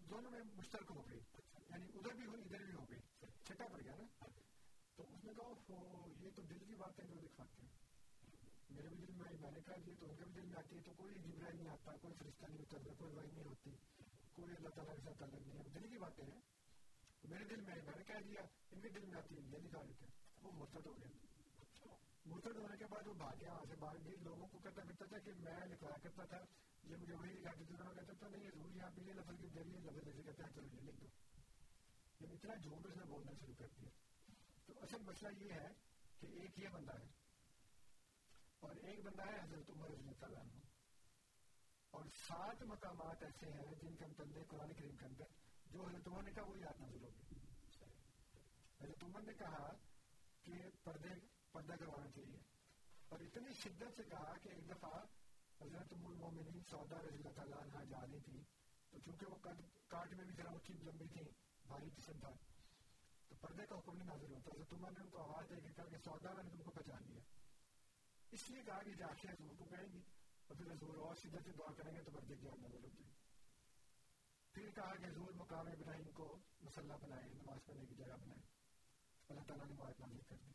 دونوں 0.09 0.31
میں 0.31 0.39
مشترک 0.55 0.91
ہو 0.95 1.09
گئی۔ 1.09 1.19
یعنی 1.69 1.85
ادھر 1.93 2.13
بھی 2.13 2.25
ہوئی، 2.25 2.43
ادھر 2.43 2.63
بھی 2.63 2.73
ہو 2.73 2.85
گئی۔ 2.89 2.99
چھٹا 3.43 3.67
پڑ 3.67 3.81
گیا 3.81 3.95
نا۔ 3.95 4.25
تو 4.95 5.03
اس 5.03 5.23
نے 5.23 5.33
کہا 5.33 5.73
یہ 6.25 6.29
تو 6.35 6.41
دل 6.41 6.59
کی 6.59 6.75
بات 6.75 6.99
ہے 6.99 7.07
جو 7.07 7.15
دکھاتے 7.15 7.61
ہیں۔ 7.61 7.69
میرے 8.69 8.87
بھی 8.87 8.97
دل 8.97 9.11
میں 9.11 9.41
میں 9.41 9.51
نے 9.51 9.59
کہا 9.61 9.75
یہ 9.87 9.93
تو 9.99 10.09
ان 10.09 10.15
کے 10.15 10.23
بھی 10.23 10.33
دل 10.33 10.45
میں 10.45 10.57
آتی 10.57 10.75
ہے۔ 10.75 10.81
تو 10.81 10.91
کوئی 10.97 11.15
جبرائل 11.15 11.55
نہیں 11.55 11.67
آتا، 11.67 11.97
کوئی 12.01 12.13
فرشتہ 12.13 12.45
نہیں 12.45 12.59
اترتا، 12.59 12.93
کوئی 12.97 13.13
وحی 13.13 13.31
نہیں 13.31 13.45
ہوتی۔ 13.45 13.71
کوئی 14.31 14.55
اللہ 14.57 14.69
تعالیٰ 14.69 14.95
کے 14.95 15.01
ساتھ 15.01 15.19
تعلق 15.19 15.47
نہیں 15.47 15.59
ہے۔ 15.59 15.69
دل 15.69 15.89
کی 15.89 15.97
باتیں 15.97 16.25
ہیں۔ 16.25 16.41
میرے 17.23 17.43
دل 17.43 17.61
میں 17.61 17.75
میں 17.75 17.93
نے 17.97 18.03
کہہ 18.03 18.13
جی، 18.13 18.29
دیا 18.29 18.41
ان 18.71 18.81
کے 18.81 18.89
دل 18.89 19.05
میں 19.05 19.17
آتی 19.17 19.35
ہے، 19.35 19.41
یہ 19.41 19.57
دکھا 19.57 19.81
دیتے 19.87 20.05
وہ 20.41 20.51
مرتد 20.51 20.85
ہو 20.85 20.97
گیا۔ 20.97 21.26
مرتد 22.27 22.57
ہونے 22.57 22.77
کے 22.77 22.85
بعد 22.85 23.07
وہ 23.07 23.13
بھاگ 23.13 23.31
گیا 23.41 23.53
وہاں 23.53 23.65
سے 23.69 23.75
باہر 23.75 23.97
بھی 23.97 24.15
لوگوں 24.15 24.47
کو 24.47 24.59
کہتا 24.59 24.81
پھرتا 24.81 25.05
تھا 25.05 25.19
کہ 25.19 25.31
میں 25.33 25.65
لکھوایا 25.65 25.97
کرتا 26.03 26.25
تھا۔ 26.25 26.37
یہ 26.83 26.95
مجھے 26.95 27.13
وہی 27.13 27.33
لکھا 27.33 27.51
دیتے 27.59 27.73
تھا 27.75 27.93
کہتا 27.93 28.13
تھا، 28.13 28.27
نہیں 28.27 28.49
ضرور 28.49 28.71
یہاں 28.71 28.89
پہ 28.95 29.01
یہ 29.01 29.13
لفظ 29.13 29.41
کے 29.41 29.47
ذریعے 29.47 29.79
لفظ 29.79 30.05
جیسے 30.05 30.23
کہتے 30.23 30.43
ہیں 30.43 30.51
چلو 30.55 30.67
یہ 30.73 30.81
لکھ 30.81 31.01
دو۔ 31.01 31.07
یہ 32.19 32.27
اتنا 32.33 32.55
جھوٹ 32.55 32.85
اس 32.85 32.97
نے 32.97 33.03
بولنا 33.05 33.31
شروع 33.39 33.53
کر 33.57 33.67
دیا۔ 33.67 33.89
تو 34.65 34.73
اصل 34.81 35.01
مسئلہ 35.01 35.43
یہ 35.43 35.51
ہے 35.51 35.67
کہ 36.19 36.25
ایک 36.25 36.59
یہ 36.59 36.67
بندہ 36.67 36.91
ہے 36.91 37.07
اور 38.59 38.75
ایک 38.75 39.03
بندہ 39.03 39.23
ہے 39.31 39.39
حضرت 39.43 39.69
عمر 39.69 39.89
رضی 39.89 40.09
اللہ 40.21 40.39
عنہ۔ 40.39 40.59
اور 41.91 42.05
سات 42.27 42.63
مقامات 42.63 43.23
ایسے 43.23 43.45
ہیں 43.45 43.75
جن 43.81 43.95
کے 43.95 44.05
متعلق 44.05 44.49
قرآن 44.49 44.73
کریم 44.73 44.95
کے 44.95 45.05
اندر 45.05 45.25
جو 45.65 45.87
حضرت 45.87 46.07
عمر 46.07 46.23
نے 46.23 46.31
کہا 46.31 46.43
وہی 46.43 46.61
یاد 46.61 46.81
نظر 46.81 47.03
ہوگی 47.03 47.35
حضرت 48.81 49.03
عمر 49.03 49.21
نے 49.21 49.33
کہا 49.33 49.71
کہ 50.41 50.53
پردے 50.83 51.36
پردہ 51.57 51.73
کروانا 51.73 52.11
چاہیے۔ 52.11 52.39
اور 53.09 53.19
اتنی 53.19 53.53
شدت 53.53 53.97
سے 53.97 54.03
کہا 54.03 54.33
کہ 54.43 54.49
ایک 54.49 54.69
دفعہ 54.69 55.05
حضرت 55.61 55.93
المومنین 55.93 56.61
سودا 56.69 57.01
رضی 57.01 57.17
اللہ 57.17 57.33
تعالیٰ 57.35 57.61
عنہ 57.61 57.85
جا 57.85 58.01
رہی 58.01 58.19
تھی، 58.19 58.43
تو 58.89 58.99
چونکہ 58.99 59.25
وہ 59.29 59.35
کاٹ 59.87 60.13
میں 60.13 60.25
بھی 60.25 60.33
ذرا 60.33 60.49
اونچی 60.49 60.73
لمبی 60.73 61.07
تھی 61.07 61.21
بھاری 61.67 61.89
جسم 61.89 62.19
تھا، 62.19 62.29
تو 63.27 63.35
پردے 63.35 63.65
کا 63.65 63.75
حکم 63.75 63.97
نہیں 63.97 64.07
نازل 64.07 64.33
ہوتا 64.33 64.51
حضرت 64.55 64.73
عمر 64.73 64.91
نے 64.91 65.03
ان 65.03 65.09
کو 65.09 65.21
آواز 65.21 65.49
دے 65.49 65.55
کے 65.55 65.73
کہا 65.75 65.85
کہ 65.85 65.97
سودا 65.97 66.33
میں 66.33 66.43
نے 66.43 66.49
تم 66.49 66.63
کو 66.63 66.71
پہچان 66.71 67.03
لیا 67.07 67.19
اس 68.31 68.49
لیے 68.49 68.63
کہا 68.63 68.83
کہ 68.83 68.93
جا 68.93 69.07
کے 69.21 69.27
حضور 69.27 69.55
کو 69.57 69.65
کہیں 69.65 69.93
گی 69.93 70.01
اور 70.47 70.57
پھر 70.57 70.71
حضور 70.71 70.97
اور 70.97 71.15
شدت 71.15 71.45
سے 71.45 71.51
دعا 71.51 71.73
کریں 71.73 71.95
گے 71.95 72.03
تو 72.03 72.11
پردے 72.11 72.35
کی 72.35 72.47
نازل 72.47 72.73
ہو 72.73 72.79
جائے 72.79 73.11
پھر 74.51 74.69
کہا 74.75 74.95
کہ 74.95 75.05
حضور 75.05 75.33
مقام 75.33 75.67
ابراہیم 75.67 76.11
کو 76.11 76.37
مسلح 76.61 76.95
بنائے، 76.95 77.23
نماز 77.23 77.59
پڑھنے 77.65 77.85
کی 77.85 77.95
جگہ 77.95 78.17
بنائے۔ 78.21 78.41
اللہ 79.29 79.41
تعالیٰ 79.41 79.65
نے 79.65 79.73
معاہد 79.73 79.99
نازل 79.99 80.21
کر 80.29 80.35
دی۔ 80.35 80.51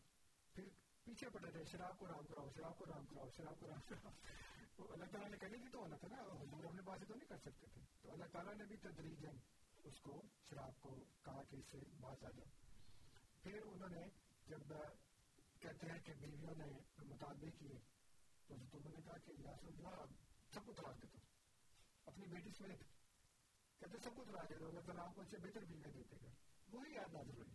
پھر 0.53 0.69
پیچھے 1.07 1.29
پڑے 1.33 1.51
تھے 1.51 1.65
شراب 1.65 1.99
کو 1.99 2.07
رام 2.07 2.27
کراؤ 2.27 2.49
شراب 2.57 2.79
کو 2.79 2.87
رام 2.87 3.07
کراؤ 3.07 3.29
شراب 3.37 3.61
کو 3.61 3.69
رام 3.69 3.81
کراؤ 3.89 4.91
اللہ 4.91 5.11
تعالیٰ 5.13 5.31
نے 5.31 5.37
کرنے 5.37 5.59
کی 5.59 5.69
تو 5.73 5.79
ہونا 5.79 5.97
تھا 5.97 6.09
نا 6.09 6.23
حضور 6.33 6.65
اپنے 6.65 6.83
پاس 6.85 7.03
تو 7.09 7.15
نہیں 7.15 7.29
کر 7.29 7.39
سکتے 7.39 7.67
تھے 7.73 7.81
تو 8.03 8.13
اللہ 8.13 8.31
تعالیٰ 8.33 8.55
نے 8.55 8.65
بھی 8.65 8.77
تدریجن 8.77 9.37
اس 9.85 10.01
کو 10.01 10.21
شراب 10.51 10.81
کو 10.81 10.95
کہا 11.23 11.43
کہ 11.51 11.57
اس 11.57 11.71
سے 11.71 11.79
باز 12.01 12.25
آ 12.25 12.31
جاؤ 12.31 12.49
پھر 13.43 13.61
انہوں 13.65 13.89
نے 13.89 14.03
جب 14.47 14.73
کہتے 15.61 15.91
ہیں 15.91 15.99
کہ 16.05 16.13
بیویوں 16.21 16.55
نے 16.57 16.71
مطالبے 17.05 17.51
کیے 17.59 17.79
تو 18.49 18.57
تم 18.71 18.89
نے 18.89 19.03
کہا 19.05 19.19
کہ 19.25 19.33
یا 19.39 19.53
رسول 19.53 19.87
اللہ 19.87 20.05
سب 20.53 20.67
کو 20.67 20.73
طلاق 20.73 21.03
دیتا 21.03 21.19
اپنی 22.07 22.27
بیٹی 22.27 22.51
سمیت 22.59 22.85
کہتے 23.81 23.99
سب 24.03 24.17
کو 24.17 24.25
طلاق 24.25 24.51
دے 24.51 24.59
دو 24.59 24.69
اللہ 24.69 24.87
تعالیٰ 24.87 25.07
آپ 25.07 25.15
کو 25.15 25.23
اچھے 25.23 25.39
بہتر 25.39 25.65
بیویاں 25.65 25.95
دیتے 25.95 26.17
گا 26.23 26.33
وہی 26.69 26.95
یاد 26.95 27.15
نازل 27.15 27.37
ہوئی 27.37 27.51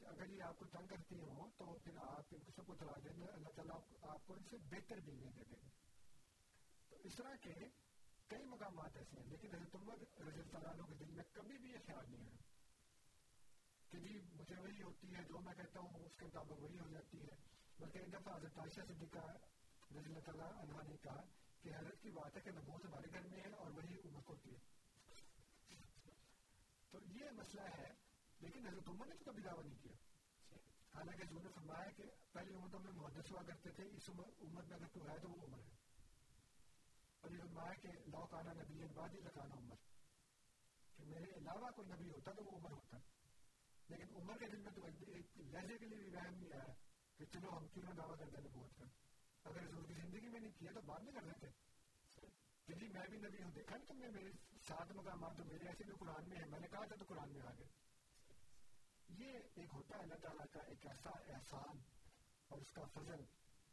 کہ 0.00 0.04
اگر 0.04 0.30
یہ 0.30 0.42
آپ 0.42 0.58
کو 0.58 0.64
تنگ 0.64 0.86
کرتی 0.86 1.20
ہوں 1.20 1.50
تو 1.58 1.78
پھر 1.84 1.96
آپ 1.96 2.34
ان 2.34 2.50
سب 2.56 2.66
کو 2.66 2.74
چلا 2.74 2.96
دیں 3.04 3.16
گے، 3.16 3.30
اللہ 3.30 3.48
تعالیٰ 3.48 3.78
آپ 4.02 4.26
کو 4.26 4.34
ان 4.34 4.42
سے 4.50 4.56
بہتر 4.70 5.00
بیوی 5.00 5.30
دے 5.30 5.44
دیں 5.44 5.62
گے 5.62 5.68
تو 6.88 6.96
اس 6.96 7.16
طرح 7.16 7.34
کے 7.36 7.54
کئی 8.28 8.44
مقامات 8.44 8.96
ایسے 8.96 9.16
ہیں، 9.16 9.26
لیکن 9.26 9.54
حضرت 9.54 9.74
عمر 9.74 9.98
رضی 10.20 10.40
اللہ 10.40 10.68
عنہ 10.68 10.82
کے 10.82 10.94
دل 10.94 11.10
میں 11.10 11.24
کبھی 11.32 11.58
بھی 11.58 11.68
یہ 11.68 11.86
خیال 11.86 12.10
نہیں 12.10 12.26
آیا 12.26 12.46
کہ 13.90 13.98
جی 13.98 14.18
مجھے 14.32 14.56
وہی 14.60 14.82
ہوتی 14.82 15.14
ہے، 15.14 15.22
جو 15.28 15.40
میں 15.40 15.54
کہتا 15.54 15.80
ہوں 15.80 16.04
اس 16.04 16.16
کے 16.16 16.26
مطابق 16.26 16.62
وہی 16.62 16.78
ہو 16.78 16.88
جاتی 16.88 17.22
ہے۔ 17.22 17.36
بلکہ 17.78 17.98
ایک 17.98 18.12
دفعہ 18.12 18.36
حضرت 18.36 18.58
عائشہ 18.58 18.80
صدیقہ 18.88 19.24
رضی 19.90 20.08
اللہ 20.08 20.24
تعالیٰ 20.24 20.50
عنہ 20.62 20.82
نے 20.88 20.96
کہا 20.96 21.22
کہ 21.62 21.68
حضرت 21.76 22.02
کی 22.02 22.10
بات 22.10 22.36
ہے 22.36 22.40
کہ 22.40 22.50
نبوت 22.50 22.84
ہمارے 22.84 23.10
گھر 23.12 23.28
میں 23.28 23.40
ہے 23.40 23.52
اور 23.52 23.70
وہی 23.70 24.00
عمر 24.00 24.28
ہوتی 24.28 24.54
ہے۔ 24.54 24.76
تو 26.90 26.98
یہ 27.14 27.30
مسئلہ 27.30 27.68
ہے 27.78 27.88
لیکن 28.40 28.66
حضرت 28.66 28.88
عمر 28.88 29.06
نے 29.06 29.14
تو 29.14 29.24
کبھی 29.24 29.42
دعویٰ 29.42 29.64
نہیں 29.64 29.78
کیا؟ 29.82 29.92
حالانکہ 30.94 31.24
جو 31.24 31.38
نے 31.38 31.48
فرمایا 31.54 31.90
کہ 31.90 32.04
پہلی 32.32 32.54
امتوں 32.54 32.80
میں 32.80 32.92
محدث 32.92 33.32
ہوا 33.32 33.42
کرتے 33.42 33.70
تھے، 33.70 33.84
اس 33.84 34.10
امت 34.10 34.64
میں 34.64 34.76
اگر 34.76 34.86
تو 34.86 35.08
ہے 35.08 35.18
تو 35.18 35.28
وہ 35.30 35.46
عمر 35.46 35.58
ہے۔ 35.58 35.74
اور 37.20 37.30
یہ 37.30 37.38
فرمایا 37.38 37.74
کہ 37.74 37.88
لو 37.88 38.26
کانا 38.26 38.52
نبی 38.52 38.84
بعد 38.84 39.08
ہی 39.08 39.20
لکانا 39.20 39.54
عمر۔ 39.54 39.74
کہ 40.96 41.04
میرے 41.04 41.24
علاوہ 41.24 41.70
کوئی 41.70 41.88
نبی 41.88 42.10
ہوتا 42.10 42.32
تو 42.32 42.44
وہ 42.44 42.50
عمر 42.50 42.72
ہوتا۔ 42.72 42.96
لیکن 43.88 44.14
عمر 44.14 44.38
کے 44.38 44.46
دل 44.46 44.60
میں 44.60 44.72
تو 44.72 44.84
ایک 44.84 45.26
لہجے 45.36 45.78
کے 45.78 45.86
لیے 45.86 45.98
بھی 45.98 46.10
وہم 46.10 46.34
نہیں 46.34 46.52
آیا 46.54 46.74
کہ 47.16 47.24
چلو 47.24 47.58
ہم 47.58 47.68
کیوں 47.68 47.84
نہ 47.84 47.90
دعویٰ 47.90 48.18
کرتے 48.18 48.40
نبوت 48.40 48.78
کا 48.78 48.84
اگر 49.44 49.68
حضور 49.68 49.84
کی 49.84 49.94
زندگی 49.94 50.28
میں 50.28 50.40
نہیں 50.40 50.52
کیا 50.52 50.72
تو 50.74 50.80
بعد 50.80 51.00
میں 51.00 51.12
کر 51.12 51.22
دیتے۔ 51.22 51.46
کہ 52.64 52.74
جی 52.74 52.88
میں 52.88 53.06
بھی 53.10 53.18
نبی 53.18 53.42
ہوں، 53.42 53.50
دیکھا 53.50 53.76
نا 53.76 53.84
تم 53.88 53.98
نے 53.98 54.08
میرے 54.08 54.30
سات 54.68 54.92
مقامات 54.92 55.36
تو 55.36 55.44
میرے 55.44 55.66
ایسے 55.66 55.84
جو 55.84 55.96
قرآن 55.96 56.28
میں 56.28 56.36
ہے، 56.36 56.44
میں 56.46 56.60
نے 56.60 56.66
کہا 56.68 56.86
تھا 56.86 56.96
تو 56.96 57.04
قرآن 57.08 57.32
میں 57.32 57.40
آ 57.40 57.50
گئے۔ 57.58 57.77
یہ 59.08 59.38
ایک 59.54 59.68
ہوتا 59.72 59.96
ہے 59.96 60.02
اللہ 60.02 60.14
تعالیٰ 60.14 60.46
کا 60.52 60.60
ایک 60.60 60.86
ایسا 60.86 61.10
احسان 61.10 61.76
اور 62.48 62.60
اس 62.60 62.70
کا 62.72 62.82
فضل 62.84 63.24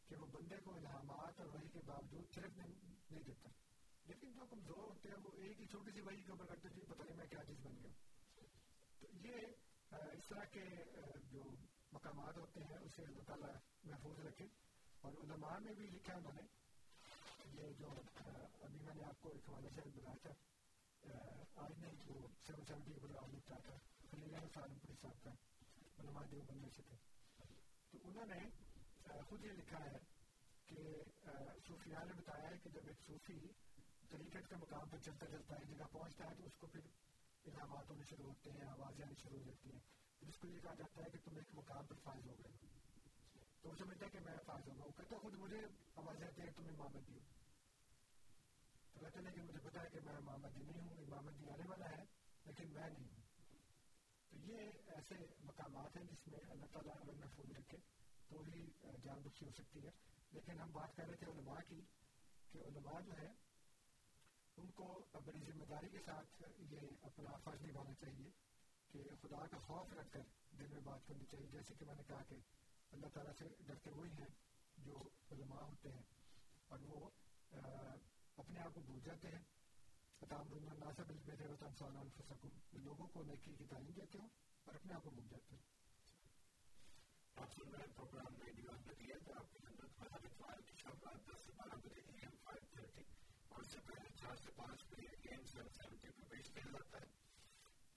کہ 0.07 0.15
وہ 0.15 0.25
بندے 0.25 0.55
کو 0.63 0.73
الہامات 0.75 1.39
اور 1.39 1.47
وہی 1.47 1.69
کے 1.69 1.79
باوجود 1.85 2.25
صرف 2.35 2.57
نہیں 2.57 3.23
دیتا۔ 3.23 3.49
لیکن 4.05 4.31
جو 4.31 4.45
کمزور 4.49 4.77
ہوتے 4.77 5.09
ہیں 5.09 5.17
وہ 5.23 5.31
ایک 5.33 5.61
ہی 5.61 5.65
چھوٹی 5.65 5.91
سی 5.91 6.01
وہی 6.01 6.21
کے 6.21 6.31
اوپر 6.31 6.45
کرتے 6.45 6.69
تھے، 6.69 6.81
پتہ 6.81 7.03
نہیں 7.03 7.17
میں 7.17 7.25
کیا 7.25 7.43
چیز 7.47 7.59
بن 7.59 7.73
گیا۔ 7.83 7.91
تو 8.99 9.07
یہ 9.11 9.31
اس 9.91 10.27
طرح 10.29 10.43
کے 10.43 10.65
جو 11.31 11.43
مقامات 11.91 12.37
ہوتے 12.37 12.59
ہیں، 12.63 12.77
اسے 12.77 13.03
اللہ 13.03 13.21
تعالیٰ 13.21 13.55
محفوظ 13.83 14.19
رکھے۔ 14.19 14.45
اور 15.01 15.13
علماء 15.13 15.59
میں 15.59 15.73
بھی 15.73 15.87
لکھا 15.87 16.13
انہوں 16.15 16.33
نے، 16.33 16.41
یہ 17.53 17.73
جو 17.73 17.89
ابھی 18.61 18.79
میں 18.79 18.95
نے 18.95 19.03
آپ 19.03 19.21
کو 19.21 19.29
ایک 19.29 19.49
حوالے 19.49 19.69
سے 19.69 19.81
بتایا 19.89 20.15
تھا 20.21 20.33
آج 21.55 21.71
نہیں 21.79 21.93
وہ 22.07 22.27
سیون 22.47 22.65
سیونٹی 22.65 22.93
پر 22.93 23.07
لکھا 23.07 23.55
تھا۔ 23.55 23.77
خلیل 24.15 24.47
سالمپوری 24.49 24.93
صاحب 25.01 25.23
کا 25.23 25.31
علماء 25.99 26.21
دیوبندی 26.31 26.69
سے 26.69 26.81
تھے 26.81 26.95
تو 27.93 27.97
انہوں 28.03 28.25
نے 28.25 28.39
خود 29.21 29.43
یہ 29.45 29.51
لکھا 29.51 29.79
ہے 29.85 29.97
کہ 30.69 30.83
صوفیاء 31.67 32.03
نے 32.03 32.13
بتایا 32.13 32.49
ہے 32.49 32.57
کہ 32.63 32.69
جب 32.69 32.87
ایک 32.87 33.01
صوفی 33.01 33.39
طریقت 34.09 34.49
کے 34.49 34.55
مقام 34.55 34.87
پر 34.89 35.03
چلتا 35.05 35.25
چلتا 35.25 35.59
ہے 35.59 35.65
جگہ 35.65 35.87
پہنچتا 35.91 36.29
ہے 36.29 36.35
تو 36.35 36.45
اس 36.45 36.55
کو 36.57 36.67
پھر 36.67 36.87
الہامات 37.45 37.89
ہونے 37.89 38.03
شروع 38.03 38.27
ہوتے 38.27 38.51
ہیں 38.51 38.67
آوازیں 38.67 39.03
آنی 39.05 39.19
شروع 39.23 39.37
ہو 39.37 39.43
جاتی 39.43 39.71
ہیں 39.71 39.79
پھر 40.21 40.27
اس 40.27 40.37
کو 40.37 40.47
یہ 40.47 40.59
کہا 40.59 40.73
جاتا 40.73 41.03
ہے 41.03 41.09
کہ 41.09 41.23
تم 41.25 41.35
ایک 41.35 41.53
مقام 41.53 41.85
پر 41.85 42.01
فائز 42.03 42.27
ہو 42.27 42.37
گئے 42.39 42.71
تو 43.61 43.69
وہ 43.69 43.75
سمجھتا 43.75 44.05
ہے 44.05 44.11
کہ 44.11 44.19
میں 44.19 44.37
فائز 44.45 44.67
ہوں 44.67 44.79
گا 44.79 44.85
وہ 44.85 44.97
کہتا 44.97 45.15
ہے 45.15 45.21
خود 45.21 45.37
مجھے 45.39 45.61
آوازیں 45.95 46.25
آتی 46.27 46.41
ہیں 46.41 46.55
تم 46.55 46.69
امامت 46.69 47.09
ہو 47.09 47.19
تو 48.93 48.99
کہتے 48.99 49.19
ہیں 49.19 49.35
کہ 49.35 49.41
مجھے 49.41 49.59
پتا 49.59 49.83
ہے 49.83 49.89
کہ 49.89 50.05
میں 50.05 50.15
امامت 50.15 50.57
نہیں 50.57 50.73
ہوں 50.79 51.05
امامت 51.05 51.47
آنے 51.51 51.69
والا 51.69 51.91
ہے 51.91 52.03
لیکن 52.45 52.73
میں 52.73 52.89
نہیں 52.89 53.07
ہوں 53.07 53.24
تو 54.35 54.51
یہ 54.51 54.57
ایسے 54.87 55.15
مقامات 55.39 55.97
ہیں 55.97 56.03
جس 56.03 56.27
میں 56.27 56.39
اللہ 56.49 56.65
تعالیٰ 56.65 56.95
اگر 57.01 57.13
محفوظ 57.13 57.51
رکھے 57.51 57.77
تو 58.27 58.41
ہی 58.41 58.65
جان 59.03 59.21
بخشی 59.21 59.45
ہو 59.45 59.51
سکتی 59.51 59.85
ہے۔ 59.85 59.91
لیکن 60.31 60.59
ہم 60.59 60.71
بات 60.71 60.95
کر 60.95 61.07
رہے 61.07 61.15
تھے 61.15 61.27
علماء 61.27 61.59
کی 61.67 61.81
کہ 62.51 62.57
علماء 62.57 63.01
جو 63.01 63.13
ہے 63.17 63.29
ان 64.57 64.71
کو 64.71 65.05
بڑی 65.25 65.39
ذمہ 65.39 65.65
داری 65.65 65.89
کے 65.89 65.99
ساتھ 66.05 66.43
یہ 66.59 66.79
اپنا 67.01 67.37
فرض 67.37 67.61
نبھانا 67.61 67.93
چاہیے 67.93 68.29
کہ 68.91 69.03
خدا 69.21 69.47
کا 69.47 69.57
خوف 69.57 69.93
رکھ 69.93 70.11
کر 70.11 70.21
دل 70.59 70.67
میں 70.67 70.81
بات 70.81 71.07
کرنی 71.07 71.25
چاہیے۔ 71.25 71.47
جیسے 71.47 71.73
کہ 71.73 71.85
میں 71.85 71.95
نے 71.95 72.03
کہا 72.07 72.23
کہ 72.29 72.35
اللہ 72.91 73.07
تعالیٰ 73.07 73.33
سے 73.39 73.45
ڈرتے 73.59 73.91
وہی 73.91 74.11
ہیں 74.11 74.33
جو 74.77 75.09
علماء 75.31 75.61
ہوتے 75.61 75.91
ہیں 75.91 76.03
اور 76.67 76.79
وہ 76.79 77.09
اپنے 78.37 78.59
آپ 78.59 78.73
کو 78.73 78.81
بھول 78.81 78.99
جاتے 79.05 79.27
ہیں۔ 79.27 79.54
لوگوں 82.85 83.07
کو 83.07 83.23
نیکی 83.23 83.53
کی 83.53 83.65
تعلیم 83.65 83.91
دیتے 83.95 84.17
ہوں 84.17 84.27
اور 84.67 84.75
اپنے 84.75 84.93
آپ 84.93 85.03
کو 85.03 85.09
بھول 85.09 85.27
جاتے 85.29 85.55
ہیں 85.55 85.63
آپ 87.35 87.53
سن 87.53 87.71
رہے 87.71 87.87
پروگرام 87.95 88.35
ریڈیو 88.41 88.71
اندر 88.71 88.93
تھا 89.23 89.37
آپ 89.37 89.51
کی 89.51 89.59
خدمت 89.59 89.99
میں 89.99 90.07
حضرت 90.07 90.37
فائل 90.37 90.61
کی 90.61 90.75
شب 90.77 91.03
رات 91.03 91.27
دس 91.27 91.45
سے 91.45 91.51
بارہ 91.57 91.79
بجے 91.83 92.01
اے 92.01 92.19
ایم 92.19 92.35
فائیو 92.43 92.67
تھرٹی 92.71 93.03
اور 93.49 93.59
اس 93.59 93.71
سے 93.71 93.79
پہلے 93.85 94.09
چار 94.15 94.35
سے 94.43 94.51
پانچ 94.55 94.85
بجے 94.91 95.07
اے 95.07 95.29
ایم 95.29 95.45
سیون 95.45 95.69
سیونٹی 95.71 96.09
پہ 96.09 96.29
پیش 96.29 96.49
کیا 96.49 96.63
جاتا 96.71 97.01
ہے 97.01 97.11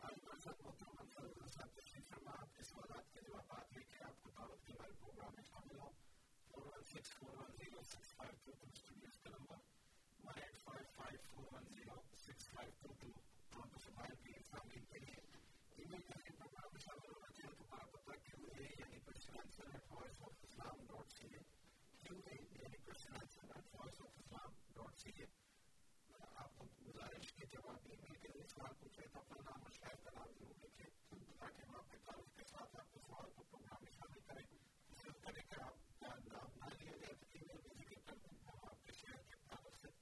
آج 0.00 0.14
ہمارے 0.14 0.40
ساتھ 0.40 0.62
محترم 0.62 0.98
انصر 0.98 1.24
اللہ 1.24 1.54
صاحب 1.54 1.76
تشریف 1.76 2.08
فرما 2.08 2.36
آپ 2.38 2.56
کے 2.56 2.64
سوالات 2.64 3.12
کے 3.14 3.26
جوابات 3.26 3.72
لے 3.72 3.84
کے 3.84 4.04
آپ 4.04 4.22
کو 4.22 4.30
دعوت 4.38 4.66
کے 4.66 4.72
ہمارے 4.72 5.00
پروگرام 5.00 5.34
میں 5.34 5.44
شامل 5.44 5.78
ہوں 5.78 5.96
four 6.50 6.66
one 6.66 6.84
six 6.90 7.12
four 7.12 7.36
one 7.36 7.56
zero 7.58 7.82
six 7.86 8.14
five 8.14 8.38
two 8.44 8.52
two 8.60 8.72
studios 8.72 9.18
کا 9.18 9.36
number 9.38 9.66
one 10.20 10.42
eight 10.42 10.62
five 10.64 10.92
five 10.96 11.26
four 11.26 11.52
one 11.52 11.74
zero 11.74 12.00
آپ 26.38 26.59
کو 26.59 26.64
گزارش 26.82 27.32
کے 27.32 27.46
جواب 27.52 27.86
ای 27.86 27.96
میل 28.00 28.16
کے 28.16 28.42
سوال 28.48 28.74
پوچھے 28.80 29.06
تو 29.12 29.18
اپنا 29.18 29.38
نام 29.40 29.62
اور 29.62 29.72
شہر 29.72 29.96
کا 30.05 30.10
نام 30.14 30.28
ضرور 30.32 30.55
لکھیں 30.64 30.84
تاکہ 31.38 31.62
ہم 31.62 31.74
آپ 31.76 31.90
کے 31.90 31.98
تعلق 32.05 32.36
کے 32.36 32.44
ساتھ 32.50 32.76
آپ 32.76 32.92
کے 32.92 33.00
سوال 33.06 33.30
کو 33.30 33.42
پروگرام 33.42 33.82
میں 33.82 33.92
شامل 33.92 34.20
کریں 34.20 34.44
اس 34.44 35.02
طرح 35.02 35.40
کا 35.50 35.64
آپ 35.64 36.00
کا 36.00 36.14
نام 36.26 36.56
نہ 36.59 36.70
لیا 36.74 36.96
جائے 36.96 37.14
تو 37.14 37.26
ای 37.30 37.40
میل 37.42 37.60
میں 37.64 37.74
ذکر 37.80 38.00
کر 38.06 38.20
دیں 38.22 38.38
ہم 38.46 38.64
آپ 38.64 38.84
کے 38.84 38.92
شہر 38.92 39.22
کے 39.24 39.40
تعلق 39.46 39.80
سے 39.82 39.92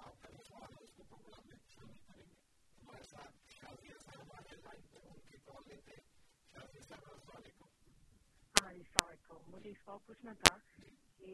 آپ 0.00 0.22
کا 0.22 0.30
جو 0.30 0.44
سوال 0.48 0.72
ہے 0.72 0.84
اس 0.84 0.94
کو 0.96 1.04
پروگرام 1.10 1.48
میں 1.48 1.58
شامل 1.68 1.98
کریں 2.06 2.24
گے 2.24 2.40
ہمارے 2.78 3.04
ساتھ 3.10 3.52
شازیہ 3.54 4.00
صاحب 4.04 4.32
آگے 4.34 4.60
لائن 4.60 4.86
پہ 4.92 5.06
ان 5.06 5.20
کی 5.28 5.42
کال 5.44 5.68
لیتے 5.68 5.90
ہیں 5.92 6.06
شازیہ 6.54 6.88
صاحب 6.88 7.10
السلام 7.10 7.36
علیکم 7.36 8.51
ہماری 8.62 8.78
السلام 8.78 9.08
علیکم 9.08 9.50
مجھے 9.50 9.70
اس 9.70 9.76
کا 9.84 9.96
پوچھنا 10.06 10.32
تھا 10.42 10.56
کہ 11.18 11.24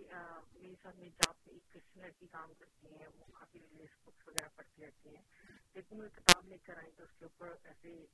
میرے 0.53 0.75
ساتھ 0.83 0.97
میں 0.97 1.09
جاب 1.09 1.45
پہ 1.45 1.51
ایک 1.51 1.73
کرسچن 1.73 2.01
لڑکی 2.01 2.27
کام 2.27 2.53
کرتی 2.59 2.87
ہیں، 2.87 3.07
وہ 3.17 3.25
کافی 3.33 3.59
ریلیس 3.61 3.91
بکس 4.05 4.29
وغیرہ 4.29 4.49
پڑھتی 4.57 4.87
رہتی 4.87 5.17
ہیں۔ 5.17 5.23
لیکن 5.75 6.01
وہ 6.03 6.09
کتاب 6.09 6.49
لے 6.49 6.59
کر 6.59 6.77
آئی 6.77 6.91
تو 6.97 7.03
اس 7.03 7.19
کے 7.19 7.25
اوپر 7.25 7.55
ایسے 7.65 8.07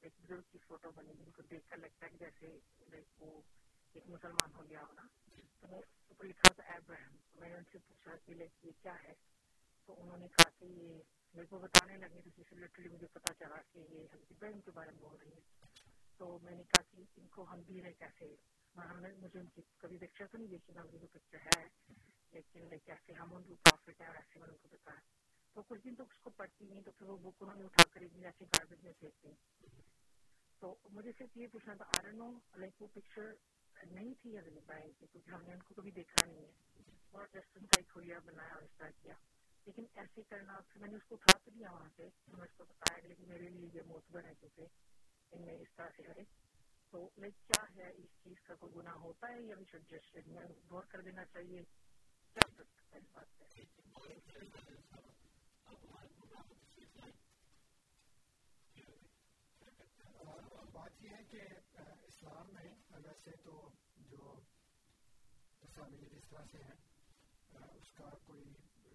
ایک 0.00 0.12
بزرگ 0.20 0.40
کی 0.52 0.58
فوٹو 0.66 0.90
بنی، 0.90 1.12
جن 1.14 1.30
کو 1.30 1.42
دیکھ 1.42 1.68
کر 1.70 1.76
لگتا 1.76 2.06
ہے 2.06 2.10
کہ 2.10 2.18
جیسے 2.18 2.58
وہ 3.18 3.40
ایک 3.92 4.08
مسلمان 4.08 4.54
ہو 4.54 4.68
گیا 4.70 4.80
ہونا۔ 4.80 5.02
تو 5.60 5.68
میں 5.68 5.78
اوپر 6.08 6.24
لکھا 6.24 6.52
تھا 6.52 6.72
ایبراہم 6.72 7.16
میں 7.34 7.48
نے 7.48 7.54
ان 7.54 7.64
سے 7.72 7.78
پوچھا 7.78 8.16
کہ 8.24 8.32
یہ 8.62 8.72
کیا 8.82 8.94
ہے؟ 9.04 9.14
تو 9.86 10.02
انہوں 10.02 10.16
نے 10.16 10.28
کہا 10.28 10.50
کہ 10.58 10.64
یہ، 10.64 11.02
میرے 11.34 11.46
کو 11.46 11.58
بتانے 11.58 11.96
لگے 11.96 12.20
تو 12.24 12.30
جس 12.36 12.48
سے 12.48 12.56
لٹرلی 12.56 12.88
مجھے 12.88 13.06
پتا 13.12 13.34
چلا 13.34 13.62
کہ 13.72 13.78
یہ 13.78 14.04
حضرت 14.12 14.32
ابراہیم 14.32 14.60
کے 14.60 14.70
بارے 14.70 14.90
میں 14.90 15.00
بول 15.00 15.16
رہی 15.20 15.30
ہے 15.30 15.63
تو 16.16 16.38
میں 16.42 16.54
نے 16.54 16.62
کہا 16.62 16.82
کہ 16.82 17.02
ان 17.16 17.26
کو 17.26 17.42
ہم 17.42 17.60
بھی 17.60 17.82
رہے 17.82 17.92
کیسے 17.92 18.34
ہم 18.74 19.00
نے 19.00 19.08
مجھے 19.18 19.38
ان 19.40 19.46
کی 19.46 19.62
کبھی 19.76 19.98
پکچر 19.98 20.26
تو 20.26 20.38
نہیں 20.38 20.48
دیکھی 20.48 20.72
نہ 20.74 20.80
مجھے 20.92 21.06
پکچر 21.12 21.38
ہے، 21.46 21.64
لیکن 22.32 22.68
کیسے 22.84 23.12
ہم 23.12 23.34
ان 23.34 23.42
کو 23.42 23.54
پروفٹ 23.54 24.00
ہیں 24.00 24.08
اور 24.08 24.16
ایسے 24.16 24.40
میں 24.40 24.48
ان 24.48 24.56
کو 24.62 24.68
بتا 24.68 24.94
تو 25.52 25.62
کچھ 25.62 25.80
دن 25.84 25.94
تو 25.94 26.02
اس 26.02 26.18
کو 26.20 26.30
پڑھتی 26.30 26.64
نہیں، 26.64 26.82
تو 26.82 26.90
پھر 26.90 27.06
وہ 27.06 27.16
بک 27.16 27.42
انہوں 27.42 27.56
نے 27.56 27.64
اٹھا 27.64 27.84
کر 27.90 28.00
ایک 28.00 28.14
دن 28.14 28.24
ایسے 28.24 28.44
گاربیج 28.44 28.84
میں 28.84 28.92
پھینکتی 28.98 29.28
تو 30.60 30.76
مجھے 30.90 31.12
صرف 31.18 31.36
یہ 31.36 31.46
پوچھنا 31.52 31.74
تھا 31.74 31.84
آر 31.98 32.12
نو 32.12 32.32
لائک 32.56 32.82
وہ 32.82 32.86
پکچر 32.94 33.32
نہیں 33.90 34.14
تھی 34.22 34.38
ابھی 34.38 34.60
بائن 34.66 34.92
کی 34.92 35.06
کیونکہ 35.06 35.30
ہم 35.30 35.42
نے 35.42 35.52
ان 35.52 35.60
کو 35.60 35.74
کبھی 35.74 35.90
دیکھا 35.90 36.26
نہیں 36.26 36.44
ہے۔ 36.44 36.50
اور 37.10 37.26
جسٹ 37.32 37.56
ان 37.56 37.66
کا 37.66 37.78
ایک 37.78 37.88
کھویا 37.88 38.18
بنایا 38.24 38.54
اور 38.54 38.62
اس 38.62 38.76
طرح 38.76 38.90
کیا۔ 39.02 39.14
لیکن 39.66 39.84
ایسے 39.94 40.22
کرنا، 40.22 40.60
پھر 40.68 40.80
میں 40.80 40.88
نے 40.88 40.96
اس 40.96 41.02
کو 41.08 41.14
اٹھا 41.14 41.38
تو 41.44 41.50
دیا 41.50 41.70
وہاں 41.72 41.88
سے 41.96 42.08
میں 42.28 42.44
اس 42.44 42.56
کو 42.56 42.64
بتایا 42.64 43.06
لیکن 43.08 43.28
میرے 43.28 43.48
لیے 43.48 43.68
یہ 43.74 43.82
موتبر 43.86 44.24
ہے 44.24 44.32
کیونکہ 44.40 44.66
ان 45.32 45.44
میں 45.46 45.54
اس 45.54 45.74
طرح 45.76 45.88
سے 45.96 46.02
ہے 46.08 46.24
تو 46.92 47.08
لائک 47.18 47.38
کیا 47.46 47.62
ہے 47.76 47.88
اس 47.92 48.10
چیز 48.24 48.42
کا 48.42 48.54
کوئی 48.54 48.72
گناہ 48.76 48.96
ہوتا 48.98 49.28
ہے 49.28 49.40
یا 49.42 49.56
شوڈ 49.70 49.90
جسٹ 49.90 50.16
غور 50.70 50.84
کر 50.88 51.00
دینا 51.00 51.24
چاہیے 51.24 51.62
کیا 52.36 52.48
سکتا 52.48 52.82
ہے 52.92 52.98
اس 52.98 53.08
بات 53.12 53.42
بات 60.72 61.02
یہ 61.02 61.10
ہے 61.10 61.22
کہ 61.30 61.40
اسلام 62.04 62.52
میں 62.54 62.70
ویسے 63.04 63.30
تو 63.42 63.56
جو 64.08 64.34
تصاویر 65.60 66.16
اس 66.16 66.28
طرح 66.30 66.44
سے 66.52 66.62
ہیں 66.62 67.68
اس 67.74 67.92
کا 67.92 68.10
کوئی 68.24 68.44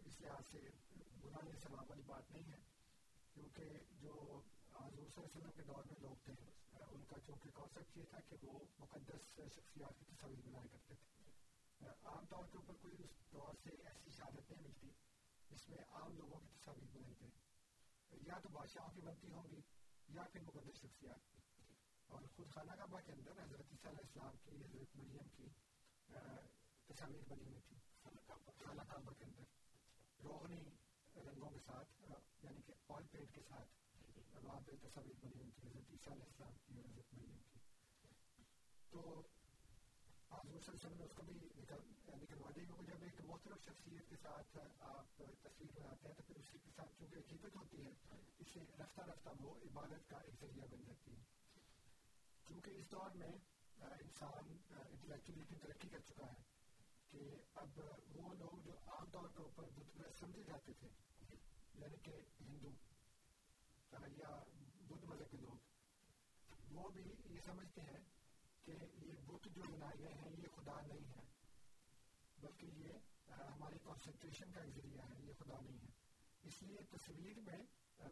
اس 0.05 0.19
لحاظ 0.21 0.51
سے 0.51 0.59
گناہ 1.23 1.51
ثواب 1.63 1.89
والی 1.89 2.03
بات 2.05 2.31
نہیں 2.31 2.51
ہے 2.51 2.61
کیونکہ 3.33 3.77
جو 3.99 4.41
حضور 5.09 5.29
صلی 5.33 5.51
کے 5.55 5.63
دور 5.63 5.85
میں 5.85 5.95
لوگ 6.01 6.25
تھے 6.25 6.33
ان 6.87 7.03
کا 7.03 7.19
چونکہ 7.27 7.49
کانسیپٹ 7.53 7.97
یہ 7.97 8.03
تھا 8.09 8.19
کہ 8.29 8.37
وہ 8.41 8.59
مقدس 8.79 9.39
شخصیات 9.55 9.99
کی 9.99 10.05
تصاویر 10.05 10.41
بنایا 10.45 10.67
کرتے 10.67 10.95
تھے 10.95 11.87
عام 12.05 12.25
طور 12.25 12.45
کے 12.51 12.57
اوپر 12.57 12.77
کوئی 12.81 12.95
اس 12.99 13.15
دور 13.33 13.53
سے 13.63 13.75
ایسی 13.83 14.11
شہادت 14.11 14.51
نہیں 14.51 14.61
ملتی 14.63 14.89
جس 15.49 15.67
میں 15.69 15.77
عام 15.91 16.17
لوگوں 16.17 16.39
کی 16.39 16.47
تصاویر 16.57 16.91
بنائی 16.93 17.15
جائے 17.19 18.27
یا 18.27 18.39
تو 18.43 18.49
بادشاہوں 18.49 18.93
کی 18.95 19.01
بنتی 19.01 19.31
ہوں 19.31 19.49
گی 19.51 19.61
یا 20.09 20.27
پھر 20.31 20.41
مقدس 20.41 20.81
شخصیات 20.81 21.35
اور 22.09 22.27
خود 22.35 22.51
خانہ 22.51 22.77
کعبہ 22.77 22.99
کے 23.05 23.11
اندر 23.11 23.41
حضرت 23.43 23.71
عیسیٰ 23.71 23.91
علیہ 23.91 24.05
السلام 24.05 24.37
کی 24.43 24.63
حضرت 24.63 24.95
مریم 24.95 25.27
کی 25.35 25.49
تصاویر 26.89 27.27
بنی 27.29 27.49
ہوئی 27.49 27.61
تھی 27.67 27.77
خانہ 28.03 28.81
کعبہ 28.83 29.17
کے 29.17 29.25
اندر 29.25 30.23
روغنی 30.23 30.63
رنگوں 31.25 31.49
کے 31.49 31.59
ساتھ 31.65 32.01
یعنی 32.43 32.61
کہ 32.61 32.73
آل 32.89 33.05
پینٹ 33.11 33.35
کے 33.35 33.41
ساتھ 33.49 33.78
وہاں 34.43 34.61
پہ 34.65 34.75
تصاویر 34.81 35.19
بنی 35.23 35.39
ہوئی 35.39 35.51
حضرت 35.63 35.91
عیسیٰ 35.91 36.13
علیہ 36.13 36.23
السلام 36.23 36.57
کی 36.65 36.79
حضرت 36.79 37.13
مریم 37.13 37.37
کی 37.43 37.59
تو 38.91 39.01
حضور 40.31 40.59
صلی 40.59 40.71
اللہ 40.71 40.75
علیہ 40.75 40.75
وسلم 40.75 40.97
نے 40.97 41.05
اس 41.05 41.13
کو 41.13 41.23
بھی 41.23 41.33
نکلوا 42.21 42.51
دی 42.55 42.65
کیونکہ 42.65 42.83
جب 42.83 43.03
ایک 43.03 43.21
محترم 43.25 43.63
شخصیت 43.65 44.09
کے 44.09 44.15
ساتھ 44.21 44.57
آپ 44.89 45.17
تصویر 45.17 45.71
بناتے 45.75 46.07
ہیں 46.07 46.13
تو 46.13 46.23
پھر 46.27 46.35
اسی 46.35 46.59
کے 46.59 46.71
ساتھ 46.75 46.99
چونکہ 46.99 47.15
عقیدت 47.15 47.55
ہوتی 47.55 47.85
ہے 47.85 47.91
اس 48.37 48.53
سے 48.53 48.59
رفتہ 48.79 49.09
رفتہ 49.09 49.35
وہ 49.39 49.55
عبادت 49.63 50.09
کا 50.09 50.17
ایک 50.19 50.39
ذریعہ 50.41 50.67
بن 50.71 50.83
جاتی 50.83 51.11
ہے 51.11 51.23
کیونکہ 52.45 52.79
اس 52.79 52.91
دور 52.91 53.15
میں 53.15 53.31
انسان 53.99 54.53
انٹلیکچولی 54.69 55.41
اتنی 55.41 55.57
ترقی 55.59 55.89
کر 55.89 55.99
چکا 56.05 56.25
ہے 56.25 56.41
کہ 57.11 57.29
اب 57.55 57.79
وہ 58.15 58.33
لوگ 58.33 58.59
جو 58.65 58.73
عام 58.87 59.09
طور 59.11 59.27
کے 59.27 59.43
اوپر 59.43 59.69
بت 59.75 59.93
پرست 59.93 60.19
سمجھے 60.19 60.43
جاتے 60.43 60.73
تھے 60.79 60.87
یعنی 61.73 61.97
کہ 62.01 62.19
ہندو 62.41 62.71
یا 63.91 64.29
بدھ 64.89 65.05
مذہب 65.05 65.31
کے 65.31 65.37
لوگ 65.37 66.71
وہ 66.71 66.89
بھی 66.89 67.03
یہ 67.25 67.39
سمجھتے 67.45 67.81
ہیں 67.81 68.03
کہ 68.63 68.71
یہ 69.01 69.13
بت 69.25 69.47
جو 69.55 69.61
بنائے 69.69 69.99
گئے 69.99 70.13
ہیں، 70.13 70.31
یہ 70.37 70.47
خدا 70.55 70.79
نہیں 70.87 71.07
ہے، 71.09 71.23
بلکہ 72.37 72.65
یہ 72.65 73.31
ہماری 73.31 73.79
کانسنٹریشن 73.83 74.51
کا 74.51 74.65
ذریعہ 74.65 75.05
ہے، 75.09 75.21
یہ 75.21 75.33
خدا 75.39 75.59
نہیں 75.61 75.77
ہے۔ 75.77 75.91
اس 76.43 76.61
لیے 76.63 76.83
تصویر 76.89 77.39
میں 77.39 77.59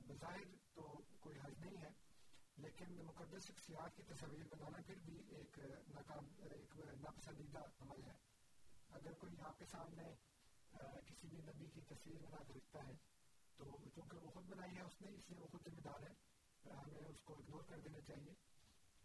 بظاہر 0.07 0.55
تو 0.73 0.87
کوئی 1.19 1.39
حج 1.39 1.59
نہیں 1.59 1.81
ہے، 1.81 1.89
لیکن 2.57 2.95
مقدس 3.05 3.47
شخصیات 3.47 3.95
کی 3.97 4.03
تصویر 4.03 4.47
بنانا 4.51 4.81
پھر 4.85 4.95
بھی 5.05 5.17
ایک 5.29 5.59
ناکام، 5.87 6.25
ایک 6.49 6.75
ناپسندیدہ 7.01 7.59
عمل 7.79 8.03
ہے۔ 8.03 8.15
اگر 8.89 9.13
کوئی 9.13 9.33
آپ 9.39 9.59
کے 9.59 9.65
سامنے 9.65 10.13
کسی 11.05 11.27
بھی 11.27 11.41
نبی 11.41 11.69
کی 11.73 11.81
تصویر 11.81 12.17
بنا 12.21 12.43
کے 12.47 12.53
رکھتا 12.53 12.87
ہے 12.87 12.93
تو 13.57 13.77
چونکہ 13.95 14.17
وہ 14.17 14.31
خود 14.31 14.45
بنائی 14.49 14.75
ہے، 14.75 14.81
اس 14.81 15.01
نے 15.01 15.11
اس 15.17 15.29
لیے 15.29 15.39
وہ 15.39 15.47
خود 15.47 15.67
ذمہ 15.67 15.81
دار 15.81 16.01
ہے۔ 16.01 16.13
ہمیں 16.65 17.07
اس 17.09 17.21
کو 17.23 17.33
اگنور 17.33 17.63
کر 17.63 17.79
دینا 17.79 18.01
چاہیے، 18.07 18.33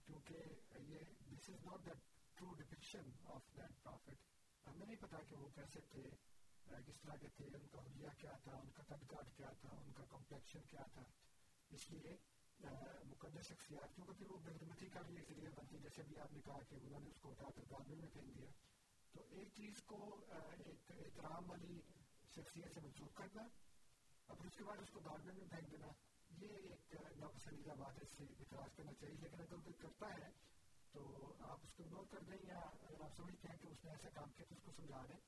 کیونکہ 0.07 0.79
یہ 0.89 0.99
this 1.29 1.49
is 1.51 1.65
not 1.65 1.87
the 1.87 1.93
true 2.37 2.53
depiction 2.55 3.11
of 3.35 3.43
that 3.57 3.83
prophet 3.83 4.31
ہمیں 4.67 4.87
نہیں 4.87 4.97
پتا 5.01 5.23
کہ 5.29 5.37
وہ 5.37 5.49
کیسے 5.55 5.81
تھے، 5.91 6.03
کس 6.87 7.01
طرح 7.03 7.17
کے 7.21 7.29
تھے، 7.37 7.47
ان 7.47 7.67
کا 7.69 7.85
حلیہ 7.87 8.09
کیا 8.19 8.33
تھا، 8.45 8.53
ان 8.57 8.71
کا 8.71 8.83
قد 8.89 9.07
کاٹ 9.09 9.33
کیا 9.37 9.51
تھا، 9.61 9.69
ان 9.77 9.93
کا 9.93 10.05
کمپلیکشن 10.11 10.63
کیا 10.71 10.85
تھا۔ 10.93 11.03
اس 11.71 11.91
لیے 11.91 12.17
مقدس 13.05 13.47
شخصیات، 13.47 13.95
کیونکہ 13.95 14.13
پھر 14.19 14.31
وہ 14.31 14.39
بدمتی 14.39 14.89
کا 14.89 15.01
بھی 15.03 15.17
ایک 15.17 15.29
ذریعہ 15.29 15.51
بنتی 15.55 15.79
جیسے 15.79 16.03
بھی 16.03 16.19
آپ 16.19 16.33
نے 16.33 16.41
کہا 16.41 16.63
کہ 16.69 16.75
انہوں 16.83 17.01
نے 17.01 17.11
اس 17.11 17.21
کو 17.21 17.31
اٹھا 17.31 17.51
کر 17.57 17.63
گارڈن 17.71 17.99
میں 18.01 18.09
پھینک 18.13 18.37
دیا۔ 18.37 18.51
تو 19.15 19.25
ایک 19.31 19.49
چیز 19.55 19.83
کو 19.87 19.99
ایک 20.29 20.91
احترام 20.91 21.51
والی 21.51 21.81
شخصیت 22.35 22.75
سے 22.75 22.81
منسوخ 22.81 23.15
کرنا 23.15 23.43
اور 24.33 24.47
اس 24.47 24.57
کے 24.57 24.65
بعد 24.65 24.83
اس 24.83 24.91
کو 24.91 25.01
گارڈن 25.01 25.39
میں 25.39 25.47
پھینک 25.51 25.71
دینا 25.73 25.89
یہ 26.31 26.53
ایک 26.69 26.95
ناپسندیدہ 27.19 27.75
بات 27.79 27.99
ہے 27.99 28.03
اس 28.03 28.13
سے 28.19 28.25
اعتراض 28.25 28.77
کرنا 28.77 28.93
چاہیے 29.01 29.17
لیکن 29.21 29.41
اگر 29.41 29.61
کوئی 29.65 29.75
کرتا 29.79 30.09
ہے 30.15 30.31
تو 30.95 31.03
آپ 31.41 31.65
اس 31.65 31.75
کو 31.75 31.83
اگنور 31.83 32.05
کر 32.11 32.25
دیں 32.29 32.39
یا 32.45 32.59
اگر 32.59 33.01
آپ 33.01 33.17
سمجھتے 33.17 33.49
ہیں 33.49 33.57
کہ 33.57 33.69
اس 33.69 33.85
نے 33.85 33.91
ایسا 33.91 34.09
کام 34.15 34.33
کیا 34.37 34.47
تو 34.49 34.55
اس 34.55 34.63
کو 34.63 34.73
سمجھا 34.77 35.03
دیں 35.09 35.21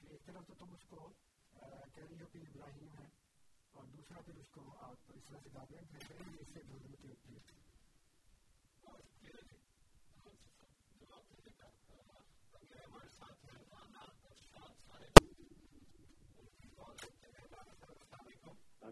کہ 0.00 0.06
ایک 0.10 0.26
طرف 0.26 0.46
تو 0.48 0.54
تم 0.58 0.74
اس 0.74 0.84
کو 0.88 1.08
کہہ 1.52 2.04
رہی 2.04 2.20
ہو 2.20 2.26
کہ 2.32 2.44
ابراہیم 2.46 2.94
ہے 2.98 3.08
اور 3.74 3.84
دوسرا 3.92 4.20
پھر 4.20 4.40
اس 4.40 4.50
کو 4.50 4.64
آپ 4.80 5.12
اس 5.14 5.24
طرح 5.24 5.38
سے 5.42 5.50
گارڈن 5.54 5.86
پھینک 5.86 6.08
کریں 6.08 6.34
اس 6.40 6.54
سے 6.54 6.62
بدمتی 6.62 7.08
ہوتی 7.08 7.34
ہے 7.34 7.55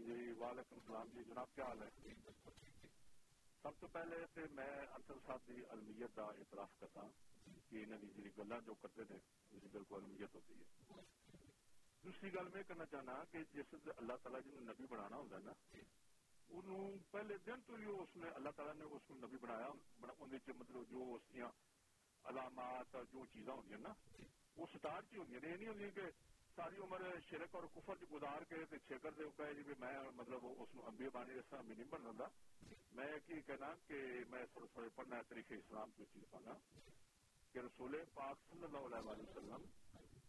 جی 0.05 0.31
وعلیکم 0.31 0.75
السلام 0.75 1.07
جی 1.13 1.23
جناب، 1.23 1.53
کیا 1.55 1.65
حال 1.65 1.81
ہے؟ 1.81 1.89
سب 3.63 3.79
تو 3.79 3.87
پہلے 3.87 4.15
تے 4.33 4.41
میں 4.51 4.69
انصر 4.93 5.19
صاحب 5.25 5.45
کی 5.45 5.63
علمیت 5.69 6.15
کا 6.15 6.23
اعتراف 6.23 6.79
کرتا 6.79 7.01
کہ 7.69 7.83
انہوں 7.83 7.99
نے 8.03 8.11
جی 8.15 8.29
گلا 8.37 8.59
جو 8.59 8.73
کرتے 8.73 9.03
تھے 9.03 9.15
اس 9.51 9.63
بالکل 9.71 9.95
علمیت 9.95 10.35
ہوتی 10.35 10.53
ہے۔ 10.53 10.99
دوسری 12.03 12.33
گل 12.33 12.47
میں 12.53 12.63
کرنا 12.67 12.85
چاہنا 12.85 13.23
کہ 13.31 13.39
جس 13.53 13.73
اللہ 13.97 14.13
تعالیٰ 14.23 14.41
جی 14.45 14.51
نے 14.51 14.59
نبی 14.59 14.85
بنانا 14.89 15.17
ہوتا 15.17 15.35
ہے 15.35 15.41
نا، 15.41 15.53
انہوں 16.49 16.97
پہلے 17.11 17.37
دن 17.45 17.61
تو 17.61 17.75
ہی 17.75 17.85
اس 17.85 18.15
نے 18.15 18.29
اللہ 18.29 18.49
تعالیٰ 18.55 18.73
نے 18.75 18.85
اس 18.85 19.01
کو 19.07 19.15
نبی 19.15 19.37
بنایا 19.41 19.67
اندر 19.67 20.53
مطلب 20.53 20.89
جو 20.89 21.13
اس 21.15 21.27
کی 21.31 21.41
علامات 22.23 22.95
جو 23.11 23.25
چیزاں 23.33 23.55
ہوتی 23.55 23.75
نا، 23.77 23.93
وہ 24.55 24.65
سٹارٹ 24.73 25.09
کی 25.09 25.17
ہوتی 25.17 25.35
ہیں 25.35 25.51
یہ 25.51 25.55
نہیں 25.55 25.69
ہوتی 25.69 25.91
کہ 25.91 26.09
ساری 26.55 26.77
عمر 26.81 27.01
شرک 27.21 27.55
اور 27.55 27.63
کفر 27.73 27.95
چ 27.95 28.11
گزار 28.11 28.43
کے 28.49 28.63
تے 28.69 28.77
چھکر 28.79 29.11
دے 29.11 29.23
کہے 29.37 29.53
جی 29.53 29.73
میں 29.79 29.93
مطلب 30.15 30.45
اس 30.47 30.75
انبیاء 30.83 31.09
بانی 31.13 31.33
اس 31.33 31.49
طرح 31.49 31.61
بھی 31.61 31.75
نہیں 31.75 31.89
بننا 31.89 32.27
میں 32.91 33.07
کی 33.25 33.39
کہنا 33.47 33.73
کہ 33.87 33.97
میں 34.29 34.43
تھوڑا 34.53 34.67
تھوڑے 34.73 34.89
پڑھنا 34.95 35.17
ہے 35.17 35.23
طریقے 35.29 35.55
اسلام 35.55 35.91
کی 35.97 36.05
چیز 36.13 36.29
پانا 36.29 36.53
کہ 37.53 37.59
رسول 37.59 37.95
پاک 38.13 38.47
صلی 38.49 38.63
اللہ 38.63 39.11
علیہ 39.11 39.29
وسلم 39.29 39.65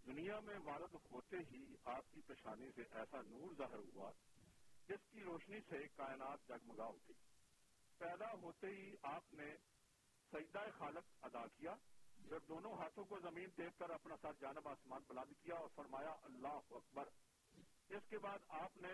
دنیا 0.06 0.40
میں 0.40 0.58
وارد 0.64 0.94
ہوتے 1.12 1.36
ہی 1.52 1.64
آپ 1.92 2.12
کی 2.12 2.20
پیشانی 2.26 2.70
سے 2.76 2.82
ایسا 2.92 3.20
نور 3.26 3.54
ظاہر 3.58 3.86
ہوا 3.86 4.10
جس 4.88 5.08
کی 5.12 5.22
روشنی 5.22 5.60
سے 5.68 5.86
کائنات 5.96 6.48
جگمگا 6.48 6.84
اٹھی 6.86 7.14
پیدا 8.00 8.32
ہوتے 8.42 8.66
ہی 8.68 8.94
آپ 9.10 9.32
نے 9.34 9.54
سجدہ 10.32 10.64
خالق 10.78 11.24
ادا 11.24 11.46
کیا۔ 11.56 11.74
جب 12.26 12.48
دونوں 12.48 12.72
ہاتھوں 12.72 13.04
کو 13.04 13.18
زمین 13.18 13.50
دیکھ 13.58 13.78
کر 13.78 13.90
اپنا 13.90 14.16
ساتھ 14.20 14.40
جانب 14.40 14.68
آسمان 14.68 15.02
بلند 15.06 15.32
کیا 15.42 15.54
اور 15.54 15.68
فرمایا، 15.74 16.14
اللہ 16.22 16.56
اکبر 16.70 17.08
اس 17.88 18.08
کے 18.08 18.18
بعد 18.18 18.38
آپ 18.48 18.76
نے، 18.76 18.92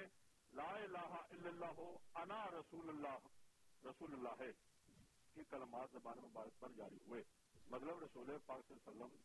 لا 0.52 0.70
الہ 0.74 0.98
الا 0.98 1.48
اللہ، 1.48 1.80
انا 2.14 2.44
رسول 2.50 2.88
اللہ 2.88 3.28
رسول 3.84 4.12
اللہ 4.12 4.42
ہے 4.42 4.50
کہ 5.34 5.42
کلمات 5.50 5.92
زبان 5.92 6.18
مبارک 6.18 6.60
پر 6.60 6.72
جاری 6.76 6.98
ہوئے۔ 7.06 7.22
مطلب 7.70 8.02
رسول 8.02 8.38
پاک 8.46 8.68
صلی 8.68 8.76
اللہ 8.86 9.04
علیہ 9.04 9.04
وسلم 9.04 9.16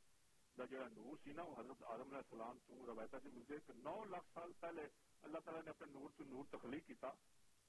دا 0.58 0.66
جڑا 0.66 0.88
نور 0.88 1.18
سی 1.24 1.32
نا 1.32 1.44
حضرت 1.58 1.84
آدم 1.84 2.08
علیہ 2.08 2.18
السلام 2.18 2.58
تو 2.68 2.86
روایتہ 2.88 3.18
سے 3.24 3.30
ملتے 3.34 3.58
کہ 3.68 3.74
نو 3.74 4.04
لاکھ 4.06 4.28
سال 4.34 4.52
پہلے 4.60 4.88
اللہ 5.22 5.38
تعالیٰ 5.46 5.64
نے 5.64 5.70
اپنے 5.70 5.92
نور 5.92 6.10
تو 6.18 6.24
نور 6.24 6.46
تخلیق 6.52 6.88
کیتا 6.88 7.12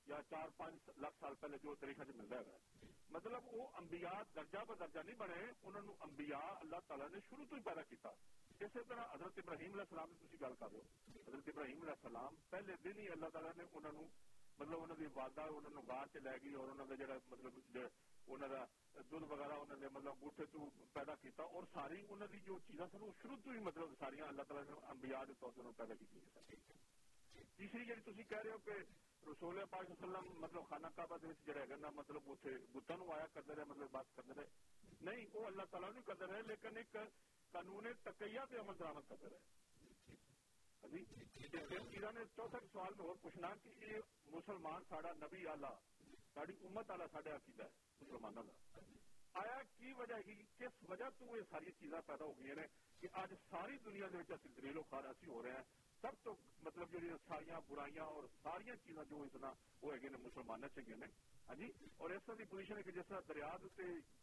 یا 0.06 0.20
چار 0.31 0.48
پانچ 0.56 0.90
لاکھ 0.97 1.16
سال 1.20 1.35
پہلے 1.35 1.59
جو 1.62 1.74
طریقہ 1.74 2.02
سے 2.06 2.12
ملتا 2.12 2.39
ہے۔ 2.39 2.97
مطلب 3.10 3.55
وہ 3.55 3.66
انبیاء 3.78 4.20
درجہ 4.36 4.64
ب 4.68 4.78
درجہ 4.80 5.01
نہیں 5.05 5.16
بنے، 5.18 5.40
انہوں 5.62 5.82
نے 5.82 5.93
انبیاء 6.01 6.48
اللہ 6.60 6.80
تعالیٰ 6.86 7.09
نے 7.12 7.20
شروع 7.28 7.44
تو 7.51 7.56
ہی 7.56 7.60
پیدا 7.62 7.82
کیتا۔ 7.82 8.09
اسی 8.60 8.80
طرح 8.89 9.05
حضرت 9.12 9.39
ابراہیم 9.39 9.72
علیہ 9.72 9.80
السلام 9.80 10.14
کی 10.20 10.26
تھی 10.30 10.40
گل 10.40 10.55
کر 10.59 10.72
رہے 10.72 10.78
ہو 10.78 11.20
حضرت 11.28 11.48
ابراہیم 11.48 11.82
علیہ 11.82 11.93
السلام 11.93 12.35
پہلے 12.51 12.76
دن 12.85 12.98
ہی 12.98 13.09
اللہ 13.09 13.28
تعالیٰ 13.32 13.52
نے 13.56 13.64
انہوں 13.72 13.93
نے 13.93 14.06
مطلب 14.59 14.82
انہوں 14.82 14.97
نے 14.98 15.06
والدہ 15.14 15.40
انہوں 15.56 15.74
نے 15.74 15.82
باہر 15.86 16.06
سے 16.12 16.20
لے 16.20 16.36
گئی 16.44 16.55
اور 16.55 16.68
انہوں 16.68 16.86
نے 16.86 16.97
جڑا 16.97 17.16
مطلب 17.30 17.78
انہوں 18.28 18.48
کا 18.48 18.64
دودھ 19.10 19.24
وغیرہ 19.30 19.59
انہوں 19.60 19.76
نے 19.76 19.89
مطلب 19.93 20.16
بوٹے 20.20 20.44
تو 20.52 20.68
پیدا 20.93 21.14
کیتا 21.22 21.43
اور 21.43 21.62
ساری 21.72 22.02
انہوں 22.09 22.28
کی 22.32 22.40
جو 22.47 22.59
چیزاں 22.66 22.86
سن، 22.93 23.02
وہ 23.02 23.12
شروع 23.22 23.36
تو 23.44 23.51
ہی 23.51 23.59
مطلب 23.60 23.94
ساری 23.98 24.20
اللہ 24.20 24.48
تعالیٰ 24.48 24.64
نے 24.64 24.80
انبیاء 24.90 25.22
کے 25.24 25.32
طور 25.40 25.52
پر 25.56 25.70
پیدا 25.76 25.94
کی 25.94 26.06
تیسری 27.56 27.85
جی 27.85 27.94
تھی 28.05 28.22
کہہ 28.24 28.39
رہے 28.39 28.51
ہو 28.51 28.59
کہ 28.64 28.72
رسول 29.22 29.58
پاک 29.70 29.86
صلی 29.86 29.94
اللہ 30.02 30.18
علیہ 30.18 30.30
وسلم 30.30 30.40
مطلب 30.40 30.68
خانہ 30.68 30.86
کعبہ 30.96 31.16
جڑا 31.16 31.32
مطلب 31.34 31.70
ہے 31.70 31.76
نا 31.76 31.90
مطلب 31.90 32.30
اتنے 32.30 32.52
بتوں 32.72 33.12
آیا 33.12 33.26
کرتے 33.32 33.54
رہے 33.54 33.64
مطلب 33.64 33.90
بات 33.90 34.14
کرتے 34.16 34.34
رہے 34.36 34.46
نہیں، 35.00 35.26
وہ 35.32 35.46
اللہ 35.46 35.62
تعالیٰ 35.70 35.90
نہیں 35.92 36.02
کرتے 36.02 36.26
رہے 36.26 36.42
لیکن 36.42 36.76
ایک 36.76 36.96
قانون 37.54 37.86
تکیا 38.02 38.44
پہ 38.44 38.58
عمل 38.58 38.78
درامد 38.78 39.08
کرتے 39.08 39.28
رہے 39.28 39.56
ہاں 40.82 40.88
جی؟ 40.88 41.04
نے 42.14 42.24
چوتھا 42.36 42.58
سوال 42.72 42.94
میں 42.98 43.06
اور 43.06 43.16
پوچھنا 43.22 43.54
کہ 43.62 43.70
یہ 43.80 43.98
مسلمان 44.26 44.82
ساڑا 44.88 45.12
نبی 45.12 45.46
آلہ 45.46 45.74
ساری 46.34 46.52
امت 46.62 46.90
آلہ 46.90 47.04
ساڈا 47.12 47.34
عقیدہ 47.34 47.62
ہے 47.62 47.68
مسلمانوں 48.00 48.42
کا 48.42 48.80
آیا 49.34 49.58
کی 49.76 49.92
وجہ 49.92 50.20
کی 50.26 50.34
کس 50.58 50.82
وجہ 50.88 51.08
تو 51.18 51.36
یہ 51.36 51.42
ساری 51.50 51.72
چیزاں 51.72 52.00
پیدا 52.06 52.24
ہو 52.24 52.32
گئی 52.38 52.50
ہیں 52.50 52.66
کہ 53.00 53.08
آج 53.12 53.34
ساری 53.50 53.76
دنیا 53.84 54.06
دے 54.12 54.22
کے 54.28 54.48
دلیل 54.56 54.76
و 54.76 54.82
خاراسی 54.90 55.26
ہو 55.26 55.42
رہے 55.42 55.50
ہیں؟ 55.50 55.62
سب 56.02 56.14
تو 56.22 56.34
مطلب 56.62 56.92
جو 56.92 57.16
ساری 57.28 57.50
برائیاں 57.68 58.04
اور 58.04 58.24
ساری 58.42 58.76
چیزاں 58.86 59.04
جو 59.04 59.22
اتنا 59.22 59.52
وہ 59.82 59.92
ہے 59.94 60.08
مسلمان 60.22 60.62
چاہیے 60.74 60.94
نے 60.94 61.06
ہاں 61.48 61.54
جی؟ 61.54 61.70
اور 61.96 62.10
اس 62.10 62.22
طرح 62.26 62.34
کی 62.34 62.44
پوزیشن 62.44 62.76
ہے 62.76 62.82
کہ 62.82 62.90
جس 62.90 63.06
طرح 63.08 63.20
دریا 63.28 63.56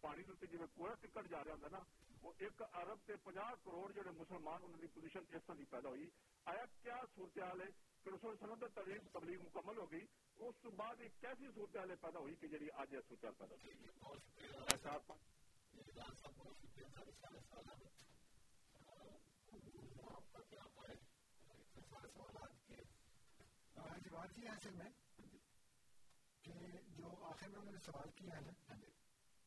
پانی 0.01 0.23
کے 0.39 0.47
جی 0.47 0.57
کوڑا 0.73 0.93
ٹکٹ 0.93 1.29
جا 1.29 1.43
رہا 1.43 1.51
ہوتا 1.51 1.67
نا 1.71 1.79
وہ 2.21 2.31
ایک 2.37 2.61
ارب 2.73 2.99
سے 3.05 3.15
پناہ 3.23 3.53
کروڑ 3.63 3.91
جڑے 3.91 4.11
مسلمان 4.11 4.63
انہوں 4.63 4.81
کی 4.81 4.87
پوزیشن 4.87 5.19
اس 5.29 5.45
طرح 5.45 5.55
کی 5.55 5.65
پیدا 5.69 5.89
ہوئی۔ 5.89 6.09
آیا 6.45 6.65
کیا 6.83 7.01
صورتحال 7.15 7.61
ہے 7.61 7.67
پھر 8.03 8.11
رسول 8.11 8.31
علیہ 8.31 8.43
وسلم 8.43 8.67
تبلیغ 8.73 9.07
تبلیغ 9.11 9.41
مکمل 9.41 9.77
ہو 9.77 9.91
گئی 9.91 10.05
اس 10.39 10.65
بعد 10.75 11.01
ایک 11.01 11.21
کیسی 11.21 11.47
صورتحال 11.55 11.95
پیدا 12.01 12.19
ہوئی 12.19 12.35
کہ 12.35 12.47
جڑی 12.47 12.71
آج 12.73 12.93
یہ 12.93 12.99
صورتحال 13.07 13.33
پیدا 13.33 13.55
ہوئی؟ 13.55 13.73
ایسا 14.67 14.97
آپ 24.15 24.23
جواب 24.23 24.35
کیا 24.35 24.51
اصل 24.51 24.69
میں 24.69 24.89
کہ 26.41 26.51
جو 26.87 27.25
آخر 27.25 27.47
میں 27.47 27.59
انہوں 27.59 27.73
نے 27.73 27.79
سوال 27.85 28.09
کیا 28.15 28.37
ہے 28.37 28.75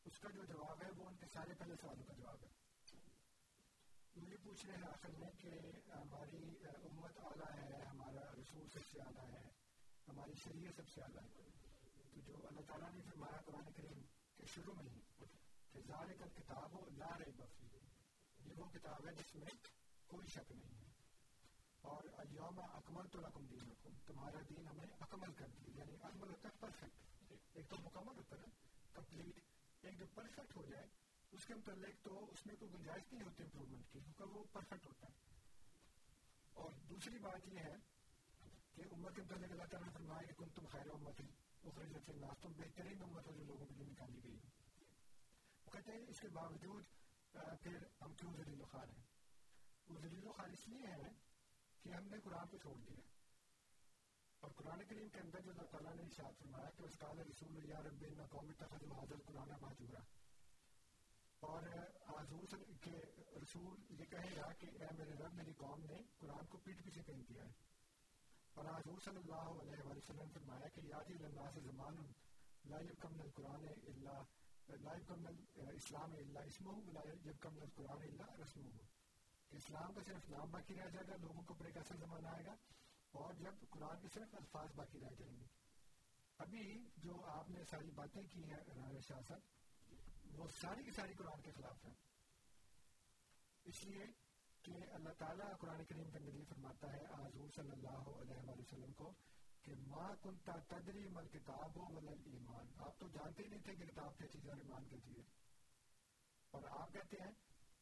اس 0.05 0.19
کا 0.19 0.29
جو 0.29 0.43
جواب 0.43 0.83
ہے، 0.83 0.89
وہ 0.97 1.07
ان 1.07 1.15
کے 1.15 1.25
سارے 1.33 1.53
پہلے 1.53 1.75
سوالوں 1.81 2.03
کا 2.03 2.13
جواب 2.13 2.43
ہے۔ 2.43 2.49
وہ 4.15 4.29
یہ 4.29 4.35
پوچھ 4.43 4.65
رہے 4.65 4.75
ہیں 4.75 4.83
آخر 4.83 5.09
میں 5.09 5.31
کہ 5.37 5.47
ہماری 5.91 6.65
امت 6.65 7.17
اعلیٰ 7.17 7.51
ہے، 7.57 7.85
ہمارا 7.85 8.31
رسول 8.31 8.67
سب 8.73 8.79
سے 8.91 9.01
اعلیٰ 9.01 9.29
ہے، 9.29 9.49
ہماری 10.07 10.33
شریعت 10.43 10.75
سب 10.75 10.87
سے 10.87 11.01
اعلیٰ 11.01 11.23
ہے۔ 11.23 11.49
تو 12.13 12.21
جو 12.21 12.47
اللہ 12.47 12.61
تعالیٰ 12.61 12.91
نے 12.91 13.01
فرمایا 13.01 13.41
قرآن 13.41 13.71
کریم 13.73 14.01
کے 14.35 14.45
شروع 14.45 14.73
میں 14.73 14.93
ہی 14.93 15.25
کہ 15.71 15.79
ظاہر 15.87 16.13
کل 16.13 16.29
کتاب 16.29 16.73
ہو 16.73 16.89
لا 16.97 17.17
رہی 17.19 17.31
بفی 17.31 17.77
یہ 18.45 18.53
وہ 18.57 18.65
کتاب 18.65 19.07
ہے 19.07 19.13
جس 19.13 19.35
میں 19.35 19.51
کوئی 20.07 20.27
شک 20.27 20.51
نہیں۔ 20.51 20.78
اور 21.81 22.03
یوم 22.29 22.59
اکمل 22.59 23.07
تو 23.07 23.21
رقم 23.21 23.45
دین 23.45 23.71
رقم 23.71 23.89
تمہارا 24.05 24.39
دین 24.49 24.67
ہمیں 24.67 24.87
اکمل 24.99 25.33
کر 25.33 25.47
دی 25.47 25.71
یعنی 25.75 25.95
اکمل 26.01 26.29
ہوتا 26.29 26.49
ہے 26.49 26.57
پرفیکٹ 26.59 27.33
ایک 27.53 27.69
تو 27.69 27.75
مکمل 27.79 28.17
ہوتا 28.17 28.35
ہے 28.35 28.45
کمپلیٹ 28.93 29.39
ایک 29.81 29.99
جو 29.99 30.05
پرفیکٹ 30.13 30.57
ہو 30.57 30.65
جائے، 30.65 30.87
اس 31.31 31.45
کے 31.45 31.55
متعلق 31.55 32.03
تو 32.03 32.31
اس 32.31 32.45
میں 32.45 32.55
کوئی 32.55 32.73
گنجائش 32.73 33.13
نہیں 33.13 33.23
ہوتی 33.23 33.43
امپروومنٹ 33.43 33.87
کی، 33.91 33.99
کیونکہ 33.99 34.23
وہ 34.23 34.43
پرفیکٹ 34.51 34.87
ہوتا 34.87 35.07
ہے۔ 35.07 35.37
اور 36.53 36.71
دوسری 36.71 37.17
بات 37.17 37.47
یہ 37.47 37.59
ہے 37.59 37.75
کہ 38.73 38.81
امت 38.91 39.15
کے 39.15 39.21
متعلق 39.21 39.51
اللہ 39.51 39.63
تعالیٰ 39.63 39.87
نے 39.87 39.93
فرمایا 39.93 40.21
کہ 40.21 40.33
کن 40.33 40.49
تم 40.49 40.65
خیر 40.65 40.89
امت 40.89 41.19
ہی 41.19 41.27
اخرجت 41.63 42.09
الناس، 42.09 42.39
تم 42.41 42.51
بہترین 42.51 43.01
امت 43.01 43.27
ہو 43.27 43.33
جو 43.33 43.43
لوگوں 43.43 43.65
کے 43.65 43.73
لیے 43.73 43.85
نکالی 43.85 44.23
گئی۔ 44.23 44.37
وہ 45.65 45.71
کہتے 45.71 45.91
ہیں 45.91 46.05
اس 46.07 46.19
کے 46.19 46.27
باوجود 46.27 46.83
پھر 47.31 47.77
ہم 48.01 48.13
کیوں 48.13 48.33
ذلیل 48.33 48.61
و 48.61 48.65
خار 48.65 48.87
ہیں؟ 48.87 49.03
وہ 49.89 49.99
ذلیل 49.99 50.27
و 50.27 50.31
خار 50.31 50.49
اس 50.49 50.67
لیے 50.67 50.87
ہیں 50.87 51.28
کہ 51.83 51.89
ہم 51.89 52.07
نے 52.07 52.19
قرآن 52.23 52.47
کو 52.47 52.57
چھوڑ 52.57 52.75
دیا 52.79 53.01
اور 54.43 54.51
قرآن 54.51 54.83
کریم 54.83 55.09
کے 55.09 55.19
اندر 55.19 55.41
جو 55.41 55.51
اللہ 55.51 55.69
تعالیٰ 55.71 55.95
نے 55.95 56.03
اشاعت 56.03 56.39
فرمایا 56.39 56.69
کہ 56.77 56.83
اس 56.83 56.97
کال 56.97 57.19
رسول 57.19 57.69
یا 57.69 57.81
رب 57.83 58.05
قوم 58.29 58.51
تخذ 58.57 58.83
حاضر 58.91 59.21
قرآن 59.25 59.49
مہجورا 59.61 60.03
اور 61.39 61.63
حضور 62.09 62.43
کے 62.81 62.91
رسول 63.41 63.75
یہ 63.99 64.05
کہے 64.05 64.35
گا 64.37 64.51
کہ 64.53 64.65
اے 64.65 64.87
میرے 64.97 65.13
رب، 65.19 65.33
میری 65.33 65.53
قوم 65.57 65.85
نے 65.85 65.97
قرآن 66.17 66.45
کو 66.45 66.57
پیٹ 66.57 66.83
پیچھے 66.83 67.01
پہن 67.05 67.21
دیا 67.29 67.43
ہے۔ 67.43 67.51
اور 68.55 68.65
حضور 68.65 68.99
صلی 68.99 69.17
اللہ 69.17 69.49
علیہ 69.61 69.83
وآلہ 69.83 69.97
وسلم 69.97 70.25
نے 70.25 70.33
فرمایا 70.33 70.67
کہ 70.67 70.81
یادی 70.83 71.23
اللہ 71.25 71.49
سے 71.53 71.59
زمان 71.61 71.95
لا 72.65 72.79
یکمل 72.81 73.21
القرآن 73.21 73.67
الا 73.91 74.21
لا 74.83 74.93
یکمل 74.93 75.35
اسلام 75.75 76.11
الا 76.11 76.41
اسمہ 76.41 76.73
لا 76.93 77.03
یکمل 77.29 77.61
القرآن 77.61 78.01
الا 78.01 78.25
رسمہ 78.41 78.98
اسلام 79.51 79.93
کا 79.93 80.01
صرف 80.05 80.29
نام 80.29 80.51
باقی 80.51 80.75
رہ 80.75 80.89
جائے 80.89 81.07
گا، 81.07 81.15
لوگوں 81.15 81.43
کو 81.43 81.63
ایک 81.63 81.77
ایسا 81.77 81.95
زمانہ 81.95 82.27
آئے 82.27 82.45
گا، 82.45 82.55
اور 83.13 83.33
جب 83.33 83.53
قرآن 83.69 84.01
کے 84.01 84.07
صرف 84.13 84.35
الفاظ 84.35 84.75
باقی 84.75 84.99
رہ 84.99 85.15
جائیں 85.19 85.39
گے۔ 85.39 85.45
ابھی 86.37 86.89
جو 86.97 87.25
آپ 87.25 87.49
نے 87.49 87.63
ساری 87.69 87.91
باتیں 87.91 88.21
کی 88.23 88.43
ہیں 88.43 88.59
رانا 88.67 88.99
شاہ 89.07 89.21
صاحب، 89.27 90.37
وہ 90.39 90.47
ساری 90.61 90.83
کی 90.83 90.91
ساری 90.91 91.13
قرآن 91.13 91.41
کے 91.41 91.51
خلاف 91.51 91.85
ہیں۔ 91.85 91.93
اس 93.65 93.83
لیے 93.83 94.05
کہ 94.61 94.71
اللہ 94.91 95.13
تعالیٰ 95.17 95.57
قرآن 95.59 95.83
کریم 95.85 96.09
کے 96.11 96.17
اندر 96.17 96.43
فرماتا 96.49 96.93
ہے 96.93 97.03
حضور 97.05 97.49
صلی 97.55 97.71
اللہ 97.71 98.09
علیہ 98.21 98.35
وآلہ 98.35 98.61
وسلم 98.61 98.93
کو 98.93 99.13
کہ 99.61 99.75
ما 99.87 100.15
کنتا 100.15 100.51
تدری 100.67 101.07
مل 101.07 101.27
کتاب 101.27 101.77
و 101.77 102.01
مل 102.01 102.07
ایمان 102.07 102.67
آپ 102.77 102.99
تو 102.99 103.07
جانتے 103.07 103.43
ہی 103.43 103.47
نہیں 103.47 103.61
تھے 103.61 103.75
کہ 103.75 103.85
کتاب 103.85 104.17
کیا 104.17 104.27
چیز 104.27 104.49
اور 104.49 104.57
ایمان 104.57 104.85
کیا 104.85 104.99
چیز 104.99 105.17
ہے 105.17 105.23
اور 106.53 106.63
آپ 106.71 106.93
کہتے 106.93 107.17
ہیں 107.23 107.31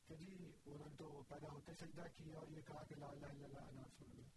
جی 0.09 0.51
انہوں 0.65 0.87
نے 0.87 0.95
تو 0.97 1.23
پیدا 1.27 1.47
ہوتے 1.47 1.73
سجدہ 1.75 2.03
کیا 2.15 2.37
اور 2.39 2.47
یہ 2.47 2.61
کہا 2.61 2.83
کہ 2.83 2.95
لا 2.95 3.07
الہ 3.07 3.25
الا 3.25 3.45
اللہ 3.45 3.69
انا 3.69 3.81
رسول 3.83 4.09
اللہ 4.09 4.27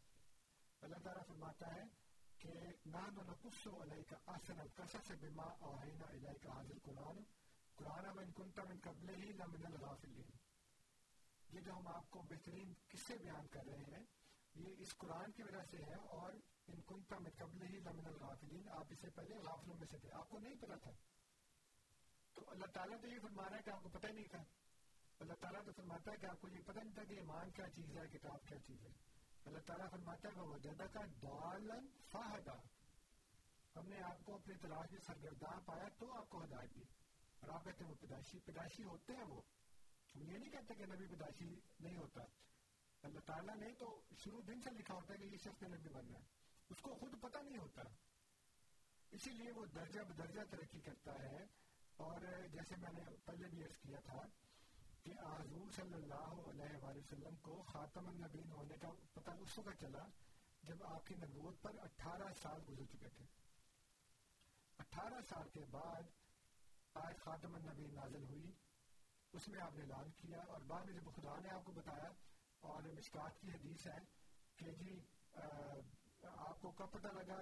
اللہ 0.82 1.02
تعالیٰ 1.04 1.22
فرماتا 1.26 1.74
ہے 1.74 1.84
کہ 2.38 2.52
نحن 2.86 3.18
نقص 3.26 3.66
علیک 3.80 4.14
احسن 4.26 4.60
القصص 4.60 5.10
بما 5.20 5.48
اوحینا 5.62 6.06
الیک 6.10 6.46
حاضر 6.46 6.78
قرآن 6.82 7.22
قرآن 7.78 8.08
من 8.16 8.32
کنتا 8.32 8.62
من 8.68 8.80
قبل 8.82 9.10
ہی 9.14 9.32
لمن 9.32 9.66
الغافلین 9.66 10.30
یہ 11.48 11.60
جو 11.60 11.72
ہم 11.72 11.86
آپ 11.88 12.10
کو 12.10 12.22
بہترین 12.28 12.72
قصے 12.88 13.16
بیان 13.18 13.46
کر 13.50 13.66
رہے 13.66 13.84
ہیں 13.90 14.04
یہ 14.54 14.74
اس 14.78 14.96
قرآن 14.96 15.32
کی 15.32 15.42
وجہ 15.42 15.62
سے 15.70 15.84
ہے 15.84 16.00
اور 16.10 16.32
ان 16.68 16.80
کنتا 16.88 17.18
میں 17.18 17.30
قبل 17.38 17.62
ہی 17.64 17.78
لمن 17.80 18.06
الغافلین 18.06 18.68
آپ 18.72 18.92
اسے 18.92 19.10
پہلے 19.14 19.38
غافلوں 19.44 19.76
میں 19.78 19.86
سے 19.90 19.98
تھے 19.98 20.10
آپ 20.12 20.28
کو 20.28 20.38
نہیں 20.38 20.54
پتا 20.60 20.76
تھا 20.82 20.90
تو 22.36 22.50
اللہ 22.50 22.66
تعالیٰ 22.72 23.00
تو 23.00 23.08
یہ 23.08 23.18
فرما 23.22 23.48
رہا 23.48 23.56
ہے 23.56 23.62
کہ 23.62 23.70
آپ 23.70 23.82
کو 23.82 23.88
پتہ 23.88 24.06
ہی 24.06 24.12
نہیں 24.12 24.28
تھا 24.30 24.42
اللہ 25.20 25.34
تعالیٰ 25.34 25.64
تو 25.64 25.72
فرماتا 25.72 26.10
ہے 26.10 26.16
کہ 26.16 26.26
آپ 26.26 26.40
کو 26.40 26.48
یہ 26.48 26.62
پتہ 26.66 26.78
نہیں 26.78 26.94
تھا 26.94 27.04
کہ 27.04 27.12
ایمان 27.12 27.50
کیا 27.50 27.70
چیز 27.70 27.98
ہے، 27.98 28.08
کتاب 28.18 28.48
کیا 28.48 28.58
چیز 28.58 28.82
ہے۔ 28.82 28.92
اللہ 29.44 29.58
تعالیٰ 29.58 29.90
فرماتا 29.90 30.28
ہے 30.36 30.40
وہ 30.40 30.58
جدہ 30.58 30.84
کا 30.84 31.00
دالن 31.22 31.86
فاہدہ 32.10 32.54
ہم 33.76 33.88
نے 33.88 34.02
آپ 34.02 34.24
کو 34.24 34.34
اپنی 34.34 34.54
تلاش 34.54 34.92
میں 34.92 35.00
سرگرداں 35.00 35.60
پایا 35.66 35.88
تو 35.98 36.16
آپ 36.18 36.28
کو 36.28 36.44
ہدایت 36.44 36.74
دی۔ 36.74 36.82
اور 37.40 37.48
آپ 37.48 37.64
کہتے 37.64 37.84
ہیں، 37.84 37.90
وہ 37.90 37.96
پیدائشی 38.00 38.38
پیدائشی 38.38 38.84
ہوتے 38.84 39.12
ہیں 39.12 39.24
وہ۔ 39.24 39.40
ہم 40.14 40.22
یہ 40.22 40.38
نہیں 40.38 40.50
کہتے 40.50 40.74
کہ 40.74 40.86
نبی 40.86 41.06
پیدائشی 41.06 41.60
نہیں 41.80 41.96
ہوتا۔ 41.96 42.20
اللہ 43.02 43.20
تعالیٰ 43.20 43.56
نے 43.56 43.74
تو 43.78 44.00
شروع 44.18 44.40
دن 44.46 44.62
سے 44.62 44.70
لکھا 44.70 44.94
ہوتا 44.94 45.14
ہے 45.14 45.18
کہ 45.18 45.24
یہ 45.24 45.38
شخص 45.38 45.62
نے 45.62 45.68
نبی 45.68 45.88
بننا 45.88 46.18
ہے۔ 46.18 46.24
اس 46.70 46.78
کو 46.80 46.94
خود 46.94 47.22
پتہ 47.22 47.38
نہیں 47.38 47.58
ہوتا۔ 47.58 47.82
اسی 49.10 49.30
لیے 49.30 49.52
وہ 49.52 49.66
درجہ 49.66 50.00
بدرجہ 50.00 50.40
ترقی 50.50 50.80
کرتا 50.80 51.12
ہے۔ 51.12 51.46
اور 51.96 52.20
جیسے 52.52 52.76
میں 52.76 52.92
نے 52.92 53.16
پہلے 53.24 53.48
بھی 53.48 53.64
عرض 53.64 53.78
کیا 53.78 54.00
تھا 54.00 54.22
کہ 55.02 55.12
حضور 55.20 55.70
صلی 55.70 55.94
اللہ 55.94 56.40
علیہ 56.50 56.76
وآلہ 56.82 56.98
وسلم 56.98 57.36
کو 57.36 57.62
خاتم 57.62 58.08
النبین 58.08 58.50
ہونے 58.52 58.76
کا 58.76 58.90
پتہ 59.12 59.30
اس 59.40 59.58
وقت 59.58 59.80
چلا 59.80 60.04
جب 60.62 60.82
آپ 60.84 61.06
کی 61.06 61.14
نبوت 61.14 61.62
پر 61.62 61.78
اٹھارہ 61.78 62.32
سال 62.42 62.60
گزر 62.68 62.84
چکے 62.84 63.08
تھے۔ 63.08 63.24
اٹھارہ 64.78 65.20
سال 65.28 65.48
کے 65.48 65.64
بعد 65.70 66.02
آج 66.94 67.18
خاتم 67.18 67.54
النبی 67.54 67.86
نازل 67.86 68.24
ہوئی۔ 68.24 68.52
اس 69.32 69.48
میں 69.48 69.60
آپ 69.60 69.74
نے 69.74 69.82
اعلان 69.82 70.10
کیا 70.10 70.40
اور 70.40 70.60
بعد 70.60 70.84
میں 70.84 70.94
جب 70.94 71.10
خدا 71.16 71.38
نے 71.40 71.48
آپ 71.48 71.64
کو 71.64 71.72
بتایا 71.72 72.10
اور 72.60 72.82
مشکات 72.82 73.40
کی 73.40 73.50
حدیث 73.50 73.86
ہے 73.86 73.98
کہ 74.56 74.72
جی 74.72 75.00
آپ 76.22 76.60
کو 76.60 76.70
کب 76.70 76.90
پتہ 76.92 77.08
لگا 77.08 77.38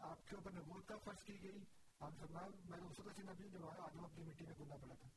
آپ 0.00 0.26
کے 0.26 0.36
اوپر 0.36 0.52
نبوت 0.52 0.88
کب 0.88 1.04
فرض 1.04 1.22
کی 1.24 1.42
گئی؟ 1.42 1.64
آپ 1.98 2.12
فرمایا، 2.20 2.48
میں 2.64 2.78
نے 2.78 2.84
اس 2.84 3.00
وقت 3.00 3.16
سے 3.16 3.22
نبی 3.22 3.48
جو 3.48 3.68
آدم 3.68 4.04
اپنی 4.04 4.24
مٹی 4.24 4.44
میں 4.46 4.54
گننا 4.60 4.76
پڑا 4.76 4.94
تھا۔ 4.94 5.08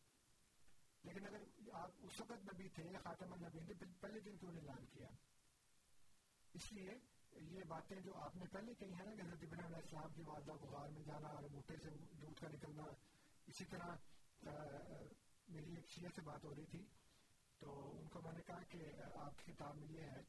لیکن 1.04 1.28
اگر 1.28 1.44
آپ 1.74 1.92
اس 2.00 2.20
وقت 2.22 2.54
نبی 2.54 2.68
تھے 2.70 2.84
خاتم 3.04 3.34
النبی 3.34 3.60
نے 3.60 3.74
پہلے 4.00 4.20
دن 4.20 4.38
کیوں 4.38 4.52
نے 4.52 4.60
اعلان 4.60 4.86
کیا۔ 4.86 5.08
اس 6.54 6.72
لیے 6.74 6.94
یہ 7.32 7.64
باتیں 7.68 8.00
جو 8.02 8.16
آپ 8.16 8.36
نے 8.36 8.46
پہلے 8.52 8.74
کہی 8.76 8.94
ہیں 8.94 9.06
نا 9.06 9.16
کہ 9.16 9.22
حضرت 9.22 9.44
ابراہیم 9.44 9.66
علیہ 9.66 9.84
السلام 9.84 10.14
کی 10.14 10.22
والدہ 10.22 10.52
کو 10.52 10.68
غار 10.68 10.90
میں 10.90 11.04
جانا 11.04 11.28
اور 11.28 11.44
موٹے 11.44 11.78
سے 11.84 11.90
دودھ 12.22 12.42
کا 12.42 12.48
نکلنا، 12.48 12.84
اسی 13.48 13.66
طرح 13.66 13.96
میری 15.48 15.76
ایک 15.76 15.90
شیعہ 15.90 16.10
سے 16.16 16.22
بات 16.22 16.44
ہو 16.44 16.56
رہی 16.56 16.66
تھی۔ 16.66 16.86
تو 17.60 17.98
ان 18.00 18.08
کو 18.08 18.22
میں 18.22 18.32
نے 18.32 18.42
کہا 18.48 18.64
کہ 18.70 18.82
آپ 19.16 19.38
کی 19.38 19.52
کتاب 19.52 19.76
میں 19.76 19.88
یہ 19.88 20.02
ہے 20.02 20.22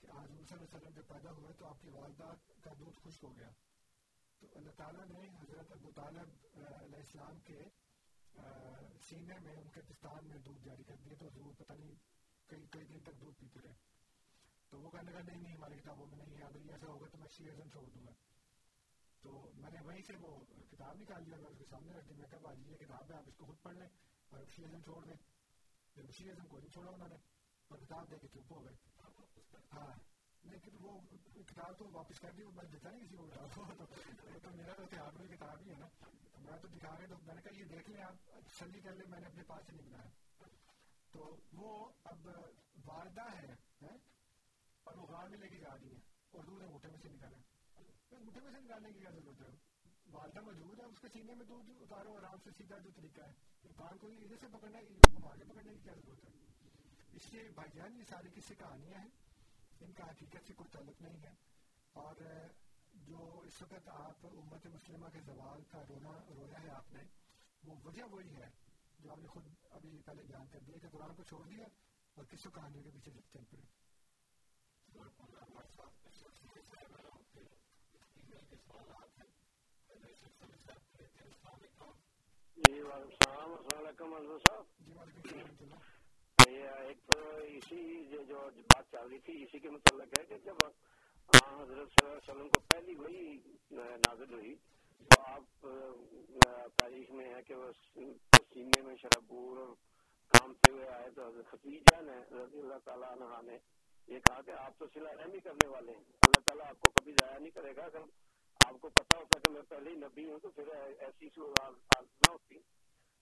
کہ 0.00 0.06
حضور 0.06 0.44
صلی 0.48 0.52
اللہ 0.52 0.54
علیہ 0.54 0.76
وسلم 0.76 0.94
جب 0.94 1.06
پیدا 1.08 1.32
ہوئے 1.32 1.52
تو 1.52 1.66
آپ 1.66 1.80
کی 1.80 1.88
والدہ 1.88 2.32
کا 2.60 2.72
دودھ 2.78 2.98
خشک 3.04 3.24
ہو 3.24 3.36
گیا۔ 3.36 3.50
تو 4.40 4.46
اللہ 4.54 4.70
تعالیٰ 4.76 5.06
نے 5.06 5.28
حضرت 5.40 5.72
ابو 5.72 5.90
طالب 5.90 6.28
علیہ 6.54 6.96
السلام 6.96 7.40
کے 7.40 7.62
سینے 9.08 9.34
میں 9.42 9.56
ان 9.56 9.68
کے 9.74 9.80
پستان 9.88 10.28
میں 10.28 10.38
دودھ 10.38 10.64
جاری 10.64 10.82
کر 10.82 10.94
دیا 11.04 11.14
تو 11.18 11.26
حضور 11.26 11.54
پتہ 11.58 11.72
نہیں 11.72 11.94
کئی 12.46 12.66
کئی 12.66 12.84
دن 12.84 13.00
تک 13.00 13.20
دودھ 13.20 13.40
پیتے 13.40 13.60
رہے۔ 13.64 13.72
تو 14.68 14.80
وہ 14.80 14.90
کہنے 14.90 15.10
لگا 15.10 15.20
نہیں 15.22 15.42
نہیں 15.42 15.56
ہماری 15.56 15.74
کتابوں 15.74 16.06
میں 16.06 16.18
نہیں 16.18 16.36
ہے 16.36 16.42
اگر 16.42 16.72
ایسا 16.72 16.86
ہوگا 16.86 17.06
تو 17.08 17.18
میں 17.18 17.28
شیئرزم 17.28 17.70
چھوڑ 17.70 17.88
دوں 17.88 18.06
گا۔ 18.06 18.12
تو 19.22 19.50
میں 19.54 19.70
نے 19.70 19.80
وہیں 19.84 20.02
سے 20.06 20.12
وہ 20.20 20.44
کتاب 20.70 20.96
نکال 21.00 21.22
لیا 21.24 21.36
میں 21.36 21.50
اس 21.50 21.58
کے 21.58 21.64
سامنے 21.70 21.92
رکھ 21.92 22.08
دی۔ 22.08 22.14
میں 22.14 22.28
کہا 22.30 22.38
باجی 22.42 22.62
یہ 22.70 22.76
کتاب 22.76 23.12
ہے 23.12 23.16
آپ 23.16 23.24
اس 23.26 23.34
کو 23.36 23.44
خود 23.44 23.56
پڑھ 23.62 23.76
لیں 23.76 23.88
اور 24.28 24.40
شیئرزم 24.56 24.80
چھوڑ 24.80 25.04
دیں۔ 25.04 25.16
جب 25.96 26.10
شیئرزم 26.10 26.46
کو 26.48 26.58
نہیں 26.58 26.70
چھوڑا 26.70 26.90
انہوں 26.90 27.08
نے 27.08 27.16
اور 27.68 27.78
کتاب 27.78 28.10
دے 28.10 28.16
کے 28.18 28.28
چپ 28.28 28.52
ہو 28.52 28.64
گئے۔ 28.64 28.72
ہاں۔ 29.72 30.15
لیکن 30.50 30.76
وہ 30.80 31.00
کتاب 31.34 31.78
تو 31.78 31.88
واپس 31.92 32.20
کر 32.20 32.30
دی 32.36 32.44
میں 32.54 32.64
دیتا 32.72 32.90
نہیں 32.90 33.00
کسی 33.00 33.16
کو 33.16 33.26
تو 34.42 34.50
میرا 34.54 34.72
تو 34.72 34.82
اتحاد 34.82 35.12
میں 35.12 35.36
کتاب 35.36 35.60
ہی 35.60 35.70
ہے 35.70 35.78
نا۔ 35.78 35.86
میں 36.40 36.58
تو 36.62 36.68
دکھا 36.68 36.96
رہے 36.98 37.06
تو 37.06 37.14
میں 37.26 37.34
نے 37.34 37.42
کہا 37.42 37.58
یہ 37.58 37.64
دیکھ 37.64 37.90
لیں 37.90 38.02
آپ 38.02 38.14
سلی 38.58 38.80
کر 38.80 38.94
لیں، 38.94 39.06
میں 39.08 39.20
نے 39.20 39.26
اپنے 39.26 39.42
پاس 39.42 39.66
سے 39.66 39.72
نہیں 39.72 39.86
بنایا 39.86 40.10
تو 41.12 41.36
وہ 41.52 41.92
اب 42.04 42.28
والدہ 42.86 43.26
ہے 43.38 43.54
اور 44.84 44.96
وہ 44.96 45.06
غار 45.06 45.28
میں 45.28 45.38
لے 45.38 45.48
کے 45.48 45.58
جا 45.58 45.74
رہی 45.74 45.90
ہے 45.90 46.00
اور 46.30 46.44
دودھ 46.44 46.64
موٹے 46.64 46.88
میں 46.88 46.98
سے 47.02 47.08
نکالا 47.08 47.38
موٹے 48.20 48.40
میں 48.40 48.50
سے 48.52 48.60
نکالنے 48.60 48.92
کی 48.92 48.98
کیا 48.98 49.10
ضرورت 49.10 49.40
ہے؟ 49.40 49.54
والدہ 50.10 50.40
موجود 50.40 50.80
ہے، 50.80 50.84
اس 50.84 51.00
کے 51.00 51.08
سینے 51.12 51.34
میں 51.34 51.44
دودھ 51.44 51.70
اتارو 51.80 52.16
آرام 52.16 52.38
سے 52.44 52.50
سیدھا 52.58 52.78
جو 52.78 52.90
طریقہ 52.96 53.20
ہے۔ 53.20 53.32
کان 53.76 53.98
کو 53.98 54.06
ادھر 54.06 54.36
سے 54.40 54.46
پکڑنا 54.52 54.78
گھما 54.80 55.36
کے 55.36 55.44
پکڑنے 55.44 55.72
کی 55.72 55.80
کیا 55.82 55.92
ضرورت 55.92 56.24
ہے؟ 56.24 56.30
اس 57.12 57.32
لیے 57.32 57.48
بھائی 57.54 57.70
جان، 57.74 57.98
یہ 57.98 58.04
ساری 58.08 58.28
کس 58.34 58.44
سے 58.44 58.54
کہانیاں 58.54 59.00
ہیں۔ 59.00 59.25
ان 59.80 59.92
کا 59.92 60.04
حقیقت 60.10 60.46
سے 60.46 60.54
کوئی 60.54 60.68
تعلق 60.72 61.02
نہیں 61.02 61.22
ہے۔ 61.22 61.34
اور 61.92 62.14
جو 62.94 63.40
اس 63.46 63.62
وقت 63.62 63.88
آپ 63.88 64.26
امت 64.26 64.66
مسلمہ 64.66 65.08
کے 65.12 65.20
زوال 65.20 65.62
کا 65.64 65.82
رونا 65.88 66.10
رویا 66.36 66.62
ہے 66.62 66.70
آپ 66.70 66.92
نے 66.92 67.02
وہ 67.64 67.74
وجہ 67.84 68.02
وہی 68.02 68.36
ہے 68.36 68.50
جو 68.98 69.10
آپ 69.10 69.18
نے 69.18 69.26
خود 69.28 69.46
ابھی 69.70 69.98
پہلے 70.04 70.22
بیان 70.22 70.46
کر 70.46 70.58
دیا 70.58 70.78
کہ 70.82 70.88
قرآن 70.88 71.14
کو 71.14 71.22
چھوڑ 71.22 71.46
دیا 71.46 71.66
اور 72.14 72.24
کس 72.24 72.42
کو 72.42 72.50
کہانیوں 72.50 72.82
کے 72.84 72.90
پیچھے 72.90 73.12
چل 73.32 73.44
پڑے 73.44 73.62
جی 82.56 82.80
وعلیکم 82.80 84.14
السلام۔ 84.14 84.62
السلام 84.72 84.98
علیکم 84.98 85.68
صاحب۔ 85.68 86.05
ایک 86.38 87.10
اسی 87.46 87.80
جو 88.28 88.38
بات 88.56 88.84
چل 88.90 89.06
رہی 89.10 89.18
تھی، 89.18 89.42
اسی 89.42 89.58
کے 89.58 89.70
متعلق 89.70 90.18
ہے 90.18 90.24
کہ 90.24 90.38
جب 90.44 90.62
حضرت 90.62 91.88
صلی 91.92 92.06
اللہ 92.06 92.12
علیہ 92.12 92.30
وسلم 92.30 92.48
کو 92.48 92.60
پہلی 92.68 92.94
وہی 92.94 93.36
نازل 93.70 94.32
ہوئی، 94.32 94.54
تو 95.10 95.20
آپ 95.22 95.66
تاریخ 96.76 97.10
میں 97.10 97.34
ہے 97.34 97.42
کہ 97.42 97.54
وہ 97.54 97.70
سینے 98.52 98.82
میں 98.82 98.96
شرابور 99.02 99.58
اور 99.58 99.74
کامتے 100.28 100.70
ہوئے 100.70 100.88
آئے 100.88 101.10
تو 101.10 101.26
حضرت 101.26 101.50
خدیجہ 101.50 102.00
نے 102.02 102.16
رضی 102.36 102.60
اللہ 102.60 102.78
تعالیٰ 102.84 103.10
عنہ 103.10 103.40
نے 103.46 103.58
یہ 104.08 104.18
کہا 104.18 104.40
کہ 104.46 104.50
آپ 104.50 104.78
تو 104.78 104.86
سلا 104.94 105.12
رحمی 105.14 105.38
کرنے 105.44 105.68
والے 105.68 105.92
ہیں۔ 105.92 106.04
اللہ 106.26 106.40
تعالیٰ 106.44 106.66
آپ 106.68 106.80
کو 106.80 106.90
کبھی 106.90 107.12
ضائع 107.12 107.38
نہیں 107.38 107.50
کرے 107.50 107.76
گا۔ 107.76 107.84
اگر 107.84 108.00
آپ 108.66 108.80
کو 108.80 108.88
پتا 108.88 109.16
ہوتا 109.16 109.38
کہ 109.38 109.52
میں 109.52 109.62
پہلے 109.68 109.90
ہی 109.90 109.96
نبی 109.96 110.28
ہوں 110.30 110.38
تو 110.42 110.50
پھر 110.50 110.68
ایسی 110.98 111.28
صورت 111.34 111.96
نہ 112.00 112.30
ہوتی۔ 112.30 112.58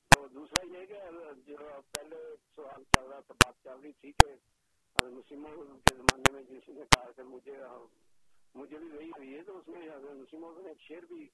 تو 0.09 0.27
دوسرا 0.29 0.61
یہ 0.67 0.87
کہ 0.87 0.99
جو 1.47 1.57
پہلے 1.91 2.17
سوال 2.55 2.83
چل 2.93 3.05
رہا 3.05 3.21
تھا، 3.21 3.35
بات 3.35 3.55
چل 3.65 3.81
رہی 3.83 3.93
تھی 3.93 4.13
کہ 4.13 4.35
مسلموں 4.97 5.65
کے 5.87 5.95
زمانے 5.97 6.33
میں 6.33 6.43
جس 6.43 6.69
نے 6.69 6.83
کہا 6.91 7.11
کہ 7.17 7.23
مجھے 7.23 7.57
مجھے 8.55 8.79
بھی 8.79 8.91
وہی 8.91 9.09
ہوئی 9.09 9.35
ہے، 9.35 9.43
تو 9.43 9.59
اس 9.59 9.69
میں 9.69 9.81
مسلموں 10.15 10.53
نے 10.63 10.69
ایک 10.69 10.81
شعر 10.81 11.05
بھی 11.09 11.29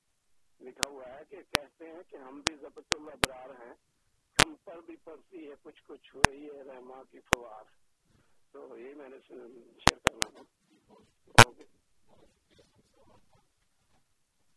لکھا 0.60 0.88
ہوا 0.88 1.08
ہے 1.08 1.24
کہ 1.28 1.42
کہتے 1.50 1.90
ہیں 1.90 2.02
کہ 2.08 2.16
ہم 2.16 2.40
بھی 2.40 2.54
ضبط 2.60 2.92
اللہ 2.92 3.16
برار 3.20 3.50
ہیں، 3.60 3.74
ہم 4.38 4.54
پر 4.64 4.80
بھی 4.86 4.96
پڑتی 5.04 5.48
ہے، 5.48 5.54
کچھ 5.62 5.82
کچھ 5.86 6.16
ہوئی 6.16 6.44
ہے 6.44 6.62
رحما 6.62 7.02
کی 7.10 7.20
فوار۔ 7.20 7.64
تو 8.52 8.78
یہی 8.78 8.94
میں 8.94 9.08
نے 9.08 9.18
شیئر 9.26 9.98
کرنا 9.98 10.28
تھا 10.28 10.42
اوکے۔ 11.44 11.64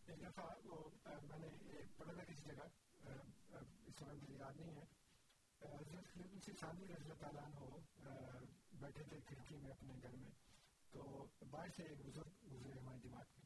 میں 0.08 0.18
نے 0.18 0.30
پڑھا 0.36 2.14
تھا 2.14 2.24
کسی 2.24 2.42
جگہ۔ 2.46 2.83
اس 3.10 4.02
وقت 4.02 4.04
مجھے 4.04 4.34
یاد 4.34 4.60
نہیں 4.60 4.76
ہے۔ 4.76 4.86
حضرت 5.62 6.14
خلیف 6.14 6.60
ثانی 6.60 6.86
رضی 6.86 6.94
اللہ 6.94 7.14
تعالیٰ 7.14 7.44
عنہ 7.44 7.76
بیٹھے 8.74 9.04
تھے 9.04 9.20
کھڑکی 9.26 9.58
میں 9.58 9.72
اپنے 9.72 9.94
گھر 10.04 10.16
میں۔ 10.16 10.32
تو 10.92 11.26
باہر 11.50 11.68
سے 11.76 11.84
ایک 11.84 12.06
بزرگ 12.06 12.54
گزرے 12.54 12.80
ہمارے 12.80 12.98
دماغ 13.04 13.24
میں۔ 13.38 13.46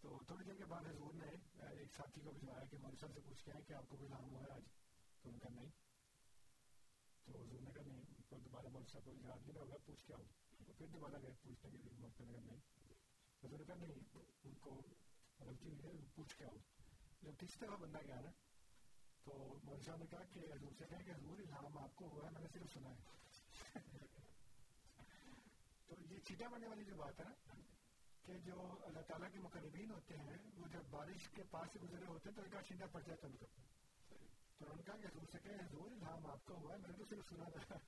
تو 0.00 0.18
تھوڑی 0.26 0.44
دیر 0.44 0.54
کے 0.54 0.64
بعد 0.64 0.84
حضور 0.84 1.14
نے 1.14 1.26
ایک 1.66 1.94
ساتھی 1.96 2.20
کو 2.20 2.30
بھجوایا 2.30 2.64
کہ 2.64 2.76
مولوی 2.78 2.96
صاحب 2.96 3.12
سے 3.14 3.20
پوچھ 3.20 3.44
کے 3.44 3.52
آئے 3.52 3.62
کہ 3.62 3.72
آپ 3.72 3.88
کو 3.88 3.96
کوئی 3.96 4.08
نام 4.08 4.24
ہوا 4.24 4.42
ہے 4.42 4.52
آج؟ 4.52 4.62
تو 5.22 5.30
ان 5.30 5.38
کا 5.38 5.48
نہیں۔ 5.52 5.70
تو 7.24 7.42
حضور 7.42 7.60
نے 7.60 7.70
کہا، 7.70 7.82
نہیں 7.86 8.02
تو 8.28 8.36
دوبارہ 8.36 8.66
مولوی 8.68 8.92
صاحب 8.92 9.04
کو 9.04 9.12
یاد 9.12 9.48
نہیں 9.48 9.58
ہوگا، 9.58 9.76
پوچھ 9.86 10.04
کے 10.04 10.14
آؤ۔ 10.14 10.22
تو 10.66 10.72
پھر 10.72 10.86
دوبارہ 10.86 11.22
گئے 11.22 11.30
پوچھنے 11.42 11.70
کے 11.70 11.76
لیے 11.78 11.92
موقع 11.98 12.22
لگا 12.22 12.40
نہیں۔ 12.40 12.56
حضور 13.44 13.58
نے 13.58 13.64
کہا، 13.64 13.74
نہیں، 13.74 14.18
ان 14.44 14.54
کو 14.54 14.82
غلطی 15.40 15.68
نہیں 15.68 15.82
ہے، 15.82 15.92
پوچھ 16.14 16.36
کے 16.36 16.44
آؤ۔ 16.44 16.56
جب 17.22 17.32
تیسری 17.38 17.66
دفعہ 17.66 17.76
بندہ 17.76 17.98
گیا 18.06 18.20
نا 18.20 18.30
تو 19.28 19.36
مولوی 19.64 19.82
صاحب 19.84 19.98
نے 19.98 20.06
کہا 20.06 20.24
کہ 20.32 20.40
حضور 20.52 20.72
سے 20.78 20.84
کہا 20.90 21.02
کہ 21.02 21.10
حضور 21.10 21.38
الہام 21.38 21.78
آپ 21.78 21.96
کو 21.96 22.06
ہوا 22.06 22.26
ہے 22.26 22.30
میں 22.30 22.40
نے 22.40 22.48
صرف 22.52 22.72
سنا 22.72 22.90
ہے 22.90 23.82
تو 25.88 25.96
یہ 26.04 26.18
چھیٹا 26.20 26.48
بننے 26.48 26.68
والی 26.68 26.84
جو 26.84 26.94
بات 26.96 27.20
ہے 27.20 27.24
نا 27.24 27.56
کہ 28.24 28.38
جو 28.38 28.56
اللہ 28.84 29.00
تعالیٰ 29.00 29.28
کے 29.32 29.38
مقربین 29.38 29.90
ہوتے 29.90 30.16
ہیں 30.18 30.38
وہ 30.56 30.66
جب 30.68 30.88
بارش 30.90 31.28
کے 31.28 31.42
پاس 31.50 31.72
سے 31.72 31.78
گزرے 31.82 32.06
ہوتے 32.06 32.28
ہیں 32.28 32.36
تو 32.36 32.42
ایک 32.42 32.66
چھینٹا 32.66 32.86
پڑ 32.86 33.00
جاتا 33.02 33.26
ان 33.26 33.36
کا 33.36 33.46
تو 34.06 34.14
انہوں 34.60 34.76
نے 34.76 34.82
کہا 34.82 34.96
کہ 34.96 35.06
حضور 35.06 35.26
سے 35.32 35.38
کہا 35.38 35.64
حضور 35.66 35.90
الہام 35.90 36.26
آپ 36.26 36.44
کو 36.44 36.54
ہوا 36.54 36.72
ہے 36.72 36.78
میں 36.78 36.88
نے 36.88 36.96
تو 36.98 37.04
صرف 37.08 37.28
سنا 37.28 37.48
تھا 37.58 37.78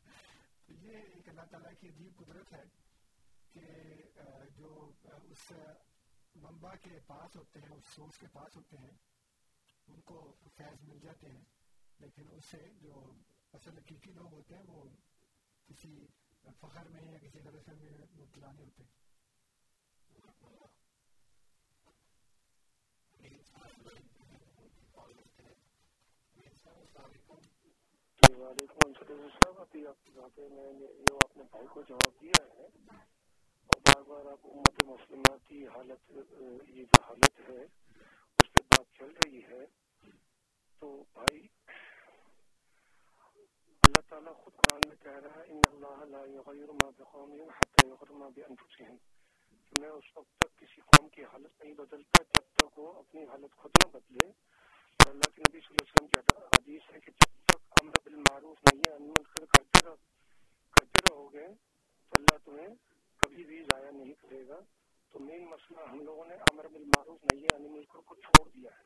تو 0.66 0.72
یہ 0.72 0.96
ایک 1.14 1.28
اللہ 1.28 1.50
تعالیٰ 1.50 1.72
کی 1.80 1.88
عجیب 1.88 2.16
قدرت 2.16 2.52
ہے 2.52 2.62
کہ 3.52 3.66
جو 4.56 4.74
اس 5.28 5.52
منبع 6.34 6.74
کے 6.82 6.98
پاس 7.06 7.36
ہوتے 7.36 7.60
ہیں، 7.60 7.76
اس 7.76 7.84
سورس 7.94 8.18
کے 8.18 8.26
پاس 8.32 8.56
ہوتے 8.56 8.76
ہیں 8.76 8.90
ان 9.90 10.00
کو 10.04 10.20
فیض 10.56 10.82
مل 10.82 10.98
جاتے 11.02 11.30
ہیں 11.30 11.42
لیکن 12.00 12.28
اس 12.32 12.44
سے 12.44 12.58
جو 12.82 13.02
اصل 13.52 13.78
حقیقی 13.78 14.12
لوگ 14.12 14.32
ہوتے 14.32 14.54
ہیں 14.54 14.62
وہ 14.66 14.82
کسی 15.68 15.94
فخر 16.60 16.88
میں 16.88 17.02
یا 17.02 17.18
کسی 17.18 17.38
غلط 17.44 17.68
میں 17.70 17.98
مبتلا 18.14 18.50
نہیں 18.52 18.64
ہوتے 18.64 18.84
وعلیکم 28.22 28.86
السلام 28.86 29.28
صاحب 29.30 29.58
ابھی 29.58 29.86
آپ 29.86 30.04
کی 30.04 30.12
باتیں 30.14 30.48
میں 30.48 30.70
یہ 30.80 31.16
اپنے 31.16 31.44
بھائی 31.50 31.66
کو 31.70 31.82
جواب 31.82 32.20
دیا 32.22 32.42
ہے 32.48 32.64
اور 32.64 33.80
بار 33.80 34.02
بار 34.02 34.30
آپ 34.30 34.46
امت 34.46 34.82
مسلمہ 34.84 35.36
کی 35.44 35.66
حالت 35.66 36.10
یہ 36.68 36.84
جو 36.84 37.02
حالت 37.02 37.40
ہے 37.48 37.64
بات 38.70 38.98
چل 38.98 39.10
رہی 39.24 39.42
ہے، 39.44 39.64
تو 40.80 41.04
بھائی، 41.12 41.46
اللہ 43.82 44.00
تعالیٰ 44.08 44.34
خود 44.36 44.56
قرآن 44.56 44.80
میں 44.88 44.96
کہہ 44.96 45.18
رہا 45.24 45.40
ہے 45.40 45.44
ان 45.46 45.60
اللہ 45.72 46.04
لا 46.04 46.24
یغیر 46.24 46.72
ما 46.72 46.90
بقوم 46.98 47.32
حتی 47.32 47.88
یغیر 47.88 48.12
ما 48.12 48.28
بانفسهم 48.28 48.96
کہ 49.70 49.80
میں 49.80 49.88
اس 49.88 50.16
وقت 50.16 50.38
تک 50.38 50.58
کسی 50.58 50.80
قوم 50.80 51.08
کی 51.08 51.24
حالت 51.24 51.62
نہیں 51.62 51.74
بدلتا 51.74 52.22
جب 52.22 52.46
تک 52.54 52.78
وہ 52.78 52.92
اپنی 52.98 53.24
حالت 53.24 53.56
خود 53.56 53.70
نہ 53.84 53.90
بدلے۔ 53.90 54.26
اور 54.26 55.10
اللہ 55.10 55.34
کے 55.34 55.42
نبی 55.42 55.60
صلی 55.60 55.76
اللہ 55.76 55.84
علیہ 55.84 55.92
وسلم 55.92 56.08
کی 56.08 56.42
حدیث 56.56 56.90
ہے 56.94 57.00
کہ 57.00 57.10
جب 57.10 57.36
تک 57.44 57.80
امر 57.80 57.92
بالمعروف 58.04 58.58
نہیں 58.64 58.82
ہے، 58.88 58.94
انمل 58.94 59.24
کرتے 59.24 59.86
رہو 59.86 59.96
کرتے 60.70 60.98
رہو 61.08 61.32
گے، 61.32 61.46
تو 62.10 62.16
اللہ 62.16 62.36
تمہیں 62.44 62.68
کبھی 63.16 63.44
بھی 63.44 63.62
ضائع 63.64 63.90
نہیں 63.90 64.14
کرے 64.20 64.48
گا۔ 64.48 64.60
تو 65.12 65.18
مین 65.18 65.44
مسئلہ 65.44 65.80
ہم 65.92 66.00
لوگوں 66.00 66.24
نے 66.24 66.34
امر 66.34 66.68
بالمعروف 66.68 67.18
نہیں 67.24 67.42
ہے 67.42 67.56
انمل 67.56 67.84
کو 67.84 68.14
چھوڑ 68.14 68.48
دیا 68.48 68.70
ہے۔ 68.70 68.82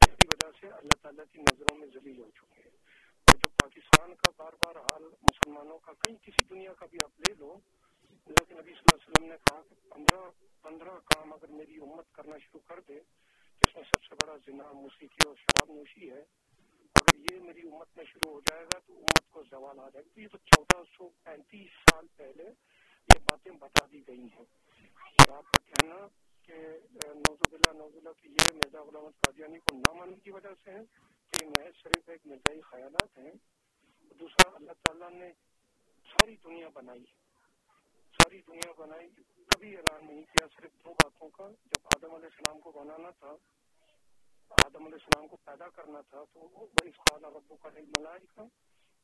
اس 0.00 0.16
کی 0.16 0.26
وجہ 0.28 0.50
سے 0.60 0.66
اللہ 0.66 0.96
تعالیٰ 1.02 1.24
کی 1.32 1.38
نظروں 1.40 1.78
میں 1.78 1.86
ذلیل 1.94 2.18
ہو 2.18 2.30
چکے 2.30 2.62
ہیں۔ 2.62 2.76
اور 3.24 3.36
جو 3.36 3.48
پاکستان 3.56 4.14
کا 4.14 4.30
بار 4.36 4.52
بار 4.52 4.76
حال 4.76 5.02
مسلمانوں 5.22 5.78
کا 5.78 5.92
کہیں 5.92 6.16
کسی 6.22 6.42
دنیا 6.42 6.72
کا 6.72 6.86
بھی 6.90 6.98
آپ 7.02 7.20
لے 7.20 7.34
لو، 7.38 7.58
اللہ 8.10 8.52
نبی 8.52 8.72
صلی 8.72 8.78
اللہ 8.78 8.94
علیہ 8.94 9.08
وسلم 9.08 9.28
نے 9.28 9.36
کہا 9.44 9.60
کہ 9.68 9.90
پندرہ 9.90 10.30
پندرہ 10.62 10.98
کام 10.98 11.32
اگر 11.32 11.48
میری 11.48 11.76
امت 11.76 12.12
کرنا 12.12 12.38
شروع 12.38 12.60
کر 12.66 12.80
دے 12.80 13.00
جس 13.60 13.76
میں 13.76 13.84
سب 13.90 14.04
سے 14.04 14.14
بڑا 14.14 14.36
زنا، 14.36 14.72
موسیقی 14.72 15.28
اور 15.28 15.36
شراب 15.36 15.70
نوشی 15.70 16.10
ہے، 16.10 16.24
اگر 16.94 17.16
یہ 17.16 17.40
میری 17.40 17.60
امت 17.60 17.96
میں 17.96 18.04
شروع 18.04 18.32
ہو 18.32 18.40
جائے 18.40 18.64
گا 18.64 18.78
تو 18.78 18.92
امت 18.96 19.30
کو 19.30 19.42
زوال 19.50 19.80
آ 19.80 19.88
جائے 19.88 20.04
گا۔ 20.06 20.20
یہ 20.20 20.28
تو 20.32 20.38
چودہ 20.38 20.82
سو 20.96 21.08
پینتیس 21.08 21.70
سال 21.90 22.06
پہلے 22.16 22.44
یہ 23.14 23.18
باتیں 23.24 23.52
بتا 23.52 23.86
دی 23.92 24.08
گئی 24.08 24.20
ہیں۔ 24.20 24.65
آپ 24.98 25.44
کا 25.46 25.58
کہنا 25.64 25.96
کہ 26.44 26.54
نوزب 27.16 27.54
اللہ 27.54 27.72
نوز 27.78 27.96
اللہ 27.96 28.16
کی 28.18 28.28
یہ 28.30 28.54
مرزا 28.54 28.82
غلام 28.82 29.08
قادیانی 29.20 29.58
کو 29.60 29.76
نہ 29.76 29.92
ماننے 29.92 30.16
کی 30.24 30.30
وجہ 30.30 30.54
سے 30.64 30.70
ہے 30.70 30.82
کہ 31.32 31.46
محض 31.46 31.82
صرف 31.82 32.08
ایک 32.08 32.26
مرزائی 32.26 32.60
خیالات 32.60 33.18
ہیں 33.18 33.32
دوسرا 34.14 34.48
اللہ 34.54 34.72
تعالیٰ 34.82 35.10
نے 35.12 35.30
ساری 36.06 36.36
دنیا 36.44 36.68
بنائی 36.74 37.04
ساری 38.14 38.40
دنیا 38.46 38.72
بنائی 38.76 39.08
کبھی 39.48 39.76
اعلان 39.76 40.06
نہیں 40.06 40.22
کیا 40.32 40.46
صرف 40.56 40.84
دو 40.84 40.92
باتوں 40.94 41.28
کا 41.28 41.48
جب 41.66 41.86
آدم 41.96 42.14
علیہ 42.14 42.28
السلام 42.32 42.60
کو 42.60 42.72
بنانا 42.72 43.10
تھا 43.18 43.34
آدم 44.64 44.86
علیہ 44.86 44.98
السلام 45.00 45.26
کو 45.26 45.36
پیدا 45.44 45.68
کرنا 45.68 46.00
تھا 46.10 46.24
تو 46.32 46.48
وہ 46.52 46.66
خالہ 46.98 47.26
ربو 47.36 47.56
کا 47.56 47.68
ملائی 47.74 48.26
کا 48.34 48.42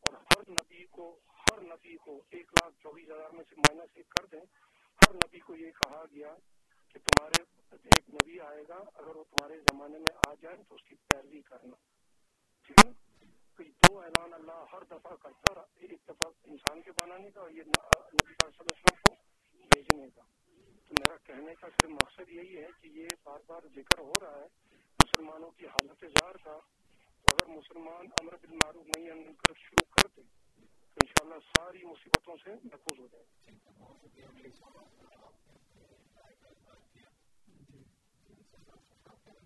اور 0.02 0.12
ہر 0.12 0.48
نبی 0.50 0.84
کو، 0.90 1.04
ہر 1.40 1.60
نبی 1.62 1.96
کو 1.96 2.20
ایک 2.30 2.52
لاکھ 2.52 2.82
چوبیس 2.82 3.08
ہزار 3.10 3.30
میں 3.30 3.44
سے 3.48 3.56
مائنس 3.56 3.90
ایک 3.94 4.08
کر 4.08 4.24
دیں 4.26 4.40
ہر 4.98 5.14
نبی 5.14 5.38
کو 5.38 5.56
یہ 5.56 5.70
کہا 5.70 6.04
گیا 6.12 6.34
کہ 6.88 6.98
تمہارے 6.98 7.42
ایک 7.72 8.08
نبی 8.14 8.40
آئے 8.40 8.62
گا، 8.68 8.74
اگر 8.74 9.16
وہ 9.16 9.24
تمہارے 9.24 9.60
زمانے 9.60 9.98
میں 9.98 10.12
آ 10.28 10.34
جائے 10.42 10.56
تو 10.68 10.74
اس 10.74 10.84
کی 10.84 10.96
پیروی 11.08 11.40
کرنا۔ 11.40 11.76
ٹھیک 12.66 12.86
ہے؟ 12.86 12.90
دو 13.82 14.00
اعلان 14.00 14.34
اللہ 14.34 14.64
ہر 14.72 14.84
دفعہ 14.90 15.16
کرتا 15.16 15.54
رہا، 15.54 15.64
ایک 15.74 16.08
دفعہ 16.08 16.28
انسان 16.44 16.80
کے 16.82 16.92
بنانے 17.00 17.30
کا 17.30 17.40
اور 17.40 17.50
یہ 17.50 17.62
نبی 17.62 18.34
صلی 18.34 18.46
اللہ 18.48 18.60
علیہ 18.60 18.70
وسلم 18.70 19.00
کو 19.02 19.14
بھیجنے 19.74 20.08
کا۔ 20.14 20.22
تو 20.88 20.94
میرا 21.00 21.16
کہنے 21.16 21.54
کا 21.54 21.68
صرف 21.80 21.90
مقصد 21.90 22.30
یہی 22.30 22.56
ہے 22.56 22.68
کہ 22.80 22.88
یہ 22.88 23.08
بار 23.22 23.40
بار 23.46 23.66
ذکر 23.74 24.00
ہو 24.00 24.18
رہا 24.20 24.40
ہے، 24.40 24.46
مسلمانوں 25.04 25.50
کی 25.50 25.66
حالت 25.66 26.04
اظہار 26.04 26.34
کا 26.44 26.58
تو 27.22 27.34
اگر 27.34 27.46
مسلمان 27.46 28.06
امر 28.20 28.36
بالمعروف 28.36 28.86
نہیں 28.86 29.10
عمل 29.10 29.54
شروع 29.58 29.84
کر 29.90 30.08
دیں 30.16 30.41
تو 30.94 31.00
انشاءاللہ 31.02 31.38
ساری 31.46 31.84
مصیبتوں 31.84 32.36
سے 32.38 32.54
محفوظ 32.64 32.98
ہو 32.98 33.06
جائے 33.08 33.24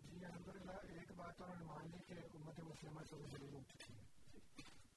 جی 0.09 0.25
الحمد 0.25 0.49
للہ 0.49 0.73
ایک 0.93 1.13
بات 1.17 1.41
انہوں 1.41 1.57
نے 1.57 1.65
مان 1.65 1.91
لی 1.91 1.99
کہ 2.07 2.15
امت 2.35 2.59
مسلمہ 2.63 3.05
سے 3.05 3.17
وہ 3.17 3.27
ذلیل 3.29 3.55
ہو 3.55 3.63
چکی 3.69 3.95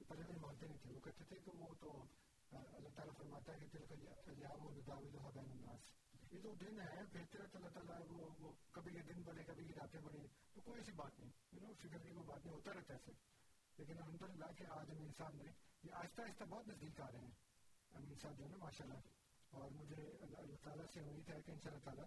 پہلے 0.08 0.24
نہیں 0.24 0.40
مانتے 0.40 0.68
نہیں 0.68 0.78
تھے 0.80 0.92
وہ 0.92 1.00
کہتے 1.02 1.24
تھے 1.26 1.40
کہ 1.40 1.52
وہ 1.56 1.74
تو 1.80 1.92
اللہ 2.52 2.90
تعالیٰ 2.90 3.14
فرماتا 3.18 3.54
ہے 3.54 3.68
کہ 3.68 3.86
تل 3.88 4.06
کا 4.18 4.32
ایام 4.32 4.66
و 4.66 4.72
نداول 4.72 5.08
بین 5.16 5.52
الناس 5.52 5.92
یہ 6.32 6.40
جو 6.42 6.54
دن 6.62 6.80
ہے 6.82 7.04
فطرت 7.12 7.56
اللہ 7.56 7.76
تعالیٰ 7.76 8.00
وہ 8.10 8.30
وہ 8.40 8.52
کبھی 8.72 8.96
یہ 8.96 9.08
دن 9.08 9.22
بڑھے 9.24 9.44
کبھی 9.46 9.66
یہ 9.66 9.76
راتیں 9.76 10.00
بڑھیں 10.02 10.28
تو 10.56 10.62
کوئی 10.62 10.80
ایسی 10.80 10.92
بات 10.96 11.20
نہیں 11.20 11.32
یو 11.52 11.60
نو 11.62 11.74
فکر 11.80 11.98
کی 12.00 12.10
کوئی 12.10 12.26
بات 12.26 12.46
نہیں 12.46 12.56
ہوتا 12.56 12.74
رہتا 12.74 12.94
ایسے 12.94 13.12
لیکن 13.78 13.98
الحمد 13.98 14.24
للہ 14.26 14.52
کہ 14.58 14.66
آج 14.72 14.92
امین 14.92 15.12
صاحب 15.18 15.36
نے 15.36 15.52
یہ 15.84 15.92
آہستہ 15.94 16.22
آہستہ 16.22 16.44
بہت 16.44 16.68
نزدیک 16.68 17.02
آ 17.02 17.12
رہے 17.12 17.20
ہیں۔ 17.20 17.32
امین 17.94 18.14
صاحب 18.22 18.38
جو 18.38 18.44
ہے 18.44 18.50
نا 18.50 18.58
ماشاء 18.58 18.86
اللہ 18.86 19.00
اور 19.50 19.72
مجھے 19.72 20.04
اللہ 20.22 20.56
تعالیٰ 20.64 20.86
سے 20.94 21.00
امید 21.00 21.30
ہے 21.30 21.42
کہ 21.46 21.52
ان 21.52 21.60
شاء 21.64 21.70
اللہ 21.72 21.84
تعالیٰ 21.84 22.06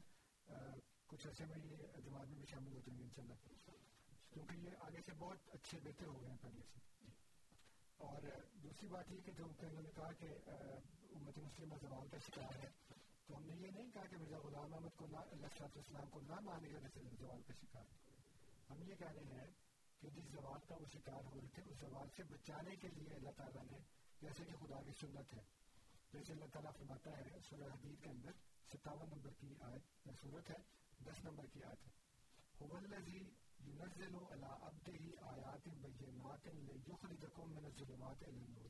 کچھ 1.06 1.26
عرصے 1.26 1.44
میں 1.44 1.58
یہ 1.64 1.76
جماعت 2.04 2.26
میں 2.28 2.38
بھی 2.38 2.46
شامل 2.46 2.72
ہو 2.72 2.80
جائیں 2.86 2.98
گے 2.98 3.04
ان 3.04 3.10
شاء 3.16 3.22
اللہ 3.22 3.70
کیونکہ 4.30 4.56
یہ 4.56 4.70
آگے 4.80 5.00
سے 5.06 5.12
بہت 5.18 5.38
اچھے 5.52 5.78
بہتر 5.84 6.06
ہو 6.06 6.22
گئے 6.22 6.30
ہیں 6.30 6.36
پہلے 6.40 6.60
سے۔ 6.72 6.78
اور 7.96 8.22
دوسری 8.54 8.88
بات 8.88 9.12
یہ 9.12 9.20
کہ 9.20 9.32
جو 9.32 9.44
انہوں 9.44 9.82
نے 9.82 9.90
کہا 9.94 10.12
کہ 10.12 10.26
امت 11.14 11.38
مسلمہ 11.38 11.74
زوال 11.80 12.08
کا 12.08 12.18
شکار 12.18 12.64
ہے، 12.64 12.70
تو 13.26 13.36
ہم 13.36 13.44
نے 13.44 13.56
یہ 13.56 13.70
نہیں 13.70 13.90
کہا 13.90 14.06
کہ 14.10 14.16
مرزا 14.16 14.38
غلام 14.38 14.74
احمد 14.74 14.96
کو 14.96 15.04
اللہ 15.04 15.46
صلاح 15.58 15.68
السلام 15.76 16.08
کو 16.10 16.20
نہ 16.20 16.40
مانے 16.40 16.68
گا 16.72 16.78
زوال 17.20 17.42
کا 17.42 17.52
شکار۔ 17.62 17.84
ہم 18.70 18.82
یہ 18.82 18.94
کہہ 18.94 19.12
رہے 19.12 19.24
ہیں 19.24 19.50
کہ 20.02 20.10
جس 20.10 20.24
زوال 20.24 20.60
کا 20.68 20.74
وہ 20.74 20.86
شکار 20.92 21.24
ہو 21.24 21.40
رہے 21.40 21.48
تھے، 21.54 21.62
اس 21.66 21.76
زوال 21.78 22.08
سے 22.16 22.22
بچانے 22.22 22.76
کے 22.76 22.88
لیے 22.88 23.14
اللہ 23.14 23.30
تعالیٰ 23.36 23.64
نے، 23.70 23.78
جیسے 24.20 24.44
کہ 24.44 24.66
خدا 24.66 24.82
کی 24.82 24.92
سنت 25.00 25.34
ہے، 25.34 25.42
جیسے 26.12 26.32
اللہ 26.32 26.44
تعالیٰ 26.52 26.72
فرماتا 26.72 27.10
ہے 27.16 27.22
سورہ 27.50 27.62
حدید 27.62 28.02
کے 28.02 28.10
اندر، 28.10 28.30
ستاون 28.72 29.08
نمبر 29.08 29.30
کی 29.30 29.54
آیت 29.60 30.06
یا 30.06 30.12
صورت 30.22 30.50
ہے، 30.50 30.56
دس 31.04 31.24
نمبر 31.24 31.46
کی 31.46 31.64
آیت 31.64 31.86
ہے۔ 31.86 32.02
هو 32.62 32.78
ينزل 33.66 34.14
على 34.14 34.46
عبده 34.46 35.30
آیات 35.32 35.68
بینات 35.68 36.46
لیخرجکم 36.46 37.50
من 37.50 37.64
الظلمات 37.64 38.22
الى 38.22 38.44
النور۔ 38.44 38.68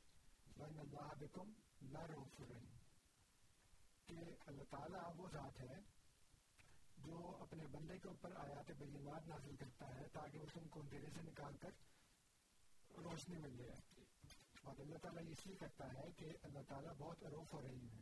وان 0.57 0.79
اللہ 0.79 1.15
بکم 1.19 1.53
لا 1.83 2.07
رؤوف 2.07 2.41
رحیم 2.41 2.65
کہ 4.07 4.17
اللہ 4.47 4.63
تعالیٰ 4.71 5.13
وہ 5.17 5.29
ذات 5.33 5.61
ہے 5.61 6.02
جو 7.05 7.37
اپنے 7.41 7.67
بندے 7.67 7.99
کے 7.99 8.09
اوپر 8.09 8.33
آیات 8.37 8.71
بینات 8.71 9.29
نازل 9.29 9.57
کرتا 9.57 9.95
ہے 9.95 10.09
تاکہ 10.13 10.39
اس 10.39 10.59
کو 10.71 10.81
اندھیرے 10.81 11.07
سے 11.15 11.23
نکال 11.23 11.57
کر 11.57 11.71
روشنی 12.99 13.39
مل 13.39 13.57
جائے۔ 13.57 13.75
اور 14.63 14.75
اللہ 14.79 14.99
تعالیٰ 14.99 15.23
اس 15.31 15.47
لیے 15.47 15.57
کرتا 15.57 15.85
ہے 15.85 16.13
کہ 16.17 16.27
اللہ 16.43 16.59
تعالیٰ 16.69 16.95
بہت 16.95 17.23
عروف 17.23 17.55
ہو 17.55 17.63
رہی 17.63 17.89
ہے۔ 17.93 18.01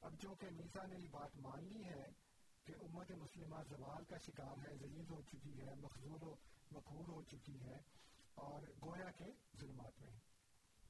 اب 0.00 0.12
جو 0.20 0.34
کہ 0.34 0.50
نیسا 0.50 0.86
نے 0.86 0.98
یہ 0.98 1.08
بات 1.10 1.36
مان 1.36 1.64
لی 1.64 1.84
ہے 1.84 2.04
کہ 2.64 2.72
امت 2.72 3.10
مسلمہ 3.10 3.56
زوال 3.68 4.04
کا 4.04 4.16
شکار 4.18 4.58
ہے 4.58 4.76
ذلیل 4.76 5.10
ہو 5.10 5.22
چکی 5.22 5.60
ہے 5.60 5.74
مخضور 5.74 6.22
و 6.22 6.34
مقبول 6.70 7.10
ہو 7.10 7.22
چکی 7.22 7.60
ہے 7.60 7.76
اور 8.34 8.62
گویا 8.62 9.10
کے 9.10 9.24
ظلمات 9.60 10.02
میں 10.02 10.18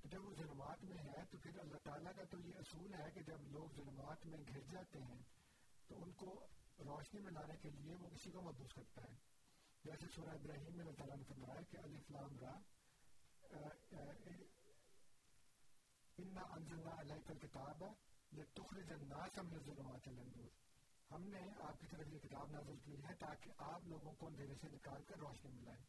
تو 0.03 0.09
جب 0.09 0.24
وہ 0.24 0.35
ظلمات 0.35 0.85
میں 0.85 0.99
ہے 0.99 1.24
تو 1.31 1.39
پھر 1.39 1.59
اللہ 1.59 1.77
تعالیٰ 1.83 2.12
کا 2.16 2.24
تو 2.24 2.39
یہ 2.39 2.55
اصول 2.55 2.95
ہے 2.95 3.11
کہ 3.15 3.20
جب 3.23 3.41
لوگ 3.49 3.74
ظلمات 3.77 4.27
میں 4.27 4.39
گھر 4.49 4.61
جاتے 4.70 4.99
ہیں 4.99 5.23
تو 5.89 6.03
ان 6.03 6.12
کو 6.12 6.47
روشنی 6.84 7.20
میں 7.20 7.32
لانے 7.32 7.56
کے 7.56 7.70
لیے 7.70 7.96
وہ 7.96 8.09
کسی 8.09 8.30
کو 8.30 8.42
محبوس 8.42 8.74
کرتا 8.74 9.02
ہے۔ 9.02 9.14
جیسے 9.84 10.06
سورہ 10.14 10.28
ابراہیم 10.28 10.72
میں 10.72 10.80
اللہ 10.80 10.96
تعالیٰ 10.96 11.16
نے 11.16 11.24
فرمایا 11.24 11.62
کہ 11.70 11.76
علی 11.84 11.98
فلام 12.06 12.38
را 12.38 12.59
انا 16.18 16.40
انزلنا 16.40 17.00
علیک 17.00 17.30
الکتاب 17.30 17.84
لتخرج 18.32 18.92
الناس 18.92 19.38
من 19.38 19.52
الظلمات 19.52 20.09
الى 20.09 20.18
النور۔ 20.18 20.50
ہم 21.12 21.24
نے 21.24 21.40
آپ 21.60 21.80
کی 21.80 21.86
طرف 21.86 22.06
یہ 22.09 22.18
کتاب 22.18 22.50
نازل 22.50 22.76
کی 22.76 23.02
ہے 23.02 23.14
تاکہ 23.18 23.50
آپ 23.59 23.86
لوگوں 23.86 24.12
کو 24.12 24.26
اندھیرے 24.26 24.54
سے 24.60 24.68
نکال 24.68 25.02
کر 25.02 25.18
روشنی 25.18 25.50
ملائیں 25.50 25.84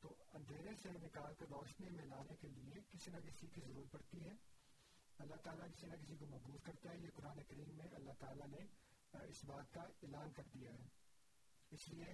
تو 0.00 0.14
اندھیرے 0.32 0.70
سے 0.82 0.90
نکال 0.90 1.34
کر 1.34 1.46
روشنی 1.50 1.90
میں 1.90 2.04
لانے 2.04 2.36
کے 2.36 2.48
لیے 2.48 2.74
کسی 2.88 3.10
نہ 3.10 3.16
کسی 3.16 3.46
کی 3.46 3.60
ضرورت 3.60 3.92
پڑتی 3.92 4.24
ہے۔ 4.24 4.32
اللہ 5.18 5.34
تعالیٰ 5.34 5.66
کسی 5.76 5.86
نہ 5.86 5.96
کسی 6.02 6.16
کو 6.16 6.26
محبوس 6.26 6.62
کرتا 6.62 6.90
ہے۔ 6.90 6.98
یہ 6.98 7.08
قرآن 7.14 7.42
کریم 7.48 7.76
میں 7.76 7.86
اللہ 7.92 8.12
تعالیٰ 8.18 8.46
نے 8.46 8.58
اس 9.12 9.44
بات 9.44 9.72
کا 9.74 9.82
اعلان 9.82 10.32
کر 10.32 10.42
دیا 10.54 10.70
ہے۔ 10.72 10.86
اس 11.70 11.88
لیے 11.88 12.04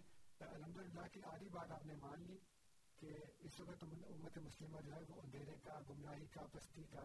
الحمد 0.40 0.76
للہ 0.76 1.06
کی 1.12 1.20
آدھی 1.24 1.48
بات 1.48 1.70
آپ 1.70 1.86
نے 1.86 1.94
مان 1.94 2.22
لی 2.22 2.38
کہ 2.96 3.10
اس 3.38 3.60
وقت 3.60 3.82
امت 3.82 4.38
مسلمہ 4.38 4.80
جو 4.80 4.94
ہے 4.94 5.00
وہ 5.08 5.20
اندھیرے 5.22 5.54
کا، 5.64 5.80
گمراہی 5.88 6.26
کا، 6.26 6.42
پستی 6.52 6.82
کا 6.82 7.04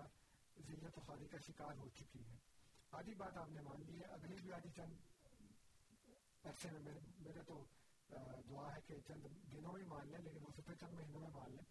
ذلت 0.67 0.97
و 0.97 1.01
خالی 1.01 1.27
کا 1.27 1.37
شکار 1.47 1.77
ہو 1.77 1.89
چکی 1.89 2.23
ہے۔ 2.29 2.37
آدھی 2.91 3.13
بات 3.13 3.37
آپ 3.37 3.49
نے 3.49 3.61
مان 3.61 3.81
لی 3.87 3.99
ہے۔ 3.99 4.05
اگلی 4.05 4.35
بھی 4.41 4.53
آدھی 4.53 4.69
چند 4.75 4.93
عرصے 6.43 6.71
میں 6.71 6.93
میرے 7.19 7.43
تو 7.47 7.63
دعا 8.49 8.75
ہے 8.75 8.81
کہ 8.87 8.95
چند 9.07 9.25
دنوں 9.53 9.73
میں 9.73 9.85
مان 9.87 10.07
لیں، 10.11 10.19
لیکن 10.19 10.43
ہو 10.43 10.51
سکتا 10.51 10.71
ہے 10.71 10.77
چند 10.77 10.93
مہینوں 10.93 11.21
میں 11.21 11.29
مان 11.29 11.51
لیں 11.51 11.65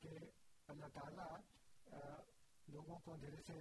کہ 0.00 0.18
اللہ 0.66 0.86
تعالیٰ 0.94 1.36
لوگوں 2.68 2.98
کو 2.98 3.12
اندھیرے 3.12 3.42
سے 3.46 3.54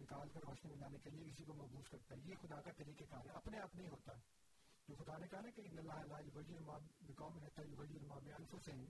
نکال 0.00 0.28
کر 0.28 0.40
روشنی 0.40 0.70
میں 0.70 0.80
لانے 0.80 0.98
کے 0.98 1.10
لیے 1.10 1.30
کسی 1.30 1.44
کو 1.44 1.54
محبوس 1.54 1.88
کرتا 1.88 2.14
ہے۔ 2.14 2.20
یہ 2.24 2.34
خدا 2.42 2.60
کا 2.60 2.70
طریقہ 2.76 3.04
کار 3.10 3.24
ہے، 3.24 3.30
اپنے 3.30 3.58
آپ 3.58 3.74
نہیں 3.74 3.88
ہوتا۔ 3.88 4.12
جو 4.88 4.94
خدا 4.94 5.18
نے 5.18 5.28
کہا 5.28 5.40
نا 5.40 5.50
کہ 5.50 5.60
ان 5.60 5.78
اللہ 5.78 6.18
بقوم 7.00 7.38
انفسہم، 8.36 8.84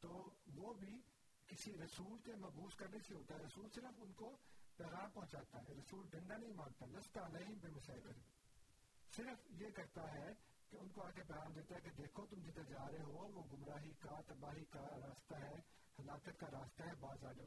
تو 0.00 0.30
وہ 0.54 0.74
بھی 0.74 1.00
کسی 1.46 1.72
رسول 1.84 2.18
کے 2.18 2.34
محبوس 2.34 2.74
کرنے 2.74 2.98
سے 3.08 3.14
ہوتا 3.14 3.34
ہے۔ 3.34 3.38
رسول 3.38 3.68
صرف 3.74 3.94
ان 3.98 4.12
کو 4.12 4.36
پیغام 4.76 5.10
پہنچاتا 5.10 5.58
ہے، 5.58 5.74
رسول 5.74 6.06
ڈنڈا 6.10 6.36
نہیں 6.36 6.52
مانگتا 6.52 6.86
لستا 6.86 7.28
نہیں 7.28 7.54
بے 7.60 7.68
مسائل 7.68 8.00
صرف 9.16 9.62
یہ 9.62 9.70
کرتا 9.70 10.14
ہے 10.14 10.32
کہ 10.70 10.76
ان 10.76 10.88
کو 10.88 11.02
آ 11.02 11.10
کے 11.10 11.22
پیغام 11.22 11.52
دیتا 11.52 11.74
ہے 11.74 11.80
کہ 11.80 11.90
دیکھو 11.90 12.26
تم 12.26 12.36
جدھر 12.36 12.62
جا 12.62 12.90
رہے 12.92 13.02
ہو، 13.02 13.12
وہ 13.12 13.42
گمراہی 13.52 13.92
کا، 13.98 14.20
تباہی 14.26 14.64
کا 14.64 14.80
راستہ 14.80 15.34
ہے، 15.34 15.54
ہلاکت 15.98 16.40
کا 16.40 16.46
راستہ 16.52 16.82
ہے، 16.82 16.94
باز 17.00 17.24
آ 17.24 17.32
جاؤ۔ 17.32 17.46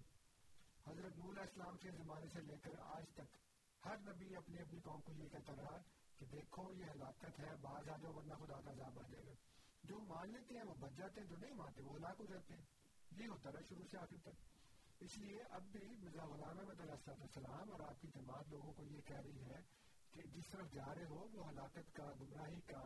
حضرت 0.87 1.17
نور 1.17 1.37
اسلام 1.37 1.77
کے 1.77 1.91
زمانے 1.91 2.25
سے 2.33 2.41
لے 2.41 2.55
کر 2.61 2.79
آج 2.79 3.05
تک 3.13 3.37
ہر 3.85 3.97
نبی 3.97 4.35
اپنی 4.35 4.57
اپنی 4.59 4.79
قوم 4.79 5.01
کو 5.01 5.11
یہ 5.13 5.29
کہتا 5.29 5.53
رہا 5.53 5.77
کہ 6.17 6.25
دیکھو 6.25 6.73
یہ 6.73 6.85
ہلاکت 6.95 7.39
ہے 7.39 7.55
باز 7.61 7.89
آ 7.89 7.97
جاؤ 7.97 8.13
ورنہ 8.13 8.33
خدا 8.33 8.61
کا 8.65 8.71
عذاب 8.71 8.99
آ 8.99 9.07
جائے 9.11 9.25
گا۔ 9.25 9.33
جو 9.83 9.99
مان 9.99 10.29
لیتے 10.29 10.55
ہیں 10.55 10.63
وہ 10.63 10.73
بچ 10.79 10.91
جاتے 10.97 11.21
ہیں، 11.21 11.27
جو 11.27 11.35
نہیں 11.37 11.53
مانتے 11.53 11.81
وہ 11.81 11.95
ہلاک 11.95 12.15
ہو 12.19 12.25
جاتے 12.25 12.53
ہیں۔ 12.53 12.61
یہ 13.11 13.27
ہوتا 13.27 13.51
رہا 13.51 13.59
شروع 13.69 13.85
سے 13.91 13.97
آخر 13.97 14.15
تک۔ 14.23 14.55
اس 14.99 15.17
لیے 15.17 15.41
اب 15.49 15.63
بھی 15.63 15.97
مرزا 15.97 16.25
غلام 16.25 16.59
احمد 16.59 16.81
علیہ 16.81 16.93
السلام 17.07 17.71
اور 17.71 17.79
آپ 17.79 18.01
کی 18.01 18.07
جماعت 18.07 18.49
لوگوں 18.49 18.73
کو 18.73 18.83
یہ 18.83 19.01
کہہ 19.01 19.21
رہی 19.25 19.45
ہے 19.45 19.61
کہ 20.11 20.21
جس 20.21 20.43
طرف 20.51 20.71
جا 20.71 20.95
رہے 20.95 21.05
ہو، 21.05 21.27
وہ 21.33 21.49
ہلاکت 21.49 21.93
کا، 21.93 22.11
گمراہی 22.21 22.61
کا، 22.61 22.83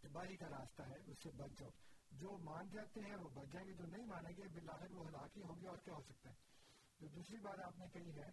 تباہی 0.00 0.36
کا 0.36 0.46
راستہ 0.46 0.82
ہے، 0.82 0.96
اس 1.06 1.16
سے 1.22 1.30
بچ 1.30 1.50
جاؤ۔ 1.58 1.70
جو 2.12 2.38
مان 2.38 2.68
جاتے 2.72 3.00
ہیں 3.00 3.16
وہ 3.16 3.28
بچ 3.28 3.52
جائیں 3.52 3.68
گے، 3.68 3.72
جو 3.72 3.86
نہیں 3.86 4.06
مانیں 4.06 4.36
گے 4.36 4.42
بالآخر 4.42 4.92
وہ 4.92 5.08
ہلاکی 5.08 5.42
ہوں 5.42 5.60
گے 5.60 5.66
اور 5.66 5.78
کیا 5.78 5.94
ہو 5.94 6.02
سکتا 6.02 6.30
ہے؟ 6.30 6.49
جو 7.00 7.08
دوسری 7.08 7.36
بات 7.36 7.60
آپ 7.60 7.78
نے 7.78 7.86
کہی 7.92 8.10
ہے 8.18 8.30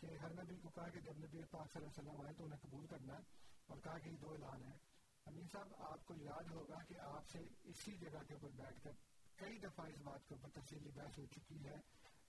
کہ 0.00 0.06
ہر 0.22 0.30
نبی 0.30 0.56
کو 0.56 0.68
کہا 0.68 0.88
کہ 0.88 1.00
جب 1.00 1.18
نبی 1.18 1.44
پاک 1.50 1.72
صلی 1.72 1.84
اللہ 1.84 2.00
علیہ 2.00 2.10
وسلم 2.10 2.26
آئے 2.26 2.34
تو 2.34 2.44
انہیں 2.44 2.58
قبول 2.60 2.86
کرنا 2.86 3.14
ہے 3.14 3.22
اور 3.66 3.78
کہا 3.78 3.98
کہ 3.98 4.08
یہ 4.08 4.16
دو 4.16 4.30
اعلان 4.30 4.62
ہیں۔ 4.62 4.78
امین 5.24 5.46
صاحب، 5.52 5.74
آپ 5.78 6.04
کو 6.04 6.14
یاد 6.14 6.50
ہوگا 6.50 6.84
کہ 6.84 7.00
آپ 7.00 7.28
سے 7.28 7.38
اسی 7.64 7.96
جگہ 7.96 8.18
کے 8.28 8.34
اوپر 8.34 8.48
بیٹھ 8.48 8.84
کر 8.84 8.90
کئی 9.36 9.58
دفعہ 9.58 9.86
اس 9.86 10.00
بات 10.00 10.28
کے 10.28 10.34
اوپر 10.34 10.60
تفصیلی 10.60 10.90
بحث 10.90 11.18
ہو 11.18 11.26
چکی 11.26 11.64
ہے۔ 11.64 11.74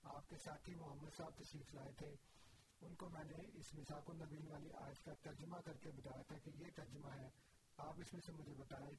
آپ 0.03 0.29
کے 0.29 0.37
ساتھی 0.37 0.75
محمد 0.75 1.17
صاحب 1.17 1.31
تشریف 1.35 1.73
لائے 1.73 1.91
تھے۔ 1.91 2.15
ان 2.81 2.95
کو 2.95 3.09
میں 3.09 3.23
نے 3.23 3.37
اس 3.53 3.73
مساق 3.73 4.09
النبین 4.09 4.51
والی 4.51 4.69
آج 4.73 4.99
کا 4.99 5.13
ترجمہ 5.13 5.57
کر 5.65 5.77
کے 5.77 5.91
بتایا 5.91 6.21
تھا 6.21 6.37
کہ 6.37 6.51
یہ 6.55 6.65
ترجمہ 6.75 7.09
ہے۔ 7.15 7.29
آپ 7.77 7.93
اس 7.97 8.13
میں 8.13 8.21
سے 8.21 8.31
مجھے 8.31 8.53
بتائیں 8.53 8.91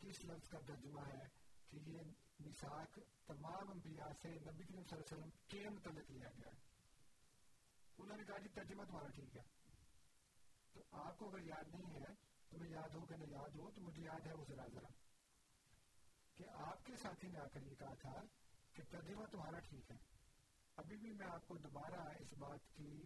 کس 0.00 0.24
لفظ 0.24 0.48
کا 0.48 0.58
ترجمہ 0.66 1.00
ہے۔ 1.00 1.45
کہ 1.70 1.76
یہ 1.76 2.00
مساق 2.40 2.98
تمام 3.26 3.70
انبیاء 3.70 4.12
سے 4.22 4.28
نبی 4.28 4.64
کریم 4.64 4.82
صلی 4.82 4.98
اللہ 4.98 5.14
علیہ 5.14 5.16
وسلم 5.16 5.30
کے 5.48 5.68
متعلق 5.68 6.10
لیا 6.10 6.28
گیا 6.28 6.50
ہے۔ 6.52 6.58
انہوں 7.98 8.16
نے 8.16 8.24
کہا 8.24 8.38
جی 8.38 8.48
ترجمہ 8.48 8.84
تمہارا 8.84 9.08
ٹھیک 9.08 9.36
ہے۔ 9.36 9.42
تو 10.72 10.82
آپ 10.90 11.18
کو 11.18 11.28
اگر 11.28 11.38
یاد 11.38 11.74
نہیں 11.74 11.94
ہے، 11.94 12.14
تمہیں 12.50 12.70
یاد 12.70 12.94
ہو 12.94 13.06
کہ 13.06 13.16
نہ 13.16 13.24
یاد 13.30 13.56
ہو، 13.56 13.70
تو 13.70 13.80
مجھے 13.80 14.02
یاد 14.02 14.26
ہے 14.26 14.32
وہ 14.32 14.44
ذرا 14.48 14.66
ذرا۔ 14.66 14.88
کہ 16.36 16.44
آپ 16.54 16.86
کے 16.86 16.96
ساتھی 16.96 17.28
نے 17.28 17.38
آ 17.38 17.46
کر 17.46 17.62
یہ 17.62 17.74
کہا 17.74 17.94
تھا 17.94 18.14
کہ 18.72 18.82
ترجمہ 18.90 19.24
تمہارا 19.26 19.58
ٹھیک 19.58 19.90
ہے۔ 19.90 19.96
ابھی 20.76 20.96
بھی 20.96 21.12
میں 21.12 21.26
آپ 21.26 21.48
کو 21.48 21.56
دوبارہ 21.56 22.00
اس 22.18 22.32
بات 22.38 22.76
کی 22.76 23.02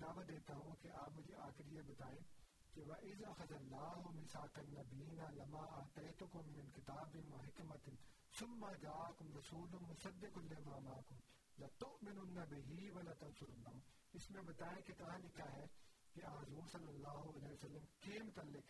دعوت 0.00 0.28
دیتا 0.28 0.56
ہوں 0.56 0.76
کہ 0.82 0.88
آپ 0.88 1.10
مجھے 1.10 1.34
آ 1.34 1.50
کر 1.50 1.64
یہ 1.66 1.82
بتائیں 1.82 2.37
کہ 2.78 2.84
وَإِذْ 2.84 3.28
أَخَذَ 3.28 3.54
اللَّهُ 3.54 4.12
مِيثَاقَ 4.14 4.60
النَّبِيِّينَ 4.60 5.22
لَمَا 5.32 5.60
آتَيْتُكُم 5.60 6.42
مِّن 6.46 6.70
كِتَابٍ 6.70 7.14
وَحِكْمَةٍ، 7.14 7.94
ثُمَّ 8.38 8.72
جَاءَكُمْ 8.80 9.36
رَسُولٌ 9.36 9.80
مُصَدِّقٌ 9.80 10.42
لِّمَا 10.42 10.78
مَعَكُمْ. 10.78 11.16
لَتُؤْمِنُنَّ 11.58 12.40
بِهِ 12.48 12.90
وَلَتَنصُرُنَّهُ 12.90 13.78
اس 14.12 14.30
میں 14.30 14.42
بتائیں 14.42 14.82
کہ 14.82 14.92
کہاں 14.92 15.18
لکھا 15.18 15.52
ہے؟ 15.52 15.66
کہ 16.12 16.20
حضور 16.26 16.66
صلی 16.72 16.88
اللہ 16.88 17.08
علیہ 17.08 17.52
وسلم 17.52 17.84
کے 18.00 18.22
متعلق 18.22 18.64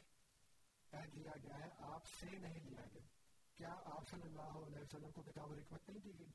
عہد 0.94 1.14
لیا 1.14 1.32
گیا 1.43 1.59
ہے، 1.59 1.70
آپ 1.78 2.02
سے 2.06 2.39
نہیں 2.39 2.60
لیا 2.60 2.82
گیا۔ 2.94 3.06
کیا 3.55 3.74
آپ 3.85 4.09
صلی 4.09 4.22
اللہ 4.22 4.66
علیہ 4.66 4.78
وسلم 4.78 5.10
کو 5.10 5.22
کتاب 5.22 5.51
و 5.51 5.55
حکمت 5.55 5.90
نہیں 5.90 5.98
دی 5.98 6.18
گئی؟ 6.18 6.30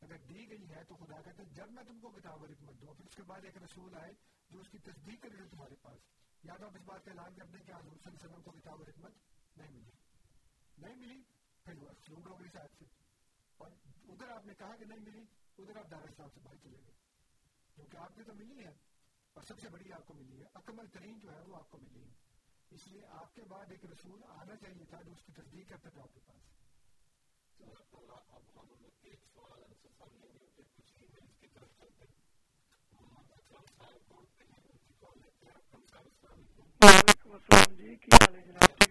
اگر 0.00 0.16
دی 0.16 0.50
گئی 0.50 0.70
ہے 0.70 0.84
تو 0.84 0.96
خدا 0.96 1.20
کہتے 1.22 1.42
ہیں 1.42 1.50
جب 1.50 1.70
میں 1.70 1.84
تم 1.84 2.00
کو 2.00 2.10
کتاب 2.10 2.42
و 2.42 2.44
حکمت 2.44 2.80
دوں، 2.80 2.94
پھر 2.94 3.04
اس 3.04 3.14
کے 3.14 3.22
بعد 3.22 3.40
ایک 3.44 3.56
رسول 3.56 3.94
آئے 3.94 4.12
جو 4.50 4.60
اس 4.60 4.68
کی 4.68 4.78
تصدیق 4.78 5.22
کرے 5.22 5.48
تمہارے 5.50 5.74
پاس۔ 5.82 6.21
یا 6.42 6.56
تو 6.56 6.66
آپ 6.66 6.72
اس 6.74 6.82
بات 6.84 7.04
کا 7.04 7.10
اعلان 7.10 7.34
کر 7.34 7.46
دیں 7.46 7.64
کہ 7.64 7.72
حضور 7.72 7.96
صلی 7.96 7.98
اللہ 8.04 8.18
علیہ 8.18 8.28
وسلم 8.28 8.42
کو 8.42 8.50
کتاب 8.50 8.80
و 8.80 8.84
حکمت 8.84 9.12
نہیں 9.56 9.70
ملی۔ 9.70 9.90
نہیں 10.78 10.96
ملی، 10.96 11.22
پھر 11.64 11.76
وہ 11.78 11.88
ایکسکلوڈ 11.88 12.26
ہو 12.26 12.40
گئی 12.40 12.48
شاید 12.52 12.78
سے۔ 12.78 12.84
اور 13.56 13.70
ادھر 13.86 14.28
آپ 14.28 14.46
نے 14.46 14.54
کہا 14.54 14.76
کہ 14.76 14.84
نہیں 14.84 15.00
ملی، 15.00 15.24
ادھر 15.58 15.76
آپ 15.76 15.90
دار 15.90 16.02
اسلام 16.02 16.28
سے 16.34 16.40
باہر 16.40 16.56
چلے 16.56 16.78
گئے۔ 16.78 16.94
کیونکہ 17.74 17.96
آپ 17.96 18.14
کی 18.14 18.22
تو 18.22 18.34
ملی 18.34 18.64
ہے۔ 18.64 18.74
اور 19.32 19.42
سب 19.42 19.60
سے 19.60 19.68
بڑی 19.68 19.92
آپ 19.92 20.06
کو 20.06 20.14
ملی 20.14 20.40
ہے۔ 20.40 20.46
اکمل 20.54 20.86
ترین 20.86 21.18
جو 21.18 21.32
ہے 21.32 21.40
وہ 21.40 21.56
آپ 21.56 21.70
کو 21.70 21.78
ملی 21.78 22.04
ہے۔ 22.04 22.14
اس 22.70 22.88
لیے 22.88 23.06
آپ 23.06 23.34
کے 23.34 23.42
بعد 23.42 23.66
ایک 23.70 23.84
رسول 23.84 24.22
آنا 24.28 24.56
چاہیے 24.56 24.84
تھا 24.84 25.02
جو 25.02 25.12
اس 25.12 25.22
کی 25.26 25.32
تصدیق 25.32 25.68
کرتا 25.68 25.88
تھا 25.88 26.02
آپ 26.02 26.14
کے 26.14 26.20
پاس۔ 26.26 26.42
وعلیکم 33.50 34.31
السلام 37.32 37.74
جی 37.76 37.94
کی 37.96 38.10
حال 38.14 38.34
ہے 38.34 38.40
جناب 38.46 38.81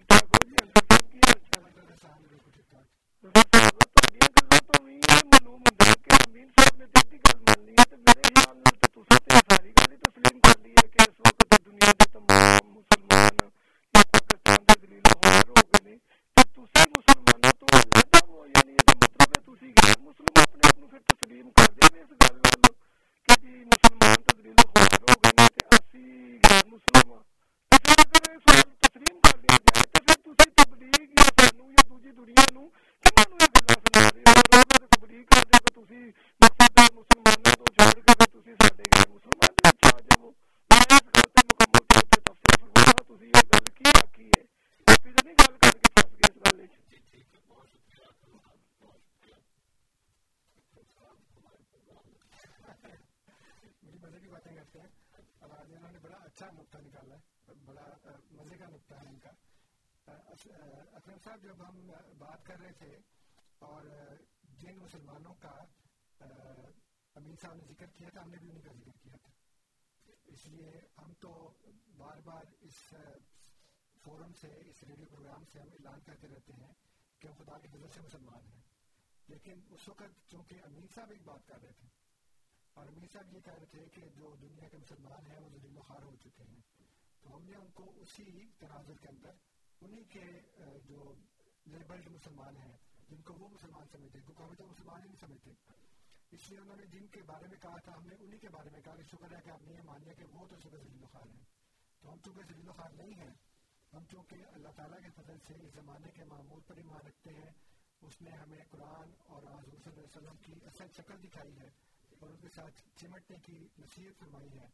نصیحت 113.92 114.20
فرمائی 114.20 114.58
ہے 114.58 114.66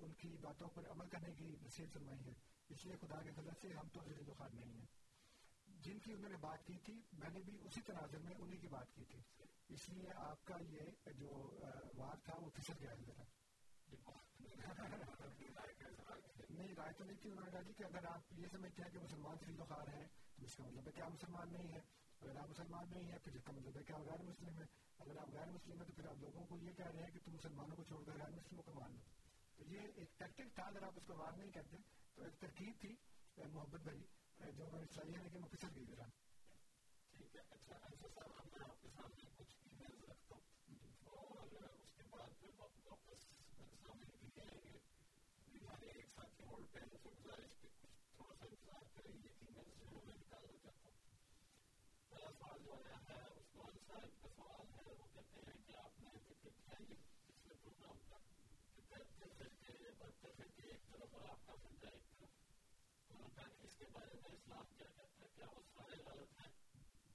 ان 0.00 0.12
کی 0.12 0.28
باتوں 0.40 0.68
پر 0.68 0.90
عمل 0.90 1.08
کرنے 1.08 1.32
کی 1.32 1.56
نصیحت 1.62 1.92
فرمائی 1.92 2.20
ہے۔ 2.26 2.32
اس 2.68 2.84
لیے 2.84 2.96
خدا 2.96 3.22
کے 3.22 3.30
فضل 3.30 3.50
سے 3.60 3.68
ہم 3.72 3.88
تو 3.88 4.00
ذریع 4.04 4.34
خان 4.38 4.50
نہیں 4.54 4.72
ہیں۔ 4.72 4.86
جن 5.66 5.98
کی 5.98 6.12
انہوں 6.12 6.30
نے 6.30 6.36
بات 6.36 6.66
کی 6.66 6.78
تھی، 6.78 6.94
میں 7.12 7.30
نے 7.30 7.40
بھی 7.40 7.58
اسی 7.64 7.80
تناظر 7.80 8.18
میں 8.18 8.34
انہی 8.38 8.56
کی 8.56 8.68
بات 8.68 8.94
کی 8.94 9.04
تھی۔ 9.04 9.20
اس 9.68 9.88
لیے 9.88 10.08
آپ 10.16 10.44
کا 10.44 10.56
یہ 10.70 11.12
جو 11.18 11.60
وار 11.96 12.16
تھا، 12.24 12.34
وہ 12.38 12.50
پھسل 12.50 12.72
گیا 12.80 12.94
ذرا 12.94 13.22
نہیں، 16.50 16.74
رائے 16.74 16.92
تو 16.92 17.04
نہیں 17.04 17.16
تھی 17.16 17.30
انہوں 17.30 17.44
نے 17.44 17.50
کہا 17.50 17.60
جی 17.60 17.72
کہ 17.72 17.84
اگر 17.84 18.04
آپ 18.04 18.32
یہ 18.32 18.46
سمجھتے 18.52 18.82
ہیں 18.82 18.90
کہ 18.90 18.98
مسلمان 18.98 19.36
فریل 19.38 19.62
خار 19.68 19.88
ہیں، 19.88 20.06
تو 20.36 20.44
اس 20.44 20.54
کا 20.54 20.64
مطلب 20.64 20.86
ہے 20.86 20.92
کیا 20.92 21.08
مسلمان 21.08 21.52
نہیں 21.52 21.72
ہے 21.72 21.80
اگر 22.20 22.36
آپ 22.36 22.48
مسلمان 22.50 22.90
نہیں 22.90 23.10
ہیں 23.12 23.18
پھر 23.18 23.34
اس 23.34 23.44
کا 23.44 23.52
مطلب 23.52 23.76
ہے 23.76 23.82
کہ 23.82 23.94
غیر 23.94 24.22
مسلم 24.22 24.58
ہے 24.58 24.66
اگر 24.98 25.16
آپ 25.16 25.28
غیر 25.32 25.46
مسلم 25.46 25.78
ہیں 25.78 25.86
تو 25.86 25.92
پھر 25.92 26.06
آپ 26.06 26.16
لوگوں 26.20 26.44
کو 26.46 26.58
یہ 26.58 26.72
کہہ 26.76 26.86
رہے 26.86 27.02
ہیں 27.02 27.10
کہ 27.10 27.18
تم 27.24 27.32
مسلمانوں 27.32 27.76
کو 27.76 27.84
چھوڑ 27.84 28.04
کر 28.04 28.12
غیر 28.12 28.30
مسلموں 28.30 28.62
کو 28.62 28.72
مان 28.74 28.92
لو۔ 28.92 28.98
تو 29.56 29.64
یہ 29.64 29.80
ایک 29.96 30.18
ٹیکٹک 30.18 30.54
تھا، 30.54 30.62
اگر 30.62 30.82
آپ 30.82 30.92
اس 30.96 31.02
کو 31.06 31.14
وار 31.16 31.32
نہیں 31.32 31.52
کہتے 31.52 31.76
تو 32.14 32.22
ایک 32.22 32.40
ترکیب 32.40 32.72
تھی 32.80 32.94
محبت 33.52 33.80
بھائی 33.80 33.98
جو 34.56 34.64
انہوں 34.64 34.80
نے 34.80 34.86
چلائی 34.86 35.14
ہے 35.14 35.22
لیکن 35.22 35.42
وہ 35.42 35.48
پھسل 35.50 35.68
گئی 35.74 35.84
ذرا۔ 35.84 36.06
ٹھیک 37.10 37.36
ہے 37.36 37.40
اچھا 37.50 37.74
ایسا 37.74 38.08
صاحب 38.14 38.46
میں 38.52 38.64
آپ 38.64 38.82
کے 38.82 38.88
سامنے 38.96 39.30
کچھ 39.36 39.56
رکھتا 40.10 40.34
ہوں۔ 40.34 40.44
اور 41.04 41.46
اس 41.82 41.92
کے 41.92 42.02
بعد 42.10 42.40
پھر 42.40 42.50
واپس 42.58 43.26
سامنے 43.82 44.06
آئیں 44.42 44.72
گے۔ 44.72 44.78
ہمارے 45.54 45.86
ایک 45.86 46.06
ساتھی 46.14 46.44
ہولڈ 46.44 46.72
پہ 46.72 46.78
سے 46.90 46.96
گزارش 47.04 47.60
پہ 47.60 47.68
تھوڑا 48.16 48.34
سا 48.34 48.44
انتظار 48.44 48.84
کریں 48.94 49.14
یہ 49.14 49.30
ای 49.30 49.46
میل 49.50 49.70
سے 49.78 49.84
میں 50.06 50.14
نکالنا 50.14 50.58
چاہتا 50.62 50.88
ہوں 50.88 50.96
پہلا 52.10 52.30
سوال 52.38 52.62
جو 52.64 52.74
آیا 52.74 52.98
ہے 53.08 53.20
عثمان 53.32 53.78
صاحب 53.86 54.20
کا 54.22 54.28
سوال 54.36 54.66
ہے 54.76 54.92
وہ 54.92 55.06
کہتے 55.14 55.40
ہیں 55.46 55.62
کہ 55.66 55.76
آپ 55.76 56.00
نے 56.00 56.08
ذکر 56.28 56.50
کیا 56.58 56.82
یہ 56.88 56.94
پچھلے 57.26 57.54
پروگرام 57.62 57.98
کا 58.08 58.18
کہ 58.76 58.82
بہتر 58.88 59.28
فرقے 59.38 59.90
بدتر 59.98 60.32
فرقے 60.36 60.68
ایک 60.68 60.90
طرف 60.92 61.14
اور 61.14 61.28
آپ 61.28 61.46
کا 61.46 61.54
فرقہ 61.62 61.92
ایک 61.92 62.18
طرف 62.18 62.36
اس 63.36 63.74
کے 63.78 63.84
بارے 63.92 64.14
میں 64.14 64.30
اسلام 64.30 64.64
کیا 64.76 64.86
کہتا 64.96 65.24
ہے 65.24 65.28
کیا 65.34 65.46
وہ 65.56 65.62
سارے 65.74 66.02
غلط 66.06 66.40
ہیں 66.40 66.52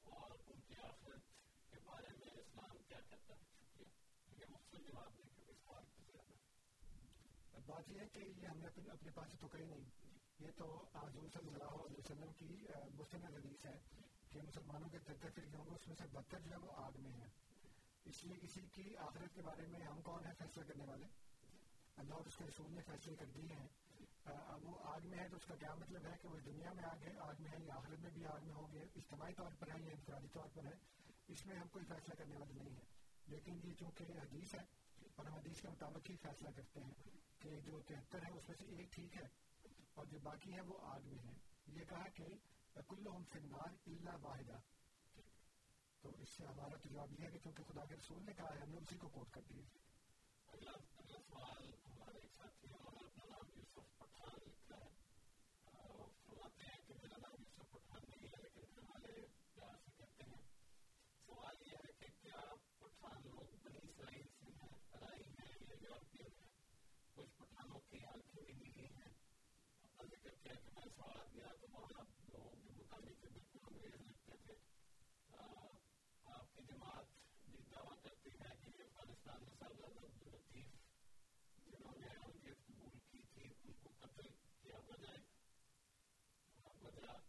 اور 0.03 0.31
ان 0.47 0.59
کی 0.67 0.75
آخرت 0.81 1.21
کے 1.69 1.79
بارے 1.85 2.07
میں 2.19 2.41
اسلام 2.41 2.77
کیا 2.87 2.99
کہتا 3.09 3.33
ہے 3.33 3.83
یہ 4.31 4.45
جواب 4.87 5.17
دیں 5.17 5.29
کیونکہ 5.35 5.53
سوال 5.53 5.83
بات 7.65 7.89
یہ 7.89 7.99
ہے 7.99 8.05
کہ 8.13 8.19
یہ 8.19 8.47
ہم 8.47 8.57
نے 8.57 8.89
اپنے 8.91 9.11
پاس 9.11 9.39
تو 9.39 9.47
کہیں 9.47 9.65
نہیں 9.65 9.89
یہ 10.39 10.51
تو 10.55 10.85
حضور 10.95 11.27
صلی 11.33 11.47
اللہ 11.47 11.73
علیہ 11.85 11.97
وسلم 11.97 12.33
کی 12.33 12.65
مستند 12.93 13.35
حدیث 13.35 13.65
ہے 13.65 13.77
کہ 14.29 14.41
مسلمانوں 14.41 14.89
کے 14.89 14.99
ترتے 14.99 15.29
فرقے 15.35 15.57
ہوں 15.57 15.65
گے 15.65 15.71
اس 15.71 15.87
میں 15.87 15.95
سے 15.95 16.07
بدتر 16.11 16.39
جو 16.39 16.51
ہے 16.51 16.57
وہ 16.57 16.71
آگ 16.75 16.91
میں 16.95 17.11
ہے 17.11 17.27
اس 18.05 18.23
لیے 18.23 18.35
کسی 18.41 18.61
کی 18.73 18.97
آخرت 18.97 19.35
کے 19.35 19.41
بارے 19.41 19.67
میں 19.67 19.79
ہم 19.79 20.01
کون 20.01 20.25
ہیں 20.25 20.33
فیصلہ 20.37 20.63
کرنے 20.63 20.85
والے؟ 20.85 21.05
اللہ 21.95 22.13
اور 22.13 22.25
اس 22.25 22.35
کے 22.37 22.45
رسول 22.45 22.73
نے 22.73 22.81
فیصلے 22.81 23.15
کر 23.15 23.25
دیے 23.25 23.53
ہیں۔ 23.53 23.67
وہ 24.25 24.77
آگ 24.83 25.07
میں 25.07 25.19
ہے 25.19 25.27
تو 25.29 25.37
اس 25.37 25.45
کا 25.45 25.55
کیا 25.55 25.73
مطلب 25.75 26.05
ہے 26.05 26.17
کہ 26.21 26.27
وہ 26.27 26.39
دنیا 26.45 26.73
میں 26.73 26.83
آگ 26.83 27.03
ہے 27.03 27.13
آگ 27.19 27.33
میں 27.39 27.51
ہے 27.51 27.57
یا 27.63 27.75
آخرت 27.75 27.99
میں 27.99 28.09
بھی 28.09 28.25
آگ 28.25 28.45
میں 28.45 28.53
ہوگی 28.55 28.79
اجتماعی 28.79 29.33
طور 29.33 29.51
پر 29.59 29.71
ہے 29.71 29.81
یا 29.81 29.91
انفرادی 29.91 30.27
طور 30.27 30.47
پر 30.53 30.65
ہے 30.65 30.73
اس 31.27 31.45
میں 31.45 31.57
ہم 31.57 31.67
کوئی 31.67 31.85
فیصلہ 31.85 32.15
کرنے 32.15 32.37
والے 32.37 32.53
نہیں 32.53 32.75
ہیں 32.75 32.85
لیکن 33.27 33.59
یہ 33.63 33.73
چونکہ 33.73 34.03
حدیث 34.03 34.53
ہے 34.53 34.63
اور 35.17 35.25
ہم 35.25 35.33
حدیث 35.33 35.61
کے 35.61 35.67
مطابق 35.69 36.09
ہی 36.09 36.15
فیصلہ 36.15 36.49
کرتے 36.55 36.83
ہیں 36.83 36.93
کہ 37.39 37.59
جو 37.61 37.79
تہتر 37.79 38.25
ہے 38.25 38.31
اس 38.31 38.49
میں 38.49 38.55
سے 38.59 38.65
ایک 38.65 38.91
ٹھیک 38.91 39.17
ہے 39.17 39.27
اور 39.93 40.05
جو 40.05 40.19
باقی 40.23 40.53
ہے 40.53 40.61
وہ 40.61 40.77
آگ 40.81 41.07
میں 41.07 41.23
ہے 41.23 41.33
یہ 41.67 41.85
کہا 41.89 42.07
کہ 42.13 42.27
کلہم 42.89 43.23
فی 43.23 43.39
النار 43.39 43.75
الا 43.85 44.15
واحدہ 44.21 44.59
تو 46.01 46.11
اس 46.19 46.29
سے 46.29 46.45
ہمارا 46.45 46.77
تو 46.77 46.89
جواب 46.89 47.11
یہ 47.11 47.25
ہے 47.25 47.31
کہ 47.31 47.39
چونکہ 47.39 47.63
خدا 47.63 47.85
کے 47.85 47.95
رسول 47.95 48.23
نے 48.25 48.33
کہا 48.33 48.53
ہے، 48.55 48.59
ہم 48.59 48.69
نے 48.69 48.77
اسی 48.77 48.97
کو 48.97 49.07
کوٹ 49.07 49.31
کر 49.31 49.41
دیا۔ 49.49 49.63
کیا 70.43 70.53
کہ 70.55 70.71
میں 70.73 70.87
سوال 70.87 71.27
گیا 71.33 71.51
تو 71.59 71.67
وہاں 71.71 71.87
لوگوں 71.91 72.55
کے 72.61 72.71
مطابق 72.71 73.21
بالکل 73.25 73.67
انگریز 73.67 74.01
لگتے 74.01 74.37
تھے 74.39 74.55
آپ 76.29 76.55
کی 76.55 76.63
جماعت 76.63 77.13
بھی 77.45 77.61
دعویٰ 77.71 77.95
کرتی 78.03 78.31
ہے 78.39 78.55
کہ 78.57 78.71
یہ 78.71 78.83
افغانستان 78.83 79.43
میں 79.43 79.55
سرگرد 79.59 80.03
عبداللطیف 80.03 80.73
جنہوں 81.67 81.97
نے 81.97 82.15
عربیت 82.17 82.65
قبول 82.67 82.99
کی 83.01 83.23
تھی 83.29 83.53
ان 83.63 83.79
کو 83.83 83.95
قتل 83.99 84.29
کیا 84.57 84.79
وجہ 84.79 85.17
وجہ 86.83 87.07
سے 87.09 87.23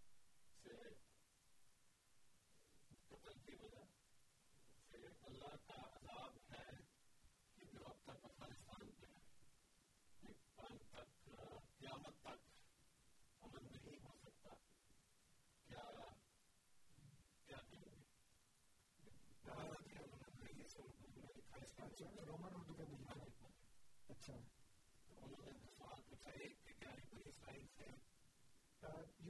اچھا 24.08 24.34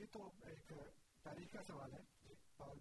یہ 0.05 0.09
تو 0.13 0.31
ایک 0.45 0.73
تاریخ 1.23 1.53
کا 1.53 1.63
سوال 1.67 1.93
ہے۔ 1.93 2.33
اور 2.57 2.77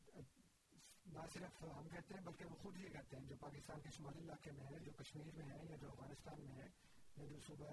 نہ 1.06 1.20
صرف 1.34 1.64
ہم 1.64 1.88
کہتے 1.90 2.14
ہیں 2.14 2.22
بلکہ 2.22 2.46
وہ 2.46 2.56
خود 2.56 2.78
یہ 2.78 2.90
کہتے 2.90 3.18
ہیں 3.18 3.26
جو 3.26 3.36
پاکستان 3.40 3.82
کے 3.82 3.90
شمالی 3.98 4.20
علاقے 4.20 4.52
میں 4.52 4.66
ہے 4.66 4.80
جو 4.80 4.92
کشمیر 4.92 5.36
میں 5.36 5.46
ہے 5.46 5.66
یا 5.70 5.76
جو 5.76 5.92
افغانستان 5.92 6.42
میں 6.42 6.56
ہے 6.56 6.68
یا 7.18 7.26
جو 7.26 7.40
صوبہ 7.48 7.66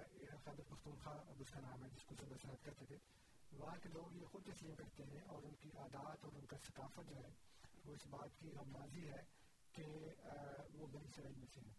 خیبر 0.43 0.63
پختونخوا، 0.69 1.13
اب 1.13 1.35
اس 1.39 1.49
کا 1.49 1.59
نام 1.59 1.83
ہے، 1.83 1.89
جس 1.89 2.05
کو 2.05 2.15
صوبہ 2.15 2.35
سرحد 2.41 2.65
کرتے 2.65 2.85
تھے۔ 2.85 2.97
وہاں 3.51 3.75
کے 3.83 3.89
لوگ 3.89 4.15
یہ 4.15 4.25
خود 4.25 4.45
تسلیم 4.45 4.75
کرتے 4.75 5.03
ہیں 5.03 5.21
اور 5.27 5.43
ان 5.43 5.55
کی 5.55 5.69
عادات 5.77 6.25
اور 6.25 6.33
ان 6.33 6.45
کا 6.45 6.57
ثقافت 6.67 7.09
جو 7.09 7.15
ہے، 7.15 7.33
وہ 7.85 7.93
اس 7.93 8.07
بات 8.07 8.39
کی 8.39 8.49
غمازی 8.49 9.09
ہے 9.09 9.23
کہ 9.71 9.85
وہ 10.73 10.87
بنی 10.87 11.07
اسرائیل 11.07 11.35
میں 11.37 11.47
سے 11.53 11.61
ہیں۔ 11.61 11.73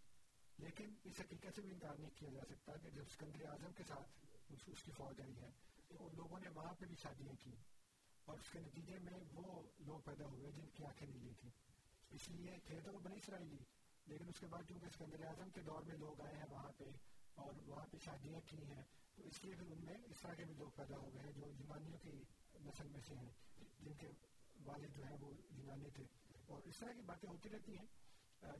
لیکن 0.58 0.94
اس 1.04 1.20
حقیقت 1.20 1.54
سے 1.54 1.62
بھی 1.62 1.70
انکار 1.70 1.94
نہیں 1.94 2.10
کیا 2.16 2.30
جا 2.30 2.40
سکتا 2.48 2.76
کہ 2.76 2.90
جب 2.90 3.04
سکندر 3.08 3.44
اعظم 3.48 3.72
کے 3.72 3.82
ساتھ 3.88 4.26
اس 4.52 4.82
کی 4.82 4.90
فوج 4.90 5.20
آئی 5.20 5.36
ہے 5.36 5.71
تو 5.98 6.06
ان 6.06 6.16
لوگوں 6.16 6.38
نے 6.40 6.48
وہاں 6.48 6.74
پہ 6.78 6.86
بھی 6.86 6.96
شادیاں 7.02 7.34
کی 7.44 7.50
اور 8.24 8.38
اس 8.38 8.50
کے 8.50 8.60
نتیجے 8.60 8.98
میں 8.98 9.20
وہ 9.34 9.62
لوگ 9.78 10.00
پیدا 10.00 10.24
ہوئے 10.26 10.50
جن 10.50 10.66
کی 10.74 10.84
آنکھیں 10.84 11.08
نیلی 11.08 11.32
تھیں 11.40 11.50
اس 12.10 12.28
لیے 12.28 12.56
تھے 12.66 12.80
تو 12.80 12.92
وہ 12.92 12.98
بنی 12.98 13.16
اسرائیلی، 13.16 13.58
لیکن 14.06 14.28
اس 14.28 14.40
کے 14.40 14.46
بعد 14.46 14.62
چونکہ 14.68 14.86
سکندر 14.88 15.26
اعظم 15.26 15.50
کے 15.50 15.60
دور 15.60 15.82
میں 15.82 15.96
لوگ 15.98 16.20
آئے 16.20 16.36
ہیں 16.36 16.46
وہاں 16.50 16.72
پہ 16.76 16.84
اور 17.34 17.54
وہاں 17.66 17.86
پہ 17.90 17.96
شادیاں 18.04 18.40
کی 18.46 18.64
ہیں، 18.64 18.82
تو 19.16 19.22
اس 19.22 19.44
لیے 19.44 19.54
پھر 19.54 19.70
ان 19.70 19.84
میں 19.84 19.94
اس 19.94 20.20
طرح 20.22 20.34
کے 20.34 20.44
بھی 20.44 20.54
لوگ 20.54 20.70
پیدا 20.76 20.96
ہو 20.96 21.14
گئے 21.14 21.22
ہیں 21.22 21.32
جو 21.32 21.46
یونانیوں 21.46 21.98
کی 22.02 22.24
نسل 22.60 22.88
میں 22.88 23.00
سے 23.08 23.14
ہیں، 23.14 23.30
جن 23.80 23.94
کے 23.94 24.10
والد 24.64 24.96
جو 24.96 25.04
ہیں 25.04 25.16
وہ 25.20 25.32
یونانی 25.50 25.90
تھے۔ 25.90 26.04
اور 26.46 26.62
اس 26.64 26.76
طرح 26.78 26.92
کی 26.92 27.02
باتیں 27.02 27.28
ہوتی 27.28 27.48
رہتی 27.48 27.76
ہیں۔ 27.78 27.86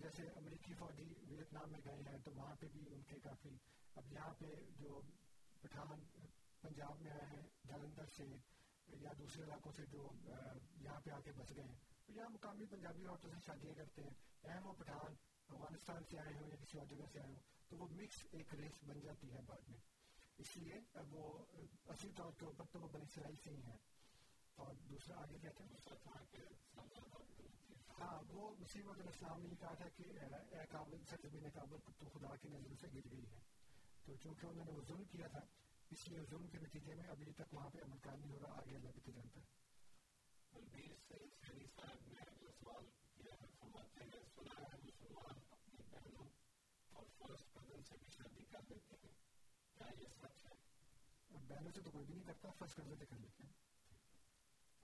جیسے 0.01 0.23
امریکی 0.29 0.75
فوجی 0.75 1.15
ویتنام 1.29 1.71
میں 1.73 1.81
گئے 1.85 1.95
ہیں 1.95 2.19
تو 2.25 2.31
وہاں 2.35 2.55
پہ 2.61 2.67
بھی 2.73 2.81
ان 2.91 3.03
کے 3.03 3.17
کافی، 3.21 3.57
اب 3.95 4.13
یہاں 4.13 4.35
پہ 4.39 4.47
جو 4.77 5.01
پٹھان 5.61 6.01
پنجاب 6.63 7.01
میں 7.01 7.11
آئے 7.11 7.27
ہیں 7.27 7.43
جالندھر 7.67 8.11
سے 8.17 8.25
یا 8.89 9.13
دوسرے 9.19 9.45
علاقوں 9.45 9.73
سے 9.73 9.87
جو 9.87 10.09
یہاں 10.25 11.01
پہ 11.01 11.11
آ 11.11 11.21
کے 11.21 11.33
بس 11.37 11.55
گئے 11.57 11.65
ہیں 11.65 11.77
تو 12.07 12.13
یہاں 12.13 12.29
مقامی 12.29 12.67
پنجابی 12.67 13.07
عورتوں 13.07 13.31
سے 13.31 13.41
شادیاں 13.47 13.75
کرتے 13.75 14.03
ہیں 14.03 14.15
اہم 14.45 14.67
وہ 14.67 14.73
پٹھان 14.79 15.15
افغانستان 15.49 16.05
سے 16.11 16.19
آئے 16.19 16.35
ہوں 16.35 16.49
یا 16.49 16.57
کسی 16.57 16.79
اور 16.79 16.87
جگہ 16.87 17.07
سے 17.13 17.21
آئے 17.21 17.29
ہوں 17.29 17.41
تو 17.71 17.77
وہ 17.77 17.89
مکس 17.93 18.25
ایک 18.31 18.55
ریس 18.55 18.83
بن 18.85 19.01
جاتی 19.01 19.33
ہے 19.33 19.41
بعد 19.47 19.69
میں 19.69 19.79
اس 20.39 20.57
لیے 20.57 20.81
وہ 21.11 21.23
اصلی 21.87 22.11
طور 22.17 22.33
کے 22.39 22.47
اوپر 22.47 22.65
تو 22.73 22.81
وہ 22.81 22.89
بنی 22.93 23.05
اسرائیل 23.05 23.37
سے 23.45 23.51
ہی 23.51 23.63
ہیں 23.63 23.77
اور 24.59 24.75
دوسرا 24.91 25.21
آگے 25.23 25.39
کیا 25.39 25.51
تھا 25.57 25.65
ہاں 27.99 28.17
وہ 28.29 28.51
مسیم 28.61 28.89
علیہ 28.91 29.07
السلام 29.07 29.43
نے 29.43 29.57
کہا 29.61 29.75
تھا 29.75 29.89
کہ 29.97 30.05
اے 30.21 30.65
کابل 30.71 31.05
سرزمین 31.11 31.51
کابل 31.51 31.79
تو 31.99 32.09
خدا 32.09 32.35
کی 32.37 32.49
نظر 32.49 32.75
سے 32.81 32.87
گر 32.95 33.11
گئی 33.11 33.25
ہے 33.31 33.41
تو 34.05 34.17
چونکہ 34.17 34.47
انہوں 34.47 34.65
نے 34.65 34.73
وہ 34.73 34.83
ظلم 34.89 35.05
کیا 35.11 35.27
تھا 35.27 35.41
اس 35.93 36.09
لیے 36.09 36.21
ظلم 36.31 36.47
کے 36.49 36.59
نتیجے 36.59 36.95
میں 36.95 37.05
ابھی 37.05 37.33
تک 37.33 37.55
وہاں 37.55 37.71
پہ 37.71 37.79
عمل 37.85 37.99
کار 37.99 38.17
نہیں 38.17 38.31
ہو 38.31 38.39
رہا 38.41 38.53
آگے 38.53 38.77
اللہ 38.77 38.89
بھی 39.05 39.13
جانتا 39.13 39.41
ہے۔ 39.41 39.47
بلبیر 40.53 40.95
سے 41.09 41.15
صاحب 41.77 42.09
نے 42.09 42.25
جو 42.41 42.51
سوال 42.61 42.85
کیا 43.15 43.35
ہے 43.41 43.47
فرماتے 43.59 44.05
ہیں 44.05 44.23
سنا 44.35 44.61
ہے 44.61 44.77
مسلمان 44.85 45.39
اپنی 45.51 45.83
بہنوں 45.91 46.29
اور 46.93 47.05
فرسٹ 47.19 47.55
کزن 47.55 47.83
سے 47.83 47.97
بھی 47.97 48.11
شادی 48.11 48.45
کر 48.45 48.61
لیتے 48.69 48.97
ہیں۔ 49.03 49.15
کیا 49.75 49.87
یہ 49.99 50.09
سچ 50.21 50.47
ہے؟ 50.47 50.55
بہنوں 51.31 51.73
سے 51.73 51.81
تو 51.81 51.91
کوئی 51.91 52.07
بھی 52.07 52.15
نہیں 52.15 52.25
کرتا 52.25 52.51
فرسٹ 52.51 52.77
کزن 52.77 52.97
سے 52.99 53.07
کر 53.07 53.19
لیتے 53.19 53.43
ہیں۔ 53.43 53.53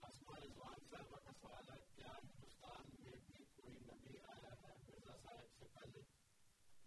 آسمان 0.01 0.43
رضوان 0.43 0.75
صاحبہ 0.91 1.17
کا 1.17 1.31
سوال 1.41 1.71
ہے 1.71 1.85
کیا 1.95 2.13
ہندوستان 2.25 2.85
میں 2.99 3.13
بھی 3.27 3.45
کوئی 3.57 3.77
نبی 3.77 4.19
آیا 4.29 4.55
ہے 4.63 4.75
مرزا 4.89 5.17
صاحب 5.23 5.47
سے 5.59 5.65
پہلے؟ 5.75 6.01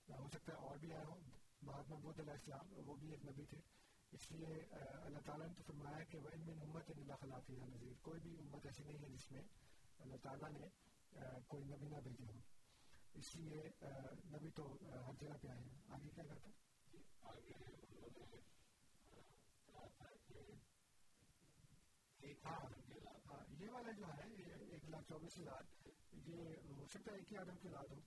ہو 0.08 0.28
سکتا 0.28 0.54
ہے 0.54 0.58
اور 0.58 0.78
بھی 0.78 0.94
آئے 0.94 1.04
ہوں 1.06 1.22
مہاتما 1.62 1.98
بدھ 2.00 2.20
علیہ 2.20 2.34
السلام 2.34 2.74
وہ 2.86 2.96
بھی 2.96 3.12
ایک 3.12 3.26
نبی 3.26 3.46
تھے۔ 3.46 3.58
اس 4.12 4.32
لیے 4.32 4.54
اللہ 4.76 5.20
تعالیٰ 5.26 5.48
نے 5.48 5.54
تو 5.54 5.64
فرمایا 5.68 6.04
کہ 6.04 6.18
وہ 6.18 6.30
علم 6.30 6.50
امت 6.62 6.90
اللہ 6.90 7.14
خلاف 7.22 7.50
نظیر 7.50 7.94
کوئی 8.02 8.20
بھی 8.20 8.38
امت 8.38 8.66
ایسی 8.66 8.84
نہیں 8.84 9.04
ہے 9.04 9.10
جس 9.10 9.32
میں 9.32 9.42
اللہ 10.00 10.18
تعالیٰ 10.22 10.50
نے 10.52 10.68
کوئی 11.48 11.64
نبی 11.64 11.88
نہ 11.88 12.00
بھیجے 12.04 12.26
ہوں 12.26 12.42
اس 13.20 13.36
لیے 13.36 13.62
نبی 14.28 14.50
تو 14.56 14.66
ہر 14.84 15.14
جگہ 15.20 15.38
پہ 15.42 15.48
آئے 15.48 15.60
ہیں 15.60 15.80
آگے 15.90 16.10
کیا 16.10 16.24
کرتا 16.24 16.50
ہاں 22.44 23.44
یہ 23.60 23.70
والا 23.70 23.92
جو 23.94 24.06
ہے 24.10 24.28
ایک 24.70 24.90
لاکھ 24.90 25.08
چوبیس 25.10 25.38
ہزار 25.40 25.64
یہ 26.28 26.40
ہو 26.70 26.86
سکتا 26.88 27.12
ہے 27.12 27.18
ایک 27.18 27.32
ہی 27.32 27.38
آدم 27.38 27.58
کی 27.58 27.68
اولاد 27.68 27.92
ہو 27.92 28.00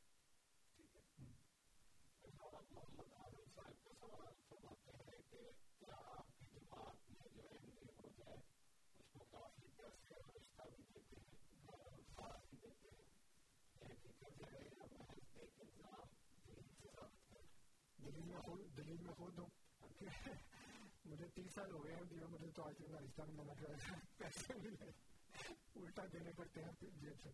محمد 2.72 3.12
عالم 3.14 3.48
صاحب 3.54 3.84
کا 3.84 3.92
سوال 3.96 4.32
فرماتے 4.48 4.92
ہیں 5.00 5.20
کہ 5.30 5.40
کیا 5.78 5.96
آپ 6.12 6.28
کی 6.38 6.46
جماعت 6.52 7.10
میں 7.10 7.28
جو 7.34 7.48
ایم 7.50 7.68
اے 7.68 7.88
ہو 7.96 8.08
جائے 8.16 8.36
اس 8.36 9.10
کو 9.12 9.24
کافی 9.30 9.68
پیسے 9.76 10.14
اور 10.16 10.34
رشتہ 10.36 10.68
بھی 10.70 10.84
دیتے 10.88 11.20
ہیں 11.20 12.04
خاص 12.12 12.48
بھی 12.50 12.58
دیتے 12.62 12.90
ہیں 12.90 13.10
حقیقت 13.82 14.40
یہ 14.40 14.54
ہے 14.54 14.64
یا 14.70 14.88
محض 14.92 15.38
ایک 15.38 15.60
انتظام 15.60 16.06
دلیل 16.46 16.72
سے 16.74 16.88
ثابت 16.90 17.28
کریں 17.28 18.01
دلیل 18.12 18.24
میں 18.26 18.40
خود 18.40 18.76
دلیل 18.76 19.02
میں 19.02 19.12
خود 19.12 19.38
ہوں 19.38 19.46
مجھے 21.04 21.26
تیس 21.34 21.54
سال 21.54 21.70
ہو 21.72 21.84
گئے 21.84 21.94
ہیں 21.94 22.02
دیو 22.10 22.28
مجھے 22.28 22.50
تو 22.54 22.62
آج 22.62 22.74
تک 22.76 23.18
نہیں 23.18 23.36
دینا 23.36 23.54
چاہیے 23.54 23.96
پیسے 24.18 24.54
ملے 24.54 24.90
الٹا 25.76 26.04
دینے 26.12 26.30
پڑتے 26.36 26.64
ہیں 26.64 26.72
جیب 27.00 27.20
سے 27.22 27.30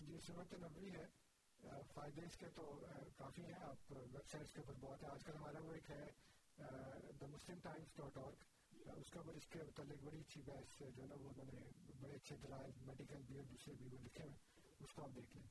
جی 0.00 0.18
سنت 0.26 0.52
نبوی 0.54 0.90
ہے 0.90 1.04
فائدے 1.94 2.24
اس 2.26 2.36
کے 2.36 2.46
تو 2.54 2.64
کافی 3.16 3.44
ہیں 3.44 3.62
آپ 3.62 3.92
ویب 3.92 4.28
سائٹس 4.28 4.52
کے 4.52 4.60
اوپر 4.60 4.74
بہت 4.80 5.02
ہے 5.02 5.08
آج 5.08 5.24
کل 5.24 5.36
ہمارا 5.36 5.58
وہ 5.62 5.72
ایک 5.72 5.90
ہے 5.90 6.04
دا 6.58 7.26
مسلم 7.26 7.58
ٹائمس 7.62 7.96
ڈاٹ 7.96 8.18
اور 8.18 8.96
اس 8.96 9.10
کا 9.10 9.20
اس 9.34 9.46
کے 9.46 9.58
متعلق 9.58 10.02
بڑی 10.04 10.20
اچھی 10.20 10.42
بحث 10.46 10.78
جو 10.78 11.02
ہے 11.02 11.06
نا 11.06 11.14
وہ 11.14 11.28
انہوں 11.28 11.52
نے 11.52 11.60
بڑے 12.00 12.14
اچھے 12.14 12.36
دلائل 12.36 12.70
میڈیکل 12.80 13.22
بھی 13.22 13.36
اور 13.36 13.44
دوسرے 13.44 13.74
بھی 13.74 13.88
وہ 13.92 13.98
لکھے 14.04 14.24
ہوئے 14.24 14.74
اس 14.80 14.92
کو 14.92 15.02
آپ 15.02 15.14
دیکھ 15.14 15.36
لیں 15.36 15.46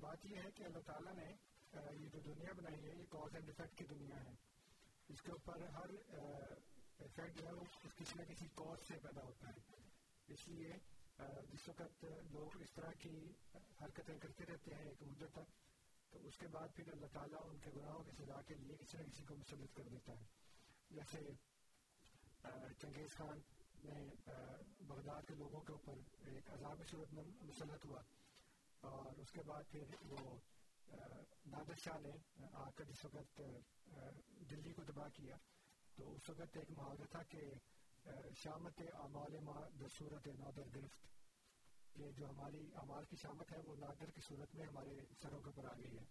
بات 0.00 0.24
یہ 0.26 0.36
ہے 0.36 0.50
کہ 0.54 0.62
اللہ 0.64 0.82
تعالیٰ 0.86 1.14
نے 1.14 1.28
یہ 1.94 2.08
جو 2.08 2.20
دنیا 2.24 2.52
بنائی 2.56 2.82
ہے، 2.82 2.90
یہ 2.96 3.04
کاز 3.10 3.34
اینڈ 3.34 3.48
افیکٹ 3.50 3.78
کی 3.78 3.84
دنیا 3.90 4.18
ہے۔ 4.24 4.34
اس 5.08 5.22
کے 5.22 5.30
اوپر 5.32 5.62
ہر 5.76 5.90
افیکٹ 6.10 7.38
جو 7.38 7.46
ہے 7.46 7.52
وہ 7.52 7.64
کسی 7.96 8.14
نہ 8.16 8.24
کسی 8.28 8.46
کاز 8.54 8.86
سے 8.88 8.98
پیدا 9.02 9.22
ہوتا 9.22 9.48
ہے۔ 9.48 10.34
اس 10.34 10.48
لیے 10.48 10.72
جس 11.52 11.68
وقت 11.68 12.04
لوگ 12.30 12.60
اس 12.62 12.72
طرح 12.74 12.92
کی 13.00 13.16
حرکتیں 13.82 14.18
کرتے 14.18 14.44
رہتے 14.46 14.74
ہیں 14.74 14.86
ایک 14.88 15.02
مدت 15.02 15.32
تک، 15.32 15.48
تو 16.12 16.18
اس 16.28 16.36
کے 16.38 16.46
بعد 16.48 16.68
پھر 16.76 16.92
اللہ 16.92 17.06
تعالیٰ 17.12 17.40
ان 17.44 17.58
کے 17.58 17.70
گناہوں 17.76 18.02
کی 18.04 18.12
سزا 18.18 18.40
کے 18.46 18.54
لیے 18.54 18.76
کسی 18.76 18.96
نہ 18.98 19.02
کسی 19.02 19.24
کو 19.24 19.36
مسلط 19.36 19.76
کر 19.76 19.88
دیتا 19.88 20.12
ہے۔ 20.12 20.24
جیسے 20.90 21.18
چنگیز 22.80 23.16
خان 23.16 23.40
نے 23.84 24.30
بغداد 24.80 25.22
کے 25.28 25.34
لوگوں 25.34 25.60
کے 25.60 25.72
اوپر 25.72 25.92
ایک 26.28 26.50
عذاب 26.50 26.82
صورت 26.90 27.12
میں 27.12 27.24
مسلط 27.42 27.84
ہوا 27.84 28.02
اور 28.80 29.18
اس 29.18 29.30
کے 29.32 29.42
بعد 29.42 29.62
پھر 29.70 29.82
وہ 30.00 30.38
نادر 31.46 31.74
شاہ 31.74 31.98
نے 31.98 32.10
آ 32.52 32.70
کر 32.70 32.84
جس 32.84 33.04
وقت 33.04 33.40
دلی 34.50 34.72
کو 34.72 34.82
تباہ 34.82 35.08
کیا۔ 35.08 35.36
تو 35.94 36.12
اس 36.12 36.30
وقت 36.30 36.56
ایک 36.56 36.70
محاورہ 36.70 37.06
تھا 37.10 37.22
کہ 37.22 37.40
شامت 38.36 38.80
اعمال 38.94 39.38
ما 39.38 39.60
صورت 39.98 40.26
نادر 40.26 40.62
گرفت۔ 40.74 41.06
کہ 41.92 42.12
جو 42.12 42.30
ہماری 42.30 42.74
اعمال 42.74 43.04
کی 43.04 43.16
شامت 43.16 43.52
ہے 43.52 43.58
وہ 43.66 43.76
نادر 43.76 44.10
کی 44.10 44.20
صورت 44.28 44.54
میں 44.54 44.66
ہمارے 44.66 44.96
سروں 45.22 45.40
کے 45.40 45.50
اوپر 45.50 45.64
آ 45.64 45.74
گئی 45.76 45.98
ہے۔ 45.98 46.04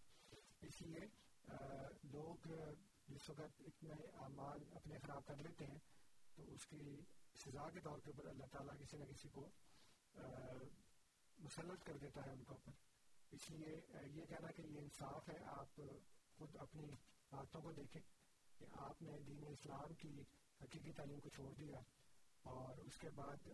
اس 0.62 0.82
لیے 0.82 1.00
لوگ 2.04 2.48
جس 3.08 3.30
وقت 3.30 3.62
اتنے 3.68 3.94
اعمال 4.14 4.60
اپنے 4.76 4.98
خراب 4.98 5.26
کر 5.26 5.36
لیتے 5.38 5.66
ہیں 5.66 5.78
تو 6.36 6.44
اس 6.44 6.66
کی 6.66 7.02
سزا 7.36 7.70
کے 7.74 7.80
طور 7.80 8.00
کے 8.00 8.12
اوپر 8.12 8.30
اللہ 8.30 8.46
تعالیٰ 8.52 8.76
کسی 8.80 8.98
نہ 8.98 9.06
کسی 9.06 9.30
کو 9.30 9.48
مسلط 11.40 11.84
کر 11.84 11.98
دیتا 11.98 12.26
ہے 12.26 12.32
ان 12.32 12.44
کے 12.44 12.54
اوپر۔ 12.54 12.72
اس 13.32 13.50
لیے 13.50 13.72
یہ 14.14 14.26
کہنا 14.26 14.52
کہ 14.52 14.62
یہ 14.62 14.80
انصاف 14.80 15.30
ہے، 15.30 15.38
آپ 15.54 15.82
خود 16.38 16.56
اپنی 16.56 16.86
باتوں 17.32 17.62
کو 17.62 17.72
دیکھیں 17.72 18.02
کہ 18.58 18.66
آپ 18.80 19.02
نے 19.02 19.18
دین 19.28 19.44
اسلام 19.48 19.94
کی 19.94 20.14
حقیقی 20.62 20.92
تعلیم 20.92 21.20
کو 21.20 21.30
چھوڑ 21.30 21.54
دیا 21.54 21.80
اور 22.44 22.78
اس 22.78 22.98
کے 22.98 23.10
بعد 23.16 23.48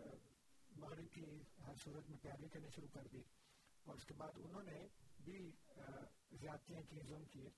مغرب 0.77 1.13
کی 1.13 1.25
ہر 1.67 1.75
صورت 1.83 2.09
میں 2.09 2.17
پیاری 2.21 2.47
کرنی 2.47 2.69
شروع 2.75 2.87
کر 2.93 3.07
دی 3.13 3.21
اور 3.85 3.95
اس 3.95 4.05
کے 4.05 4.13
بعد 4.13 4.37
انہوں 4.37 4.63
نے 4.63 4.79
بھی 5.23 5.39
زیادتیاں 6.31 6.81
کی، 6.89 6.99
ظلم 7.07 7.25
کیے۔ 7.25 7.49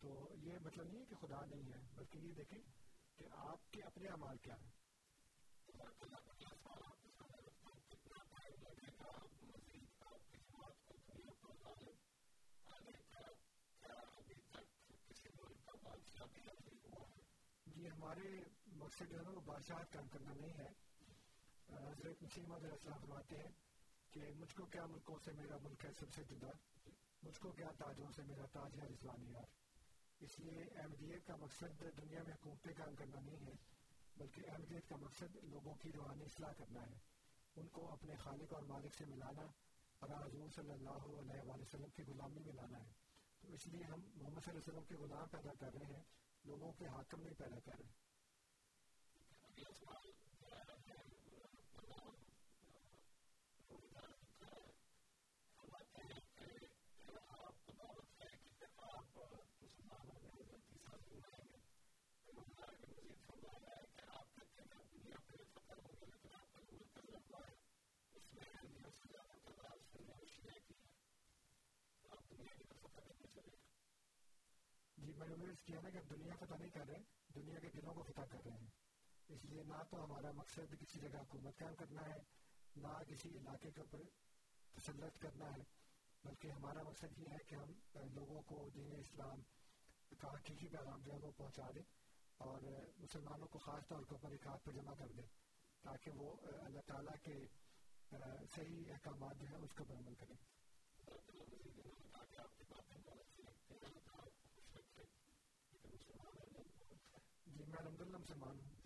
تو 0.00 0.28
یہ 0.42 0.58
مطلب 0.58 0.86
نہیں 0.86 1.00
ہے 1.00 1.04
کہ 1.04 1.16
خدا 1.16 1.44
نہیں 1.44 1.72
ہے، 1.72 1.80
بلکہ 1.94 2.18
یہ 2.18 2.32
دیکھیں 2.32 2.58
کہ 3.16 3.24
آپ 3.48 3.70
کے 3.70 3.82
اپنے 3.82 4.08
اعمال 4.08 4.38
کیا 4.38 4.54
ہیں۔ 4.54 4.70
جی 17.66 17.90
ہمارے 17.90 18.40
مقصد 18.66 19.10
جو 19.10 19.16
ہے 19.16 19.22
نا، 19.22 19.30
وہ 19.30 19.40
بادشاہ 19.40 19.76
کام 19.90 20.08
کرنا 20.08 20.32
نہیں 20.32 20.54
ہے۔ 20.58 20.68
حضرت 21.72 22.22
مسیم 22.22 22.52
علیہ 22.52 22.70
السلام 22.70 22.98
فرماتے 23.00 23.36
ہیں 23.36 23.52
کہ 24.10 24.20
مجھ 24.34 24.54
کو 24.54 24.66
کیا 24.66 24.86
ملکوں 24.86 25.18
سے 25.24 25.32
میرا 25.32 25.56
ملک 25.62 25.84
ہے 25.84 25.90
سب 26.00 26.12
سے 26.14 26.22
جدا 26.24 26.48
مجھ 27.22 27.40
کو 27.40 27.52
کیا 27.52 27.70
تاجوں 27.78 28.10
سے 28.16 28.22
میرا 28.22 28.46
تاج 28.52 28.80
ہے 28.80 28.86
رضوانی 28.86 29.32
یار؟ 29.32 29.44
اس 30.20 30.38
لیے 30.38 30.64
احمدیت 30.64 31.26
کا 31.26 31.36
مقصد 31.36 31.80
دنیا 31.80 32.22
میں 32.22 32.34
حکومتیں 32.34 32.74
کام 32.74 32.94
کرنا 32.94 33.20
نہیں 33.20 33.46
ہے۔ 33.46 33.81
بلکہ 34.16 34.48
احمدیت 34.48 34.88
کا 34.88 34.96
مقصد 34.98 35.36
لوگوں 35.44 35.74
کی 35.76 35.92
روحانی 35.92 36.24
اصلاح 36.24 36.52
کرنا 36.58 36.82
ہے 36.82 36.98
ان 37.56 37.68
کو 37.70 37.90
اپنے 37.92 38.16
خالق 38.18 38.52
اور 38.54 38.62
مالک 38.64 38.94
سے 38.94 39.04
ملانا 39.06 39.46
اور 40.00 40.10
حضور 40.12 40.48
صلی 40.50 40.70
اللہ 40.70 41.08
علیہ 41.10 41.40
وآلہ 41.40 41.62
وسلم 41.62 41.90
کی 41.90 42.02
غلامی 42.04 42.42
میں 42.42 42.52
لانا 42.52 42.78
ہے 42.78 42.92
تو 43.42 43.52
اس 43.52 43.66
لیے 43.66 43.84
ہم 43.84 44.00
محمد 44.14 44.44
صلی 44.44 44.50
اللہ 44.50 44.60
علیہ 44.60 44.68
وسلم 44.68 44.84
کے 44.86 44.96
غلام 44.96 45.28
پیدا 45.30 45.54
کر 45.60 45.74
رہے 45.74 45.86
ہیں 45.86 46.02
لوگوں 46.44 46.72
کے 46.72 46.86
حاکم 46.88 47.20
نہیں 47.20 47.34
پیدا 47.36 47.58
کر 47.60 47.78
رہے 47.78 48.00
جی 49.54 49.64
میں 75.28 75.46
نے 75.46 75.54
کیا 75.64 75.80
نا 75.82 75.90
کہ 75.90 76.00
دنیا 76.10 76.34
فتح 76.40 76.54
نہیں 76.60 76.70
کر 76.70 76.86
رہے 76.88 77.02
دنیا 77.34 77.58
کے 77.58 77.68
دلوں 77.68 77.94
کو 77.94 78.02
فتح 78.02 78.26
کر 78.30 78.44
رہے 78.44 78.58
ہیں۔ 78.58 78.70
اس 79.28 79.44
لیے 79.44 79.62
نہ 79.62 79.82
تو 79.90 80.04
ہمارا 80.04 80.30
مقصد 80.32 80.74
کسی 80.80 80.98
جگہ 81.00 81.18
حکومت 81.18 81.58
قائم 81.58 81.74
کرنا 81.74 82.06
ہے، 82.08 82.18
نہ 82.76 82.92
کسی 83.08 83.28
علاقے 83.38 83.70
کے 83.70 83.80
اوپر 83.80 84.02
تسلط 84.74 85.18
کرنا 85.18 85.46
ہے، 85.56 85.62
بلکہ 86.24 86.50
ہمارا 86.50 86.82
مقصد 86.82 87.18
یہ 87.18 87.28
ہے 87.28 87.38
کہ 87.46 87.54
ہم 87.54 87.72
لوگوں 88.14 88.42
کو 88.42 88.68
دین 88.74 88.94
اسلام 88.98 89.42
کا 90.18 90.28
حقیقی 90.28 90.68
پیغام 90.68 91.00
جو 91.02 91.12
ہے 91.12 91.18
وہ 91.18 91.30
پہنچا 91.36 91.70
دیں 91.74 91.82
اور 92.38 92.62
مسلمانوں 92.98 93.46
کو 93.46 93.58
خاص 93.58 93.88
طور 93.88 94.02
کے 94.02 94.14
اوپر 94.14 94.30
ایک 94.30 94.46
ہاتھ 94.46 94.64
پر 94.64 94.72
جمع 94.72 94.94
کر 94.94 95.12
دیں 95.16 95.26
تاکہ 95.82 96.10
وہ 96.10 96.36
اللہ 96.64 96.80
تعالیٰ 96.86 97.16
کے 97.22 97.36
صحیح 98.54 98.92
احکامات 98.92 99.40
جو 99.40 99.46
ہیں 99.46 99.62
اس 99.62 99.74
کے 99.74 99.82
اوپر 99.82 99.96
عمل 99.96 100.14
کریں۔ 100.14 100.36
میں 107.72 107.80
الحمد 107.80 108.00
للہ 108.00 108.16
مسلمان 108.16 108.56
ہوں 108.56 108.81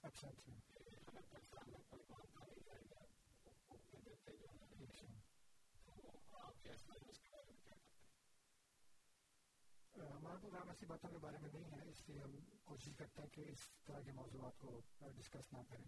اچھا 0.03 0.27
اچھا 0.27 0.51
اچھا 4.79 5.07
ہمارا 10.21 10.37
پروگرام 10.37 10.69
ایسی 10.69 10.85
باتوں 10.85 11.09
کے 11.09 11.17
بارے 11.17 11.37
میں 11.41 11.49
نہیں 11.53 11.71
ہے 11.71 11.89
اس 11.89 12.01
لیے 12.09 12.19
ہم 12.19 12.35
کوشش 12.65 12.95
کرتے 12.97 13.21
ہیں 13.21 13.29
کہ 13.31 13.49
اس 13.51 13.67
طرح 13.85 14.01
کے 14.01 14.11
موضوعات 14.11 14.59
کو 14.59 14.79
ڈسکس 15.11 15.53
نہ 15.53 15.63
کریں 15.69 15.87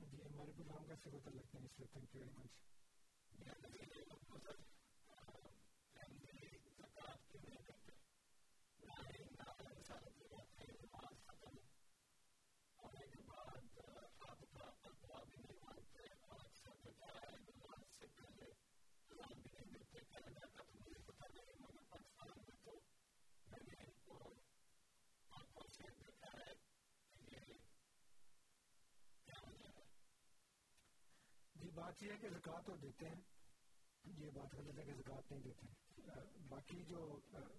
جی 0.00 0.27
ہمارے 0.38 0.52
پروگرام 0.56 0.84
کا 0.84 0.94
سے 0.96 1.10
ہوتا 1.10 1.30
لگتے 1.32 1.58
ہیں 1.58 1.64
اس 1.64 1.78
لیے 1.78 1.86
تھینک 1.88 2.14
یو 2.14 2.20
ویری 2.20 2.36
مچ 2.36 2.50
جی 31.56 31.68
بات 31.88 32.02
یہ 32.02 32.10
ہے 32.12 32.16
کہ 32.18 32.28
زکوٰۃ 32.28 32.64
تو 32.66 32.76
دیتے 32.76 33.08
ہیں، 33.08 33.20
یہ 34.04 34.30
بات 34.30 34.54
غلط 34.54 34.78
ہے 34.78 34.84
کہ 34.84 34.94
زکوٰۃ 34.94 35.30
نہیں 35.30 35.42
دیتے 35.42 35.66
باقی 36.48 36.82
جو 36.84 36.98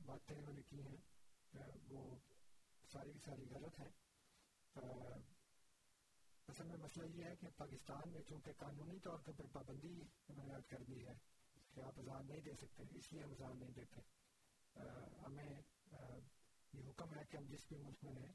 باتیں 0.06 0.36
انہوں 0.36 0.54
نے 0.54 0.62
کی 0.62 0.82
ہیں 0.82 0.98
وہ 1.90 2.04
ساری 2.92 3.12
کی 3.12 3.20
ساری 3.20 3.46
غلط 3.50 3.80
ہیں۔ 3.80 3.90
اصل 6.48 6.68
میں 6.68 6.78
مسئلہ 6.78 7.06
یہ 7.06 7.26
ہے 7.26 7.36
کہ 7.36 7.48
پاکستان 7.58 8.12
میں 8.12 8.22
چونکہ 8.22 8.54
قانونی 8.58 9.00
طور 9.00 9.20
کے 9.20 9.32
اوپر 9.32 9.48
پابندی 9.54 9.94
انہوں 10.30 10.46
نے 10.46 10.54
عائد 10.54 10.70
کر 10.70 10.84
دی 10.84 11.06
ہے 11.08 11.14
کہ 11.74 11.82
آپ 11.82 12.00
اذان 12.00 12.28
نہیں 12.28 12.42
دے 12.42 12.56
سکتے، 12.56 12.84
اس 12.98 13.12
لیے 13.14 13.24
ہم 13.24 13.32
اذان 13.32 13.60
نہیں 13.60 13.74
دیتے۔ 13.74 14.00
ہمیں 15.26 15.62
یہ 16.74 16.90
حکم 16.90 17.14
ہے 17.16 17.24
کہ 17.32 17.38
ہم 17.38 17.46
جس 17.46 17.68
بھی 17.68 17.78
ملک 17.78 18.04
میں 18.04 18.14
رہیں 18.14 18.34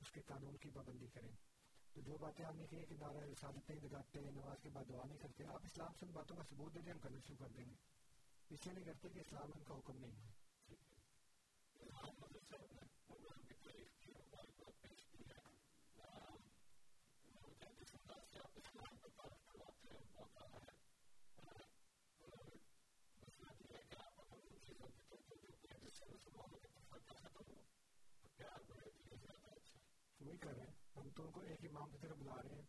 اس 0.00 0.10
کے 0.10 0.20
قانون 0.22 0.56
کی 0.56 0.70
پابندی 0.70 1.08
کریں۔ 1.08 1.32
تو 1.94 2.00
جو 2.00 2.16
باتیں 2.20 2.44
آپ 2.44 2.54
نے 2.54 2.66
کی 2.70 2.76
کہ 2.88 2.94
نعرہ 3.00 3.24
رسالت 3.24 3.70
نہیں 3.70 3.80
لگاتے 3.80 4.20
نماز 4.20 4.62
کے 4.62 4.68
بعد 4.68 4.84
دعا 4.88 5.04
نہیں 5.06 5.18
کرتے 5.18 5.44
آپ 5.44 5.60
اسلام 5.64 5.92
سے 6.00 6.06
ان 6.06 6.12
باتوں 6.12 6.36
کا 6.36 6.42
ثبوت 6.50 6.74
دے 6.74 6.80
دیں 6.80 6.92
ہم 6.92 6.98
کرنا 6.98 7.18
شروع 7.26 7.36
کر 7.38 7.52
دیں 7.56 7.64
گے۔ 7.64 7.74
اس 8.50 8.66
لیے 8.66 8.74
نہیں 8.74 8.84
کرتے 8.84 9.08
کہ 9.08 9.18
اسلام 9.18 9.50
ان 9.54 9.62
کا 9.64 9.74
حکم 9.74 9.98
نہیں 9.98 10.12
ہے۔ 10.12 10.30
وہی 30.20 30.36
کر 30.36 30.54
رہے 30.54 30.64
ہیں۔ 30.64 30.83
ہم 30.96 31.08
تو 31.10 31.24
ان 31.24 31.30
کو 31.30 31.40
ایک 31.40 31.64
امام 31.64 31.90
کی 31.90 31.98
طرف 32.00 32.16
بلا 32.16 32.36
رہے 32.42 32.54
ہیں۔ 32.54 32.62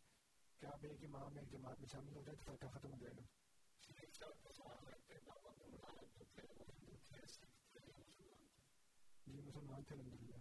کہ 0.61 0.65
آپ 0.65 0.85
ایک 0.85 1.03
امام 1.03 1.37
ایک 1.37 1.51
جماعت 1.51 1.79
میں 1.79 1.87
شامل 1.91 2.15
ہو 2.15 2.21
جائے 2.21 2.35
تو 2.37 2.43
فرقہ 2.45 2.77
ختم 2.77 2.93
ہو 2.93 2.97
جائے 3.01 3.15
گا؟ 3.17 3.23
جی 9.27 9.41
مسلمان 9.41 9.83
تھے 9.83 9.95
الحمد 9.95 10.21
للہ 10.21 10.37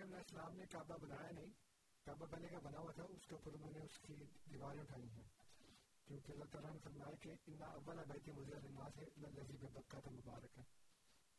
حضرت 0.00 0.27
ابراہیم 0.38 0.60
علیہ 0.60 0.66
السلام 0.66 0.84
نے 0.84 0.94
کعبہ 0.96 1.06
بنایا 1.06 1.30
نہیں، 1.30 1.52
کعبہ 2.06 2.26
پہلے 2.26 2.48
کا 2.48 2.58
بنا 2.58 2.78
ہوا 2.78 2.92
تھا، 2.92 3.02
اس 3.02 3.26
کے 3.26 3.34
اوپر 3.34 3.52
انہوں 3.52 3.70
نے 3.70 3.78
اس 3.84 3.98
کی 3.98 4.14
دیواریں 4.52 4.80
اٹھائی 4.80 5.02
ہیں۔ 5.02 5.22
کیونکہ 6.04 6.32
اللہ 6.32 6.44
تعالیٰ 6.44 6.72
نے 6.72 6.78
فرمایا 6.78 7.14
کہ 7.14 7.32
ان 7.46 7.62
اول 7.62 7.96
بیت 8.08 8.28
مضی 8.28 8.52
الناس 8.52 8.96
ہے 8.96 9.04
لذی 9.18 9.56
بے 9.56 9.66
بکہ 9.66 10.00
تھا 10.00 10.10
مبارک 10.10 10.58
ہے 10.58 10.62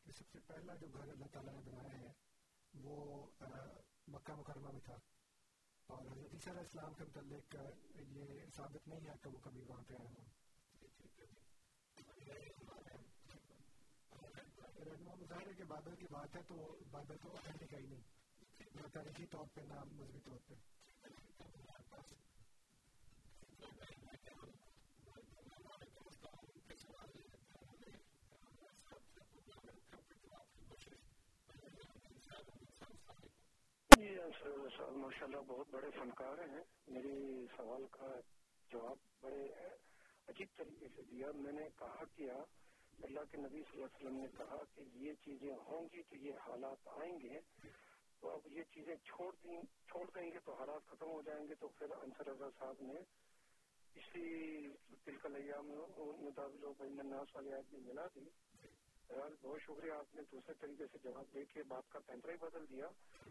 کہ 0.04 0.12
سب 0.12 0.24
سے 0.32 0.40
پہلا 0.48 0.76
جو 0.76 0.88
گھر 0.88 1.10
اللہ 1.10 1.26
تعالیٰ 1.32 1.54
نے 1.54 1.60
بنایا 1.60 2.00
ہے، 2.00 2.12
وہ 2.74 3.26
مکہ 4.08 4.34
مکرمہ 4.36 4.72
میں 4.72 4.80
تھا۔ 4.80 4.96
اور 5.88 6.12
حضرت 6.12 6.34
عیسیٰ 6.34 6.54
علیہ 6.54 6.62
السلام 6.62 6.94
کے 6.94 7.04
متعلق 7.04 7.56
یہ 7.96 8.46
ثابت 8.56 8.88
نہیں 8.88 9.10
ہے 9.10 9.14
کہ 9.24 9.30
وہ 9.30 9.38
کبھی 9.38 9.62
وہاں 9.62 9.84
پہ 9.88 9.94
آئے 9.94 10.08
ہوں 10.08 10.26
مظاہرے 15.20 15.54
کے 15.54 15.64
بادل 15.64 15.96
کی 15.96 16.06
بات 16.10 16.36
ہے 16.36 16.42
تو 16.44 16.78
بادل 16.92 17.18
تو 17.18 17.38
اتھینٹک 17.38 17.74
ہی 17.74 17.88
نہیں۔ 17.88 18.19
تاریخی 18.68 19.26
طور 19.26 19.46
پہ 19.54 19.62
نام 19.62 19.88
مذہبی 19.88 20.20
طور 20.26 20.38
پہ 20.48 20.54
صاحب 34.78 34.96
ماشاء 34.96 35.26
اللہ 35.26 35.38
بہت 35.48 35.68
بڑے 35.72 35.88
فنکار 36.00 36.38
ہیں۔ 36.38 36.64
میری 36.88 37.46
سوال 37.58 37.84
کا 37.92 38.20
جواب 38.72 38.98
بڑے 39.22 39.44
عجیب 40.28 40.48
طریقے 40.58 40.88
سے 40.96 41.02
دیا۔ 41.02 41.32
میں 41.36 41.52
نے 41.52 41.68
کہا 41.80 42.04
کیا 42.16 42.34
اللہ 43.04 43.20
کے 43.32 43.38
نبی 43.38 43.64
صلی 43.64 43.84
اللہ 43.84 43.86
علیہ 43.86 44.08
وسلم 44.08 44.18
نے 44.18 44.28
کہا 44.38 44.64
کہ 44.76 44.84
یہ 44.94 45.14
چیزیں 45.14 45.56
ہوں 45.56 45.90
گی 45.94 46.04
تو 46.04 46.16
یہ 46.16 46.32
حالات 46.48 46.88
آئیں 46.88 47.20
گے۔ 47.24 47.40
تو 48.22 48.30
اب 48.30 48.40
یہ 48.48 48.64
چیزیں 48.74 48.96
چھوڑ 48.96 49.36
دیں 49.44 49.62
چھوڑ 49.88 50.06
دیں 50.16 50.32
گے 50.32 50.40
تو 50.46 50.54
حالات 50.54 50.90
ختم 50.90 51.08
ہو 51.08 51.22
جائیں 51.22 51.48
گے 51.48 51.56
تو 51.60 51.68
پھر 51.68 51.88
انصر 51.92 52.28
رضا 52.28 52.50
صاحب 52.60 52.76
نے 52.82 52.94
اسی 53.96 54.68
تلکل 55.06 55.36
ایام 55.36 55.68
مطابق 56.22 56.82
الناس 56.82 57.36
والی 57.36 57.54
آدمی 57.54 57.80
ملا 57.80 58.08
دی۔ 58.16 58.20
بہرحال 59.08 59.36
بہت 59.42 59.62
شکریہ 59.62 59.92
آپ 59.92 60.16
نے 60.16 60.22
دوسرے 60.32 60.54
طریقے 60.60 60.86
سے 60.92 60.98
جواب 61.04 61.26
دے 61.34 61.46
کے 61.46 61.64
بات 61.64 61.84
کا 61.90 62.00
پینترا 62.00 62.32
ہی 62.32 62.38
بدل 62.38 62.66
دیا۔ 62.70 62.86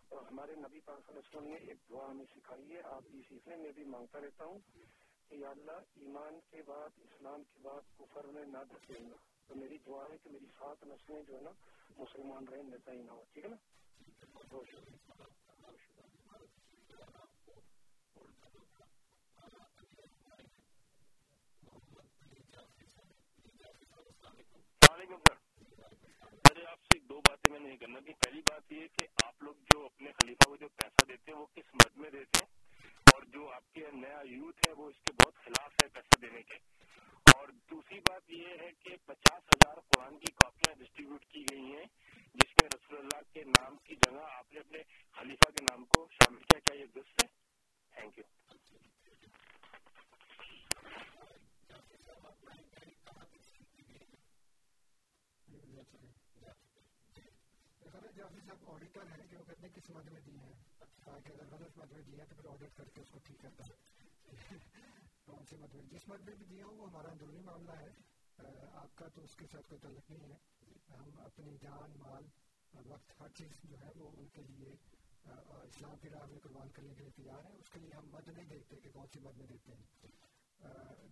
اور 0.09 0.23
ہمارے 0.23 0.55
نبی 0.55 0.81
پاک 0.81 0.99
صلی 1.07 1.17
اللہ 1.17 1.21
علیہ 1.21 1.39
وسلم 1.39 1.49
نے 1.49 1.71
ایک 1.71 1.91
دعا 1.91 2.11
ہمیں 2.11 2.25
سکھائی 2.35 2.77
ہے۔ 2.77 2.81
آپ 2.85 3.03
یہ 3.15 3.23
سیکھنے 3.29 3.57
میں 3.57 3.73
بھی 3.73 3.85
مانگتا 3.85 4.21
رہتا 4.21 4.45
ہوں 4.45 4.59
کہ 5.29 5.35
یا 5.35 5.51
اللہ 5.51 5.73
ایمان 5.73 6.41
کے 6.51 6.63
بعد، 6.63 6.89
اسلام 6.97 7.43
کے 7.43 7.59
بعد 7.63 7.99
کفر 7.99 8.25
میں 8.25 8.45
نہ 8.45 8.59
دھکیلنا۔ 8.71 9.17
تو 9.47 9.55
میری 9.55 9.79
دعا 9.87 10.05
ہے 10.11 10.19
کہ 10.19 10.31
میری 10.31 10.47
سات 10.59 10.87
نسلیں 10.87 11.23
جو 11.23 11.37
ہے 11.37 11.41
نا، 11.41 11.51
مسلمان 11.99 12.49
رہیں 12.49 12.63
نتا 12.63 12.93
ہی 12.93 13.03
نہ 13.03 13.11
ہو 13.11 13.25
ٹھیک 13.33 13.45
ہے 13.45 13.51
نا 13.51 13.57
بہت 13.57 14.17
شکریہ 14.17 14.19
وعلیکم 14.19 14.38
سر 14.38 14.38
ارے 14.53 14.71
آپ 26.67 26.83
سے 26.83 26.99
دو 26.99 27.21
باتیں 27.21 27.51
میں 27.51 27.61
نہیں 27.61 27.77
کرنا 27.77 28.01
تھی 28.01 28.13
پہلی 28.13 28.43
بات 28.47 28.73
یہ 28.73 28.87
کہ 28.93 29.07
آپ 29.25 29.43
لوگ 29.43 29.55
جو 29.55 29.85
اپنے 29.85 30.13
خلیفہ 30.13 30.47
کو 30.47 30.57
جو 30.57 30.69
پیسہ 30.69 31.05
دیتے 31.05 31.33
ہیں، 31.33 31.39
وہ 31.39 31.47
کس 31.55 31.75
مد 31.75 31.97
میں 31.97 32.11
دیتے 32.11 32.45
ہیں؟ 32.45 32.51
اور 33.13 33.23
جو 33.23 33.53
آپ 33.53 33.73
کے 33.73 33.87
نیا 33.93 34.21
یوتھ 34.25 34.67
ہے 34.67 34.73
وہ 34.73 34.89
اس 34.89 35.05
کے 35.05 35.13
بہت 35.13 35.35
خلاف 35.35 35.83
ہے 35.83 35.89
پیسہ 35.89 36.21
دینے 36.21 36.43
کے۔ 36.43 36.55
اور 37.49 37.57
دوسری 37.71 37.99
بات 38.03 38.31
یہ 38.31 38.59
ہے 38.59 38.71
کہ 38.81 38.97
پچاس 39.05 39.53
ہزار 39.53 39.81
قرآن 39.89 40.19
کی 40.19 40.33
کاپیاں 40.35 40.75
ڈسٹریبیوٹ 40.77 41.25
کی 41.27 41.45
گئی 41.45 41.65
ہیں، 41.67 41.85
جس 42.35 42.53
میں 42.55 42.69
رسول 42.69 42.99
اللہ 42.99 43.23
کے 43.31 43.45
نام 43.51 43.77
کی 43.85 43.95
جگہ 44.03 44.25
آپ 44.33 44.53
نے 44.53 44.61
اپنے 44.61 44.83
خلیفہ 45.15 45.51
کے 45.51 45.65
نام 45.65 45.85
کو 45.89 46.07
شامل 46.13 46.43
کیا 46.45 46.59
کیا 46.61 46.75
یہ 46.75 46.93
درست 46.95 47.23
ہے؟ 47.23 47.29
تھینک 47.93 48.19
یو 48.19 48.25
جافی 58.15 58.41
صاحب 58.41 58.71
آڈیٹر 58.71 59.07
ہیں 59.09 59.27
کہ 59.27 59.37
وہ 59.37 59.45
کہتے 59.45 59.63
ہیں 59.63 59.75
کس 59.75 59.91
مد 59.91 60.11
میں 60.11 60.21
دیے 60.23 60.39
ہیں 60.39 60.55
تاکہ 61.05 61.33
اگر 61.33 61.47
غلط 61.51 61.79
مد 61.79 61.93
میں 61.93 62.03
دیے 62.03 62.17
ہیں 62.17 62.27
تو 62.27 62.35
پھر 62.35 62.49
آڈٹ 62.49 62.77
کر 62.77 62.89
کے 62.91 63.01
اس 63.01 63.11
کو 63.11 63.19
ٹھیک 63.25 63.41
کرتا 63.41 63.65
ہے 63.65 63.98
کون 65.51 65.67
سی 65.67 65.79
مد 65.79 65.91
جس 65.91 66.09
مد 66.09 66.21
بھی 66.21 66.45
دیا 66.45 66.65
ہو 66.65 66.75
وہ 66.75 66.89
ہمارا 66.89 67.09
اندرونی 67.11 67.41
معاملہ 67.41 67.73
ہے 67.73 67.91
آپ 68.73 68.95
کا 68.95 69.09
تو 69.09 69.23
اس 69.23 69.35
کے 69.37 69.47
ساتھ 69.47 69.69
کوئی 69.69 69.81
تعلق 69.81 70.11
نہیں 70.11 70.33
ہے۔ 70.33 70.37
ہم 70.99 71.21
اپنی 71.21 71.57
جان، 71.63 71.91
مال، 71.99 72.25
وقت، 72.87 73.21
ہر 73.21 73.29
چیز 73.29 73.63
جو 73.65 73.77
ہے 73.81 73.91
وہ 73.97 74.11
ان 74.17 74.29
کے 74.29 74.43
لیے 74.43 74.71
اسلام 75.25 75.97
کی 75.97 76.09
راہ 76.09 76.27
میں 76.27 76.39
قربان 76.39 76.69
کرنے 76.69 76.95
کے 76.95 77.01
لیے 77.01 77.11
تیار 77.17 77.45
ہے۔ 77.45 77.57
اس 77.57 77.71
کے 77.71 77.81
لیے 77.81 77.91
ہم 77.97 78.09
مد 78.13 78.29
نہیں 78.29 78.49
دیکھتے 78.49 78.77
کہ 78.77 78.91
کون 78.93 79.07
سی 79.13 79.21
مد 79.21 79.37
میں 79.37 79.47
دیتے 79.47 79.73
ہیں۔ 79.73 79.87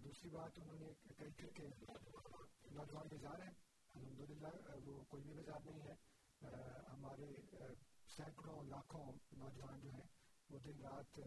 دوسری 0.05 0.31
بات 0.31 0.59
انہوں 0.59 0.79
نے 0.79 0.93
کہی 1.19 1.31
تھی 1.31 1.49
کہ 1.55 1.65
نوجوان 2.71 3.07
مزار 3.13 3.43
ہیں۔ 3.43 3.55
الحمد 3.95 4.31
للہ 4.31 4.49
وہ 4.85 5.05
کوئی 5.05 5.23
بھی 5.23 5.35
مزاج 5.35 5.69
نہیں 5.69 5.83
ہے۔ 5.89 5.95
ہمارے 6.89 7.27
سینکڑوں، 8.17 8.63
لاکھوں 8.63 9.13
نوجوان 9.33 9.81
جو 9.81 9.91
ہیں 9.91 10.16
وہ 10.51 10.59
دن 10.61 10.81
رات 10.81 11.19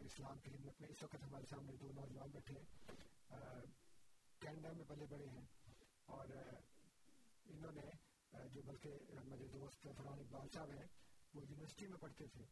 اسلام 0.00 0.38
کی 0.38 0.50
خدمت 0.50 0.80
میں 0.80 0.88
اس 0.88 1.02
وقت 1.02 1.22
ہمارے 1.22 1.44
سامنے 1.46 1.76
دو 1.76 1.90
نوجوان 1.94 2.30
بیٹھے 2.30 2.54
ہیں 2.54 3.62
کینیڈا 4.40 4.72
میں 4.72 4.84
پلے 4.84 5.06
بڑے 5.08 5.26
ہیں 5.28 5.44
اور 6.08 6.28
انہوں 7.44 7.72
نے 7.72 7.90
جو 8.48 8.60
بلکہ 8.64 8.96
میرے 9.24 9.46
دوست 9.52 9.86
فرحان 9.90 10.18
اقبال 10.18 10.48
صاحب 10.54 10.70
ہیں 10.70 10.86
وہ 11.34 11.42
یونیورسٹی 11.42 11.86
میں 11.86 11.98
پڑھتے 12.00 12.26
تھے 12.28 12.44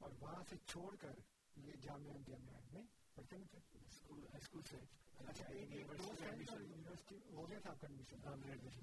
اور 0.00 0.10
وہاں 0.20 0.42
سے 0.48 0.56
چھوڑ 0.64 0.94
کر 0.96 1.18
یہ 1.58 1.72
جامعہ 1.80 2.12
انڈیا 2.12 2.36
میں 2.38 2.82
پڑھتے 3.14 3.36
تھے 3.42 3.58
اسکول 4.34 4.62
سے۔ 4.62 4.76
اچھا 5.22 5.44
یونیورسٹی 5.50 7.16
ہو 7.32 7.48
گیا 7.48 7.58
تھا 7.58 7.70
آپ 7.70 7.80
کا 7.80 7.86
ایڈمیشن 7.86 8.18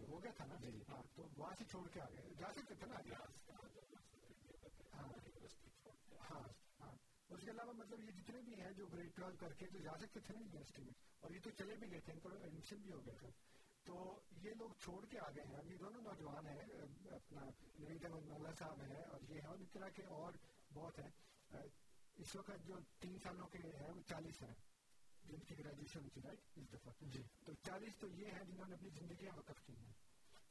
ہو 0.08 0.22
گیا 0.24 0.32
تھا 0.32 0.46
نا؟ 0.46 0.56
ہاں 0.90 1.02
تو 1.16 1.28
وہاں 1.38 1.54
سے 1.58 1.64
چھوڑ 1.66 1.88
کے 1.90 2.00
آ 2.00 2.08
گئے۔ 2.08 2.34
جا 2.36 2.52
سکتے 2.52 2.74
تھے 2.76 2.86
نا 2.88 2.96
ہاں 4.94 5.08
ہاں 6.24 6.42
ہاں 6.80 6.92
اس 7.34 7.42
کے 7.46 7.52
علاوہ 7.52 7.74
مطلب 7.74 8.00
یہ 8.00 8.12
جتنے 8.12 8.42
بھی 8.42 8.62
ہیں 8.62 8.72
جو 8.72 8.88
گریڈ 8.88 9.16
ٹویلو 9.16 9.36
کر 9.40 9.54
کے 9.54 9.66
تو 9.68 9.78
جا 9.78 9.98
سکتے 9.98 10.20
تھے 10.20 10.34
نا 10.34 10.40
یونیورسٹی 10.40 10.84
میں 10.84 10.94
اور 11.20 11.32
یہ 11.32 11.40
تو 11.44 11.50
چلے 11.50 11.76
بھی 11.76 11.92
گئے 11.92 12.00
تھے 12.00 12.14
ان 12.14 12.20
کو 12.20 12.30
ایڈمیشن 12.30 12.76
بھی 12.76 12.92
ہو 12.92 13.06
گیا 13.06 13.14
تھا 13.20 13.28
تو 13.84 14.20
یہ 14.42 14.52
لوگ 14.52 14.70
چھوڑ 14.80 15.06
کے 15.06 15.20
آ 15.20 15.30
گئے 15.30 15.44
ہیں۔ 15.44 15.72
یہ 15.72 15.78
دونوں 15.78 16.02
نوجوان 16.02 16.48
ہیں 16.48 16.62
اپنا 17.12 17.42
نوید 17.80 18.06
احمد 18.06 18.26
مولا 18.26 18.50
صاحب 18.60 18.82
ہیں 18.82 19.04
اور 19.04 19.22
یہ 19.30 19.34
ہیں 19.34 19.48
اور 19.48 19.58
اس 19.58 19.72
طرح 19.72 19.90
کے 19.90 20.04
اور 20.04 20.34
بہت 20.74 21.00
ہیں۔ 21.00 21.10
اس 22.16 22.36
وقت 22.36 22.52
جو 22.66 22.76
تین 23.00 23.18
سالوں 23.24 23.48
کے 23.48 23.58
ہیں 23.58 23.92
وہ 23.92 24.02
چالیس 24.02 24.44
ہیں 24.44 24.56
جن 25.26 25.40
کی 25.40 25.58
گریجویشن 25.58 26.00
ہوتی 26.04 26.22
ہے 26.24 26.32
اس 26.56 26.74
دفعہ۔ 26.74 26.94
جی۔ 27.02 27.22
تو 27.46 27.54
چالیس 27.54 27.98
تو 28.00 28.08
یہ 28.08 28.26
ہیں 28.26 28.44
جنہوں 28.44 28.68
نے 28.68 28.76
اپنی 28.76 28.90
زندگیاں 28.90 29.38
وقف 29.38 29.66
کی 29.66 29.74
ہیں۔ 29.76 29.94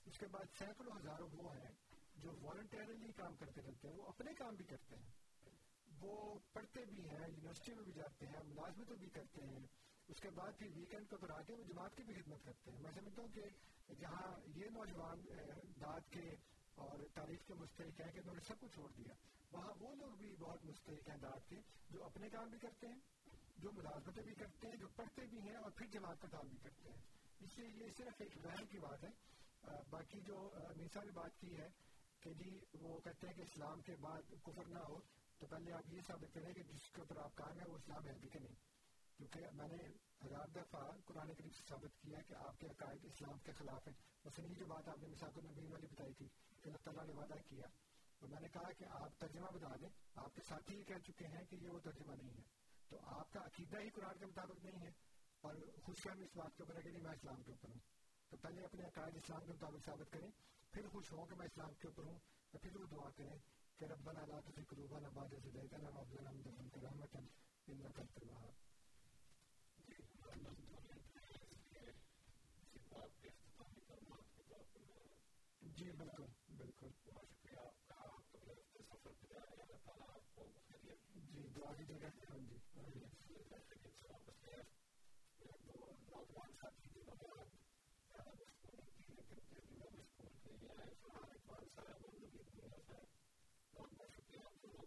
اس 0.05 0.19
کے 0.19 0.27
بعد 0.27 0.45
سینکڑوں 0.59 0.97
ہزاروں 0.97 1.29
وہ 1.33 1.57
ہیں 1.57 1.75
جو 2.15 2.31
والنٹیرلی 2.43 3.13
کام 3.13 3.37
کرتے 3.37 3.61
رہتے 3.63 3.89
ہیں 3.89 3.97
وہ 3.97 4.07
اپنے 4.09 4.35
کام 4.35 4.55
بھی 4.55 4.65
کرتے 4.65 4.97
ہیں۔ 4.97 5.22
وہ 6.03 6.39
پڑھتے 6.53 6.85
بھی 6.85 7.09
ہیں، 7.09 7.29
یونیورسٹی 7.29 7.75
میں 7.75 7.83
بھی 7.83 7.93
جاتے 7.93 8.27
ہیں، 8.27 8.43
ملازمتوں 8.45 8.97
بھی 8.97 9.09
کرتے 9.09 9.47
ہیں۔ 9.47 9.67
اس 10.09 10.21
کے 10.21 10.31
بعد 10.31 10.53
پھر 10.59 10.67
ویکینڈ 10.75 11.09
کو 11.11 11.17
آ 11.33 11.43
کے 11.43 11.53
وہ 11.53 11.65
جماعت 11.65 11.97
کی 11.97 12.03
بھی 12.03 12.15
خدمت 12.15 12.45
کرتے 12.45 12.71
ہیں۔ 12.71 12.81
میں 12.81 12.91
سمجھتا 12.91 13.23
ہوں 13.23 13.29
کہ 13.29 13.43
جہاں 13.95 14.41
یہ 14.57 14.65
نوجوان 14.71 15.21
داد 15.81 16.01
کے 16.11 16.35
اور 16.75 16.99
تاریخ 17.15 17.47
کے 17.47 17.55
مستحق 17.55 18.01
ہیں 18.01 18.13
کہ 18.13 18.19
انہوں 18.19 18.35
نے 18.35 18.41
سب 18.49 18.61
کو 18.61 18.69
چھوڑ 18.69 18.91
دیا۔ 18.93 19.15
وہاں 19.53 19.73
وہ 19.81 19.95
لوگ 19.95 20.13
بھی 20.13 20.37
بہت 20.37 20.65
مستحق 20.65 21.11
ہیں 21.11 21.17
داد 21.17 21.49
کے، 21.49 21.57
جو 21.91 22.05
اپنے 22.05 22.29
کام 22.29 22.49
بھی 22.49 22.59
کرتے 22.59 22.87
ہیں، 22.87 23.01
جو 23.59 23.73
ملازمتیں 23.73 24.23
بھی 24.23 24.35
کرتے 24.35 24.69
ہیں، 24.69 24.77
جو 24.77 24.89
پڑھتے 24.97 25.27
بھی 25.27 25.41
ہیں 25.41 25.57
اور 25.57 25.71
پھر 25.71 25.87
جماعت 25.87 26.21
کا 26.21 26.29
کام 26.29 26.49
بھی 26.49 26.59
کرتے 26.59 26.91
ہیں۔ 26.91 27.01
اس 27.41 27.59
لیے 27.59 27.69
یہ 27.69 27.91
صرف 27.97 28.21
ایک 28.21 28.37
وہم 28.45 28.67
کی 28.67 28.79
بات 28.79 29.05
ہے۔ 29.05 29.11
باقی 29.91 30.21
جو 30.21 30.51
میسا 30.77 31.03
نے 31.03 31.11
بات 31.11 31.41
کی 31.41 31.57
ہے 31.57 31.69
کہ 32.21 32.33
جی 32.33 32.61
وہ 32.81 33.01
کہتے 33.01 33.27
ہیں 33.27 33.35
کہ 33.35 33.43
اسلام 33.43 33.81
کے 33.81 33.97
بعد 33.97 34.23
کفر 34.43 34.65
نہ 34.65 34.79
ہو۔ 34.79 34.99
تو 35.43 35.49
پہلے 35.49 35.73
آپ 35.73 35.93
یہ 35.93 36.01
ثابت 36.07 36.35
کریں 36.35 36.55
کہ 36.55 36.63
جس 36.63 36.91
کے 36.91 37.01
اوپر 37.01 37.17
آپ 37.17 37.35
کام 37.35 37.61
ہے 37.61 37.65
وہ 37.69 37.75
اسلام 37.75 38.07
ہے 38.07 38.19
بھی 38.19 38.29
کہ 38.29 38.39
نہیں؟ 38.39 38.55
کیونکہ 39.17 39.41
میں 39.53 39.69
نے 39.69 39.77
ہزار 40.27 40.49
دفعہ 40.49 40.91
قرآن 41.05 41.35
کریم 41.35 41.51
سے 41.51 41.63
ثابت 41.69 42.01
کیا 42.01 42.19
کہ 42.21 42.35
آپ 42.35 42.59
کے 42.61 42.67
عقائد 42.67 43.05
اسلام 43.05 43.39
کے 43.39 43.53
خلاف 43.53 43.89
ہیں۔ 43.89 43.95
مثلاً 44.25 44.51
یہ 44.51 44.55
جو 44.55 44.67
بات 44.67 44.89
آپ 44.89 44.99
نے 44.99 45.09
مثال 45.09 45.31
النبی 45.37 45.67
والی 45.67 45.87
بتائی 45.87 46.13
تھی 46.13 46.29
کہ 46.29 46.69
اللہ 46.69 46.77
تعالیٰ 46.85 47.07
نے 47.07 47.13
وعدہ 47.13 47.35
کیا۔ 47.49 47.67
تو 48.19 48.29
میں 48.29 48.41
نے 48.41 48.49
کہا 48.49 48.73
کہ 48.73 48.85
آپ 48.91 49.19
ترجمہ 49.19 49.47
بتا 49.47 49.77
دیں۔ 49.77 49.89
آپ 50.15 50.35
کے 50.35 50.41
ساتھی 50.49 50.79
یہ 50.79 50.85
کہہ 50.85 50.99
چکے 50.99 51.27
ہیں 51.27 51.45
کہ 51.45 51.57
یہ 51.57 51.69
وہ 51.69 51.79
ترجمہ 51.79 52.13
نہیں 52.13 52.37
ہے۔ 52.37 52.43
تو 52.89 52.99
آپ 53.03 53.33
کا 53.33 53.41
عقیدہ 53.41 53.79
ہی 53.81 53.91
قرآن 53.91 54.19
کے 54.19 54.27
مطابق 54.27 54.65
نہیں 54.65 54.83
ہے۔ 54.83 54.91
اور 55.41 55.55
خوش 55.83 55.97
فہم 56.03 56.21
اس 56.21 56.37
بات 56.37 56.57
کے 56.57 56.63
اوپر 56.63 56.77
ہے 56.77 56.83
کہ 56.83 56.91
نہیں، 56.91 57.03
میں 57.03 57.13
اسلام 57.13 57.43
کے 57.43 57.51
اوپر 57.51 57.69
ہوں۔ 57.69 57.79
تو 58.31 58.37
پہلے 58.37 58.65
اپنے 58.65 58.83
عقائد 58.83 59.17
اسلام 59.17 59.47
کے 59.47 59.53
مطابق 59.53 59.85
ثابت 59.85 60.13
کریں۔ 60.13 60.31
پھر 60.73 60.89
خوش 60.89 61.13
ہوں 61.13 61.27
کہ 61.27 61.35
میں 61.35 61.47
اسلام 61.47 61.75
کے 61.75 61.89
اوپر 61.89 62.05
ہوں۔ 62.05 62.19
پھر 62.63 62.77
وہ 62.77 62.87
دعا 62.87 63.11
کریں۔ 63.11 63.62
کہ 63.83 63.87
ربنا 63.87 64.25
لا 64.27 64.41
تزغ 64.41 64.65
قلوبنا 64.69 65.09
بعد 65.09 65.33
إذ 65.33 65.47
هديتنا 65.47 65.89
وهب 65.89 66.13
لنا 66.15 66.31
من 66.31 66.43
لدنك 66.43 66.77
رحمة 66.79 67.15
إنك 67.69 67.99
أنت 68.01 68.19
الوهاب. 68.19 68.55
جی 75.77 75.91
بالکل 75.91 76.31
بالکل۔ 76.57 76.91
جی 81.33 81.49
دعا 81.57 81.73
کی 81.75 81.85
جگہ۔ 81.85 82.13
ہاں 82.31 82.39
جی, 82.39 82.57
ہاں 82.77 82.89
جی۔ 82.95 83.01
نوجوان 86.11 86.53
ساتھی 86.61 86.93